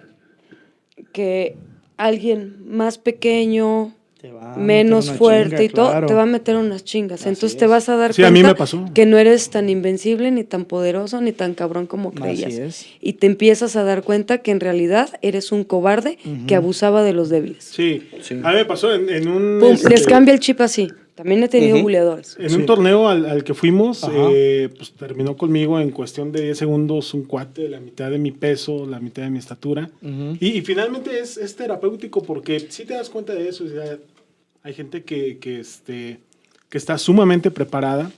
que 1.13 1.55
alguien 1.97 2.55
más 2.65 2.97
pequeño, 2.97 3.93
te 4.19 4.31
va 4.31 4.53
a 4.55 4.57
menos 4.57 5.11
fuerte 5.11 5.49
chinga, 5.57 5.63
y 5.63 5.69
todo, 5.69 5.89
claro. 5.91 6.07
te 6.07 6.13
va 6.15 6.23
a 6.23 6.25
meter 6.25 6.55
unas 6.55 6.83
chingas. 6.83 7.21
Así 7.21 7.29
Entonces 7.29 7.51
es. 7.51 7.57
te 7.57 7.67
vas 7.67 7.87
a 7.89 7.97
dar 7.97 8.13
Sí, 8.15 8.23
a 8.23 8.25
cuenta 8.29 8.39
mí 8.39 8.43
me 8.47 8.55
pasó. 8.55 8.83
que 8.95 9.05
no 9.05 9.19
eres 9.19 9.51
tan 9.51 9.69
invencible, 9.69 10.31
ni 10.31 10.43
tan 10.43 10.65
poderoso, 10.65 11.21
ni 11.21 11.31
tan 11.33 11.53
cabrón 11.53 11.85
como 11.85 12.09
Así 12.09 12.19
creías. 12.21 12.53
es. 12.53 12.87
Y 12.99 13.13
te 13.13 13.27
empiezas 13.27 13.75
a 13.75 13.83
dar 13.83 14.01
cuenta 14.01 14.39
que 14.39 14.49
en 14.49 14.59
realidad 14.59 15.09
eres 15.21 15.51
un 15.51 15.63
cobarde 15.63 16.17
que 16.47 16.55
abusaba 16.55 17.03
de 17.03 17.13
los 17.13 17.29
débiles. 17.29 17.63
Sí. 17.63 18.07
Sí. 18.21 18.39
a 18.43 18.49
mí 18.49 18.55
me 18.55 18.65
pasó 18.65 18.91
en, 18.91 19.07
en 19.09 19.27
un... 19.27 19.59
Pum, 19.59 19.73
este, 19.73 19.89
les 19.89 20.07
cambia 20.07 20.33
el 20.33 20.39
chip 20.39 20.61
así. 20.61 20.89
También 21.21 21.43
he 21.43 21.49
tenido 21.49 21.75
Ujú. 21.75 21.83
buleadores. 21.83 22.35
En 22.39 22.49
Sí. 22.49 22.55
un 22.55 22.65
torneo 22.65 23.07
al, 23.07 23.27
al 23.27 23.43
que 23.43 23.53
fuimos, 23.53 24.09
eh, 24.11 24.69
pues 24.75 24.91
terminó 24.93 25.37
conmigo 25.37 25.79
en 25.79 25.91
cuestión 25.91 26.31
de 26.31 26.41
10 26.41 26.57
segundos 26.57 27.13
un 27.13 27.25
cuate, 27.25 27.69
la 27.69 27.79
mitad 27.79 28.09
de 28.09 28.17
mi 28.17 28.31
peso, 28.31 28.87
la 28.87 28.99
mitad 28.99 29.21
de 29.21 29.29
mi 29.29 29.37
estatura. 29.37 29.87
Y, 30.39 30.47
y 30.57 30.61
finalmente 30.61 31.19
es, 31.19 31.37
es 31.37 31.55
terapéutico 31.55 32.23
porque 32.23 32.59
si 32.59 32.85
te 32.85 32.95
das 32.95 33.07
cuenta 33.11 33.35
de 33.35 33.47
eso. 33.49 33.65
o 33.65 33.67
sea, 33.67 33.99
hay 34.63 34.73
gente 34.73 35.03
que, 35.03 35.37
que, 35.37 35.59
este, 35.59 36.17
que 36.69 36.77
está 36.79 36.97
sumamente 36.97 37.51
preparada. 37.51 38.11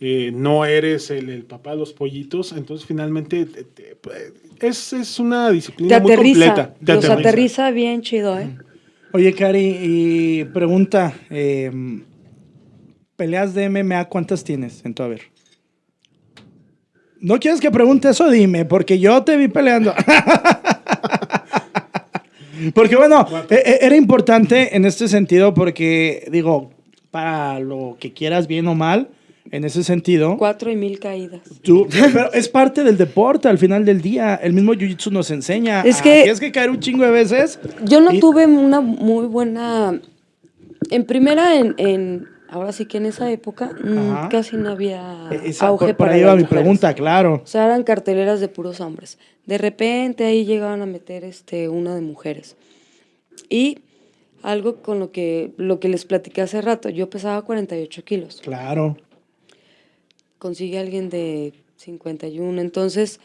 eh, 0.00 0.30
no 0.32 0.64
eres 0.64 1.10
el, 1.10 1.28
el 1.30 1.42
papá 1.42 1.70
de 1.72 1.78
los 1.78 1.92
pollitos, 1.92 2.52
entonces 2.52 2.86
finalmente 2.86 3.46
te- 3.46 3.64
te- 3.64 3.96
pues, 4.00 4.32
es, 4.60 4.92
es 4.92 5.18
una 5.18 5.48
Te 5.48 5.54
disciplina 5.54 5.98
muy 5.98 6.14
completa. 6.14 6.74
Te 6.84 6.94
Los 6.94 7.04
aterriza 7.06 7.70
bien 7.72 8.02
chido, 8.02 8.38
¿eh? 8.38 8.48
Oye, 9.12 9.32
Cari, 9.32 9.78
y 9.82 10.44
pregunta, 10.46 11.14
eh, 11.30 11.70
¿peleas 13.16 13.54
de 13.54 13.68
MMA 13.68 14.04
cuántas 14.06 14.44
tienes 14.44 14.84
en 14.84 14.94
tu 14.94 15.02
haber? 15.02 15.22
No 17.20 17.38
quieres 17.40 17.60
que 17.60 17.70
pregunte 17.70 18.08
eso, 18.10 18.28
dime, 18.30 18.64
porque 18.64 18.98
yo 18.98 19.22
te 19.24 19.36
vi 19.36 19.48
peleando. 19.48 19.94
porque 22.74 22.96
bueno, 22.96 23.26
e- 23.50 23.54
e- 23.54 23.78
era 23.86 23.96
importante 23.96 24.76
en 24.76 24.84
este 24.84 25.08
sentido 25.08 25.54
porque, 25.54 26.28
digo, 26.30 26.70
para 27.10 27.60
lo 27.60 27.96
que 27.98 28.12
quieras 28.12 28.46
bien 28.46 28.66
o 28.68 28.74
mal, 28.74 29.08
en 29.50 29.64
ese 29.64 29.84
sentido, 29.84 30.36
Cuatro 30.38 30.70
y 30.70 30.76
mil 30.76 30.98
caídas. 30.98 31.40
tú, 31.62 31.86
pero 31.90 32.32
es 32.32 32.48
parte 32.48 32.82
del 32.82 32.96
deporte 32.96 33.46
al 33.48 33.58
final 33.58 33.84
del 33.84 34.00
día. 34.00 34.34
El 34.42 34.52
mismo 34.52 34.72
Jiu-Jitsu 34.74 35.10
nos 35.12 35.30
enseña. 35.30 35.82
Es 35.82 36.00
a- 36.00 36.02
que- 36.02 36.22
Tienes 36.22 36.40
que 36.40 36.50
caer 36.50 36.70
un 36.70 36.80
chingo 36.80 37.04
de 37.04 37.10
veces. 37.10 37.58
Yo 37.84 38.00
no 38.00 38.12
Y- 38.12 38.20
tuve 38.20 38.46
una 38.46 38.80
muy 38.80 39.26
buena. 39.26 40.00
En 40.90 41.04
primera, 41.04 41.56
en, 41.56 41.74
en- 41.78 42.26
ahora 42.54 42.72
sí 42.72 42.86
que 42.86 42.96
en 42.98 43.06
esa 43.06 43.30
época 43.30 43.70
mm, 43.84 43.98
Ajá. 43.98 44.28
casi 44.30 44.56
no 44.56 44.70
había 44.70 45.28
Esa- 45.44 45.66
auge 45.68 45.86
por, 45.88 45.96
por 45.96 46.06
para 46.06 46.12
ahí 46.14 46.22
va 46.22 46.34
mi 46.36 46.42
mujeres. 46.42 46.62
pregunta, 46.62 46.94
claro. 46.94 47.40
O 47.44 47.46
sea, 47.46 47.66
eran 47.66 47.82
carteleras 47.84 48.40
de 48.40 48.48
puros 48.48 48.80
hombres. 48.80 49.18
De 49.46 49.58
repente 49.58 50.24
ahí 50.24 50.44
llegaban 50.44 50.80
a 50.82 50.86
meter 50.86 51.24
este, 51.24 51.68
una 51.68 51.94
de 51.94 52.00
mujeres. 52.00 52.56
Y 53.50 53.78
algo 54.42 54.76
con 54.82 54.98
lo 54.98 55.10
que, 55.12 55.52
lo 55.56 55.80
que 55.80 55.88
les 55.88 56.04
platiqué 56.04 56.42
hace 56.42 56.60
rato, 56.62 56.88
yo 56.88 57.10
pesaba 57.10 57.42
48 57.42 58.04
kilos. 58.04 58.40
Claro. 58.42 58.96
Consigue 60.38 60.78
alguien 60.78 61.08
de 61.10 61.52
51. 61.76 62.60
Entonces, 62.60 63.20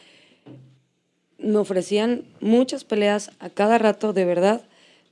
me 1.38 1.56
ofrecían 1.58 2.24
muchas 2.40 2.84
peleas 2.84 3.30
a 3.38 3.50
cada 3.50 3.78
rato, 3.78 4.12
de 4.12 4.24
verdad, 4.24 4.62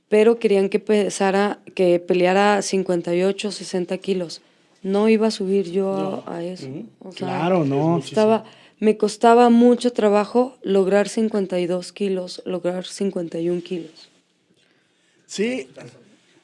pero 0.09 0.39
querían 0.39 0.69
que 0.69 0.79
pesara, 0.79 1.59
que 1.75 1.99
peleara 1.99 2.61
58, 2.61 3.51
60 3.51 3.97
kilos. 3.99 4.41
No 4.81 5.07
iba 5.09 5.27
a 5.27 5.31
subir 5.31 5.71
yo 5.71 6.23
a, 6.25 6.37
a 6.37 6.43
eso. 6.43 6.67
O 6.99 7.11
sea, 7.11 7.27
Claro, 7.27 7.63
no. 7.65 7.99
estaba, 7.99 8.43
me 8.79 8.97
costaba 8.97 9.49
mucho 9.49 9.91
trabajo 9.93 10.57
lograr 10.63 11.09
52 11.09 11.91
kilos, 11.93 12.41
lograr 12.45 12.85
51 12.85 13.61
kilos. 13.61 14.09
Sí. 15.25 15.67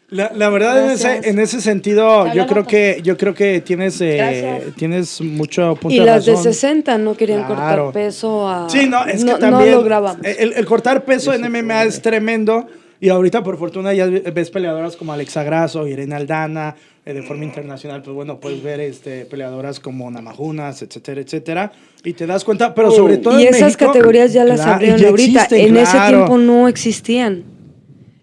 La, 0.10 0.32
la 0.36 0.50
verdad, 0.50 0.86
en 0.86 0.92
ese, 0.92 1.28
en 1.28 1.40
ese 1.40 1.60
sentido, 1.62 2.32
yo 2.32 2.46
creo 2.46 2.68
que, 2.68 3.00
yo 3.04 3.18
creo 3.18 3.34
que 3.34 3.60
tienes, 3.62 4.00
eh, 4.02 4.72
tienes 4.78 5.20
mucho 5.20 5.76
punto 5.76 5.96
Y 5.96 6.00
de 6.00 6.06
las 6.06 6.26
de 6.26 6.34
razón. 6.34 6.44
60 6.54 6.98
no 7.00 7.18
querían 7.18 7.46
Claro. 7.46 7.86
cortar 7.86 7.92
peso 8.04 8.48
a... 8.48 8.70
Sí, 8.70 8.88
no, 8.88 9.04
es 9.06 9.24
que 9.26 9.32
no, 9.32 9.40
también. 9.40 9.72
No. 9.84 10.16
El, 10.24 10.54
el 10.54 10.66
cortar 10.66 11.04
peso 11.06 11.34
en 11.34 11.42
MMA 11.52 11.86
es 11.86 12.02
tremendo. 12.04 12.68
Y 13.00 13.10
ahorita, 13.10 13.44
por 13.44 13.58
fortuna, 13.58 13.94
ya 13.94 14.08
ves 14.08 14.50
peleadoras 14.50 14.96
como 14.96 15.12
Alexa 15.14 15.44
Grasso, 15.44 15.88
Irene 15.88 16.16
Aldana. 16.16 16.76
eh, 17.06 17.14
de 17.14 17.22
forma 17.22 17.44
internacional, 17.44 18.02
pues 18.02 18.16
bueno, 18.16 18.40
puedes 18.40 18.64
ver 18.64 18.80
este, 18.80 19.26
peleadoras 19.26 19.80
como 19.80 20.10
Namajunas, 20.10 20.82
etcétera, 20.82 21.22
etcétera. 21.22 21.72
Y 22.04 22.14
te 22.14 22.26
das 22.26 22.44
cuenta, 22.44 22.74
pero 22.74 22.90
sobre 22.90 23.18
todo. 23.18 23.36
Oh, 23.36 23.40
y 23.40 23.44
en 23.44 23.50
esas 23.54 23.74
México, 23.74 23.86
categorías 23.88 24.34
ya 24.34 24.44
las 24.44 24.62
abrieron 24.62 25.00
ya 25.00 25.10
ahorita. 25.10 25.44
existen, 25.44 25.68
en 25.68 25.78
ese 25.78 25.98
tiempo 26.08 26.38
no 26.40 26.68
existían. 26.68 27.44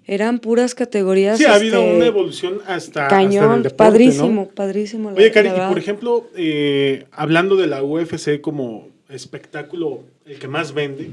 Eran 0.04 0.40
puras 0.40 0.74
categorías. 0.74 1.38
Sí, 1.38 1.44
ha 1.44 1.54
habido 1.54 1.80
este, 1.80 1.96
una 1.96 2.06
evolución 2.06 2.54
hasta, 2.66 3.04
hasta 3.06 3.22
en 3.22 3.28
el 3.32 3.38
Cañón, 3.38 3.62
deporte, 3.62 3.76
padrísimo, 3.76 4.42
¿no? 4.42 4.48
padrísimo. 4.48 5.10
la- 5.10 5.16
Oye, 5.16 5.30
Cari, 5.30 5.48
y 5.50 5.68
por 5.68 5.78
ejemplo, 5.78 6.26
eh, 6.36 7.04
hablando 7.12 7.54
de 7.54 7.68
la 7.68 7.84
UFC 7.84 8.40
como 8.40 8.88
espectáculo, 9.08 10.00
el 10.26 10.38
que 10.40 10.48
más 10.48 10.74
vende, 10.74 11.10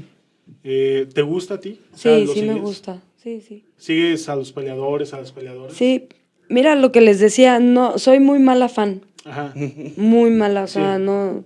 eh, 0.64 1.06
¿te 1.14 1.22
gusta 1.22 1.54
a 1.54 1.60
ti? 1.60 1.78
O 1.94 1.96
sea, 1.96 2.16
Sí, 2.18 2.24
¿lo 2.26 2.32
sí 2.34 2.42
me 2.42 2.54
gusta. 2.54 3.00
Sí, 3.22 3.40
sí. 3.40 3.64
¿Sigues 3.76 4.28
a 4.28 4.36
los 4.36 4.52
peleadores, 4.52 5.12
a 5.12 5.18
las 5.18 5.32
peleadoras? 5.32 5.74
Sí, 5.76 6.08
mira 6.48 6.74
lo 6.74 6.90
que 6.92 7.00
les 7.00 7.18
decía, 7.20 7.58
no, 7.58 7.98
soy 7.98 8.18
muy 8.20 8.38
mala 8.38 8.68
fan. 8.68 9.02
Ajá. 9.24 9.52
Muy 9.96 10.30
mala, 10.30 10.64
o 10.64 10.66
sea, 10.66 10.96
Sí. 10.96 11.02
no. 11.02 11.44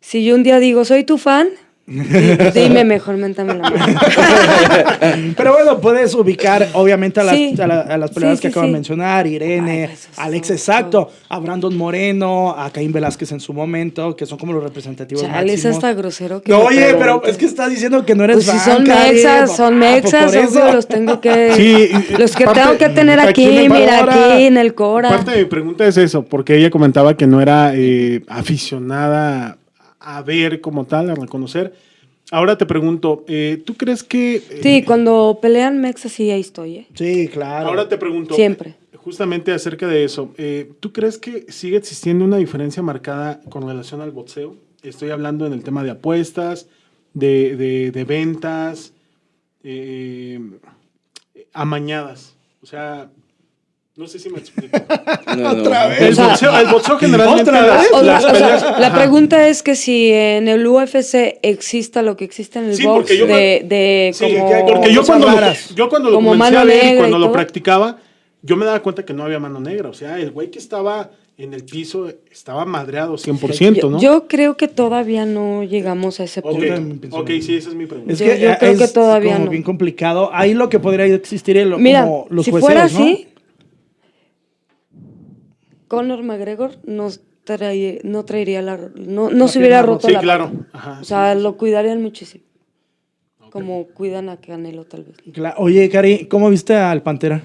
Si 0.00 0.24
yo 0.24 0.34
un 0.34 0.42
día 0.44 0.60
digo, 0.60 0.84
soy 0.84 1.02
tu 1.04 1.18
fan, 1.18 1.48
dime 2.54 2.82
mejor, 2.84 3.18
méntame 3.18 3.54
la 3.54 3.68
mano. 3.70 3.76
Pero 5.36 5.52
bueno, 5.52 5.80
puedes 5.80 6.14
ubicar, 6.14 6.66
obviamente, 6.72 7.20
a 7.20 7.24
las, 7.24 7.36
Sí. 7.36 7.54
a 7.60 7.66
la- 7.66 7.80
a 7.82 7.98
las 7.98 8.10
Sí, 8.10 8.20
que 8.20 8.36
sí, 8.38 8.46
acabo 8.46 8.66
de 8.66 8.72
mencionar, 8.72 9.26
Irene, 9.26 9.82
Ay, 9.82 9.86
pues, 9.88 10.08
Alex, 10.18 10.50
exacto, 10.50 11.10
a 11.28 11.38
Brandon 11.38 11.76
Moreno, 11.76 12.54
a 12.56 12.70
Caín 12.70 12.90
Velázquez 12.90 13.32
en 13.32 13.40
su 13.40 13.52
momento, 13.52 14.16
que 14.16 14.24
son 14.24 14.38
como 14.38 14.54
los 14.54 14.62
representativos 14.62 15.24
Chale, 15.24 15.52
es 15.52 15.58
máximos. 15.64 15.76
hasta 15.76 15.92
grosero 15.92 16.40
que 16.40 16.50
No, 16.52 16.60
oye, 16.60 16.94
pero 16.98 17.22
es 17.26 17.36
que 17.36 17.44
estás 17.44 17.68
diciendo 17.68 18.04
que 18.06 18.14
no 18.14 18.24
eres 18.24 18.36
Pues 18.36 18.46
si 18.46 18.58
son 18.60 18.84
mexas, 18.84 19.54
son 19.54 19.82
ah, 19.82 19.88
pues 20.00 20.12
mexas, 20.14 20.36
obvio, 20.36 20.72
los 20.72 20.86
tengo 20.88 21.20
que... 21.20 21.52
Sí, 21.54 21.90
los 22.18 22.34
que 22.34 22.46
tengo 22.46 22.78
que 22.78 22.88
tener 22.88 23.20
aquí 23.20 23.46
mira, 23.68 24.04
aquí 24.04 24.44
en 24.46 24.56
el 24.56 24.74
Cora. 24.74 25.10
Parte 25.10 25.32
de 25.32 25.38
mi 25.40 25.44
pregunta 25.44 25.86
es 25.86 25.98
eso, 25.98 26.24
porque 26.24 26.56
ella 26.56 26.70
comentaba 26.70 27.14
que 27.16 27.26
no 27.26 27.42
era 27.42 27.72
eh, 27.74 28.22
aficionada 28.26 29.58
a 30.04 30.22
ver 30.22 30.60
como 30.60 30.84
tal, 30.84 31.10
a 31.10 31.14
reconocer. 31.14 31.74
Ahora 32.30 32.56
te 32.56 32.64
pregunto, 32.66 33.24
eh, 33.28 33.62
¿tú 33.64 33.74
crees 33.74 34.02
que... 34.02 34.36
eh, 34.36 34.60
Sí, 34.62 34.82
cuando 34.82 35.38
pelean 35.42 35.80
mexas 35.80 36.12
sí, 36.12 36.30
ahí 36.30 36.40
estoy, 36.40 36.76
¿eh? 36.76 36.86
Sí, 36.94 37.28
claro. 37.28 37.68
Ahora 37.68 37.88
te 37.88 37.98
pregunto. 37.98 38.34
Siempre. 38.34 38.76
justamente 38.96 39.52
acerca 39.52 39.86
de 39.86 40.04
eso, 40.04 40.32
eh, 40.38 40.72
¿tú 40.80 40.90
crees 40.92 41.18
que 41.18 41.44
sigue 41.52 41.76
existiendo 41.76 42.24
una 42.24 42.38
diferencia 42.38 42.82
marcada 42.82 43.40
con 43.50 43.66
relación 43.68 44.00
al 44.00 44.10
boxeo? 44.12 44.56
Estoy 44.82 45.10
hablando 45.10 45.46
en 45.46 45.52
el 45.52 45.62
tema 45.62 45.84
de 45.84 45.90
apuestas, 45.90 46.66
de, 47.12 47.56
de- 47.56 47.90
de 47.90 48.04
ventas, 48.04 48.94
eh, 49.62 50.40
amañadas. 51.52 52.34
O 52.62 52.66
sea, 52.66 53.10
no 53.96 54.06
sé 54.08 54.18
si 54.18 54.28
me 54.30 54.38
explico. 54.38 54.76
No, 55.36 55.52
no. 55.54 55.62
Otra 55.62 55.88
vez. 55.88 56.00
El 56.00 56.12
O 56.12 56.14
sea, 56.14 56.28
boxeo, 56.28 56.58
el 56.58 56.66
boxeo 56.68 56.98
generalmente 56.98 57.42
¿otra 57.50 57.60
vez? 57.76 57.90
Las 58.04 58.22
sea, 58.22 58.78
la 58.78 58.94
pregunta 58.94 59.48
es 59.48 59.64
que 59.64 59.74
si 59.74 60.12
en 60.12 60.46
el 60.46 60.64
UFC 60.64 61.38
exista 61.42 62.02
lo 62.02 62.16
que 62.16 62.24
existe 62.24 62.60
en 62.60 62.66
el 62.66 62.76
Sí, 62.76 62.84
box 62.84 62.96
porque 62.98 63.18
yo 63.18 63.26
de, 63.26 63.64
de 63.66 64.10
Sí, 64.14 64.24
como... 64.32 64.66
porque 64.66 64.92
yo 64.94 65.02
cuando, 65.04 65.28
lo, 65.28 65.36
yo 65.74 65.88
cuando 65.88 66.10
lo 66.10 66.16
Como 66.16 66.30
comencé 66.30 66.56
a 66.56 66.64
y 66.64 66.94
y 66.94 66.96
cuando 66.98 67.18
lo 67.18 67.32
practicaba, 67.32 67.98
yo 68.42 68.56
me 68.56 68.64
daba 68.64 68.80
cuenta 68.80 69.04
que 69.04 69.12
no 69.12 69.24
había 69.24 69.40
mano 69.40 69.58
negra. 69.58 69.88
O 69.88 69.94
sea, 69.94 70.20
el 70.20 70.30
güey 70.30 70.50
que 70.52 70.60
estaba 70.60 71.10
en 71.36 71.52
el 71.52 71.64
piso 71.64 72.08
estaba 72.30 72.64
madreado 72.64 73.14
100%, 73.16 73.74
yo, 73.80 73.90
¿no? 73.90 73.98
yo 74.00 74.28
creo 74.28 74.56
que 74.56 74.68
todavía 74.68 75.26
no 75.26 75.64
llegamos 75.64 76.20
a 76.20 76.24
ese 76.24 76.42
punto. 76.42 76.64
ok, 77.18 77.30
sí, 77.42 77.56
esa 77.56 77.70
es 77.70 77.74
mi 77.74 77.86
pregunta. 77.86 78.12
Es 78.12 78.20
Yo- 78.20 78.26
que 78.26 78.38
yo 78.40 78.50
eh, 78.50 78.56
creo 78.60 78.78
que 78.78 78.84
es 78.84 78.92
todavía 78.92 79.32
como 79.32 79.46
no. 79.46 79.50
bien 79.50 79.64
complicado. 79.64 80.30
Ahí 80.32 80.54
lo 80.54 80.68
que 80.68 80.78
podría 80.78 81.06
existir 81.06 81.56
es 81.56 81.66
lo, 81.66 81.76
Mira, 81.78 82.02
como 82.04 82.26
los 82.30 82.44
si 82.44 82.52
jueceos, 82.52 82.72
fuera 82.72 82.80
¿no? 82.86 82.86
así, 83.04 83.28
Conor 85.94 86.22
McGregor 86.22 86.72
nos 86.84 87.20
trae- 87.44 88.00
no 88.04 88.24
traería 88.24 88.62
la... 88.62 88.76
No, 88.96 89.30
no 89.30 89.44
La 89.46 89.48
se 89.48 89.58
hubiera 89.58 89.82
roto 89.82 90.06
Sí, 90.08 90.12
la 90.14 90.20
claro. 90.20 90.50
Ajá, 90.72 90.98
O 91.00 91.04
sea, 91.04 91.34
lo 91.34 91.56
cuidarían 91.56 92.02
muchísimo. 92.02 92.44
Como 93.50 93.86
cuidan 93.88 94.28
a 94.30 94.38
Canelo, 94.38 94.84
tal 94.84 95.04
vez. 95.04 95.16
Oye, 95.58 95.88
Cari, 95.88 96.26
¿cómo 96.26 96.50
viste 96.50 96.74
al 96.74 97.02
Pantera? 97.02 97.44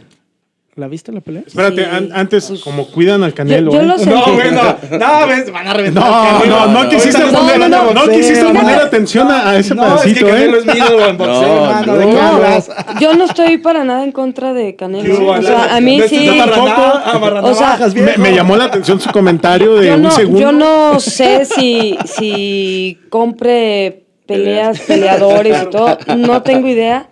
¿La 0.80 0.88
viste 0.88 1.12
la 1.12 1.20
pelea? 1.20 1.44
Espérate, 1.46 1.84
Sí, 1.84 1.90
an- 1.92 2.10
antes, 2.14 2.46
pues- 2.48 2.62
como 2.62 2.88
cuidan 2.88 3.22
al 3.24 3.34
Canelo. 3.34 3.72
yo 3.74 3.82
¿eh? 3.82 3.86
lo 3.86 3.98
sé. 3.98 4.10
No, 4.10 4.24
güey, 4.34 4.50
no. 4.52 4.64
No, 4.98 5.28
ves, 5.28 5.52
van 5.52 5.68
a 5.68 5.74
reventar. 5.74 6.04
No, 6.06 6.40
Canelo. 6.40 6.68
no, 6.68 6.84
no 6.84 6.90
quisiste 6.90 7.18
Ahorita 7.22 7.38
poner, 7.40 7.70
no, 7.70 7.94
no 7.94 8.02
quisiste 8.10 8.46
poner 8.46 8.76
atención 8.80 9.30
a, 9.30 9.50
a 9.50 9.58
ese 9.58 9.76
No, 9.76 9.84
pedacito, 9.84 10.20
es 10.20 10.24
que 10.24 10.30
Canelo 10.32 10.58
¿eh? 10.58 10.64
es 10.66 10.76
ídolo 10.78 11.06
en 11.10 11.18
boxeo, 11.18 11.42
No, 11.42 11.66
hermano. 11.66 11.96
¿De 11.98 12.06
no. 12.06 12.40
No, 12.40 13.00
yo 13.02 13.14
no 13.16 13.26
estoy 13.26 13.58
para 13.58 13.84
nada 13.84 14.04
en 14.06 14.14
contra 14.14 14.54
de 14.54 14.76
Canelo. 14.78 15.28
O 15.28 15.42
sea, 15.42 15.76
a 15.76 15.82
mí 15.82 16.02
sí. 16.08 16.24
Yo 16.26 16.36
tampoco. 16.38 17.42
O 17.50 17.54
sea, 17.54 17.78
Me, 17.94 18.18
me 18.18 18.34
llamó 18.34 18.56
la 18.56 18.66
atención 18.66 19.02
su 19.02 19.10
comentario 19.12 19.76
de 19.76 19.88
Yo 19.88 19.96
un 19.96 20.04
no, 20.04 20.12
segundo. 20.12 20.40
yo 20.40 20.52
no 20.54 21.00
sé 21.02 21.44
si, 21.44 21.98
si 22.06 22.98
compre 23.10 24.04
peleas, 24.26 24.80
peleadores 24.88 25.64
y 25.64 25.66
todo. 25.70 25.98
No 26.16 26.42
tengo 26.42 26.68
idea. 26.70 27.09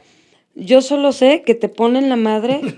Yo 0.59 0.81
solo 0.81 1.11
sé 1.11 1.43
que 1.45 1.53
te 1.55 1.69
ponen 1.69 2.09
la 2.09 2.15
madre. 2.15 2.61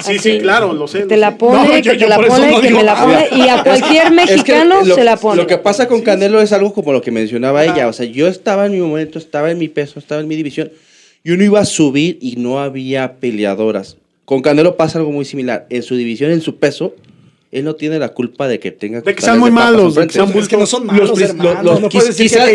Sí, 0.00 0.14
así. 0.14 0.30
sí, 0.34 0.38
claro, 0.38 0.72
lo 0.74 0.86
sé. 0.86 1.00
Te 1.06 1.16
lo 1.16 1.22
la 1.22 1.36
pone, 1.38 1.58
No, 1.58 1.76
yo- 1.78 1.92
que 1.92 1.98
yo 1.98 2.06
te 2.06 2.08
la 2.08 2.16
pone, 2.20 2.50
no 2.52 2.60
que 2.60 2.68
digo 2.68 2.78
me 2.78 2.84
la 2.84 2.94
pone. 2.94 3.26
Y 3.36 3.48
a 3.48 3.64
cualquier 3.64 4.04
Es 4.04 4.08
que 4.10 4.14
mexicano 4.14 4.84
lo, 4.84 4.94
se 4.94 5.02
la 5.02 5.16
pone. 5.16 5.42
Lo 5.42 5.48
que 5.48 5.58
pasa 5.58 5.88
con 5.88 6.02
Canelo 6.02 6.40
es 6.40 6.52
algo 6.52 6.72
como 6.72 6.92
lo 6.92 7.02
que 7.02 7.10
mencionaba 7.10 7.64
ella. 7.64 7.88
O 7.88 7.92
sea, 7.92 8.06
yo 8.06 8.28
estaba 8.28 8.66
en 8.66 8.72
mi 8.72 8.78
momento, 8.78 9.18
estaba 9.18 9.50
en 9.50 9.58
mi 9.58 9.66
peso, 9.66 9.98
estaba 9.98 10.20
en 10.20 10.28
mi 10.28 10.36
división. 10.36 10.70
Y 11.24 11.32
uno 11.32 11.42
iba 11.42 11.58
a 11.58 11.64
subir 11.64 12.16
y 12.22 12.36
no 12.36 12.60
había 12.60 13.14
peleadoras. 13.14 13.96
Con 14.24 14.40
Canelo 14.40 14.76
pasa 14.76 14.98
algo 14.98 15.10
muy 15.10 15.24
similar. 15.24 15.66
En 15.68 15.82
su 15.82 15.96
división, 15.96 16.30
en 16.30 16.42
su 16.42 16.58
peso, 16.58 16.94
él 17.50 17.64
no 17.64 17.74
tiene 17.76 17.98
la 17.98 18.10
culpa 18.10 18.46
de 18.46 18.58
que 18.60 18.70
tenga 18.72 19.00
De 19.00 19.14
que 19.14 19.22
sean 19.22 19.38
muy 19.38 19.50
malos, 19.50 19.94
de 19.94 20.06
que 20.06 20.12
sean 20.12 20.28
Es 20.36 20.48
que 20.48 20.56
no 20.56 20.66
son 20.66 20.86
Los 20.86 20.92
malos, 20.92 21.12
pris- 21.12 21.28
hermano. 21.30 21.54
lo- 21.54 21.62
lo- 21.74 21.80
no 21.80 21.88
quiz- 21.88 21.92
puedes 22.00 22.16
decir 22.16 22.26
quizá- 22.30 22.46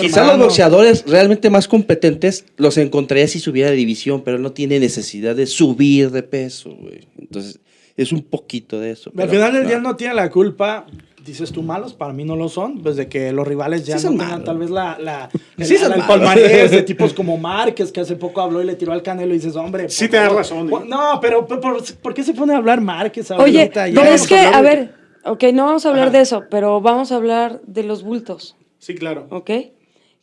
quizá 0.00 0.26
los 0.26 0.38
boxeadores 0.38 1.04
realmente 1.06 1.50
más 1.50 1.68
competentes 1.68 2.44
los 2.56 2.76
encontraría 2.78 3.28
si 3.28 3.38
subiera 3.40 3.70
de 3.70 3.76
división, 3.76 4.22
pero 4.24 4.36
él 4.36 4.42
no 4.42 4.52
tiene 4.52 4.78
necesidad 4.80 5.36
de 5.36 5.46
subir 5.46 6.10
de 6.10 6.22
peso, 6.22 6.70
güey. 6.80 7.00
Entonces, 7.18 7.58
es 7.96 8.10
un 8.12 8.22
poquito 8.22 8.80
de 8.80 8.90
eso. 8.90 9.12
Al 9.16 9.28
final 9.28 9.52
del 9.52 9.62
no. 9.62 9.68
día 9.68 9.78
no 9.78 9.96
tiene 9.96 10.14
la 10.14 10.30
culpa. 10.30 10.86
Dices 11.24 11.52
tú 11.52 11.62
malos, 11.62 11.94
para 11.94 12.12
mí 12.12 12.24
no 12.24 12.36
lo 12.36 12.48
son, 12.50 12.80
pues 12.82 12.96
de 12.96 13.08
que 13.08 13.32
los 13.32 13.46
rivales 13.48 13.86
ya 13.86 13.98
Sí 13.98 14.04
no 14.04 14.10
son 14.10 14.18
tengan 14.18 14.30
malos. 14.32 14.44
tal 14.44 14.58
vez 14.58 14.70
la, 14.70 14.98
la, 14.98 15.30
Sí 15.64 15.74
el, 15.74 15.78
son 15.80 15.92
el 15.94 16.02
palmarés 16.02 16.70
de 16.70 16.82
tipos 16.90 17.14
como 17.14 17.38
Márquez, 17.38 17.90
que 17.92 18.00
hace 18.00 18.16
poco 18.16 18.42
habló 18.42 18.60
y 18.62 18.66
le 18.66 18.74
tiró 18.74 18.92
al 18.92 19.02
Canelo 19.02 19.32
y 19.32 19.38
dices, 19.38 19.56
hombre. 19.56 19.88
Sí 19.88 20.08
tienes 20.08 20.28
favor. 20.28 20.42
razón, 20.42 20.66
¿eh? 20.66 20.70
Por- 20.70 20.86
No, 20.86 21.18
pero 21.22 21.46
¿por, 21.46 21.60
por, 21.60 21.82
por 21.96 22.12
qué 22.14 22.22
se 22.22 22.34
pone 22.34 22.52
a 22.52 22.58
hablar 22.58 22.80
Márquez 22.82 23.30
Oye, 23.30 23.60
ahorita? 23.62 23.88
Ya 23.88 23.94
pero 23.94 24.06
vamos 24.06 24.20
es 24.22 24.26
que, 24.28 24.36
a 24.38 24.60
ver, 24.60 24.94
ok, 25.24 25.44
no 25.54 25.64
vamos 25.64 25.86
a 25.86 25.88
hablar 25.90 26.08
Ajá. 26.08 26.16
de 26.18 26.22
eso, 26.22 26.44
pero 26.50 26.80
vamos 26.82 27.10
a 27.10 27.16
hablar 27.16 27.60
de 27.66 27.84
los 27.84 28.02
bultos, 28.02 28.56
Sí, 28.78 28.94
claro. 28.94 29.26
¿ok? 29.30 29.50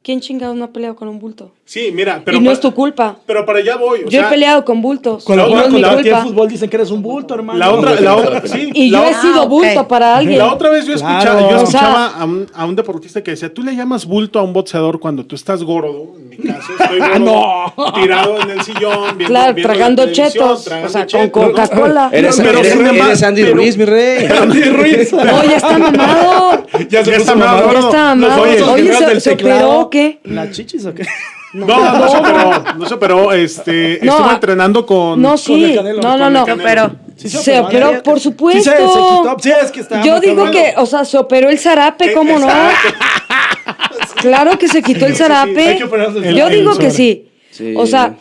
¿Quién 0.04 0.20
chingados 0.20 0.56
no 0.56 0.66
ha 0.66 0.72
peleado 0.72 0.96
con 0.96 1.08
un 1.08 1.18
bulto? 1.20 1.54
Sí, 1.72 1.90
mira, 1.94 2.22
pero. 2.26 2.36
y 2.36 2.42
no 2.42 2.48
pa- 2.48 2.52
es 2.52 2.60
tu 2.60 2.74
culpa. 2.74 3.16
Pero 3.26 3.46
para 3.46 3.60
allá 3.60 3.78
voy. 3.78 4.00
O 4.02 4.10
Yo 4.10 4.20
sea, 4.20 4.28
he 4.28 4.30
peleado 4.30 4.66
con 4.66 4.82
bultos. 4.82 5.24
Cuando 5.24 5.46
La 5.46 5.50
no 5.50 5.56
otra- 5.56 5.68
es 5.68 5.74
mi 5.74 5.80
la 5.80 5.94
culpa. 5.94 6.22
fútbol 6.24 6.48
dicen 6.50 6.70
que 6.70 6.76
eres 6.76 6.92
un 6.92 7.02
bulto, 7.02 7.34
hermano. 7.34 7.58
La 7.58 7.72
otra, 7.72 7.98
la 8.02 8.16
otra, 8.18 8.42
sí. 8.46 8.72
Y 8.74 8.92
yo 8.92 9.02
he 9.06 9.14
sido 9.14 9.44
Ah, 9.44 9.46
bulto 9.46 9.88
para 9.88 10.18
alguien. 10.18 10.38
La 10.38 10.52
otra 10.54 10.70
vez 10.70 10.86
yo 10.86 10.96
escuchaba, 10.96 11.22
Claro. 11.22 11.40
yo 11.50 11.56
O 11.56 11.60
escuchaba 11.60 12.10
sea- 12.10 12.22
a, 12.22 12.26
un, 12.26 12.46
a 12.54 12.66
un 12.66 12.76
deportista 12.76 13.24
que 13.24 13.32
decía, 13.32 13.54
tú 13.54 13.64
le 13.64 13.74
llamas 13.74 14.06
bulto 14.06 14.38
a 14.38 14.42
un 14.44 14.52
boxeador 14.52 15.00
cuando 15.00 15.26
tú 15.26 15.34
estás 15.36 15.64
gordo, 15.64 16.12
en 16.20 16.28
mi 16.30 16.36
caso 16.40 16.74
estoy 16.78 17.00
gordo, 17.20 17.20
No. 17.20 17.94
tirado 17.94 18.42
en 18.42 18.50
el 18.50 18.62
sillón, 18.64 19.18
viendo, 19.18 19.28
Claro, 19.28 19.54
viendo 19.54 19.70
tragando 19.74 20.12
chetos, 20.12 20.66
tragando 20.66 20.88
o 20.90 20.92
sea, 20.92 21.02
con 21.04 21.08
chetos, 21.08 21.42
¿no? 21.42 21.52
Coca-Cola. 21.52 22.10
Eres, 22.12 22.36
Pero 22.36 22.60
eres- 22.60 22.72
embargo- 22.74 23.06
eres 23.06 23.24
Andy 23.24 23.44
pero- 23.44 23.56
Ruiz, 23.56 23.78
mi 23.78 23.86
rey. 23.86 24.26
Andy 24.42 24.64
Ruiz. 24.64 25.14
No, 25.14 25.44
ya 25.46 25.56
está 25.56 25.78
mamado. 25.80 26.64
ya 26.90 27.00
está 27.00 27.34
mamado. 27.36 27.72
Ya 27.72 27.80
está 27.80 28.16
mamado. 28.16 28.42
oye, 28.74 29.22
¿se, 29.22 29.32
operó 29.32 29.80
o 29.80 29.90
qué? 29.90 30.20
¿La 30.26 30.52
chichis 30.52 30.86
o 30.86 30.94
qué? 30.94 31.06
No, 31.54 31.66
no 31.68 32.10
se 32.10 32.18
operó, 32.18 32.64
no 32.78 32.86
se 32.88 32.94
operó, 32.94 33.32
este, 33.34 34.00
No, 34.04 34.12
estuvo 34.14 34.30
a- 34.30 34.34
entrenando 34.34 34.86
con... 34.86 35.22
No, 35.22 35.34
el 35.34 35.40
sí. 35.40 35.74
Canelo, 35.76 36.02
No, 36.02 36.10
con 36.12 36.20
no, 36.20 36.28
el 36.28 36.34
no. 36.34 36.46
Pero, 36.64 36.92
Sí 37.18 37.30
Se 37.30 37.60
operó, 37.60 37.92
¿no? 37.92 38.04
por 38.04 38.18
Sí, 38.20 38.24
se- 38.24 38.30
supuesto. 38.30 38.72
se 38.72 38.78
quitó. 38.78 39.36
Sí, 39.40 39.52
es 39.64 39.72
que 39.72 39.80
estaba 39.82 40.04
Yo 40.04 40.20
digo 40.20 40.38
cabrón. 40.46 40.52
que, 40.54 40.74
o 40.78 40.86
sea, 40.88 41.06
se 41.06 41.18
operó 41.20 41.50
el 41.50 41.60
zarape, 41.60 42.14
¿cómo 42.14 42.40
no? 42.40 42.48
Claro 44.22 44.58
que 44.58 44.68
se 44.68 44.82
quitó 44.82 45.06
el 45.06 45.12
Sí, 45.14 45.18
sí, 45.18 45.24
sí, 45.24 45.30
zarape. 45.30 45.68
hay 45.70 45.78
que 45.78 45.84
operarse 45.84 46.18
el 46.20 46.36
Yo 46.36 46.50
digo 46.50 46.78
que 46.78 46.92
sí. 46.92 47.28
Sí. 47.52 47.74
O 47.76 47.86
sea, 47.86 48.16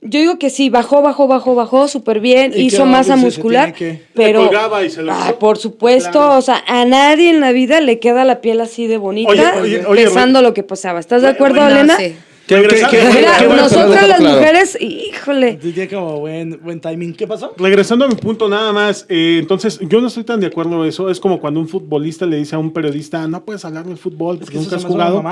yo 0.00 0.20
digo 0.20 0.38
que 0.38 0.50
sí, 0.50 0.70
bajó, 0.70 1.02
bajó, 1.02 1.26
bajó, 1.26 1.54
bajó, 1.54 1.88
súper 1.88 2.20
bien, 2.20 2.52
¿Y 2.54 2.62
hizo 2.66 2.86
masa? 2.86 3.14
Sí, 3.14 3.20
se 3.20 3.24
muscular, 3.26 3.72
que- 3.72 4.02
pero... 4.14 4.48
Le 4.50 4.86
y 4.86 4.90
se 4.90 5.02
lo 5.02 5.12
Ah, 5.12 5.34
por 5.38 5.58
supuesto, 5.58 6.10
Claro. 6.12 6.36
o 6.36 6.42
sea, 6.42 6.62
a 6.66 6.84
nadie 6.84 7.30
en 7.30 7.40
la 7.40 7.52
vida 7.52 7.80
le 7.80 7.98
queda 7.98 8.24
la 8.24 8.40
piel 8.40 8.60
así 8.60 8.86
de 8.86 8.96
bonita, 8.98 9.30
Oye, 9.30 9.44
oye, 9.60 9.84
oye, 9.86 10.04
pensando 10.04 10.40
lo 10.42 10.54
que 10.54 10.62
pasaba. 10.62 11.00
¿Estás 11.00 11.22
de 11.22 11.28
acuerdo, 11.28 11.66
Elena? 11.66 11.96
sí. 11.96 12.14
Regresa- 12.56 12.88
¿Qué- 12.88 12.98
qué- 12.98 13.08
Mira, 13.18 13.36
qué 13.38 13.46
bueno, 13.46 13.62
nosotras 13.62 14.08
las 14.08 14.18
claro. 14.18 14.36
mujeres, 14.38 14.78
híjole. 14.80 15.54
Tiene 15.54 15.88
como 15.88 16.20
buen, 16.20 16.60
buen 16.62 16.80
timing. 16.80 17.14
¿Qué 17.14 17.26
pasó? 17.26 17.52
Regresando 17.56 18.04
a 18.04 18.08
mi 18.08 18.14
punto 18.14 18.48
nada 18.48 18.72
más, 18.72 19.06
eh, 19.08 19.36
entonces 19.40 19.78
yo 19.82 20.00
no 20.00 20.06
estoy 20.08 20.24
tan 20.24 20.40
de 20.40 20.46
acuerdo 20.46 20.82
en 20.82 20.88
eso, 20.88 21.10
es 21.10 21.20
como 21.20 21.40
cuando 21.40 21.60
un 21.60 21.68
futbolista 21.68 22.26
le 22.26 22.36
dice 22.36 22.54
a 22.56 22.58
un 22.58 22.72
periodista, 22.72 23.26
no 23.28 23.44
puedes 23.44 23.64
hablar 23.64 23.84
del 23.84 23.98
fútbol 23.98 24.38
porque 24.38 24.56
nunca 24.56 24.76
has 24.76 24.84
jugado. 24.84 25.22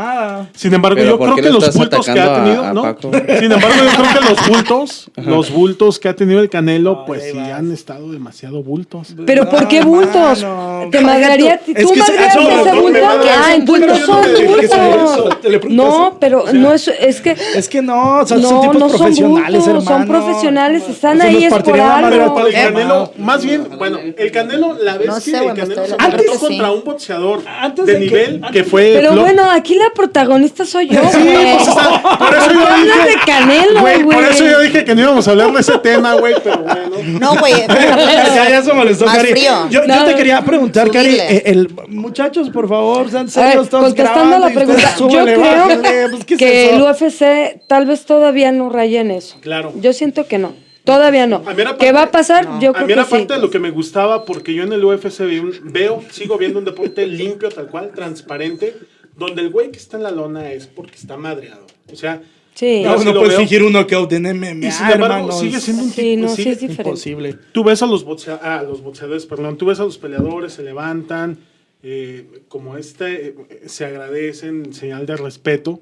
Sin 0.54 0.74
embargo, 0.74 1.02
yo 1.02 1.18
¿por 1.18 1.32
creo 1.34 1.44
que 1.44 1.50
los 1.52 1.74
bultos 1.74 2.06
que 2.06 2.20
ha 2.20 2.36
a- 2.36 2.44
tenido, 2.44 2.64
a 2.64 2.72
¿no? 2.72 2.82
Paco? 2.82 3.10
Sin 3.40 3.52
embargo, 3.52 3.76
yo 3.76 3.90
creo 4.02 4.12
que 4.20 4.28
los 4.30 4.48
bultos, 4.48 5.10
los 5.16 5.50
bultos 5.52 5.98
que 5.98 6.08
ha 6.08 6.16
tenido 6.16 6.40
el 6.40 6.50
Canelo, 6.50 7.04
pues 7.06 7.22
sí 7.30 7.36
vas. 7.36 7.50
han 7.52 7.72
estado 7.72 8.10
demasiado 8.12 8.62
bultos. 8.62 9.14
Pero 9.26 9.48
¿por 9.48 9.68
qué 9.68 9.82
bultos? 9.82 10.42
hermano. 10.42 10.90
¿Te 10.90 11.00
madrearía? 11.00 11.60
Es 11.66 11.82
¿Tú 11.82 11.92
que 11.92 12.00
madrearías 12.00 12.36
ese 12.36 12.42
no, 12.74 12.80
bulto? 12.82 12.98
Ah, 13.04 13.46
un 13.48 13.54
entonces 13.54 13.86
no 14.08 14.16
bulto, 14.16 14.36
son 14.36 14.46
bultos. 14.46 15.70
No, 15.70 16.16
pero 16.20 16.44
no 16.52 16.72
es, 16.72 16.88
es 17.08 17.20
que... 17.20 17.36
Es 17.54 17.68
que 17.68 17.82
no, 17.82 18.20
o 18.20 18.26
sea, 18.26 18.36
No, 18.38 18.48
son 18.48 18.60
tipos 18.62 18.76
no 18.78 18.88
son 18.88 18.98
profesionales, 18.98 19.64
son 19.64 19.76
hermano. 19.76 20.06
profesionales, 20.06 20.82
están 20.88 21.20
ahí 21.22 21.44
es 21.44 21.52
por 21.54 21.80
algo. 21.80 22.34
para 22.34 22.48
el 22.48 22.54
El 22.54 22.62
Canelo, 22.72 23.12
más 23.18 23.44
bien, 23.44 23.66
bueno, 23.78 23.98
el 24.16 24.32
Canelo, 24.32 24.76
la 24.82 24.98
vez 24.98 25.06
No 25.08 25.14
que 25.16 25.20
sé, 25.20 25.38
el 25.38 25.54
Canelo 25.54 25.86
se 25.86 25.92
enfrentó 25.92 26.16
que 26.32 26.38
sí. 26.38 26.38
contra 26.46 26.72
un 26.72 26.84
boxeador 26.84 27.42
Antes 27.60 27.86
de, 27.86 27.92
de 27.94 27.98
que- 27.98 28.04
nivel 28.04 28.40
que, 28.40 28.46
antes- 28.46 28.68
fue... 28.68 28.92
Pero 28.96 29.12
Flo- 29.12 29.20
bueno, 29.20 29.50
aquí 29.50 29.74
la 29.74 29.90
protagonista 29.94 30.64
soy 30.64 30.88
yo, 30.88 31.00
Sí, 31.12 31.18
güey. 31.22 31.56
pues, 31.56 31.68
está- 31.68 32.18
por 32.18 32.34
eso 32.34 32.46
¿Por 32.46 32.54
yo 32.54 32.84
dije... 32.84 33.08
de 33.08 33.14
Canelo, 33.26 33.80
Güey, 33.80 34.04
por 34.04 34.14
güey? 34.14 34.28
eso 34.30 34.44
yo 34.44 34.60
dije 34.60 34.84
que 34.84 34.94
no 34.94 35.00
íbamos 35.02 35.28
a 35.28 35.30
hablar 35.30 35.52
de 35.52 35.60
ese 35.60 35.78
tema, 35.78 36.14
güey, 36.14 36.34
pero 36.42 36.58
bueno. 36.58 37.18
No, 37.20 37.36
güey. 37.38 37.54
ya, 37.68 38.48
ya 38.50 38.62
se 38.62 38.72
molestó, 38.72 39.04
Cari. 39.06 39.34
Yo, 39.70 39.82
yo 39.84 40.04
te 40.04 40.14
quería 40.14 40.40
preguntar, 40.42 40.90
Cari, 40.90 41.16
eh, 41.18 41.42
el, 41.46 41.68
muchachos, 41.88 42.50
por 42.50 42.68
favor, 42.68 43.10
sean 43.10 43.28
serios, 43.28 43.68
todos 43.68 43.84
contestando 43.86 44.38
la 44.38 44.48
pregunta, 44.52 44.94
yo 44.98 45.08
creo 45.08 45.66
pues, 46.10 46.24
¿qué 46.24 46.34
es 46.34 46.38
que 46.38 46.70
el 46.70 46.82
UFC 47.00 47.60
tal 47.66 47.86
vez 47.86 48.04
todavía 48.06 48.52
no 48.52 48.70
raya 48.70 49.00
en 49.00 49.10
eso. 49.10 49.36
Claro. 49.40 49.72
Yo 49.80 49.92
siento 49.92 50.26
que 50.26 50.38
no. 50.38 50.54
Todavía 50.84 51.26
no. 51.26 51.42
A 51.46 51.76
¿Qué 51.76 51.90
va 51.92 52.02
a 52.02 52.10
pasar? 52.12 52.60
Yo 52.60 52.70
A 52.70 52.74
creo 52.74 52.86
mí 52.86 52.92
era 52.92 53.02
que 53.02 53.08
sí. 53.10 53.16
parte 53.16 53.34
de 53.34 53.40
lo 53.40 53.50
que 53.50 53.58
me 53.58 53.70
gustaba 53.70 54.24
porque 54.24 54.54
yo 54.54 54.62
en 54.62 54.72
el 54.72 54.84
UFC 54.84 55.20
un- 55.40 55.52
veo, 55.64 56.02
sigo 56.10 56.38
viendo 56.38 56.58
un 56.60 56.64
deporte 56.64 57.06
limpio, 57.06 57.48
tal 57.48 57.66
cual, 57.68 57.90
transparente, 57.92 58.76
donde 59.16 59.42
el 59.42 59.50
güey 59.50 59.70
que 59.72 59.78
está 59.78 59.96
en 59.96 60.04
la 60.04 60.10
lona 60.12 60.52
es 60.52 60.66
porque 60.68 60.94
está 60.96 61.16
madreado. 61.16 61.66
O 61.92 61.96
sea, 61.96 62.22
Sí. 62.54 62.80
No, 62.84 62.98
sí 62.98 63.04
no 63.04 63.12
puedes 63.12 63.28
veo. 63.30 63.38
fingir 63.40 63.62
un 63.62 63.72
knockout 63.74 64.10
en 64.14 64.22
MMA, 64.34 64.68
Y 64.68 64.70
sin 64.72 64.90
embargo, 64.90 65.30
sigue 65.32 65.58
es 65.58 65.62
siendo 65.64 65.82
un 65.82 65.90
Sí, 65.90 66.00
tipo. 66.16 66.22
no, 66.22 66.28
sí 66.30 66.36
sigue- 66.36 66.50
es 66.52 66.60
diferente. 66.60 66.82
imposible. 66.88 67.34
Tú 67.52 67.62
ves 67.64 67.82
a 67.82 67.86
los, 67.86 68.06
boxea- 68.06 68.40
ah, 68.42 68.62
los 68.66 68.80
boxeadores, 68.82 69.26
perdón, 69.26 69.58
tú 69.58 69.66
ves 69.66 69.78
a 69.78 69.84
los 69.84 69.98
peleadores, 69.98 70.54
se 70.54 70.62
levantan, 70.62 71.36
eh, 71.82 72.24
como 72.48 72.78
este, 72.78 73.26
eh, 73.26 73.34
se 73.66 73.84
agradecen, 73.84 74.72
señal 74.72 75.04
de 75.04 75.16
respeto. 75.16 75.80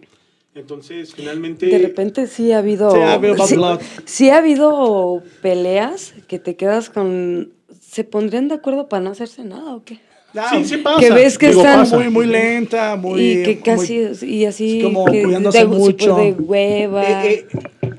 Entonces, 0.55 1.14
finalmente... 1.14 1.66
De 1.66 1.78
repente 1.78 2.26
sí 2.28 2.52
ha 2.52 2.59
habido. 2.59 2.90
Sí, 2.93 2.98
ha 3.01 3.14
habido 3.14 3.36
bad 3.36 3.47
sí, 3.47 3.56
blood. 3.56 3.81
sí 4.05 4.31
ha 4.31 4.36
habido 4.39 5.22
peleas 5.43 6.14
que 6.28 6.39
te 6.39 6.55
quedas 6.56 6.90
con. 6.90 7.52
¿Se 7.81 8.05
pondrían 8.05 8.48
de 8.48 8.55
acuerdo 8.55 8.89
para 8.89 9.02
no 9.02 9.10
hacerse 9.10 9.44
nada 9.44 9.74
o 9.74 9.82
qué? 9.85 9.98
Ah, 10.36 10.51
Sí, 10.52 10.64
sí 10.64 10.76
pasa. 10.78 10.98
Que 11.01 11.10
ves 11.12 11.39
que 11.39 11.48
Digo, 11.48 11.60
están- 11.60 11.81
pasa. 11.81 11.97
muy, 11.97 12.09
muy 12.09 12.26
lenta, 12.26 12.97
muy. 12.97 13.20
y 13.22 13.43
que 13.44 13.60
casi. 13.60 13.98
muy- 14.01 14.28
y 14.31 14.44
así. 14.47 14.81
como 14.82 15.05
que 15.06 15.22
cuidándose 15.22 15.59
de, 15.59 15.66
mucho. 15.66 16.16
De 16.16 16.32
hueva. 16.32 17.24
Eh, 17.24 17.32
eh, 17.35 17.47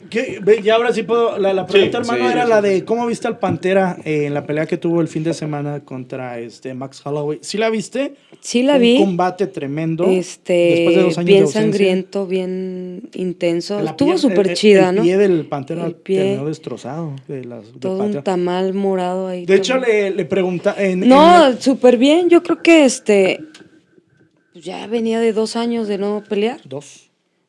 ¿qué? 0.09 0.39
Ve, 0.41 0.61
y 0.63 0.69
ahora 0.69 0.93
sí 0.93 1.03
puedo. 1.03 1.37
La, 1.37 1.53
la 1.53 1.65
pregunta, 1.65 2.03
Sí, 2.03 2.09
hermano, 2.09 2.25
sí, 2.27 2.31
era 2.33 2.43
sí. 2.43 2.49
la 2.49 2.61
de 2.61 2.85
cómo 2.85 3.05
viste 3.07 3.27
al 3.27 3.39
Pantera 3.39 3.97
eh, 4.05 4.25
en 4.25 4.33
la 4.33 4.45
pelea 4.45 4.65
que 4.65 4.77
tuvo 4.77 5.01
el 5.01 5.07
fin 5.07 5.23
de 5.23 5.33
semana 5.33 5.81
contra 5.81 6.39
este 6.39 6.73
Max 6.73 7.01
Holloway. 7.05 7.39
¿Sí 7.41 7.57
la 7.57 7.69
viste? 7.69 8.15
sí 8.39 8.63
la 8.63 8.75
Un 8.75 8.81
vi. 8.81 8.97
combate 8.99 9.47
tremendo. 9.47 10.05
Este. 10.05 10.53
después 10.53 10.95
de 10.95 11.01
dos 11.03 11.17
años 11.17 11.27
bien 11.27 11.45
de 11.45 11.51
sangriento, 11.51 12.27
bien 12.27 13.09
intenso. 13.13 13.81
La 13.81 13.91
Estuvo 13.91 14.17
súper 14.17 14.41
el- 14.45 14.49
el- 14.51 14.55
chida, 14.55 14.89
el 14.89 14.95
¿no? 14.95 15.01
pie 15.01 15.17
del 15.17 15.45
Pantera 15.47 15.85
El 15.85 15.95
pie. 15.95 16.19
terminó 16.19 16.45
destrozado. 16.47 17.15
De 17.27 17.43
las, 17.45 17.73
de 17.73 17.79
Todo 17.79 18.03
un 18.03 18.23
tamal 18.23 18.73
morado 18.73 19.27
ahí. 19.27 19.45
De 19.45 19.55
hecho, 19.55 19.77
le, 19.77 20.11
le 20.11 20.25
pregunta. 20.25 20.75
En, 20.77 21.01
No, 21.07 21.47
en- 21.47 21.61
súper 21.61 21.97
bien. 21.97 22.29
Yo 22.29 22.43
creo 22.43 22.61
que 22.61 22.85
este. 22.85 23.39
Ya 24.53 24.87
venía 24.87 25.19
de 25.19 25.33
dos 25.33 25.55
años 25.57 25.87
de 25.89 25.97
no 25.97 26.23
pelear. 26.29 26.61
Dos. 26.63 27.04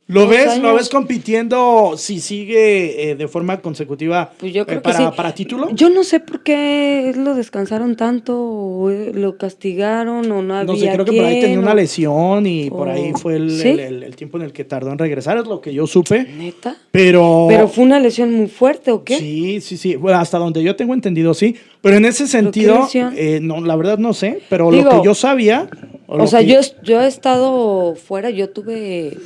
¿Lo 0.09 0.29
ves, 0.29 0.59
¿Lo 0.63 0.75
ves 0.75 0.89
compitiendo 0.89 1.95
si 1.97 2.21
sigue 2.21 3.11
eh, 3.11 3.17
de 3.17 3.27
forma 3.27 3.61
consecutiva 3.61 4.31
Pues 4.39 4.53
yo 4.55 4.63
eh, 4.63 4.67
creo 4.67 4.81
para, 4.83 4.99
que 4.99 5.05
sí. 5.05 5.11
para 5.17 5.35
título? 5.35 5.69
Yo 5.73 5.91
no 5.91 6.05
sé 6.05 6.21
por 6.21 6.45
qué 6.45 7.13
lo 7.17 7.35
descansaron 7.35 7.97
tanto, 7.97 8.41
o 8.41 8.89
eh, 8.91 9.11
lo 9.13 9.37
castigaron, 9.37 10.31
o 10.31 10.43
no 10.43 10.55
había 10.55 10.73
No 10.73 10.79
sé, 10.79 10.91
creo 10.93 11.05
que 11.05 11.11
por 11.17 11.25
ahí 11.25 11.35
tenía 11.41 11.47
quién, 11.49 11.59
una 11.59 11.75
lesión 11.75 12.47
y 12.47 12.71
por 12.71 12.89
ahí 12.89 13.13
fue 13.21 13.35
el, 13.35 13.51
¿Sí? 13.51 13.69
el- 13.69 13.81
el- 13.81 14.03
el 14.05 14.15
tiempo 14.15 14.37
en 14.37 14.45
el 14.45 14.53
que 14.53 14.63
tardó 14.63 14.93
en 14.93 14.99
regresar, 14.99 15.39
es 15.39 15.47
lo 15.47 15.61
que 15.61 15.75
yo 15.75 15.89
supe. 15.89 16.23
Neta. 16.23 16.77
Pero. 16.93 17.47
Pero 17.49 17.67
fue 17.67 17.83
una 17.83 17.99
lesión 17.99 18.33
muy 18.33 18.47
fuerte, 18.47 18.93
¿o 18.93 19.03
qué? 19.03 19.19
Sí, 19.19 19.61
sí, 19.61 19.77
sí. 19.77 19.97
Bueno, 19.97 20.19
hasta 20.21 20.39
donde 20.39 20.63
yo 20.63 20.77
tengo 20.77 20.95
entendido, 20.95 21.35
sí. 21.35 21.57
Pero 21.81 21.97
en 21.97 22.05
ese 22.05 22.29
sentido, 22.29 22.89
eh, 22.95 23.41
no, 23.43 23.61
la 23.61 23.75
verdad 23.75 23.99
no 23.99 24.15
sé. 24.15 24.41
Pero 24.49 24.71
Digo, 24.71 24.85
lo 24.85 25.01
que 25.01 25.05
yo 25.07 25.15
sabía. 25.17 25.69
O, 26.07 26.29
sea, 26.29 26.41
que- 26.41 26.47
yo, 26.47 26.61
yo 26.85 27.01
he 27.03 27.09
estado 27.09 27.97
fuera, 27.97 28.31
yo 28.31 28.51
tuve 28.51 29.17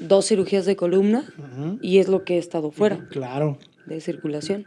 dos 0.00 0.26
cirugías 0.26 0.66
de 0.66 0.76
columna 0.76 1.24
y 1.80 1.98
es 1.98 2.08
lo 2.08 2.24
que 2.24 2.34
he 2.36 2.38
estado 2.38 2.70
fuera 2.70 2.98
Claro. 3.10 3.58
de 3.86 4.00
circulación. 4.00 4.66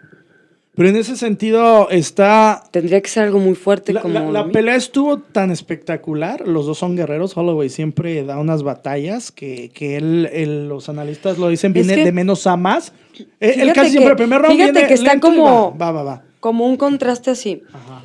Pero 0.75 0.89
en 0.89 0.95
ese 0.95 1.15
sentido 1.17 1.89
está. 1.89 2.61
Tendría 2.69 3.01
que 3.01 3.09
ser 3.09 3.23
algo 3.23 3.39
muy 3.39 3.55
fuerte 3.55 3.93
La, 3.93 4.01
como 4.01 4.31
la- 4.31 4.47
pelea 4.51 4.75
estuvo 4.75 5.17
tan 5.17 5.49
espectacular. 5.49 6.47
Los 6.47 6.67
dos 6.67 6.77
son 6.77 6.95
guerreros. 6.95 7.35
Holloway 7.35 7.69
siempre 7.69 8.23
da 8.23 8.37
unas 8.37 8.61
batallas 8.61 9.31
que, 9.31 9.69
que 9.73 9.95
él, 9.97 10.29
él- 10.31 10.67
los 10.69 10.87
analistas 10.87 11.39
lo 11.39 11.47
dicen, 11.49 11.73
viene 11.73 11.95
que- 11.95 12.03
de 12.05 12.11
menos 12.11 12.45
a 12.45 12.57
más. 12.57 12.93
Eh, 13.39 13.55
Él 13.57 13.73
casi 13.73 13.89
siempre 13.89 14.11
el 14.11 14.17
primer 14.17 14.39
round 14.39 14.53
fíjate 14.55 14.71
viene 14.73 14.87
que 14.87 14.93
está 14.93 15.19
como- 15.19 15.75
Va, 15.75 15.91
va, 15.91 15.91
va. 15.91 16.03
va. 16.03 16.23
Como 16.39 16.67
un 16.67 16.77
contraste 16.77 17.31
así. 17.31 17.63
Ajá. 17.73 18.03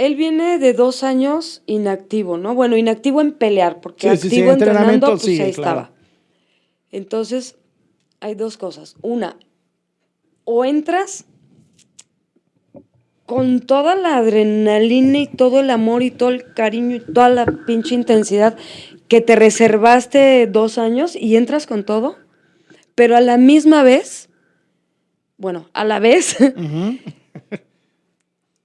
Él 0.00 0.16
viene 0.16 0.58
de 0.58 0.72
dos 0.72 1.02
años 1.02 1.62
inactivo, 1.66 2.38
¿no? 2.38 2.54
Bueno, 2.54 2.78
inactivo 2.78 3.20
en 3.20 3.32
pelear, 3.32 3.82
porque 3.82 4.08
Sí, 4.12 4.16
sí, 4.16 4.30
sí, 4.30 4.36
activo 4.36 4.52
entrenando, 4.52 5.08
pues 5.08 5.26
ahí 5.26 5.36
claro. 5.36 5.50
estaba. 5.50 5.90
Entonces, 6.90 7.58
hay 8.18 8.34
dos 8.34 8.56
cosas. 8.56 8.96
Una, 9.02 9.36
o 10.44 10.64
entras 10.64 11.26
con 13.26 13.60
toda 13.60 13.94
la 13.94 14.16
adrenalina 14.16 15.18
y 15.18 15.26
todo 15.26 15.60
el 15.60 15.68
amor 15.68 16.02
y 16.02 16.10
todo 16.10 16.30
el 16.30 16.54
cariño 16.54 16.96
y 16.96 17.00
toda 17.00 17.28
la 17.28 17.44
pinche 17.66 17.94
intensidad 17.94 18.56
que 19.06 19.20
te 19.20 19.36
reservaste 19.36 20.46
dos 20.46 20.78
años 20.78 21.14
y 21.14 21.36
entras 21.36 21.66
con 21.66 21.84
todo, 21.84 22.16
pero 22.94 23.16
a 23.16 23.20
la 23.20 23.36
misma 23.36 23.82
vez, 23.82 24.30
bueno, 25.36 25.68
a 25.74 25.84
la 25.84 25.98
vez. 25.98 26.38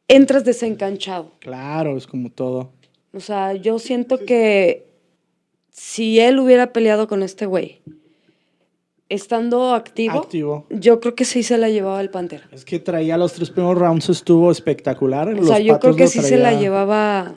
entras 0.07 0.43
desencanchado. 0.45 1.31
Claro, 1.39 1.97
es 1.97 2.07
como 2.07 2.29
todo. 2.31 2.71
O 3.13 3.19
sea, 3.19 3.53
yo 3.53 3.79
siento 3.79 4.19
que 4.25 4.85
si 5.71 6.19
él 6.19 6.39
hubiera 6.39 6.73
peleado 6.73 7.07
con 7.07 7.23
este 7.23 7.45
güey, 7.45 7.81
estando 9.09 9.73
activo, 9.73 10.19
Activo. 10.19 10.65
yo 10.69 10.99
creo 10.99 11.15
que 11.15 11.25
sí 11.25 11.43
se 11.43 11.57
la 11.57 11.69
llevaba 11.69 12.01
el 12.01 12.09
Pantera. 12.09 12.47
Es 12.51 12.65
que 12.65 12.79
traía 12.79 13.17
los 13.17 13.33
tres 13.33 13.49
primeros 13.51 13.77
rounds, 13.77 14.09
estuvo 14.09 14.51
espectacular. 14.51 15.27
O 15.29 15.31
Los 15.33 15.47
sea, 15.47 15.59
yo 15.59 15.79
creo 15.79 15.95
que 15.95 16.07
sí 16.07 16.21
se 16.21 16.37
la 16.37 16.49
traía- 16.49 16.59
llevaba 16.59 17.35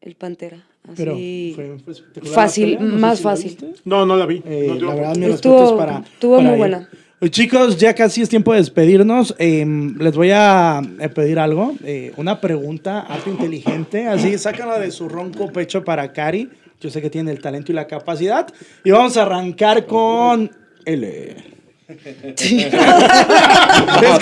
el 0.00 0.14
Pantera. 0.14 0.66
Pero 0.96 1.12
Así. 1.14 1.52
fue- 1.54 1.78
fue 1.78 1.92
espectacular 1.92 2.34
fácil, 2.34 2.76
pelea, 2.76 2.92
no 2.92 2.98
más 2.98 3.18
si 3.18 3.22
fácil. 3.24 3.74
No, 3.84 4.04
no 4.04 4.16
la 4.16 4.26
vi. 4.26 4.42
Eh, 4.44 4.66
No, 4.80 4.86
la 4.88 4.94
verdad, 4.96 5.16
mis 5.16 5.28
Estuvo- 5.28 5.60
respetos 5.60 5.78
para. 5.78 5.98
estuvo 6.00 6.36
para 6.36 6.48
muy 6.48 6.58
buena. 6.58 6.88
Pues, 7.22 7.30
chicos, 7.30 7.76
ya 7.78 7.94
casi 7.94 8.20
es 8.20 8.28
tiempo 8.28 8.52
de 8.52 8.58
despedirnos. 8.58 9.32
Eh, 9.38 9.64
les 9.96 10.16
voy 10.16 10.32
a 10.32 10.82
eh, 10.98 11.08
pedir 11.08 11.38
algo, 11.38 11.72
eh, 11.84 12.12
una 12.16 12.40
pregunta, 12.40 12.98
algo 12.98 13.30
inteligente. 13.30 14.08
Así, 14.08 14.36
sácala 14.38 14.80
de 14.80 14.90
su 14.90 15.08
ronco 15.08 15.46
pecho 15.52 15.84
para 15.84 16.12
Cari. 16.12 16.50
Yo 16.80 16.90
sé 16.90 17.00
que 17.00 17.10
tiene 17.10 17.30
el 17.30 17.40
talento 17.40 17.70
y 17.70 17.76
la 17.76 17.86
capacidad. 17.86 18.52
Y 18.82 18.90
vamos 18.90 19.16
a 19.16 19.22
arrancar 19.22 19.86
con 19.86 20.50
L. 20.84 21.61
es 21.88 22.74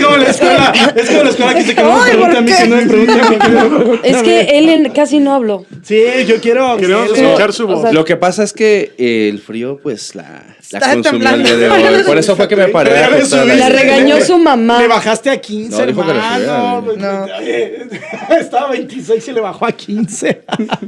como 0.02 0.16
la 0.16 0.30
escuela, 0.30 0.72
es 0.96 1.08
como 1.10 1.22
la 1.24 1.30
escuela 1.30 1.54
que 1.54 1.60
dice 1.60 1.74
que 1.74 1.82
no 1.82 1.94
me 1.94 2.00
Ay, 2.02 2.10
pregunte 2.10 2.36
a 2.36 2.40
¿por 2.40 2.42
mí, 2.42 2.52
que 2.52 2.68
no 2.68 2.76
me 2.76 2.86
pregunte 2.86 3.12
a 3.12 3.30
mí. 3.30 3.38
que 3.38 3.48
no 3.48 3.70
me 3.70 3.76
pregunte 3.78 4.08
a 4.08 4.10
Es 4.16 4.22
que 4.22 4.40
él 4.58 4.68
en- 4.68 4.90
casi 4.90 5.20
no 5.20 5.34
habló. 5.34 5.66
Sí, 5.82 6.02
yo 6.26 6.40
quiero. 6.40 6.76
Escuchar 6.78 7.52
su 7.52 7.64
o 7.64 7.66
voz. 7.68 7.82
sea, 7.82 7.92
Lo 7.92 8.04
que 8.04 8.16
pasa 8.16 8.42
es 8.42 8.52
que 8.52 8.92
eh, 8.98 9.28
el 9.28 9.40
frío, 9.40 9.78
pues, 9.82 10.14
la, 10.14 10.42
la 10.72 10.80
consumió 10.80 10.96
el 10.98 11.02
temblando. 11.02 11.44
día 11.44 11.56
de 11.56 11.70
hoy. 11.70 12.02
Por 12.06 12.18
eso 12.18 12.36
fue 12.36 12.48
que 12.48 12.56
me 12.56 12.68
paré 12.68 12.98
a. 12.98 13.10
La 13.10 13.68
regañó 13.68 14.20
su 14.20 14.38
mamá. 14.38 14.80
Le 14.80 14.88
bajaste 14.88 15.30
a 15.30 15.40
15, 15.40 15.78
No, 15.80 15.86
dijo 15.86 16.00
que 16.06 16.12
le 16.12 16.18
hermano. 16.18 16.82
subiera. 16.84 17.26
No. 17.26 17.36
Oye, 17.38 17.86
Estaba 18.40 18.68
a 18.68 18.72
26 18.72 19.28
y 19.28 19.32
le 19.32 19.40
bajó 19.40 19.66
a 19.66 19.72
15. 19.72 20.42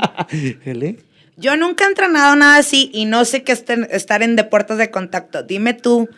¿Ele? 0.65 0.97
Yo 1.36 1.57
nunca 1.57 1.85
he 1.85 1.89
entrenado 1.89 2.36
nada 2.36 2.57
así 2.57 2.90
y 2.93 3.05
no 3.07 3.24
sé 3.24 3.43
qué 3.43 3.53
estar 3.53 4.23
en 4.23 4.36
deportes 4.36 4.78
de 4.78 4.90
contacto. 4.90 5.43
Dime 5.43 5.73
tú, 5.74 6.09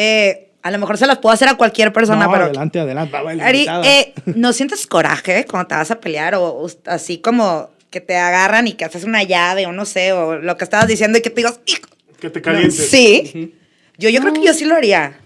eh, 0.00 0.52
a 0.62 0.70
lo 0.70 0.78
mejor 0.78 0.96
se 0.96 1.08
las 1.08 1.18
puedo 1.18 1.32
hacer 1.32 1.48
a 1.48 1.56
cualquier 1.56 1.92
persona, 1.92 2.26
no, 2.26 2.30
pero... 2.30 2.44
adelante, 2.44 2.78
adelante. 2.78 3.16
Ari, 3.42 3.66
eh, 3.84 4.14
¿no 4.26 4.52
sientes 4.52 4.86
coraje 4.86 5.44
cuando 5.44 5.66
te 5.66 5.74
vas 5.74 5.90
a 5.90 5.98
pelear 5.98 6.36
o, 6.36 6.44
o 6.44 6.68
así 6.86 7.18
como 7.18 7.70
que 7.90 8.00
te 8.00 8.16
agarran 8.16 8.68
y 8.68 8.74
que 8.74 8.84
haces 8.84 9.02
una 9.02 9.24
llave 9.24 9.66
o 9.66 9.72
no 9.72 9.84
sé, 9.84 10.12
o 10.12 10.36
lo 10.36 10.56
que 10.56 10.62
estabas 10.62 10.86
diciendo 10.86 11.18
y 11.18 11.22
que 11.22 11.30
te 11.30 11.36
digas, 11.36 11.58
"Hijo"? 11.66 11.88
Que 12.20 12.30
te 12.30 12.40
calientes. 12.40 12.88
Sí. 12.90 13.56
Yo, 13.96 14.08
yo 14.08 14.20
creo 14.20 14.32
que 14.32 14.44
yo 14.44 14.54
sí 14.54 14.66
lo 14.66 14.76
haría. 14.76 15.18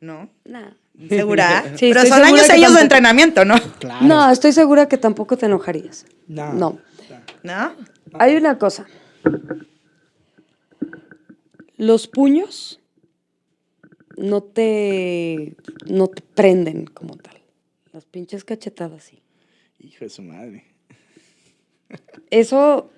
¿No? 0.00 0.28
Nah. 0.44 0.72
¿Segura? 1.08 1.64
Sí, 1.76 1.88
Pero 1.88 2.00
estoy 2.02 2.08
son 2.10 2.18
segura 2.18 2.26
años 2.26 2.48
que 2.48 2.56
ellos 2.56 2.74
de 2.74 2.80
entrenamiento, 2.82 3.44
¿no? 3.46 3.54
Claro. 3.78 4.04
No, 4.04 4.30
estoy 4.30 4.52
segura 4.52 4.88
que 4.88 4.98
tampoco 4.98 5.38
te 5.38 5.46
enojarías. 5.46 6.04
No. 6.28 6.52
No. 6.52 6.78
¿No? 7.42 7.72
Hay 8.18 8.36
una 8.36 8.58
cosa. 8.58 8.86
Los 11.78 12.08
puños 12.08 12.78
no 14.22 14.42
te, 14.42 15.54
no 15.86 16.06
te 16.08 16.22
prenden 16.22 16.86
como 16.86 17.16
tal. 17.16 17.36
Las 17.92 18.04
pinches 18.06 18.44
cachetadas 18.44 19.04
sí. 19.04 19.20
Hijo 19.78 20.04
de 20.04 20.08
su 20.10 20.22
madre. 20.22 20.64
Eso, 22.30 22.90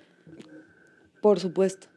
por 1.21 1.39
supuesto. 1.39 1.87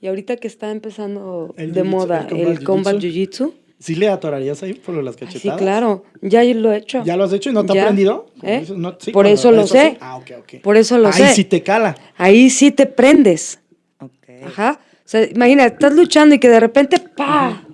Y 0.00 0.06
ahorita 0.08 0.36
que 0.36 0.48
está 0.48 0.70
empezando 0.70 1.54
El 1.56 1.72
de 1.72 1.82
moda 1.84 2.26
el 2.30 2.64
combat 2.64 2.96
jiu-jitsu, 2.96 3.52
¿Sí 3.78 3.96
le 3.96 4.08
atorarías 4.08 4.62
ahí 4.62 4.74
por 4.74 4.94
las 5.02 5.16
ay, 5.16 5.26
cachetadas? 5.26 5.58
sí, 5.58 5.64
claro, 5.64 6.04
ya 6.20 6.44
lo 6.44 6.72
he 6.72 6.76
hecho. 6.76 7.02
¿Ya 7.04 7.16
lo 7.16 7.24
has 7.24 7.32
hecho 7.32 7.50
y 7.50 7.52
no 7.52 7.66
te 7.66 7.76
ha 7.76 7.82
aprendido? 7.82 8.26
¿Eh? 8.42 8.64
No, 8.76 8.96
sí, 9.00 9.10
Por 9.10 9.24
cuando- 9.24 9.30
eso 9.34 9.50
lo 9.50 9.66
sé. 9.66 9.90
sí. 9.90 9.96
Ah, 10.00 10.16
ok, 10.18 10.30
ok. 10.38 10.62
Por 10.62 10.76
eso 10.76 10.98
lo 10.98 11.08
Ahí 11.08 11.14
sé. 11.14 11.34
sí 11.34 11.44
te 11.44 11.64
cala. 11.64 11.96
Ahí 12.16 12.48
sí 12.48 12.70
te 12.70 12.86
prendes. 12.86 13.58
Ok. 13.98 14.28
Ajá. 14.46 14.78
O 15.04 15.08
sea, 15.12 15.24
imagina, 15.28 15.66
estás 15.66 15.94
luchando 15.96 16.32
y 16.36 16.38
que 16.38 16.48
de 16.48 16.60
repente, 16.60 17.00
¡pa! 17.00 17.66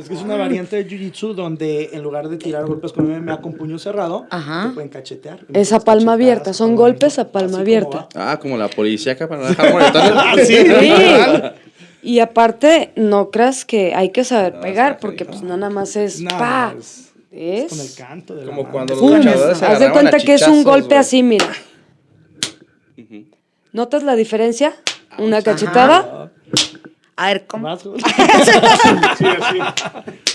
Es 0.00 0.08
que 0.08 0.14
es 0.14 0.22
una 0.22 0.36
variante 0.36 0.76
de 0.82 0.88
Jiu-Jitsu 0.88 1.34
donde 1.34 1.90
en 1.92 2.02
lugar 2.02 2.28
de 2.28 2.36
tirar 2.36 2.64
golpes 2.66 2.92
con 2.92 3.06
MMA 3.08 3.40
con 3.40 3.52
puño 3.54 3.78
cerrado, 3.78 4.26
Ajá. 4.30 4.68
te 4.68 4.74
pueden 4.74 4.88
cachetear. 4.90 5.40
Es 5.52 5.72
a 5.72 5.76
Las 5.76 5.84
palma 5.84 6.14
abierta, 6.14 6.52
son 6.52 6.74
golpes 6.76 7.18
a 7.18 7.30
palma 7.30 7.50
como 7.50 7.60
abierta. 7.60 8.08
Ah, 8.14 8.38
como 8.40 8.56
la 8.56 8.68
policía 8.68 9.16
para 9.16 9.42
no 9.42 9.48
dejar. 9.48 9.72
Ah, 10.14 10.34
sí. 10.44 10.56
Sí. 10.56 10.92
Y 12.02 12.20
aparte, 12.20 12.92
no 12.96 13.30
creas 13.30 13.66
que 13.66 13.94
hay 13.94 14.08
que 14.08 14.24
saber 14.24 14.58
pegar, 14.60 14.98
porque 15.00 15.26
pues 15.26 15.42
no 15.42 15.58
nada 15.58 15.68
más 15.68 15.96
es 15.96 16.22
No, 16.22 16.30
¡pa! 16.30 16.74
es- 16.78 17.12
es 17.30 17.68
con 17.70 17.78
el 17.80 17.94
canto 17.94 18.34
de 18.34 18.40
la 18.46 18.46
Como 18.46 18.62
mano. 18.62 18.72
cuando 18.72 18.94
los 18.94 19.02
luchadores 19.18 19.58
se 19.58 19.66
Haz 19.66 19.80
de 19.80 19.90
cuenta 19.90 20.16
a 20.16 20.20
que 20.20 20.32
es 20.32 20.48
un 20.48 20.64
golpe 20.64 20.96
así, 20.96 21.22
mira. 21.22 21.46
¿Notas 23.72 24.02
la 24.02 24.16
diferencia? 24.16 24.74
Una 25.18 25.42
cachetada, 25.42 26.32
A 27.20 27.26
ver, 27.26 27.46
¿cómo? 27.46 27.68
Sí, 27.76 27.90
así. 29.26 29.58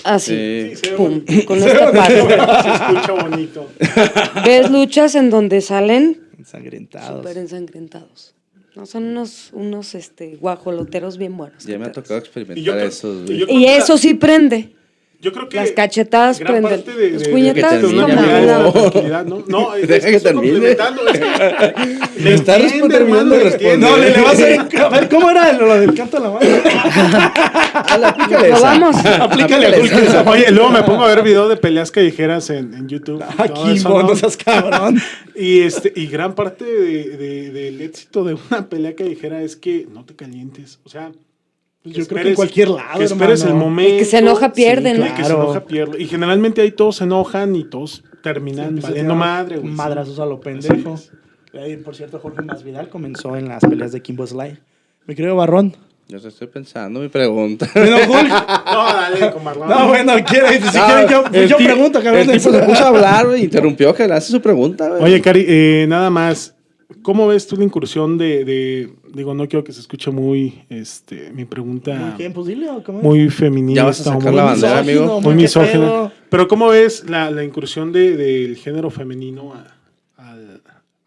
así. 0.03 0.31
Sí. 0.31 0.75
Se 0.75 0.91
ve 0.91 0.97
¡Pum! 0.97 1.23
bonito. 1.25 1.45
Con 1.47 1.57
esta 1.57 1.91
parte. 1.91 2.21
Se 2.61 2.69
escucha 2.73 3.11
bonito. 3.13 3.71
Ves 4.45 4.69
luchas 4.69 5.15
en 5.15 5.31
donde 5.31 5.61
salen 5.61 6.21
Ensangrentados. 6.37 7.17
súper 7.17 7.37
ensangrentados. 7.39 8.35
No, 8.75 8.85
son 8.85 9.05
unos, 9.05 9.49
unos 9.53 9.95
este, 9.95 10.35
guajoloteros 10.35 11.17
bien 11.17 11.35
buenos. 11.35 11.65
Ya 11.65 11.79
me 11.79 11.85
ha 11.85 11.91
tocado 11.91 12.19
experimentar 12.19 12.77
eso. 12.77 13.23
Y 13.27 13.65
eso 13.65 13.97
sí 13.97 14.13
prende. 14.13 14.75
Yo 15.21 15.31
creo 15.31 15.49
que 15.49 15.57
Las 15.57 15.71
cachetadas 15.71 16.39
gran 16.39 16.61
prenden. 16.61 16.83
parte 16.83 16.93
de, 16.99 17.11
de- 17.17 17.29
puñetazos, 17.29 17.79
Que 17.79 17.87
de 17.87 17.93
una 17.95 18.05
termine, 18.05 18.27
no, 18.27 18.45
no, 18.45 18.57
de 18.57 18.63
no. 18.63 18.71
tranquilidad, 18.71 19.25
¿no? 19.25 19.43
No, 19.47 19.75
es, 19.75 19.87
Deja 19.87 20.07
que 20.07 20.15
estoy 20.17 20.31
termine. 20.33 20.75
complementando, 20.75 21.07
es 21.07 21.19
que 21.19 21.25
Le 22.23 22.33
está 22.35 22.57
terminando 22.57 22.95
hermano, 22.95 23.35
de. 23.35 23.77
No, 23.77 23.97
le, 23.97 24.09
le 24.11 24.21
vas 24.21 24.39
a... 24.41 24.85
A 24.85 24.89
ver, 24.89 25.09
¿cómo 25.09 25.29
era 25.31 25.53
lo 25.53 25.73
del 25.79 25.93
canto 25.95 26.17
a 26.17 26.19
la 26.19 26.29
mano? 26.29 26.45
Aplícale 28.05 28.49
Lo 28.49 28.55
esa. 28.55 28.65
vamos. 28.65 28.95
Aplícale 29.05 29.67
a 29.67 29.79
Hulk 29.79 29.91
esa. 29.93 30.29
Oye, 30.29 30.51
luego 30.51 30.69
me 30.69 30.83
pongo 30.83 31.03
a 31.03 31.07
ver 31.07 31.23
videos 31.23 31.49
de 31.49 31.57
peleas 31.57 31.91
callejeras 31.91 32.49
en, 32.49 32.73
en 32.73 32.87
YouTube. 32.87 33.23
Aquí, 33.37 33.79
¿no? 33.83 34.03
no 34.03 34.15
seas 34.15 34.37
cabrón. 34.37 35.01
Y, 35.35 35.61
este, 35.61 35.91
y 35.95 36.07
gran 36.07 36.35
parte 36.35 36.65
de- 36.65 37.17
de- 37.17 37.51
del 37.51 37.81
éxito 37.81 38.23
de 38.23 38.35
una 38.49 38.67
pelea 38.69 38.95
callejera 38.95 39.41
es 39.41 39.55
que 39.55 39.87
no 39.91 40.05
te 40.05 40.15
calientes. 40.15 40.79
O 40.85 40.89
sea, 40.89 41.11
Pues 41.85 41.95
yo 41.97 42.07
creo 42.07 42.23
que 42.23 42.29
en 42.29 42.35
cualquier 42.35 42.69
lado, 42.69 42.97
Que 42.97 43.05
esperes 43.05 43.41
hermano. 43.43 43.59
el 43.59 43.65
momento. 43.65 43.93
El 43.93 43.99
que 43.99 44.05
se 44.05 44.17
enoja 44.17 44.51
pierde, 44.53 44.91
Sí, 44.93 44.97
¿no? 44.99 45.05
El 45.05 45.11
que 45.11 45.17
se 45.17 45.23
Claro. 45.29 45.43
enoja 45.43 45.65
pierde. 45.65 46.01
Y 46.01 46.07
generalmente 46.07 46.61
ahí 46.61 46.71
todos 46.71 46.95
se 46.97 47.03
enojan 47.03 47.55
y 47.55 47.63
todos 47.63 48.03
terminan 48.23 48.79
valiendo 48.81 49.13
madre. 49.15 49.57
güey, 49.57 49.69
sí. 49.71 49.75
Madrazos 49.77 50.19
a 50.19 50.25
lo 50.25 50.39
pendejo. 50.41 50.99
Por 51.85 51.95
cierto, 51.95 52.19
Jorge 52.19 52.41
Masvidal 52.41 52.89
comenzó 52.89 53.37
en 53.37 53.47
las 53.47 53.61
peleas 53.63 53.91
de 53.91 54.01
Kimbo 54.01 54.25
Sly. 54.27 54.57
Mi 55.05 55.15
querido 55.15 55.35
Barrón. 55.35 55.75
Yo 56.07 56.19
te 56.19 56.27
estoy 56.27 56.47
pensando 56.47 56.99
mi 56.99 57.07
pregunta. 57.07 57.67
Bueno, 57.75 57.97
Hulk. 57.97 58.29
No, 58.29 58.83
dale, 58.85 59.31
con 59.31 59.43
Marlon. 59.43 59.69
No, 59.69 59.87
bueno, 59.87 60.13
quiere, 60.27 60.49
si 60.61 60.69
quieren, 60.69 61.07
yo, 61.07 61.23
yo 61.45 61.57
pregunto, 61.57 62.01
cabrón. 62.01 62.29
El 62.29 62.37
tipo 62.39 62.51
se 62.51 62.59
puso 62.63 62.83
a 62.83 62.87
hablar, 62.87 63.27
güey, 63.27 63.43
interrumpió 63.43 63.93
que 63.93 64.07
le 64.07 64.13
hace 64.15 64.31
su 64.31 64.41
pregunta, 64.41 64.89
güey. 64.89 65.03
Oye, 65.03 65.21
Cari, 65.21 65.45
eh, 65.47 65.85
nada 65.87 66.09
más. 66.09 66.54
¿Cómo 67.05 67.27
ves 67.27 67.45
tú 67.45 67.55
la 67.55 67.63
incursión 67.63 68.17
de, 68.17 68.43
de- 68.43 68.93
Digo, 69.13 69.35
no 69.35 69.47
quiero 69.47 69.63
que 69.63 69.71
se 69.71 69.79
escuche 69.79 70.09
muy. 70.09 70.63
Este, 70.69 71.31
mi 71.31 71.45
pregunta. 71.45 72.15
¿Quién? 72.17 72.33
Pues 72.33 72.47
dile, 72.47 72.67
¿cómo 72.83 72.97
es? 72.97 73.03
Muy 73.05 73.29
feminista. 73.29 73.81
Ya 73.81 73.85
vas 73.85 73.99
a 73.99 74.09
o 74.09 74.13
sacar 74.13 74.31
muy 74.31 74.35
la 74.37 74.43
bandera, 74.43 74.81
misógino, 74.81 75.01
amigo. 75.03 75.21
Muy 75.21 75.35
misógina. 75.35 76.13
Pero 76.31 76.47
¿cómo 76.47 76.67
ves 76.69 77.07
la, 77.07 77.29
la 77.29 77.43
incursión 77.43 77.91
de- 77.91 78.17
del 78.17 78.55
género 78.57 78.89
femenino 78.89 79.53
a 79.53 80.35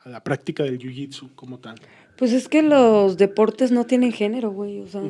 la 0.09 0.23
práctica 0.25 0.63
del 0.63 0.79
jiu-jitsu 0.79 1.31
como 1.35 1.59
tal? 1.59 1.75
Pues 2.17 2.33
es 2.33 2.49
que 2.49 2.63
los 2.63 3.17
deportes 3.17 3.71
no 3.73 3.85
tienen 3.85 4.13
género, 4.13 4.51
güey. 4.51 4.81
O 4.81 4.87
sea, 4.87 5.03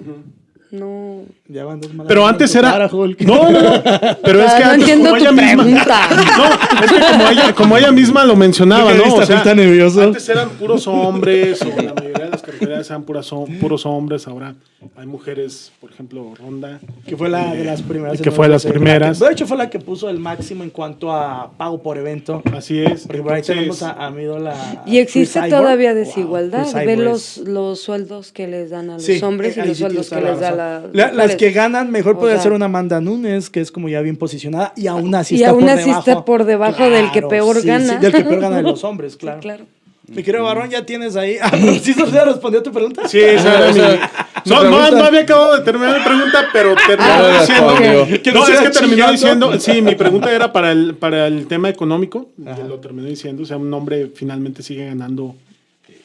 no. 0.70 1.22
Ya 1.46 1.64
van 1.64 1.80
dos 1.80 1.92
malas 1.94 2.08
Pero 2.08 2.26
antes 2.26 2.54
era... 2.54 2.88
Hulk. 2.90 3.20
No, 3.22 3.50
no, 3.50 3.60
no. 3.60 3.82
Pero 4.22 4.42
es 4.42 4.52
que 4.54 4.64
no 4.64 4.70
antes 4.70 4.88
entiendo 4.88 5.10
como 5.10 5.18
tu 5.18 5.24
ella 5.24 5.32
misma... 5.32 5.62
pregunta. 5.64 6.08
No, 6.38 6.84
es 6.84 6.92
que 6.92 7.00
como 7.00 7.28
ella, 7.30 7.54
como 7.54 7.76
ella 7.76 7.92
misma 7.92 8.24
lo 8.24 8.36
mencionaba, 8.36 8.92
¿Por 8.92 9.26
qué 9.26 9.34
¿no? 9.34 9.54
nervioso? 9.54 10.02
antes 10.02 10.28
eran 10.28 10.50
puros 10.50 10.86
hombres, 10.86 11.60
o 11.62 11.82
la 11.82 11.94
mayoría 11.94 12.24
de 12.24 12.30
las 12.30 12.42
carreras 12.42 12.88
eran 12.90 13.02
puras, 13.02 13.30
puros 13.60 13.86
hombres, 13.86 14.26
ahora 14.28 14.54
hay 14.96 15.06
mujeres, 15.06 15.72
por 15.80 15.90
ejemplo, 15.90 16.34
Ronda. 16.36 16.78
Que 17.04 17.16
fue 17.16 17.28
la 17.28 17.52
de 17.52 17.64
las 17.64 17.82
primeras. 17.82 18.20
Que 18.20 18.30
fue 18.30 18.46
de 18.46 18.52
las 18.52 18.64
primeras. 18.64 19.18
de 19.18 19.32
hecho, 19.32 19.44
fue 19.46 19.56
la 19.56 19.68
que 19.68 19.80
puso 19.80 20.08
el 20.08 20.20
máximo 20.20 20.62
en 20.62 20.70
cuanto 20.70 21.12
a 21.12 21.50
pago 21.56 21.82
por 21.82 21.98
evento. 21.98 22.42
Así 22.56 22.78
es. 22.78 23.06
Porque 23.06 23.22
por 23.22 23.32
ahí 23.32 23.40
Entonces, 23.40 23.56
tenemos 23.56 23.82
a, 23.82 24.06
a 24.06 24.10
mi 24.10 24.22
ídola. 24.22 24.82
Y 24.86 24.98
existe 24.98 25.40
todavía 25.48 25.94
desigualdad. 25.94 26.66
Ve 26.74 26.96
los, 26.96 27.38
los 27.38 27.80
sueldos 27.80 28.30
que 28.30 28.46
les 28.46 28.70
dan 28.70 28.90
a 28.90 28.94
los 28.94 29.02
Sí, 29.02 29.20
hombres 29.22 29.56
y 29.56 29.60
ahí 29.60 29.68
los 29.68 29.78
sueldos 29.78 30.10
que 30.10 30.20
les 30.20 30.24
la 30.24 30.30
da 30.36 30.50
razón. 30.50 30.57
La. 30.58 30.82
La- 30.92 31.12
Las 31.12 31.36
que 31.36 31.50
ganan 31.52 31.90
mejor 31.90 32.16
O 32.16 32.18
puede 32.18 32.34
sea, 32.34 32.42
ser 32.42 32.52
una 32.52 32.66
Amanda 32.66 33.00
Nunes, 33.00 33.48
que 33.50 33.60
es 33.60 33.72
como 33.72 33.88
ya 33.88 34.00
bien 34.02 34.16
posicionada, 34.16 34.72
y 34.76 34.86
aún 34.88 35.14
así 35.14 35.36
Y 35.36 35.38
está 35.38 35.50
aún 35.50 35.60
por 35.62 35.70
así 35.70 35.84
debajo. 35.84 35.98
está 36.10 36.24
por 36.24 36.44
debajo 36.44 36.90
del 36.90 37.10
que 37.12 37.22
peor 37.22 37.56
sí, 37.56 37.62
sí, 37.62 37.68
gana. 37.68 37.96
del 37.98 38.12
que 38.12 38.24
peor 38.24 38.40
gana 38.40 38.56
de 38.58 38.62
los 38.62 38.84
hombres, 38.84 39.12
Sí, 39.18 39.18
claro. 39.18 39.40
claro. 39.40 39.64
Mi 40.10 40.22
querido 40.22 40.42
Barrón, 40.44 40.70
ya 40.70 40.86
tienes 40.86 41.16
ahí. 41.16 41.36
Ah, 41.42 41.50
pero 41.50 41.74
sí, 41.74 41.94
ya 42.14 42.24
respondió 42.24 42.60
a 42.60 42.62
tu 42.62 42.72
pregunta. 42.72 43.06
Sí, 43.06 43.20
esa 43.20 43.72
su 43.74 43.78
No, 44.48 44.64
no, 44.64 44.90
no 44.90 45.04
había 45.04 45.20
acabado 45.20 45.58
de 45.58 45.62
terminar 45.64 45.98
mi 45.98 46.02
pregunta, 46.04 46.46
pero 46.50 46.74
terminó 46.74 47.10
Ah, 47.10 47.40
diciendo. 47.40 47.74
Que 48.22 48.32
No, 48.32 48.46
es 48.48 48.60
que 48.60 48.70
terminó 48.70 49.10
diciendo. 49.10 49.60
Sí, 49.60 49.82
mi 49.82 49.94
pregunta 49.96 50.32
era 50.32 50.50
para 50.50 50.72
el, 50.72 50.94
para 50.94 51.26
el 51.26 51.46
tema 51.46 51.68
económico. 51.68 52.28
Lo 52.38 52.78
terminó 52.80 53.06
diciendo. 53.06 53.42
O 53.42 53.46
sea, 53.46 53.58
un 53.58 53.70
hombre 53.74 54.10
finalmente 54.14 54.62
sigue 54.62 54.86
ganando. 54.86 55.34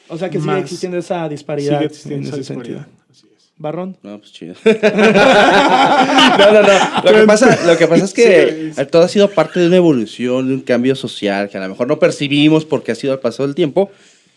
O 0.08 0.18
sea 0.18 0.28
que 0.28 0.38
sigue 0.38 0.52
Más. 0.52 0.60
existiendo 0.64 0.98
esa 0.98 1.26
disparidad 1.30 1.78
Sigue 1.78 1.86
existiendo 1.86 2.28
en 2.28 2.28
esa 2.28 2.36
disparidad. 2.36 2.64
sentido. 2.82 3.03
Barrón. 3.56 3.96
No, 4.02 4.18
pues 4.18 4.32
chido. 4.32 4.54
no, 4.64 4.72
no, 6.52 6.62
no. 6.62 7.02
Lo 7.04 7.12
que 7.20 7.24
pasa, 7.26 7.66
lo 7.66 7.76
que 7.78 7.86
pasa 7.86 8.04
es 8.04 8.12
que 8.12 8.72
Sí. 8.74 8.82
todo 8.90 9.02
ha 9.02 9.08
sido 9.08 9.30
parte 9.30 9.60
de 9.60 9.68
una 9.68 9.76
evolución, 9.76 10.48
de 10.48 10.54
un 10.54 10.60
cambio 10.60 10.96
social 10.96 11.48
que 11.48 11.58
a 11.58 11.60
lo 11.60 11.68
mejor 11.68 11.86
no 11.86 11.98
percibimos 11.98 12.64
porque 12.64 12.92
ha 12.92 12.94
sido 12.94 13.12
al 13.12 13.20
paso 13.20 13.44
del 13.46 13.54
tiempo. 13.54 13.90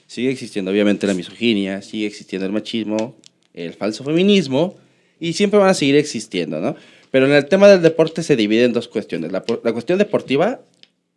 Sigue 0.06 0.30
existiendo, 0.32 0.72
obviamente, 0.72 1.08
la 1.08 1.14
misoginia, 1.14 1.82
sigue 1.82 2.06
existiendo 2.08 2.46
el 2.46 2.52
machismo, 2.54 3.16
el 3.54 3.74
falso 3.74 4.04
feminismo 4.04 4.76
y 5.20 5.34
siempre 5.34 5.60
van 5.60 5.70
a 5.70 5.74
seguir 5.74 5.96
existiendo, 5.96 6.62
¿no? 6.62 6.76
Pero 7.12 7.26
en 7.26 7.32
el 7.34 7.46
tema 7.48 7.68
del 7.68 7.82
deporte 7.82 8.22
se 8.24 8.36
divide 8.36 8.66
en 8.66 8.74
dos 8.74 8.88
cuestiones: 8.88 9.32
la 9.32 9.42
cuestión 9.42 9.98
deportiva 9.98 10.60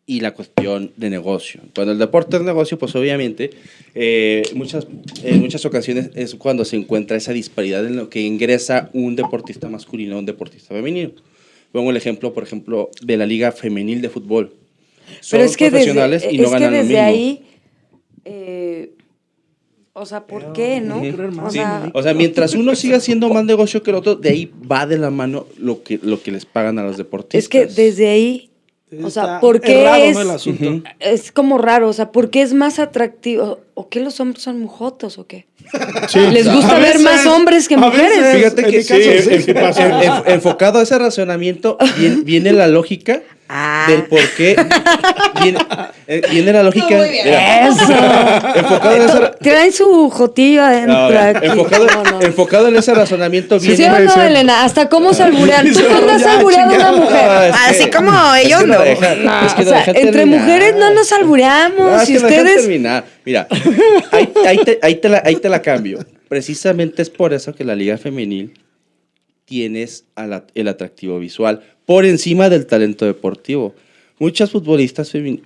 y 0.06 0.20
la 0.20 0.32
cuestión 0.34 0.92
de 0.96 1.08
negocio. 1.10 1.60
Cuando 1.74 1.92
el 1.92 1.98
deporte 1.98 2.36
es 2.36 2.42
negocio, 2.42 2.78
pues 2.78 2.94
obviamente 2.96 3.50
eh, 3.94 4.42
muchas, 4.54 4.86
en 5.22 5.40
muchas 5.40 5.64
ocasiones 5.64 6.10
es 6.14 6.34
cuando 6.34 6.64
se 6.64 6.76
encuentra 6.76 7.16
esa 7.16 7.32
disparidad 7.32 7.86
en 7.86 7.96
lo 7.96 8.10
que 8.10 8.20
ingresa 8.20 8.90
un 8.92 9.14
deportista 9.14 9.68
masculino 9.68 10.16
o 10.16 10.18
un 10.18 10.26
deportista 10.26 10.74
femenino. 10.74 11.12
Pongo 11.70 11.90
el 11.90 11.96
ejemplo, 11.96 12.32
por 12.34 12.42
ejemplo, 12.42 12.90
de 13.02 13.16
la 13.16 13.26
liga 13.26 13.52
femenil 13.52 14.02
de 14.02 14.08
fútbol. 14.08 14.54
Son 15.20 15.38
Pero 15.38 15.44
es 15.44 15.56
que 15.56 15.64
desde, 15.70 15.92
profesionales 15.94 16.26
y 16.28 16.38
no 16.38 16.44
es 16.44 16.48
que 16.50 16.54
ganan 16.54 16.72
lo 16.72 16.78
desde 16.78 16.88
mismo. 16.94 17.06
ahí. 17.06 17.42
eh, 18.24 18.92
o 19.92 20.06
sea, 20.06 20.26
¿por 20.26 20.52
qué, 20.52 20.80
no? 20.80 21.00
O 21.00 21.50
Sí, 21.50 21.56
sea, 21.58 21.90
o 21.94 22.02
sea, 22.02 22.14
mientras 22.14 22.54
uno 22.54 22.74
siga 22.74 22.96
haciendo 22.96 23.28
más 23.28 23.44
negocio 23.44 23.82
que 23.82 23.90
el 23.90 23.96
otro, 23.96 24.14
de 24.14 24.30
ahí 24.30 24.50
va 24.70 24.86
de 24.86 24.98
la 24.98 25.10
mano 25.10 25.46
lo 25.58 25.82
que, 25.82 25.98
lo 26.02 26.22
que 26.22 26.30
les 26.30 26.46
pagan 26.46 26.78
a 26.78 26.84
los 26.84 26.96
deportistas. 26.96 27.42
es 27.44 27.48
que 27.48 27.66
desde 27.66 28.08
ahí. 28.08 28.49
O 29.02 29.10
sea, 29.10 29.40
¿por 29.40 29.60
qué 29.60 30.08
es, 30.08 30.16
¿no? 30.16 30.22
el 30.22 30.30
asunto. 30.30 30.82
es 30.98 31.32
como 31.32 31.58
raro? 31.58 31.88
O 31.88 31.92
sea, 31.92 32.10
¿por 32.10 32.30
qué 32.30 32.42
es 32.42 32.54
más 32.54 32.78
atractivo? 32.78 33.60
¿O 33.74 33.88
qué 33.88 34.00
los 34.00 34.20
hombres 34.20 34.42
son 34.42 34.60
mujotos 34.60 35.18
o 35.18 35.26
qué? 35.26 35.46
Sí. 36.08 36.18
¿Les 36.32 36.52
gusta 36.52 36.76
A 36.76 36.78
ver 36.78 36.98
veces, 36.98 37.02
más 37.02 37.26
hombres 37.26 37.68
que 37.68 37.76
mujeres? 37.76 38.20
veces. 38.20 38.36
Fíjate 38.36 38.64
que 38.64 38.76
mi 38.78 38.82
sí, 38.82 38.88
caso, 38.88 39.10
en- 39.10 39.22
sí. 39.22 39.30
en- 39.34 39.42
Sí 39.42 39.54
pasa. 39.54 39.86
en- 39.86 40.02
en- 40.02 40.22
enfocado 40.34 40.78
a 40.78 40.82
ese 40.82 40.98
razonamiento, 40.98 41.78
viene, 41.96 42.16
viene 42.24 42.52
la 42.52 42.66
lógica 42.66 43.20
Ah. 43.48 43.86
del 43.88 44.04
por 44.04 44.20
qué. 44.36 44.56
Viene, 45.42 45.58
eh, 46.06 46.22
viene 46.30 46.52
la 46.52 46.62
lógica. 46.62 46.86
Muy 46.96 47.08
bien. 47.08 47.24
mira, 47.26 47.68
Eso. 47.68 47.82
enfocado 48.54 48.94
en 48.96 49.02
ese. 49.02 49.18
Traen 49.40 49.72
su 49.72 50.10
jotillo 50.10 50.62
adentro 50.62 51.10
no, 51.10 51.18
aquí. 51.18 51.46
enfocado, 51.46 51.86
No, 51.86 52.02
no. 52.04 52.20
enfocado 52.22 52.68
en 52.68 52.76
ese 52.76 52.94
razonamiento 52.94 53.58
¿Sí, 53.58 53.68
viene. 53.68 53.94
o 53.94 53.98
no, 54.00 54.12
ser. 54.12 54.26
Elena? 54.30 54.64
Hasta 54.64 54.88
cómo 54.88 55.12
se 55.14 55.22
alburean. 55.24 55.66
¿Tú 55.66 55.74
Sí, 55.80 55.84
cuándo 55.88 56.12
has 56.12 56.22
albureado 56.24 56.70
a 56.70 56.74
una 56.76 56.92
mujer? 56.92 57.26
No, 57.26 57.42
es 57.42 57.54
Así 57.68 57.84
que- 57.84 57.90
como 57.90 58.34
es 58.34 58.40
que 58.42 58.46
ellos 58.46 58.66
no 58.66 58.74
no. 58.74 58.80
dejan- 58.84 59.24
No, 59.24 59.46
es 59.46 59.54
que 59.54 59.62
o 59.62 59.64
no 59.64 59.70
sea, 59.70 59.84
entre 59.86 60.10
terminar. 60.12 60.40
mujeres 60.40 60.74
no 60.78 60.90
nos 60.94 61.12
albureamos. 61.12 61.78
No, 61.90 62.00
es 62.00 62.08
y 62.08 62.12
que 62.14 62.20
no 62.20 62.28
dejan 62.28 62.44
ustedes. 62.46 62.60
terminar. 62.62 63.04
Mira, 63.30 63.46
ahí, 64.10 64.28
ahí 64.44 64.58
te, 64.64 64.78
ahí 64.82 64.94
te 64.96 65.08
la, 65.08 65.22
ahí 65.24 65.36
te 65.36 65.48
la 65.48 65.62
cambio. 65.62 66.04
Precisamente 66.28 67.00
es 67.00 67.10
por 67.10 67.32
eso 67.32 67.54
que 67.54 67.62
la 67.62 67.76
liga 67.76 67.96
femenil 67.96 68.54
tienes 69.44 70.04
la- 70.16 70.44
el 70.54 70.66
atractivo 70.66 71.20
visual 71.20 71.62
por 71.86 72.04
encima 72.04 72.48
del 72.48 72.66
talento 72.66 73.04
deportivo. 73.06 73.72
Muchas 74.18 74.50
futbolistas 74.50 75.14
femi- 75.14 75.40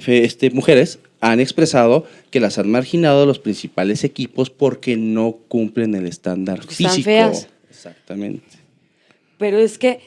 fe- 0.00 0.24
este, 0.24 0.50
mujeres 0.50 0.98
han 1.20 1.38
expresado 1.38 2.06
que 2.30 2.40
las 2.40 2.56
han 2.58 2.70
marginado 2.70 3.26
los 3.26 3.38
principales 3.38 4.04
equipos 4.04 4.48
porque 4.48 4.96
no 4.96 5.36
cumplen 5.48 5.94
el 5.94 6.06
estándar 6.06 6.60
están 6.60 6.74
físico. 6.74 7.04
feas. 7.04 7.48
Exactamente. 7.68 8.56
Pero 9.36 9.58
es 9.58 9.76
que 9.76 10.00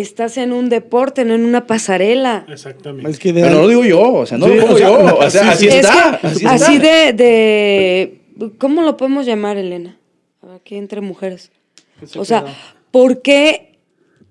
estás 0.00 0.36
en 0.36 0.52
un 0.52 0.68
deporte, 0.68 1.24
no 1.24 1.34
en 1.34 1.44
una 1.44 1.66
pasarela. 1.66 2.44
Exactamente. 2.48 3.10
Es 3.10 3.18
que 3.18 3.32
de- 3.32 3.42
Pero 3.42 3.54
no 3.56 3.62
lo 3.62 3.68
digo 3.68 3.84
yo, 3.84 4.12
o 4.12 4.26
sea, 4.26 4.38
no 4.38 4.46
Sí, 4.46 4.54
lo 4.54 4.60
pongo 4.62 4.74
o 4.74 4.78
sea, 4.78 4.88
yo. 4.88 5.16
O 5.18 5.30
sea, 5.30 5.42
sí, 5.42 5.48
así 5.48 5.58
sí. 5.62 5.68
es 5.68 5.74
está. 5.86 6.20
que 6.20 6.46
así 6.46 6.78
de, 6.78 7.12
de. 7.12 8.20
¿Cómo 8.58 8.82
lo 8.82 8.96
podemos 8.96 9.26
llamar, 9.26 9.56
Elena? 9.56 9.96
Aquí 10.54 10.76
entre 10.76 11.00
mujeres. 11.00 11.50
se 12.04 12.18
O 12.18 12.24
sea. 12.24 12.44
¿por 12.90 13.20
qué 13.22 13.78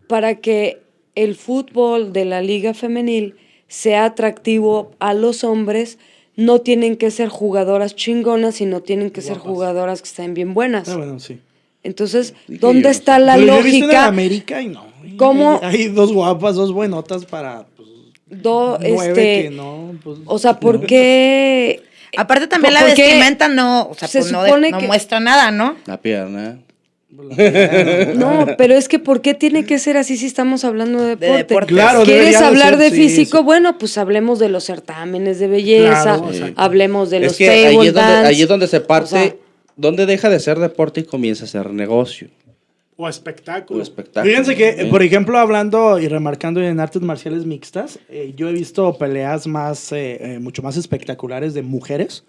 para 0.07 0.35
que 0.35 0.81
el 1.15 1.35
fútbol 1.35 2.13
de 2.13 2.25
la 2.25 2.41
liga 2.41 2.73
femenil 2.73 3.35
sea 3.67 4.05
atractivo 4.05 4.91
a 4.99 5.13
los 5.13 5.43
hombres, 5.43 5.97
no 6.35 6.61
tienen 6.61 6.95
que 6.97 7.09
ser 7.11 7.29
jugadoras 7.29 7.95
chingonas, 7.95 8.55
sino 8.55 8.81
tienen 8.81 9.09
que 9.11 9.21
ser 9.21 9.37
jugadoras 9.37 10.01
que 10.01 10.07
estén 10.07 10.33
bien 10.33 10.53
buenas? 10.53 10.89
Ah, 10.89 10.97
bueno, 10.97 11.19
sí. 11.19 11.39
Entonces, 11.83 12.33
¿dónde 12.47 12.89
está 12.89 13.19
la 13.19 13.35
Pero 13.35 13.47
yo 13.47 13.59
he 13.59 13.63
visto 13.63 13.75
en 13.77 13.81
lógica? 13.83 14.05
América 14.05 14.61
y 14.61 14.67
no. 14.69 14.85
Hay 15.63 15.87
dos 15.89 16.11
guapas, 16.13 16.55
dos 16.55 16.71
buenotas 16.73 17.25
para 17.25 17.65
pues, 17.75 17.89
Do- 18.27 18.77
nueve 18.81 19.07
este, 19.09 19.43
que 19.43 19.49
no. 19.51 19.91
pues, 20.03 20.19
O 20.25 20.37
sea, 20.39 20.59
¿por 20.59 20.85
qué? 20.85 21.81
Aparte 22.17 22.47
también 22.47 22.73
¿Por 22.73 22.81
la 22.81 22.87
vestimenta 22.87 23.47
no, 23.49 23.89
o 23.89 23.93
sea, 23.93 24.07
se 24.07 24.19
pues 24.19 24.31
no, 24.31 24.43
de- 24.43 24.71
no 24.71 24.77
que- 24.79 24.87
muestra 24.87 25.19
nada, 25.19 25.51
¿no? 25.51 25.75
La 25.85 25.99
pierna. 26.01 26.59
No, 28.15 28.45
pero 28.57 28.73
es 28.75 28.87
que 28.89 28.99
¿por 28.99 29.21
qué 29.21 29.33
tiene 29.33 29.65
que 29.65 29.79
ser 29.79 29.95
así 29.97 30.17
si 30.17 30.25
estamos 30.25 30.65
hablando 30.65 30.99
de 31.01 31.15
De 31.15 31.27
deporte? 31.27 31.43
deportes. 31.47 31.73
Claro, 31.75 32.03
¿Quieres 32.03 32.31
de 32.39 32.45
hablar 32.45 32.69
ser, 32.71 32.77
de 32.77 32.91
físico? 32.91 33.37
sí. 33.37 33.43
Bueno, 33.43 33.77
pues 33.77 33.97
hablemos 33.97 34.39
de 34.39 34.49
los 34.49 34.63
certámenes 34.65 35.39
de 35.39 35.47
belleza, 35.47 36.19
Claro, 36.19 36.29
hablemos 36.57 37.09
de 37.09 37.21
los 37.21 37.31
es 37.33 37.37
que 37.37 37.49
ahí 37.49 37.73
table 37.75 37.87
es, 37.87 37.93
donde, 37.93 38.13
ahí 38.27 38.41
es 38.41 38.47
donde 38.47 38.67
se 38.67 38.81
parte 38.81 39.05
O 39.05 39.07
sea, 39.19 39.35
¿Dónde 39.77 40.05
deja 40.05 40.29
de 40.29 40.39
ser 40.39 40.59
deporte 40.59 41.01
y 41.01 41.03
comienza 41.03 41.43
a 41.45 41.47
ser 41.47 41.69
negocio 41.71 42.29
O 42.97 43.09
espectáculo. 43.09 43.79
o 43.79 43.83
espectáculo? 43.83 44.31
Fíjense 44.31 44.55
que, 44.55 44.85
por 44.89 45.03
ejemplo, 45.03 45.37
hablando 45.37 45.99
y 45.99 46.07
remarcando 46.07 46.61
en 46.61 46.79
artes 46.79 47.01
marciales 47.01 47.45
mixtas, 47.45 47.99
eh, 48.07 48.33
yo 48.37 48.47
he 48.47 48.53
visto 48.53 48.97
peleas 48.97 49.47
más, 49.47 49.91
eh, 49.91 50.17
eh, 50.21 50.39
mucho 50.39 50.61
más 50.61 50.77
espectaculares 50.77 51.53
de 51.53 51.61
mujeres 51.61 52.23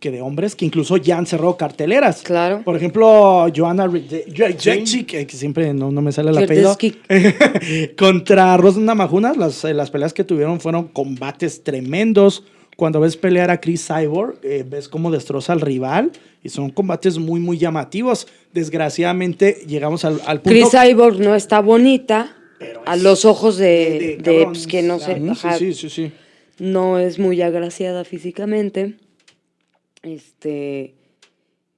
que 0.00 0.10
de 0.10 0.20
hombres, 0.20 0.56
que 0.56 0.64
incluso 0.64 0.96
ya 0.96 1.18
han 1.18 1.26
cerrado 1.26 1.56
carteleras. 1.56 2.22
Claro. 2.22 2.62
Por 2.64 2.74
ejemplo, 2.76 3.46
Joanna 3.54 3.88
Jacek, 4.34 5.06
que 5.06 5.26
que 5.26 5.36
siempre 5.36 5.72
no, 5.72 5.92
no 5.92 6.02
me 6.02 6.10
sale 6.10 6.30
el 6.30 6.38
apellido, 6.38 6.76
contra 7.96 8.56
Rosna 8.56 8.86
Namajunas, 8.86 9.36
las, 9.36 9.64
eh, 9.64 9.74
las 9.74 9.90
peleas 9.90 10.12
que 10.12 10.24
tuvieron 10.24 10.58
fueron 10.58 10.88
combates 10.88 11.62
tremendos. 11.62 12.44
Cuando 12.78 13.00
ves 13.00 13.16
pelear 13.16 13.50
a 13.50 13.60
Chris 13.60 13.84
Cyborg, 13.88 14.38
eh, 14.44 14.64
ves 14.64 14.88
cómo 14.88 15.10
destroza 15.10 15.52
al 15.52 15.60
rival 15.60 16.12
y 16.44 16.48
son 16.48 16.70
combates 16.70 17.18
muy, 17.18 17.40
muy 17.40 17.58
llamativos. 17.58 18.28
Desgraciadamente, 18.52 19.64
llegamos 19.66 20.04
al, 20.04 20.20
al 20.26 20.40
punto... 20.42 20.50
Chris 20.50 20.68
Cyborg 20.70 21.18
no 21.18 21.34
está 21.34 21.58
bonita 21.60 22.36
Pero 22.60 22.80
a 22.86 22.94
los 22.94 23.24
ojos 23.24 23.56
de, 23.56 23.66
de- 23.66 23.98
de, 23.98 24.16
de 24.18 24.22
cabrón, 24.22 24.52
pues, 24.52 24.66
que 24.68 24.82
no 24.82 25.00
sé, 25.00 25.20
Sí, 25.58 25.58
sí, 25.58 25.74
sí, 25.74 25.90
sí. 25.90 26.12
no 26.60 27.00
es 27.00 27.18
muy 27.18 27.42
agraciada 27.42 28.04
físicamente. 28.04 28.94
Este, 30.04 30.94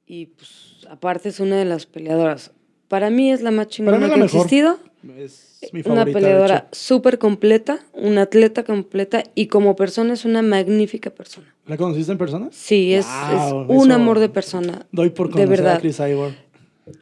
y 0.06 0.26
pues 0.26 0.86
aparte 0.90 1.30
es 1.30 1.40
una 1.40 1.56
de 1.56 1.64
las 1.64 1.86
peleadoras. 1.86 2.50
Para 2.88 3.08
mí 3.08 3.32
es 3.32 3.40
la 3.40 3.50
más 3.50 3.68
chingona 3.68 4.06
que 4.12 4.20
ha 4.20 4.24
existido. 4.24 4.78
Es 5.16 5.49
mi 5.72 5.80
Una 5.80 5.82
favorita, 5.82 6.04
de 6.04 6.12
peleadora 6.12 6.68
súper 6.72 7.18
completa, 7.18 7.80
una 7.92 8.22
atleta 8.22 8.64
completa 8.64 9.22
y 9.34 9.46
como 9.46 9.76
persona 9.76 10.14
es 10.14 10.24
una 10.24 10.42
magnífica 10.42 11.10
persona. 11.10 11.54
¿La 11.66 11.76
conociste 11.76 12.12
en 12.12 12.18
persona? 12.18 12.48
Sí, 12.50 12.94
es, 12.94 13.06
Wow, 13.06 13.64
es 13.64 13.68
un 13.68 13.92
amor 13.92 14.18
de 14.18 14.28
persona. 14.28 14.86
Doy 14.92 15.10
por 15.10 15.28
de 15.28 15.32
conocer 15.32 15.48
verdad. 15.48 15.76
a 15.76 15.80
Chris 15.80 15.96
Cyborg. 15.98 16.34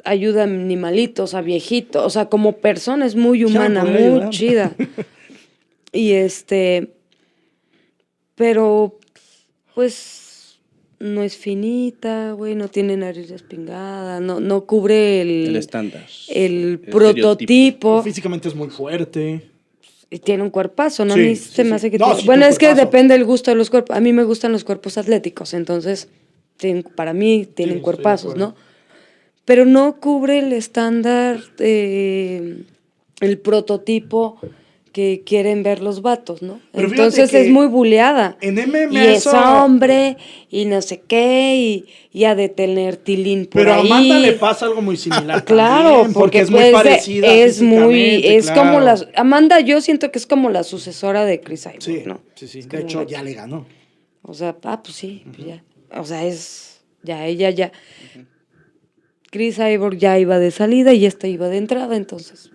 Ayuda 0.04 0.42
a 0.42 0.44
animalitos, 0.44 1.34
a 1.34 1.40
viejitos, 1.40 2.04
o 2.04 2.10
sea, 2.10 2.26
como 2.26 2.56
persona 2.58 3.06
es 3.06 3.14
muy 3.16 3.44
humana, 3.44 3.84
muy 3.84 4.02
ayudar. 4.02 4.30
chida. 4.30 4.72
Y 5.90 6.12
este, 6.12 6.92
pero 8.34 8.98
pues 9.74 10.27
no 11.00 11.22
es 11.22 11.36
finita, 11.36 12.32
güey, 12.32 12.54
no 12.54 12.68
tiene 12.68 12.96
nariz 12.96 13.30
respingada, 13.30 14.20
no, 14.20 14.40
no 14.40 14.64
cubre 14.64 15.20
el, 15.22 15.46
El 15.48 15.56
estándar. 15.56 16.06
el 16.28 16.80
prototipo. 16.80 18.02
Físicamente 18.02 18.48
es 18.48 18.54
muy 18.54 18.68
fuerte. 18.68 19.48
Y 20.10 20.18
tiene 20.20 20.42
un 20.42 20.50
cuerpazo, 20.50 21.04
¿no? 21.04 21.14
Sí, 21.14 21.20
a 21.20 21.22
mí 21.24 21.36
sí, 21.36 21.50
se 21.52 21.64
me 21.64 21.74
hace 21.76 21.90
que 21.90 21.98
No, 21.98 22.06
tiene- 22.06 22.20
sí, 22.22 22.26
Bueno, 22.26 22.46
es 22.46 22.58
que 22.58 22.74
depende 22.74 23.14
del 23.14 23.24
gusto 23.24 23.50
de 23.50 23.56
los 23.56 23.68
cuerpos. 23.70 23.96
A 23.96 24.00
mí 24.00 24.12
me 24.12 24.24
gustan 24.24 24.52
los 24.52 24.64
cuerpos 24.64 24.96
atléticos, 24.98 25.54
entonces 25.54 26.08
para 26.96 27.12
mí 27.12 27.46
tienen 27.54 27.80
cuerpazos. 27.80 28.34
¿no? 28.36 28.56
Pero 29.44 29.64
no 29.64 30.00
cubre 30.00 30.40
el 30.40 30.52
estándar, 30.52 31.38
eh, 31.58 32.62
el 33.20 33.38
prototipo 33.38 34.40
que 34.98 35.22
quieren 35.24 35.62
ver 35.62 35.80
los 35.80 36.02
vatos, 36.02 36.42
¿no? 36.42 36.60
Pero 36.72 36.88
Entonces 36.88 37.32
es 37.32 37.48
muy 37.50 37.68
buleada. 37.68 38.36
en 38.40 38.56
MMA 38.58 38.88
y 38.90 38.96
es 38.96 39.18
eso- 39.26 39.38
hombre, 39.64 40.16
y 40.50 40.64
no 40.64 40.82
sé 40.82 41.02
qué, 41.06 41.54
y, 41.56 41.86
y 42.18 42.24
ha 42.24 42.34
de 42.34 42.48
tener 42.48 42.96
tilín 42.96 43.46
por 43.46 43.60
Pero 43.62 43.74
a 43.74 43.76
ahí. 43.76 43.86
Amanda 43.86 44.18
le 44.18 44.32
pasa 44.32 44.66
algo 44.66 44.82
muy 44.82 44.96
similar. 44.96 45.44
Claro, 45.44 45.90
también, 45.92 46.14
porque, 46.14 46.40
es 46.40 46.50
muy 46.50 46.58
pues, 46.58 46.72
parecida. 46.72 47.32
es 47.32 47.62
muy, 47.62 48.26
es 48.26 48.50
como 48.50 48.80
la, 48.80 48.98
Amanda 49.14 49.60
yo 49.60 49.80
siento 49.80 50.10
que 50.10 50.18
es 50.18 50.26
como 50.26 50.50
la 50.50 50.64
sucesora 50.64 51.24
de 51.24 51.42
Chris 51.42 51.62
Cyborg, 51.62 51.80
Sí, 51.84 52.02
¿no? 52.04 52.20
sí, 52.34 52.48
sí. 52.48 52.58
Es 52.58 52.68
De 52.68 52.80
hecho, 52.80 53.04
ya 53.04 53.22
le 53.22 53.34
ganó. 53.34 53.66
O 54.22 54.34
sea, 54.34 54.56
ah, 54.64 54.82
pues 54.82 54.96
sí, 54.96 55.22
pues 55.32 55.46
ya. 55.46 55.64
O 55.96 56.04
sea, 56.04 56.24
es, 56.26 56.80
ya, 57.04 57.24
ella 57.24 57.50
ya. 57.50 57.70
Chris 59.30 59.58
Cyborg 59.58 59.96
ya 59.96 60.18
iba 60.18 60.40
de 60.40 60.50
salida 60.50 60.92
y 60.92 61.06
esta 61.06 61.28
iba 61.28 61.48
de 61.48 61.58
entrada, 61.58 61.94
entonces, 61.94 62.50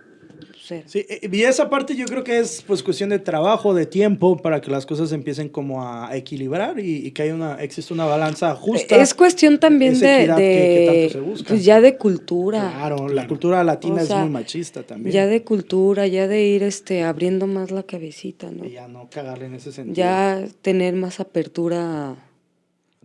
era. 0.70 0.88
Sí, 0.88 1.04
eh, 1.08 1.28
y 1.30 1.42
esa 1.42 1.68
parte 1.68 1.94
yo 1.96 2.06
creo 2.06 2.22
que 2.24 2.38
es 2.38 2.62
pues 2.66 2.82
cuestión 2.82 3.10
de 3.10 3.18
trabajo, 3.18 3.74
de 3.74 3.86
tiempo, 3.86 4.36
para 4.36 4.60
que 4.60 4.70
las 4.70 4.86
cosas 4.86 5.12
empiecen 5.12 5.48
como 5.48 5.82
a 5.86 6.16
equilibrar 6.16 6.78
y, 6.78 7.06
y 7.06 7.10
que 7.10 7.22
haya 7.22 7.34
una, 7.34 7.60
existe 7.62 7.92
una 7.92 8.04
balanza 8.06 8.54
justa. 8.54 8.96
Es 8.96 9.14
cuestión 9.14 9.58
también 9.58 9.98
de, 9.98 10.20
equidad 10.22 10.36
que- 10.36 10.42
que 10.42 10.80
de- 10.80 10.86
tanto 10.86 11.12
se 11.12 11.20
busca. 11.20 11.48
pues 11.48 11.64
ya 11.64 11.80
de 11.80 11.96
cultura. 11.96 12.70
Claro, 12.74 13.08
la 13.08 13.26
cultura 13.26 13.64
latina 13.64 14.02
O 14.02 14.06
sea, 14.06 14.16
es 14.18 14.22
muy 14.22 14.30
machista 14.30 14.82
también. 14.82 15.12
Ya 15.12 15.26
de 15.26 15.42
cultura, 15.42 16.06
ya 16.06 16.28
de 16.28 16.44
ir 16.46 16.62
este 16.62 17.02
abriendo 17.02 17.46
más 17.46 17.70
la 17.70 17.82
cabecita, 17.82 18.50
¿no? 18.50 18.64
Y 18.64 18.70
ya 18.72 18.88
no 18.88 19.08
cagarle 19.10 19.46
en 19.46 19.54
ese 19.54 19.72
sentido. 19.72 19.94
Ya 19.96 20.44
tener 20.62 20.94
más 20.94 21.20
apertura 21.20 22.10
a, 22.10 22.16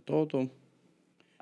Todo. 0.04 0.48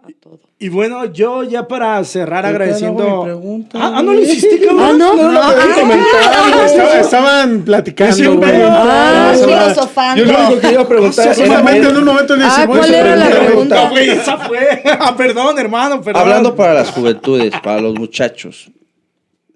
A 0.03 0.09
todo. 0.21 0.41
Y 0.59 0.69
bueno, 0.69 1.05
yo 1.07 1.43
ya 1.45 1.67
para 1.69 2.03
cerrar 2.05 2.45
no 2.45 2.51
agradeciendo. 2.51 3.23
pregunta, 3.25 3.79
ah, 3.81 3.93
ah, 3.97 4.03
no 4.03 4.13
lo 4.15 4.21
hiciste, 4.21 4.59
cabrón. 4.61 4.81
Ah, 4.81 4.93
no. 4.97 5.15
no, 5.33 5.41
Ah, 5.41 5.55
pedí 5.57 5.81
comentario. 5.81 6.65
Estaba- 6.67 7.01
estaban 7.01 7.63
platicando, 7.63 8.37
güey. 8.37 8.51
Ah, 8.63 9.31
Ah, 9.31 9.35
filosofando. 9.35 10.25
Yo 10.25 10.33
lo 10.33 10.39
único 10.47 10.61
que 10.61 10.73
iba 10.73 10.83
a 10.83 10.89
preguntar 10.89 11.39
en 11.39 11.97
un 11.97 12.05
momento 12.05 12.37
le 12.37 12.45
Ah, 12.45 12.65
¿cuál 12.67 12.81
eso, 12.85 12.95
era 12.95 13.17
la 13.17 13.31
pregunta? 13.31 13.85
No, 13.85 13.91
güey, 13.91 14.11
esa 14.11 14.39
fue. 14.39 14.83
Ah, 14.99 15.15
perdón, 15.17 15.59
hermano, 15.59 16.01
perdón. 16.03 16.23
Hablando 16.23 16.55
para 16.57 16.75
las 16.75 16.91
juventudes, 16.91 17.53
para 17.63 17.81
los 17.81 17.95
muchachos, 17.95 18.71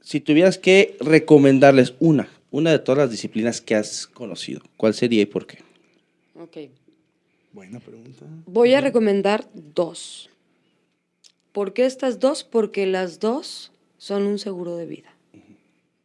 si 0.03 0.21
tuvieras 0.21 0.59
que 0.59 0.97
recomendarles 1.01 1.95
una, 2.01 2.29
una 2.51 2.71
de 2.71 2.79
todas 2.79 2.99
las 2.99 3.11
disciplinas 3.11 3.61
que 3.61 3.75
has 3.75 4.07
conocido, 4.07 4.61
¿cuál 4.77 4.95
sería 4.95 5.23
y 5.23 5.27
por 5.27 5.47
qué? 5.47 5.59
Ok. 6.41 6.69
Buena 7.53 7.81
pregunta. 7.81 8.25
Voy 8.47 8.73
a 8.75 8.81
recomendar 8.81 9.45
dos. 9.53 10.29
¿Por 11.53 11.75
qué 11.75 11.85
estas 11.85 12.19
dos? 12.19 12.45
Porque 12.45 12.87
las 12.87 13.21
dos 13.21 13.73
son 13.99 14.27
un 14.27 14.39
seguro 14.39 14.77
de 14.77 14.87
vida. 14.87 15.15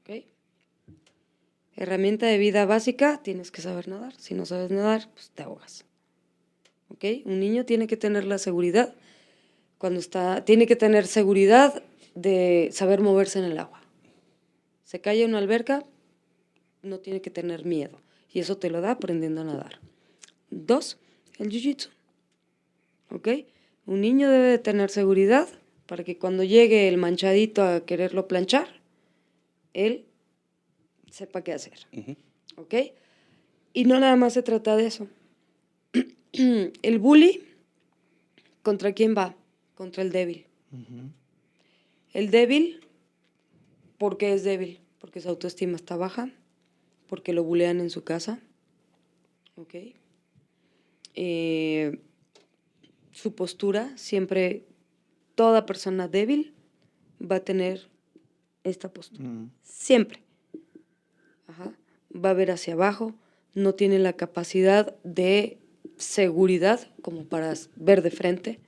¿Ok? 0.02 0.26
Herramienta 1.76 2.26
de 2.26 2.38
vida 2.38 2.65
básica, 2.65 3.22
tienes 3.24 3.52
que 3.52 3.61
saber 3.61 3.88
nadar. 3.88 4.14
Si 4.18 4.34
no 4.34 4.45
sabes 4.45 4.72
nadar, 4.72 5.10
pues 5.14 5.32
te 5.34 5.44
ahogas. 5.44 5.86
¿Ok? 6.90 7.06
Un 7.26 7.40
niño 7.40 7.65
tiene 7.65 7.88
que 7.88 7.98
tener 7.98 8.26
la 8.26 8.38
seguridad, 8.38 8.94
cuando 9.78 9.99
está, 9.99 10.44
tiene 10.44 10.65
que 10.65 10.76
tener 10.76 11.06
seguridad 11.07 11.84
de 12.15 12.69
saber 12.72 13.02
moverse 13.02 13.40
en 13.40 13.45
el 13.45 13.60
agua. 13.60 13.82
Se 14.84 15.02
cae 15.02 15.22
en 15.22 15.30
una 15.30 15.38
alberca, 15.40 15.84
no 16.82 16.99
tiene 16.99 17.22
que 17.22 17.30
tener 17.30 17.65
miedo. 17.65 18.02
Y 18.32 18.40
eso 18.40 18.57
te 18.57 18.69
lo 18.69 18.82
da 18.82 18.91
aprendiendo 18.91 19.41
a 19.41 19.44
nadar. 19.44 19.80
Dos, 20.49 20.98
el 21.38 21.49
jiu-jitsu. 21.49 21.90
¿Ok? 23.11 23.28
Un 23.88 24.01
niño 24.01 24.30
debe 24.30 24.47
de 24.47 24.59
tener 24.59 24.89
seguridad 24.89 25.47
para 25.85 26.03
que 26.03 26.18
cuando 26.18 26.43
llegue 26.43 26.89
el 26.89 26.97
manchadito 26.97 27.64
a 27.64 27.85
quererlo 27.85 28.27
planchar, 28.27 28.68
él 29.73 30.05
sepa 31.09 31.41
qué 31.41 31.53
hacer. 31.53 31.88
¿Ok? 32.57 32.76
Y 33.73 33.85
no 33.85 33.97
nada 33.99 34.18
más 34.18 34.34
se 34.34 34.43
trata 34.43 34.76
de 34.76 34.88
eso. 34.88 35.07
el 36.34 36.99
bully, 36.99 37.43
¿contra 38.61 38.91
quién 38.91 39.15
va? 39.18 39.35
Contra 39.73 40.03
el 40.03 40.11
débil. 40.11 40.45
El 42.11 42.30
débil, 42.30 42.81
¿por 43.97 44.18
qué 44.18 44.34
es 44.34 44.43
débil? 44.43 44.81
Porque 44.99 45.22
su 45.22 45.30
autoestima 45.30 45.77
está 45.77 45.95
baja, 45.95 46.30
porque 47.07 47.31
lo 47.31 47.45
bulean 47.45 47.80
en 47.80 47.89
su 47.89 48.03
casa. 48.03 48.41
¿Ok? 49.55 49.76
Eh, 51.15 52.01
su 53.18 53.34
postura, 53.34 53.98
siempre 53.98 54.64
toda 55.34 55.65
persona 55.65 56.07
débil 56.07 56.53
va 57.19 57.38
a 57.38 57.39
tener 57.39 57.89
esta 58.64 58.94
postura. 58.94 59.27
Siempre. 59.64 60.22
Ajá. 61.48 61.73
Va 62.14 62.30
a 62.30 62.34
ver 62.34 62.52
hacia 62.52 62.76
abajo, 62.76 63.15
no 63.56 63.73
tiene 63.73 63.98
la 63.98 64.14
capacidad 64.14 64.95
de 65.03 65.57
seguridad 65.98 66.91
como 67.02 67.23
para 67.23 67.56
ver 67.76 68.03
de 68.03 68.11
frente. 68.11 68.60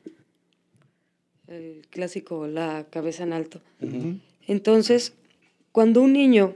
El 1.46 1.86
clásico, 1.92 2.48
la 2.48 2.88
cabeza 2.90 3.22
en 3.22 3.34
alto. 3.34 3.62
Entonces, 4.48 5.14
cuando 5.72 6.02
un 6.02 6.14
niño 6.14 6.56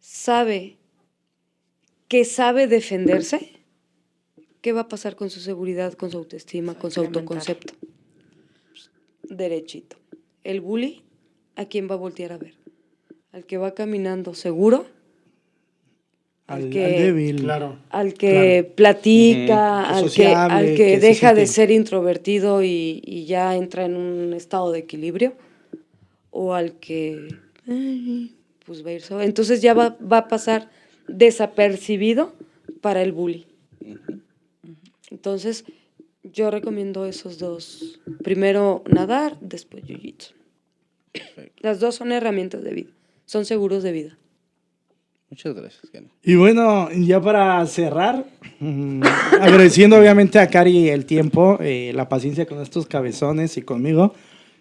sabe 0.00 0.78
que 2.08 2.24
sabe 2.24 2.66
defenderse, 2.66 3.53
¿qué 4.64 4.72
va 4.72 4.80
a 4.80 4.88
pasar 4.88 5.14
con 5.14 5.28
su 5.28 5.40
seguridad, 5.40 5.92
con 5.92 6.10
su 6.10 6.16
autoestima, 6.16 6.74
con 6.74 6.90
su 6.90 7.00
autoconcepto? 7.02 7.74
Derechito. 9.28 9.98
El 10.42 10.62
bully, 10.62 11.02
¿a 11.54 11.66
quién 11.66 11.86
va 11.86 11.96
a 11.96 11.98
voltear 11.98 12.32
a 12.32 12.38
ver? 12.38 12.54
Al 13.32 13.44
que 13.44 13.58
va 13.58 13.74
caminando 13.74 14.32
seguro, 14.32 14.86
Al, 16.46 16.70
que- 16.70 16.82
al 16.82 16.92
débil. 16.92 17.36
Claro. 17.42 17.76
al 17.90 18.14
que 18.14 18.72
platica, 18.74 19.82
al, 19.86 20.04
que, 20.04 20.08
Sociable, 20.08 20.54
al 20.54 20.66
que, 20.68 20.76
que 20.76 20.94
se 21.00 21.06
deja 21.08 21.34
de 21.34 21.46
ser 21.46 21.70
introvertido 21.70 22.62
y, 22.62 23.02
y 23.04 23.26
ya 23.26 23.54
entra 23.56 23.84
en 23.84 23.96
un 23.96 24.32
estado 24.32 24.72
de 24.72 24.78
equilibrio, 24.78 25.34
o 26.30 26.54
al 26.54 26.72
que 26.78 27.28
pues 28.64 28.82
va 28.82 28.88
a 28.88 28.92
ir 28.94 29.02
solo. 29.02 29.20
Entonces 29.20 29.60
ya 29.60 29.74
va, 29.74 29.98
va 30.10 30.18
a 30.18 30.28
pasar 30.28 30.70
desapercibido 31.06 32.32
para 32.80 33.02
el 33.02 33.12
bully. 33.12 33.44
Entonces, 35.14 35.64
Yo 36.24 36.50
recomiendo 36.50 37.04
esos 37.04 37.38
dos. 37.38 38.00
Primero 38.22 38.82
nadar, 38.90 39.36
después 39.42 39.84
jiu-jitsu. 39.84 40.32
Las 41.58 41.80
dos 41.80 41.96
son 41.96 42.12
herramientas 42.12 42.64
de 42.64 42.72
vida. 42.72 42.90
Son 43.26 43.44
seguros 43.44 43.82
de 43.82 43.92
vida. 43.92 44.18
Muchas 45.28 45.54
gracias. 45.54 45.82
Y 46.22 46.34
bueno, 46.36 46.88
ya 46.92 47.20
para 47.20 47.66
cerrar, 47.66 48.24
mm, 48.58 49.02
agradeciendo 49.38 49.98
obviamente 49.98 50.38
a 50.38 50.48
Cari 50.48 50.88
el 50.88 51.04
tiempo, 51.04 51.58
eh, 51.60 51.92
la 51.94 52.08
paciencia 52.08 52.46
con 52.46 52.62
estos 52.62 52.86
cabezones 52.86 53.58
y 53.58 53.62
conmigo. 53.62 54.14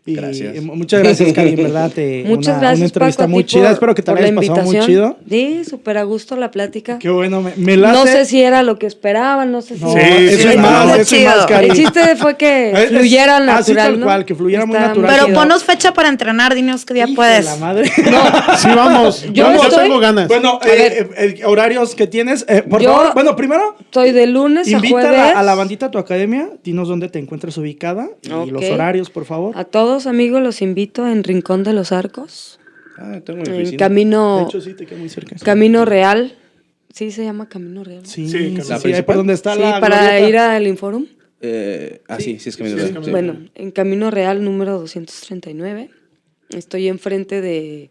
Y, 0.06 0.16
Gracias. 0.16 0.62
muchas 0.62 1.02
gracias, 1.02 1.32
Cari, 1.32 1.52
en 1.52 1.56
verdad. 1.56 1.90
Muchas 2.26 2.58
una, 2.58 2.60
gracias, 2.60 2.78
Una 2.80 2.86
entrevista 2.88 3.24
Paco, 3.24 3.30
muy 3.30 3.46
chida. 3.46 3.64
por- 3.64 3.72
Espero 3.72 3.96
que 3.96 4.02
te 4.02 4.12
la 4.14 4.20
la 4.20 4.28
hayas 4.28 4.36
pasado 4.48 4.64
muy 4.64 4.80
chido. 4.82 5.18
Sí, 5.30 5.62
súper 5.64 5.98
a 5.98 6.04
gusto 6.04 6.36
la 6.36 6.52
plática. 6.52 7.00
Qué 7.00 7.10
bueno, 7.10 7.42
me, 7.42 7.54
me 7.56 7.78
late. 7.78 7.98
No 7.98 8.06
sé 8.06 8.26
si 8.26 8.42
era 8.42 8.64
lo 8.64 8.78
que 8.78 8.86
esperaban, 8.86 9.54
no 9.54 9.62
sé 9.62 9.78
si... 9.78 9.82
No, 9.86 9.94
Sí, 9.94 10.00
eso 10.02 10.42
sí, 10.42 10.48
es 10.50 10.58
más, 10.58 11.00
eso 11.00 11.16
es 11.16 11.26
más. 11.26 11.46
Cari. 11.46 11.70
El 11.70 11.74
chiste 11.78 12.16
fue 12.18 12.36
que 12.36 12.72
Es- 12.84 12.90
fluyera 12.90 13.38
así 13.38 13.46
natural, 13.72 13.76
tal 13.92 14.00
¿no? 14.02 14.06
cual, 14.06 14.26
que 14.26 14.36
fluyera 14.36 14.66
muy 14.66 14.78
natural. 14.78 15.10
Pero 15.18 15.34
ponos 15.34 15.64
fecha 15.64 15.94
para 15.94 16.10
entrenar, 16.10 16.54
dinos 16.54 16.84
qué 16.84 16.94
día 16.96 17.04
Hijo 17.04 17.12
de 17.12 17.16
puedes. 17.16 17.46
la 17.46 17.56
madre. 17.56 17.90
Sí, 18.58 18.68
vamos. 18.76 19.26
Yo 19.32 19.54
estoy- 19.54 19.84
tengo 19.84 20.00
ganas. 20.00 20.28
Bueno, 20.28 20.60
eh, 20.66 21.08
eh, 21.18 21.36
eh, 21.40 21.46
horarios 21.46 21.96
que 21.96 22.08
tienes. 22.08 22.46
eh, 22.50 22.62
por 22.64 22.82
Yo- 22.82 22.92
favor, 22.92 23.14
bueno, 23.14 23.38
primero, 23.38 23.78
Estoy 23.80 24.12
de 24.12 24.28
lunes 24.28 24.68
a 24.68 24.72
invita 24.72 24.98
a 24.98 25.02
jueves. 25.02 25.18
la, 25.34 25.40
a 25.40 25.44
la 25.44 25.56
bandita 25.56 25.86
a 25.86 25.92
tu 25.92 25.98
academia. 25.98 26.50
Dinos 26.62 26.90
dónde 26.90 27.08
te 27.08 27.20
encuentras 27.20 27.58
ubicada 27.58 28.10
y 28.22 28.50
los 28.52 28.66
horarios, 28.66 29.10
por 29.10 29.24
favor. 29.24 29.58
A 29.58 29.64
todos, 29.64 29.93
amigos, 30.08 30.42
los 30.42 30.62
invito 30.62 31.08
en 31.08 31.24
Rincón 31.24 31.64
de 31.64 31.74
los 31.74 31.92
Arcos. 31.92 32.60
Ah, 32.98 33.20
tengo 33.26 33.42
mi 33.42 33.48
En 33.48 33.54
oficina. 33.56 33.72
De 33.72 33.78
Camino, 33.78 34.46
hecho, 34.48 34.62
sí, 34.62 34.74
te 34.74 34.86
queda 34.86 35.00
muy 35.00 35.10
cerca. 35.10 35.36
Camino 35.44 35.86
Real. 35.86 36.36
Sí, 36.94 37.12
se 37.12 37.24
llama 37.24 37.50
Camino 37.50 37.84
Real. 37.84 38.06
Sí, 38.06 38.28
Sí, 38.30 38.38
sí, 38.38 38.50
la 38.58 38.64
sí, 38.64 38.74
ahí 38.74 38.80
principal. 38.82 39.06
por 39.06 39.16
donde 39.16 39.34
está 39.34 39.56
Sí, 39.56 39.62
la 39.62 39.80
para 39.80 40.02
glorieta. 40.02 40.30
ir 40.30 40.38
al 40.38 40.68
Inforum. 40.68 41.06
Eh, 41.42 42.02
ah, 42.08 42.18
sí, 42.20 42.38
sí, 42.40 42.50
es 42.50 42.56
Sí, 42.56 42.64
dio- 42.64 42.78
es 42.78 42.92
sí. 43.06 43.12
Bueno, 43.12 43.38
en 43.56 43.72
Camino 43.72 44.12
Real 44.12 44.44
número 44.44 44.80
239. 44.80 45.90
Estoy 46.50 46.88
enfrente 46.88 47.42
de... 47.42 47.90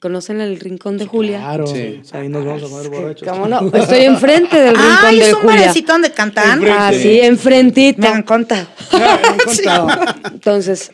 ¿Conocen 0.00 0.40
el 0.40 0.58
Rincón 0.58 0.96
de 0.96 1.04
Julia? 1.06 1.38
Claro, 1.40 1.66
Sí. 1.66 2.00
ahí 2.12 2.28
nos 2.30 2.44
vamos 2.44 2.62
a 2.62 2.68
poner 2.68 2.88
borrachos. 2.90 3.28
¿Cómo 3.28 3.46
no? 3.46 3.70
Estoy 3.76 4.00
enfrente 4.04 4.56
del 4.58 4.74
Rincón 4.74 4.96
Ay, 5.04 5.18
de 5.18 5.24
es 5.28 5.34
un 5.34 5.40
Julia. 5.42 5.60
barecito 5.60 5.92
donde 5.92 6.10
cantan. 6.10 6.52
Enfrente. 6.54 6.76
Ah, 6.78 6.92
sí, 6.94 7.20
enfrentito. 7.20 8.00
Me 8.00 8.08
han 8.08 8.22
contado. 8.22 8.66
Me 8.94 9.04
han 9.04 9.38
contado. 9.44 9.88
Entonces, 10.32 10.90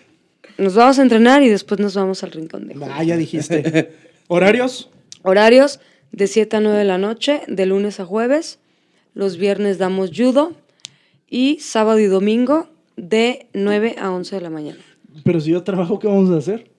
nos 0.58 0.74
vamos 0.74 0.98
a 0.98 1.02
entrenar 1.02 1.42
y 1.42 1.48
después 1.48 1.80
nos 1.80 1.94
vamos 1.94 2.22
al 2.22 2.32
Rincón 2.32 2.68
de. 2.68 2.76
Ah, 2.90 3.04
ya 3.04 3.16
dijiste. 3.16 3.92
¿Horarios? 4.28 4.90
Horarios 5.22 5.80
de 6.12 6.26
7 6.26 6.56
a 6.56 6.60
9 6.60 6.78
de 6.78 6.84
la 6.84 6.98
noche, 6.98 7.42
de 7.46 7.66
lunes 7.66 8.00
a 8.00 8.04
jueves. 8.04 8.58
Los 9.14 9.36
viernes 9.36 9.78
damos 9.78 10.10
judo. 10.14 10.52
Y 11.28 11.58
sábado 11.60 11.98
y 11.98 12.06
domingo 12.06 12.68
de 12.96 13.48
9 13.52 13.96
a 13.98 14.10
11 14.10 14.36
de 14.36 14.42
la 14.42 14.50
mañana. 14.50 14.78
Pero 15.24 15.40
si 15.40 15.50
yo 15.50 15.62
trabajo, 15.62 15.98
¿qué 15.98 16.06
vamos 16.06 16.30
a 16.30 16.38
hacer? 16.38 16.70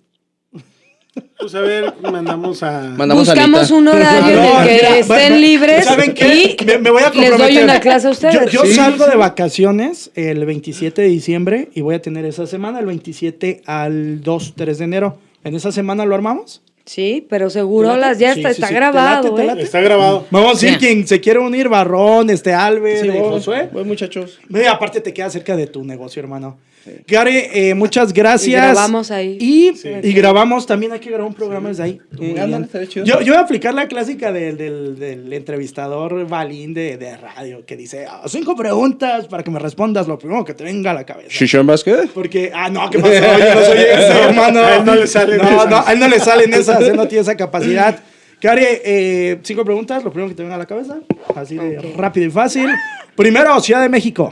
Pues 1.40 1.54
a 1.56 1.62
ver, 1.62 1.94
mandamos 2.02 2.64
a. 2.64 2.82
Mandamos 2.98 3.30
a 3.30 3.34
Buscamos 3.34 3.60
Anita. 3.60 3.76
un 3.76 3.88
horario 3.88 4.36
No, 4.36 4.44
en 4.44 4.62
el 4.62 4.68
que 4.68 4.74
mira, 4.76 4.98
estén 4.98 5.08
bueno, 5.08 5.36
libres 5.38 5.86
¿Saben 5.86 6.14
qué? 6.14 6.56
y 6.60 6.66
Me, 6.66 6.78
me 6.80 6.90
voy 6.90 7.04
a 7.04 7.06
les 7.10 7.14
doy 7.16 7.30
comprometer. 7.30 7.64
una 7.64 7.80
clase 7.80 8.08
a 8.08 8.10
ustedes. 8.12 8.52
Yo, 8.52 8.64
yo 8.64 8.66
Sí. 8.66 8.74
salgo 8.74 9.06
de 9.06 9.16
vacaciones 9.16 10.12
el 10.16 10.46
27 10.46 11.02
de 11.02 11.08
diciembre 11.08 11.70
y 11.74 11.82
voy 11.82 11.96
a 11.96 12.02
tener 12.02 12.26
esa 12.26 12.48
semana, 12.48 12.80
el 12.80 12.86
27 12.88 13.62
al 13.66 14.22
2, 14.22 14.54
3 14.56 14.78
de 14.80 14.84
enero. 14.84 15.18
¿En 15.44 15.56
esa 15.56 15.72
semana 15.72 16.06
lo 16.06 16.16
armamos? 16.16 16.62
Sí, 16.86 17.26
pero 17.30 17.50
seguro 17.50 17.98
las 17.98 18.18
ya 18.18 18.34
Sí, 18.34 18.40
está, 18.40 18.50
sí, 18.50 18.54
está 18.56 18.68
sí. 18.68 18.74
¿Te 18.74 18.80
grabado, 18.80 19.24
late, 19.24 19.36
te 19.36 19.42
¿eh? 19.42 19.46
late? 19.46 19.62
Está 19.62 19.82
grabado. 19.82 20.26
Vamos 20.32 20.50
a 20.52 20.66
decir 20.66 20.80
quien 20.80 21.06
se 21.08 21.20
quiere 21.22 21.40
unir, 21.40 21.68
Barrón, 21.70 22.30
este 22.30 22.54
Albert, 22.54 23.06
eh, 23.06 23.20
Josué. 23.30 23.70
voy, 23.74 23.84
muchachos. 23.84 24.40
Ve, 24.50 24.68
aparte 24.68 25.02
te 25.02 25.14
queda 25.14 25.30
cerca 25.30 25.56
de 25.58 25.68
tu 25.68 25.84
negocio, 25.84 26.22
hermano. 26.22 26.58
Gary, 27.08 27.44
eh, 27.54 27.74
muchas 27.74 28.14
gracias. 28.14 28.48
Y 28.48 28.52
grabamos 28.52 29.12
ahí. 29.12 29.38
Y, 29.40 29.72
y 30.04 30.14
grabamos, 30.14 30.66
también 30.66 30.92
hay 30.92 31.00
que 31.00 31.10
grabar 31.10 31.28
un 31.28 31.34
programa 31.34 31.70
desde 31.70 31.84
ahí. 31.84 32.02
Ándale, 32.40 32.88
chido. 32.88 33.06
Yo, 33.06 33.22
yo 33.22 33.34
voy 33.34 33.42
a 33.42 33.42
aplicar 33.42 33.74
la 33.74 33.88
clásica 33.88 34.32
del, 34.32 34.58
del, 34.58 34.98
del 35.00 35.32
entrevistador 35.34 36.28
Balín 36.28 36.74
de, 36.74 36.98
de 36.98 37.18
radio 37.18 37.66
que 37.66 37.76
dice, 37.78 38.06
"Ah, 38.10 38.24
cinco 38.28 38.56
preguntas 38.56 39.28
para 39.28 39.44
que 39.44 39.52
me 39.52 39.60
respondas 39.60 40.08
lo 40.08 40.18
primero 40.18 40.44
que 40.46 40.54
te 40.54 40.64
venga 40.64 40.92
a 40.92 40.94
la 40.94 41.06
cabeza. 41.06 41.30
¿Shishon 41.30 41.66
Basket? 41.68 42.08
Porque, 42.14 42.52
ah, 42.54 42.70
no, 42.70 42.90
¿qué 42.90 43.00
pasó? 43.00 43.14
Yo 43.14 43.56
no 43.56 43.66
soy 43.66 43.78
ese, 43.80 44.20
hermano. 44.24 44.60
A 44.60 44.76
él 44.78 44.86
no 44.86 44.96
le 44.96 45.08
salen 45.08 45.38
no, 45.38 45.44
esas. 45.50 45.70
No, 45.70 45.84
a 45.86 45.94
él 45.94 46.00
no 46.00 46.08
le 46.08 46.20
salen 46.20 46.54
esas, 46.54 46.82
él 46.82 46.96
no 46.96 47.08
tiene 47.08 47.22
esa 47.22 47.36
capacidad. 47.36 48.00
Cari, 48.40 48.62
eh, 48.64 49.40
cinco 49.42 49.66
preguntas, 49.66 50.04
lo 50.04 50.12
primero 50.12 50.30
que 50.30 50.36
te 50.36 50.44
venga 50.44 50.56
a 50.56 50.60
la 50.60 50.68
cabeza. 50.68 51.00
Así 51.36 51.56
de 51.56 51.80
rápido 51.98 52.28
y 52.28 52.30
fácil. 52.30 52.68
Primero, 53.16 53.60
Ciudad 53.62 53.82
de 53.82 53.90
México. 53.90 54.32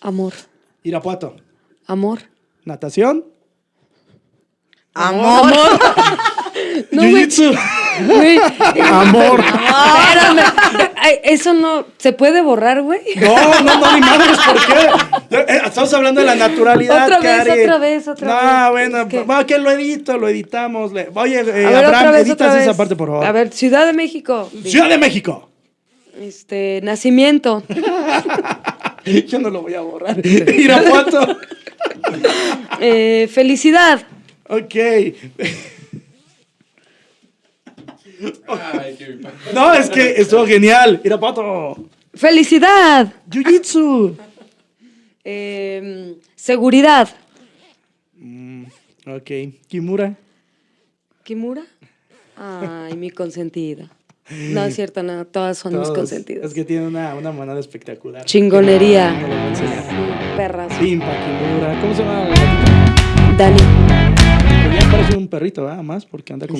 Amor, 0.00 0.32
Irapuato. 0.88 1.36
amor. 1.86 2.18
Natación. 2.64 3.24
Amor. 4.94 5.52
No. 6.90 7.02
Jiu-jitsu. 7.02 7.56
Güey, 8.06 8.38
Amor. 8.90 9.40
espérame. 9.40 10.42
Ay, 10.96 11.20
Eso 11.22 11.52
no, 11.52 11.84
¿se 11.98 12.12
puede 12.12 12.40
borrar, 12.42 12.82
güey? 12.82 13.00
No, 13.16 13.36
no, 13.62 13.78
no, 13.78 13.92
ni 13.94 14.00
madres, 14.00 14.38
¿por 14.44 14.66
qué? 14.66 15.36
Eh, 15.54 15.60
Estamos 15.66 15.92
hablando 15.94 16.20
de 16.20 16.26
la 16.26 16.34
naturalidad, 16.34 17.06
Otra 17.06 17.18
vez, 17.20 17.48
otra 17.62 17.78
vez, 17.78 18.08
otra 18.08 18.26
no, 18.28 18.34
vez. 18.74 18.90
bueno, 18.90 19.08
Es 19.38 19.44
que- 19.46 19.58
lo 19.58 19.70
edito, 19.70 20.18
lo 20.18 20.28
editamos. 20.28 20.92
le- 20.92 21.10
Oye, 21.14 21.40
eh, 21.40 21.66
A 21.66 21.70
ver, 21.70 21.84
Abraham, 21.84 22.06
otra 22.08 22.20
editas 22.20 22.54
vez. 22.54 22.62
esa 22.64 22.76
parte, 22.76 22.96
por 22.96 23.08
favor. 23.08 23.24
A 23.24 23.32
ver, 23.32 23.52
Ciudad 23.52 23.86
de 23.86 23.92
México. 23.92 24.50
Ciudad 24.64 24.88
de 24.88 24.98
México. 24.98 25.48
Este, 26.18 26.80
nacimiento. 26.82 27.62
Yo 29.26 29.38
no 29.38 29.50
lo 29.50 29.62
voy 29.62 29.74
a 29.74 29.80
borrar. 29.80 30.24
Irapuato. 30.26 31.38
Eh, 32.80 33.28
felicidad. 33.32 34.06
Ok. 34.48 34.74
No, 39.52 39.74
es 39.74 39.90
que 39.90 40.20
estuvo 40.20 40.46
genial. 40.46 41.00
Irapuato. 41.04 41.88
Felicidad. 42.14 43.12
Jiu-Jitsu. 43.28 44.16
Eh, 45.24 46.14
seguridad. 46.36 47.08
Ok. 49.06 49.30
Kimura. 49.66 50.16
¿Kimura? 51.24 51.64
Ay, 52.36 52.96
mi 52.96 53.10
consentida. 53.10 53.90
No 54.30 54.62
es 54.64 54.74
cierto, 54.74 55.02
no, 55.02 55.24
todas 55.26 55.58
son 55.58 55.72
mis 55.72 55.82
Todos. 55.84 55.96
consentidas. 55.96 56.44
Es 56.46 56.54
que 56.54 56.64
tiene 56.64 56.86
una, 56.86 57.14
una 57.14 57.32
manada 57.32 57.60
espectacular. 57.60 58.24
Chingonería. 58.24 59.10
No 59.12 59.20
lo 59.22 59.26
voy 59.28 59.36
a 59.36 59.48
enseñar. 59.48 59.84
Perras. 60.36 60.72
Pimpa, 60.78 61.06
Kimura. 61.06 61.80
¿Cómo 61.80 61.94
se 61.94 62.02
llama? 62.02 62.28
Dani. 63.38 63.58
Pero 64.62 64.74
ya 64.80 64.90
parece 64.90 65.16
un 65.16 65.28
perrito, 65.28 65.64
¿verdad? 65.64 65.82
Más 65.82 66.04
porque 66.04 66.32
anda 66.32 66.46
con 66.46 66.56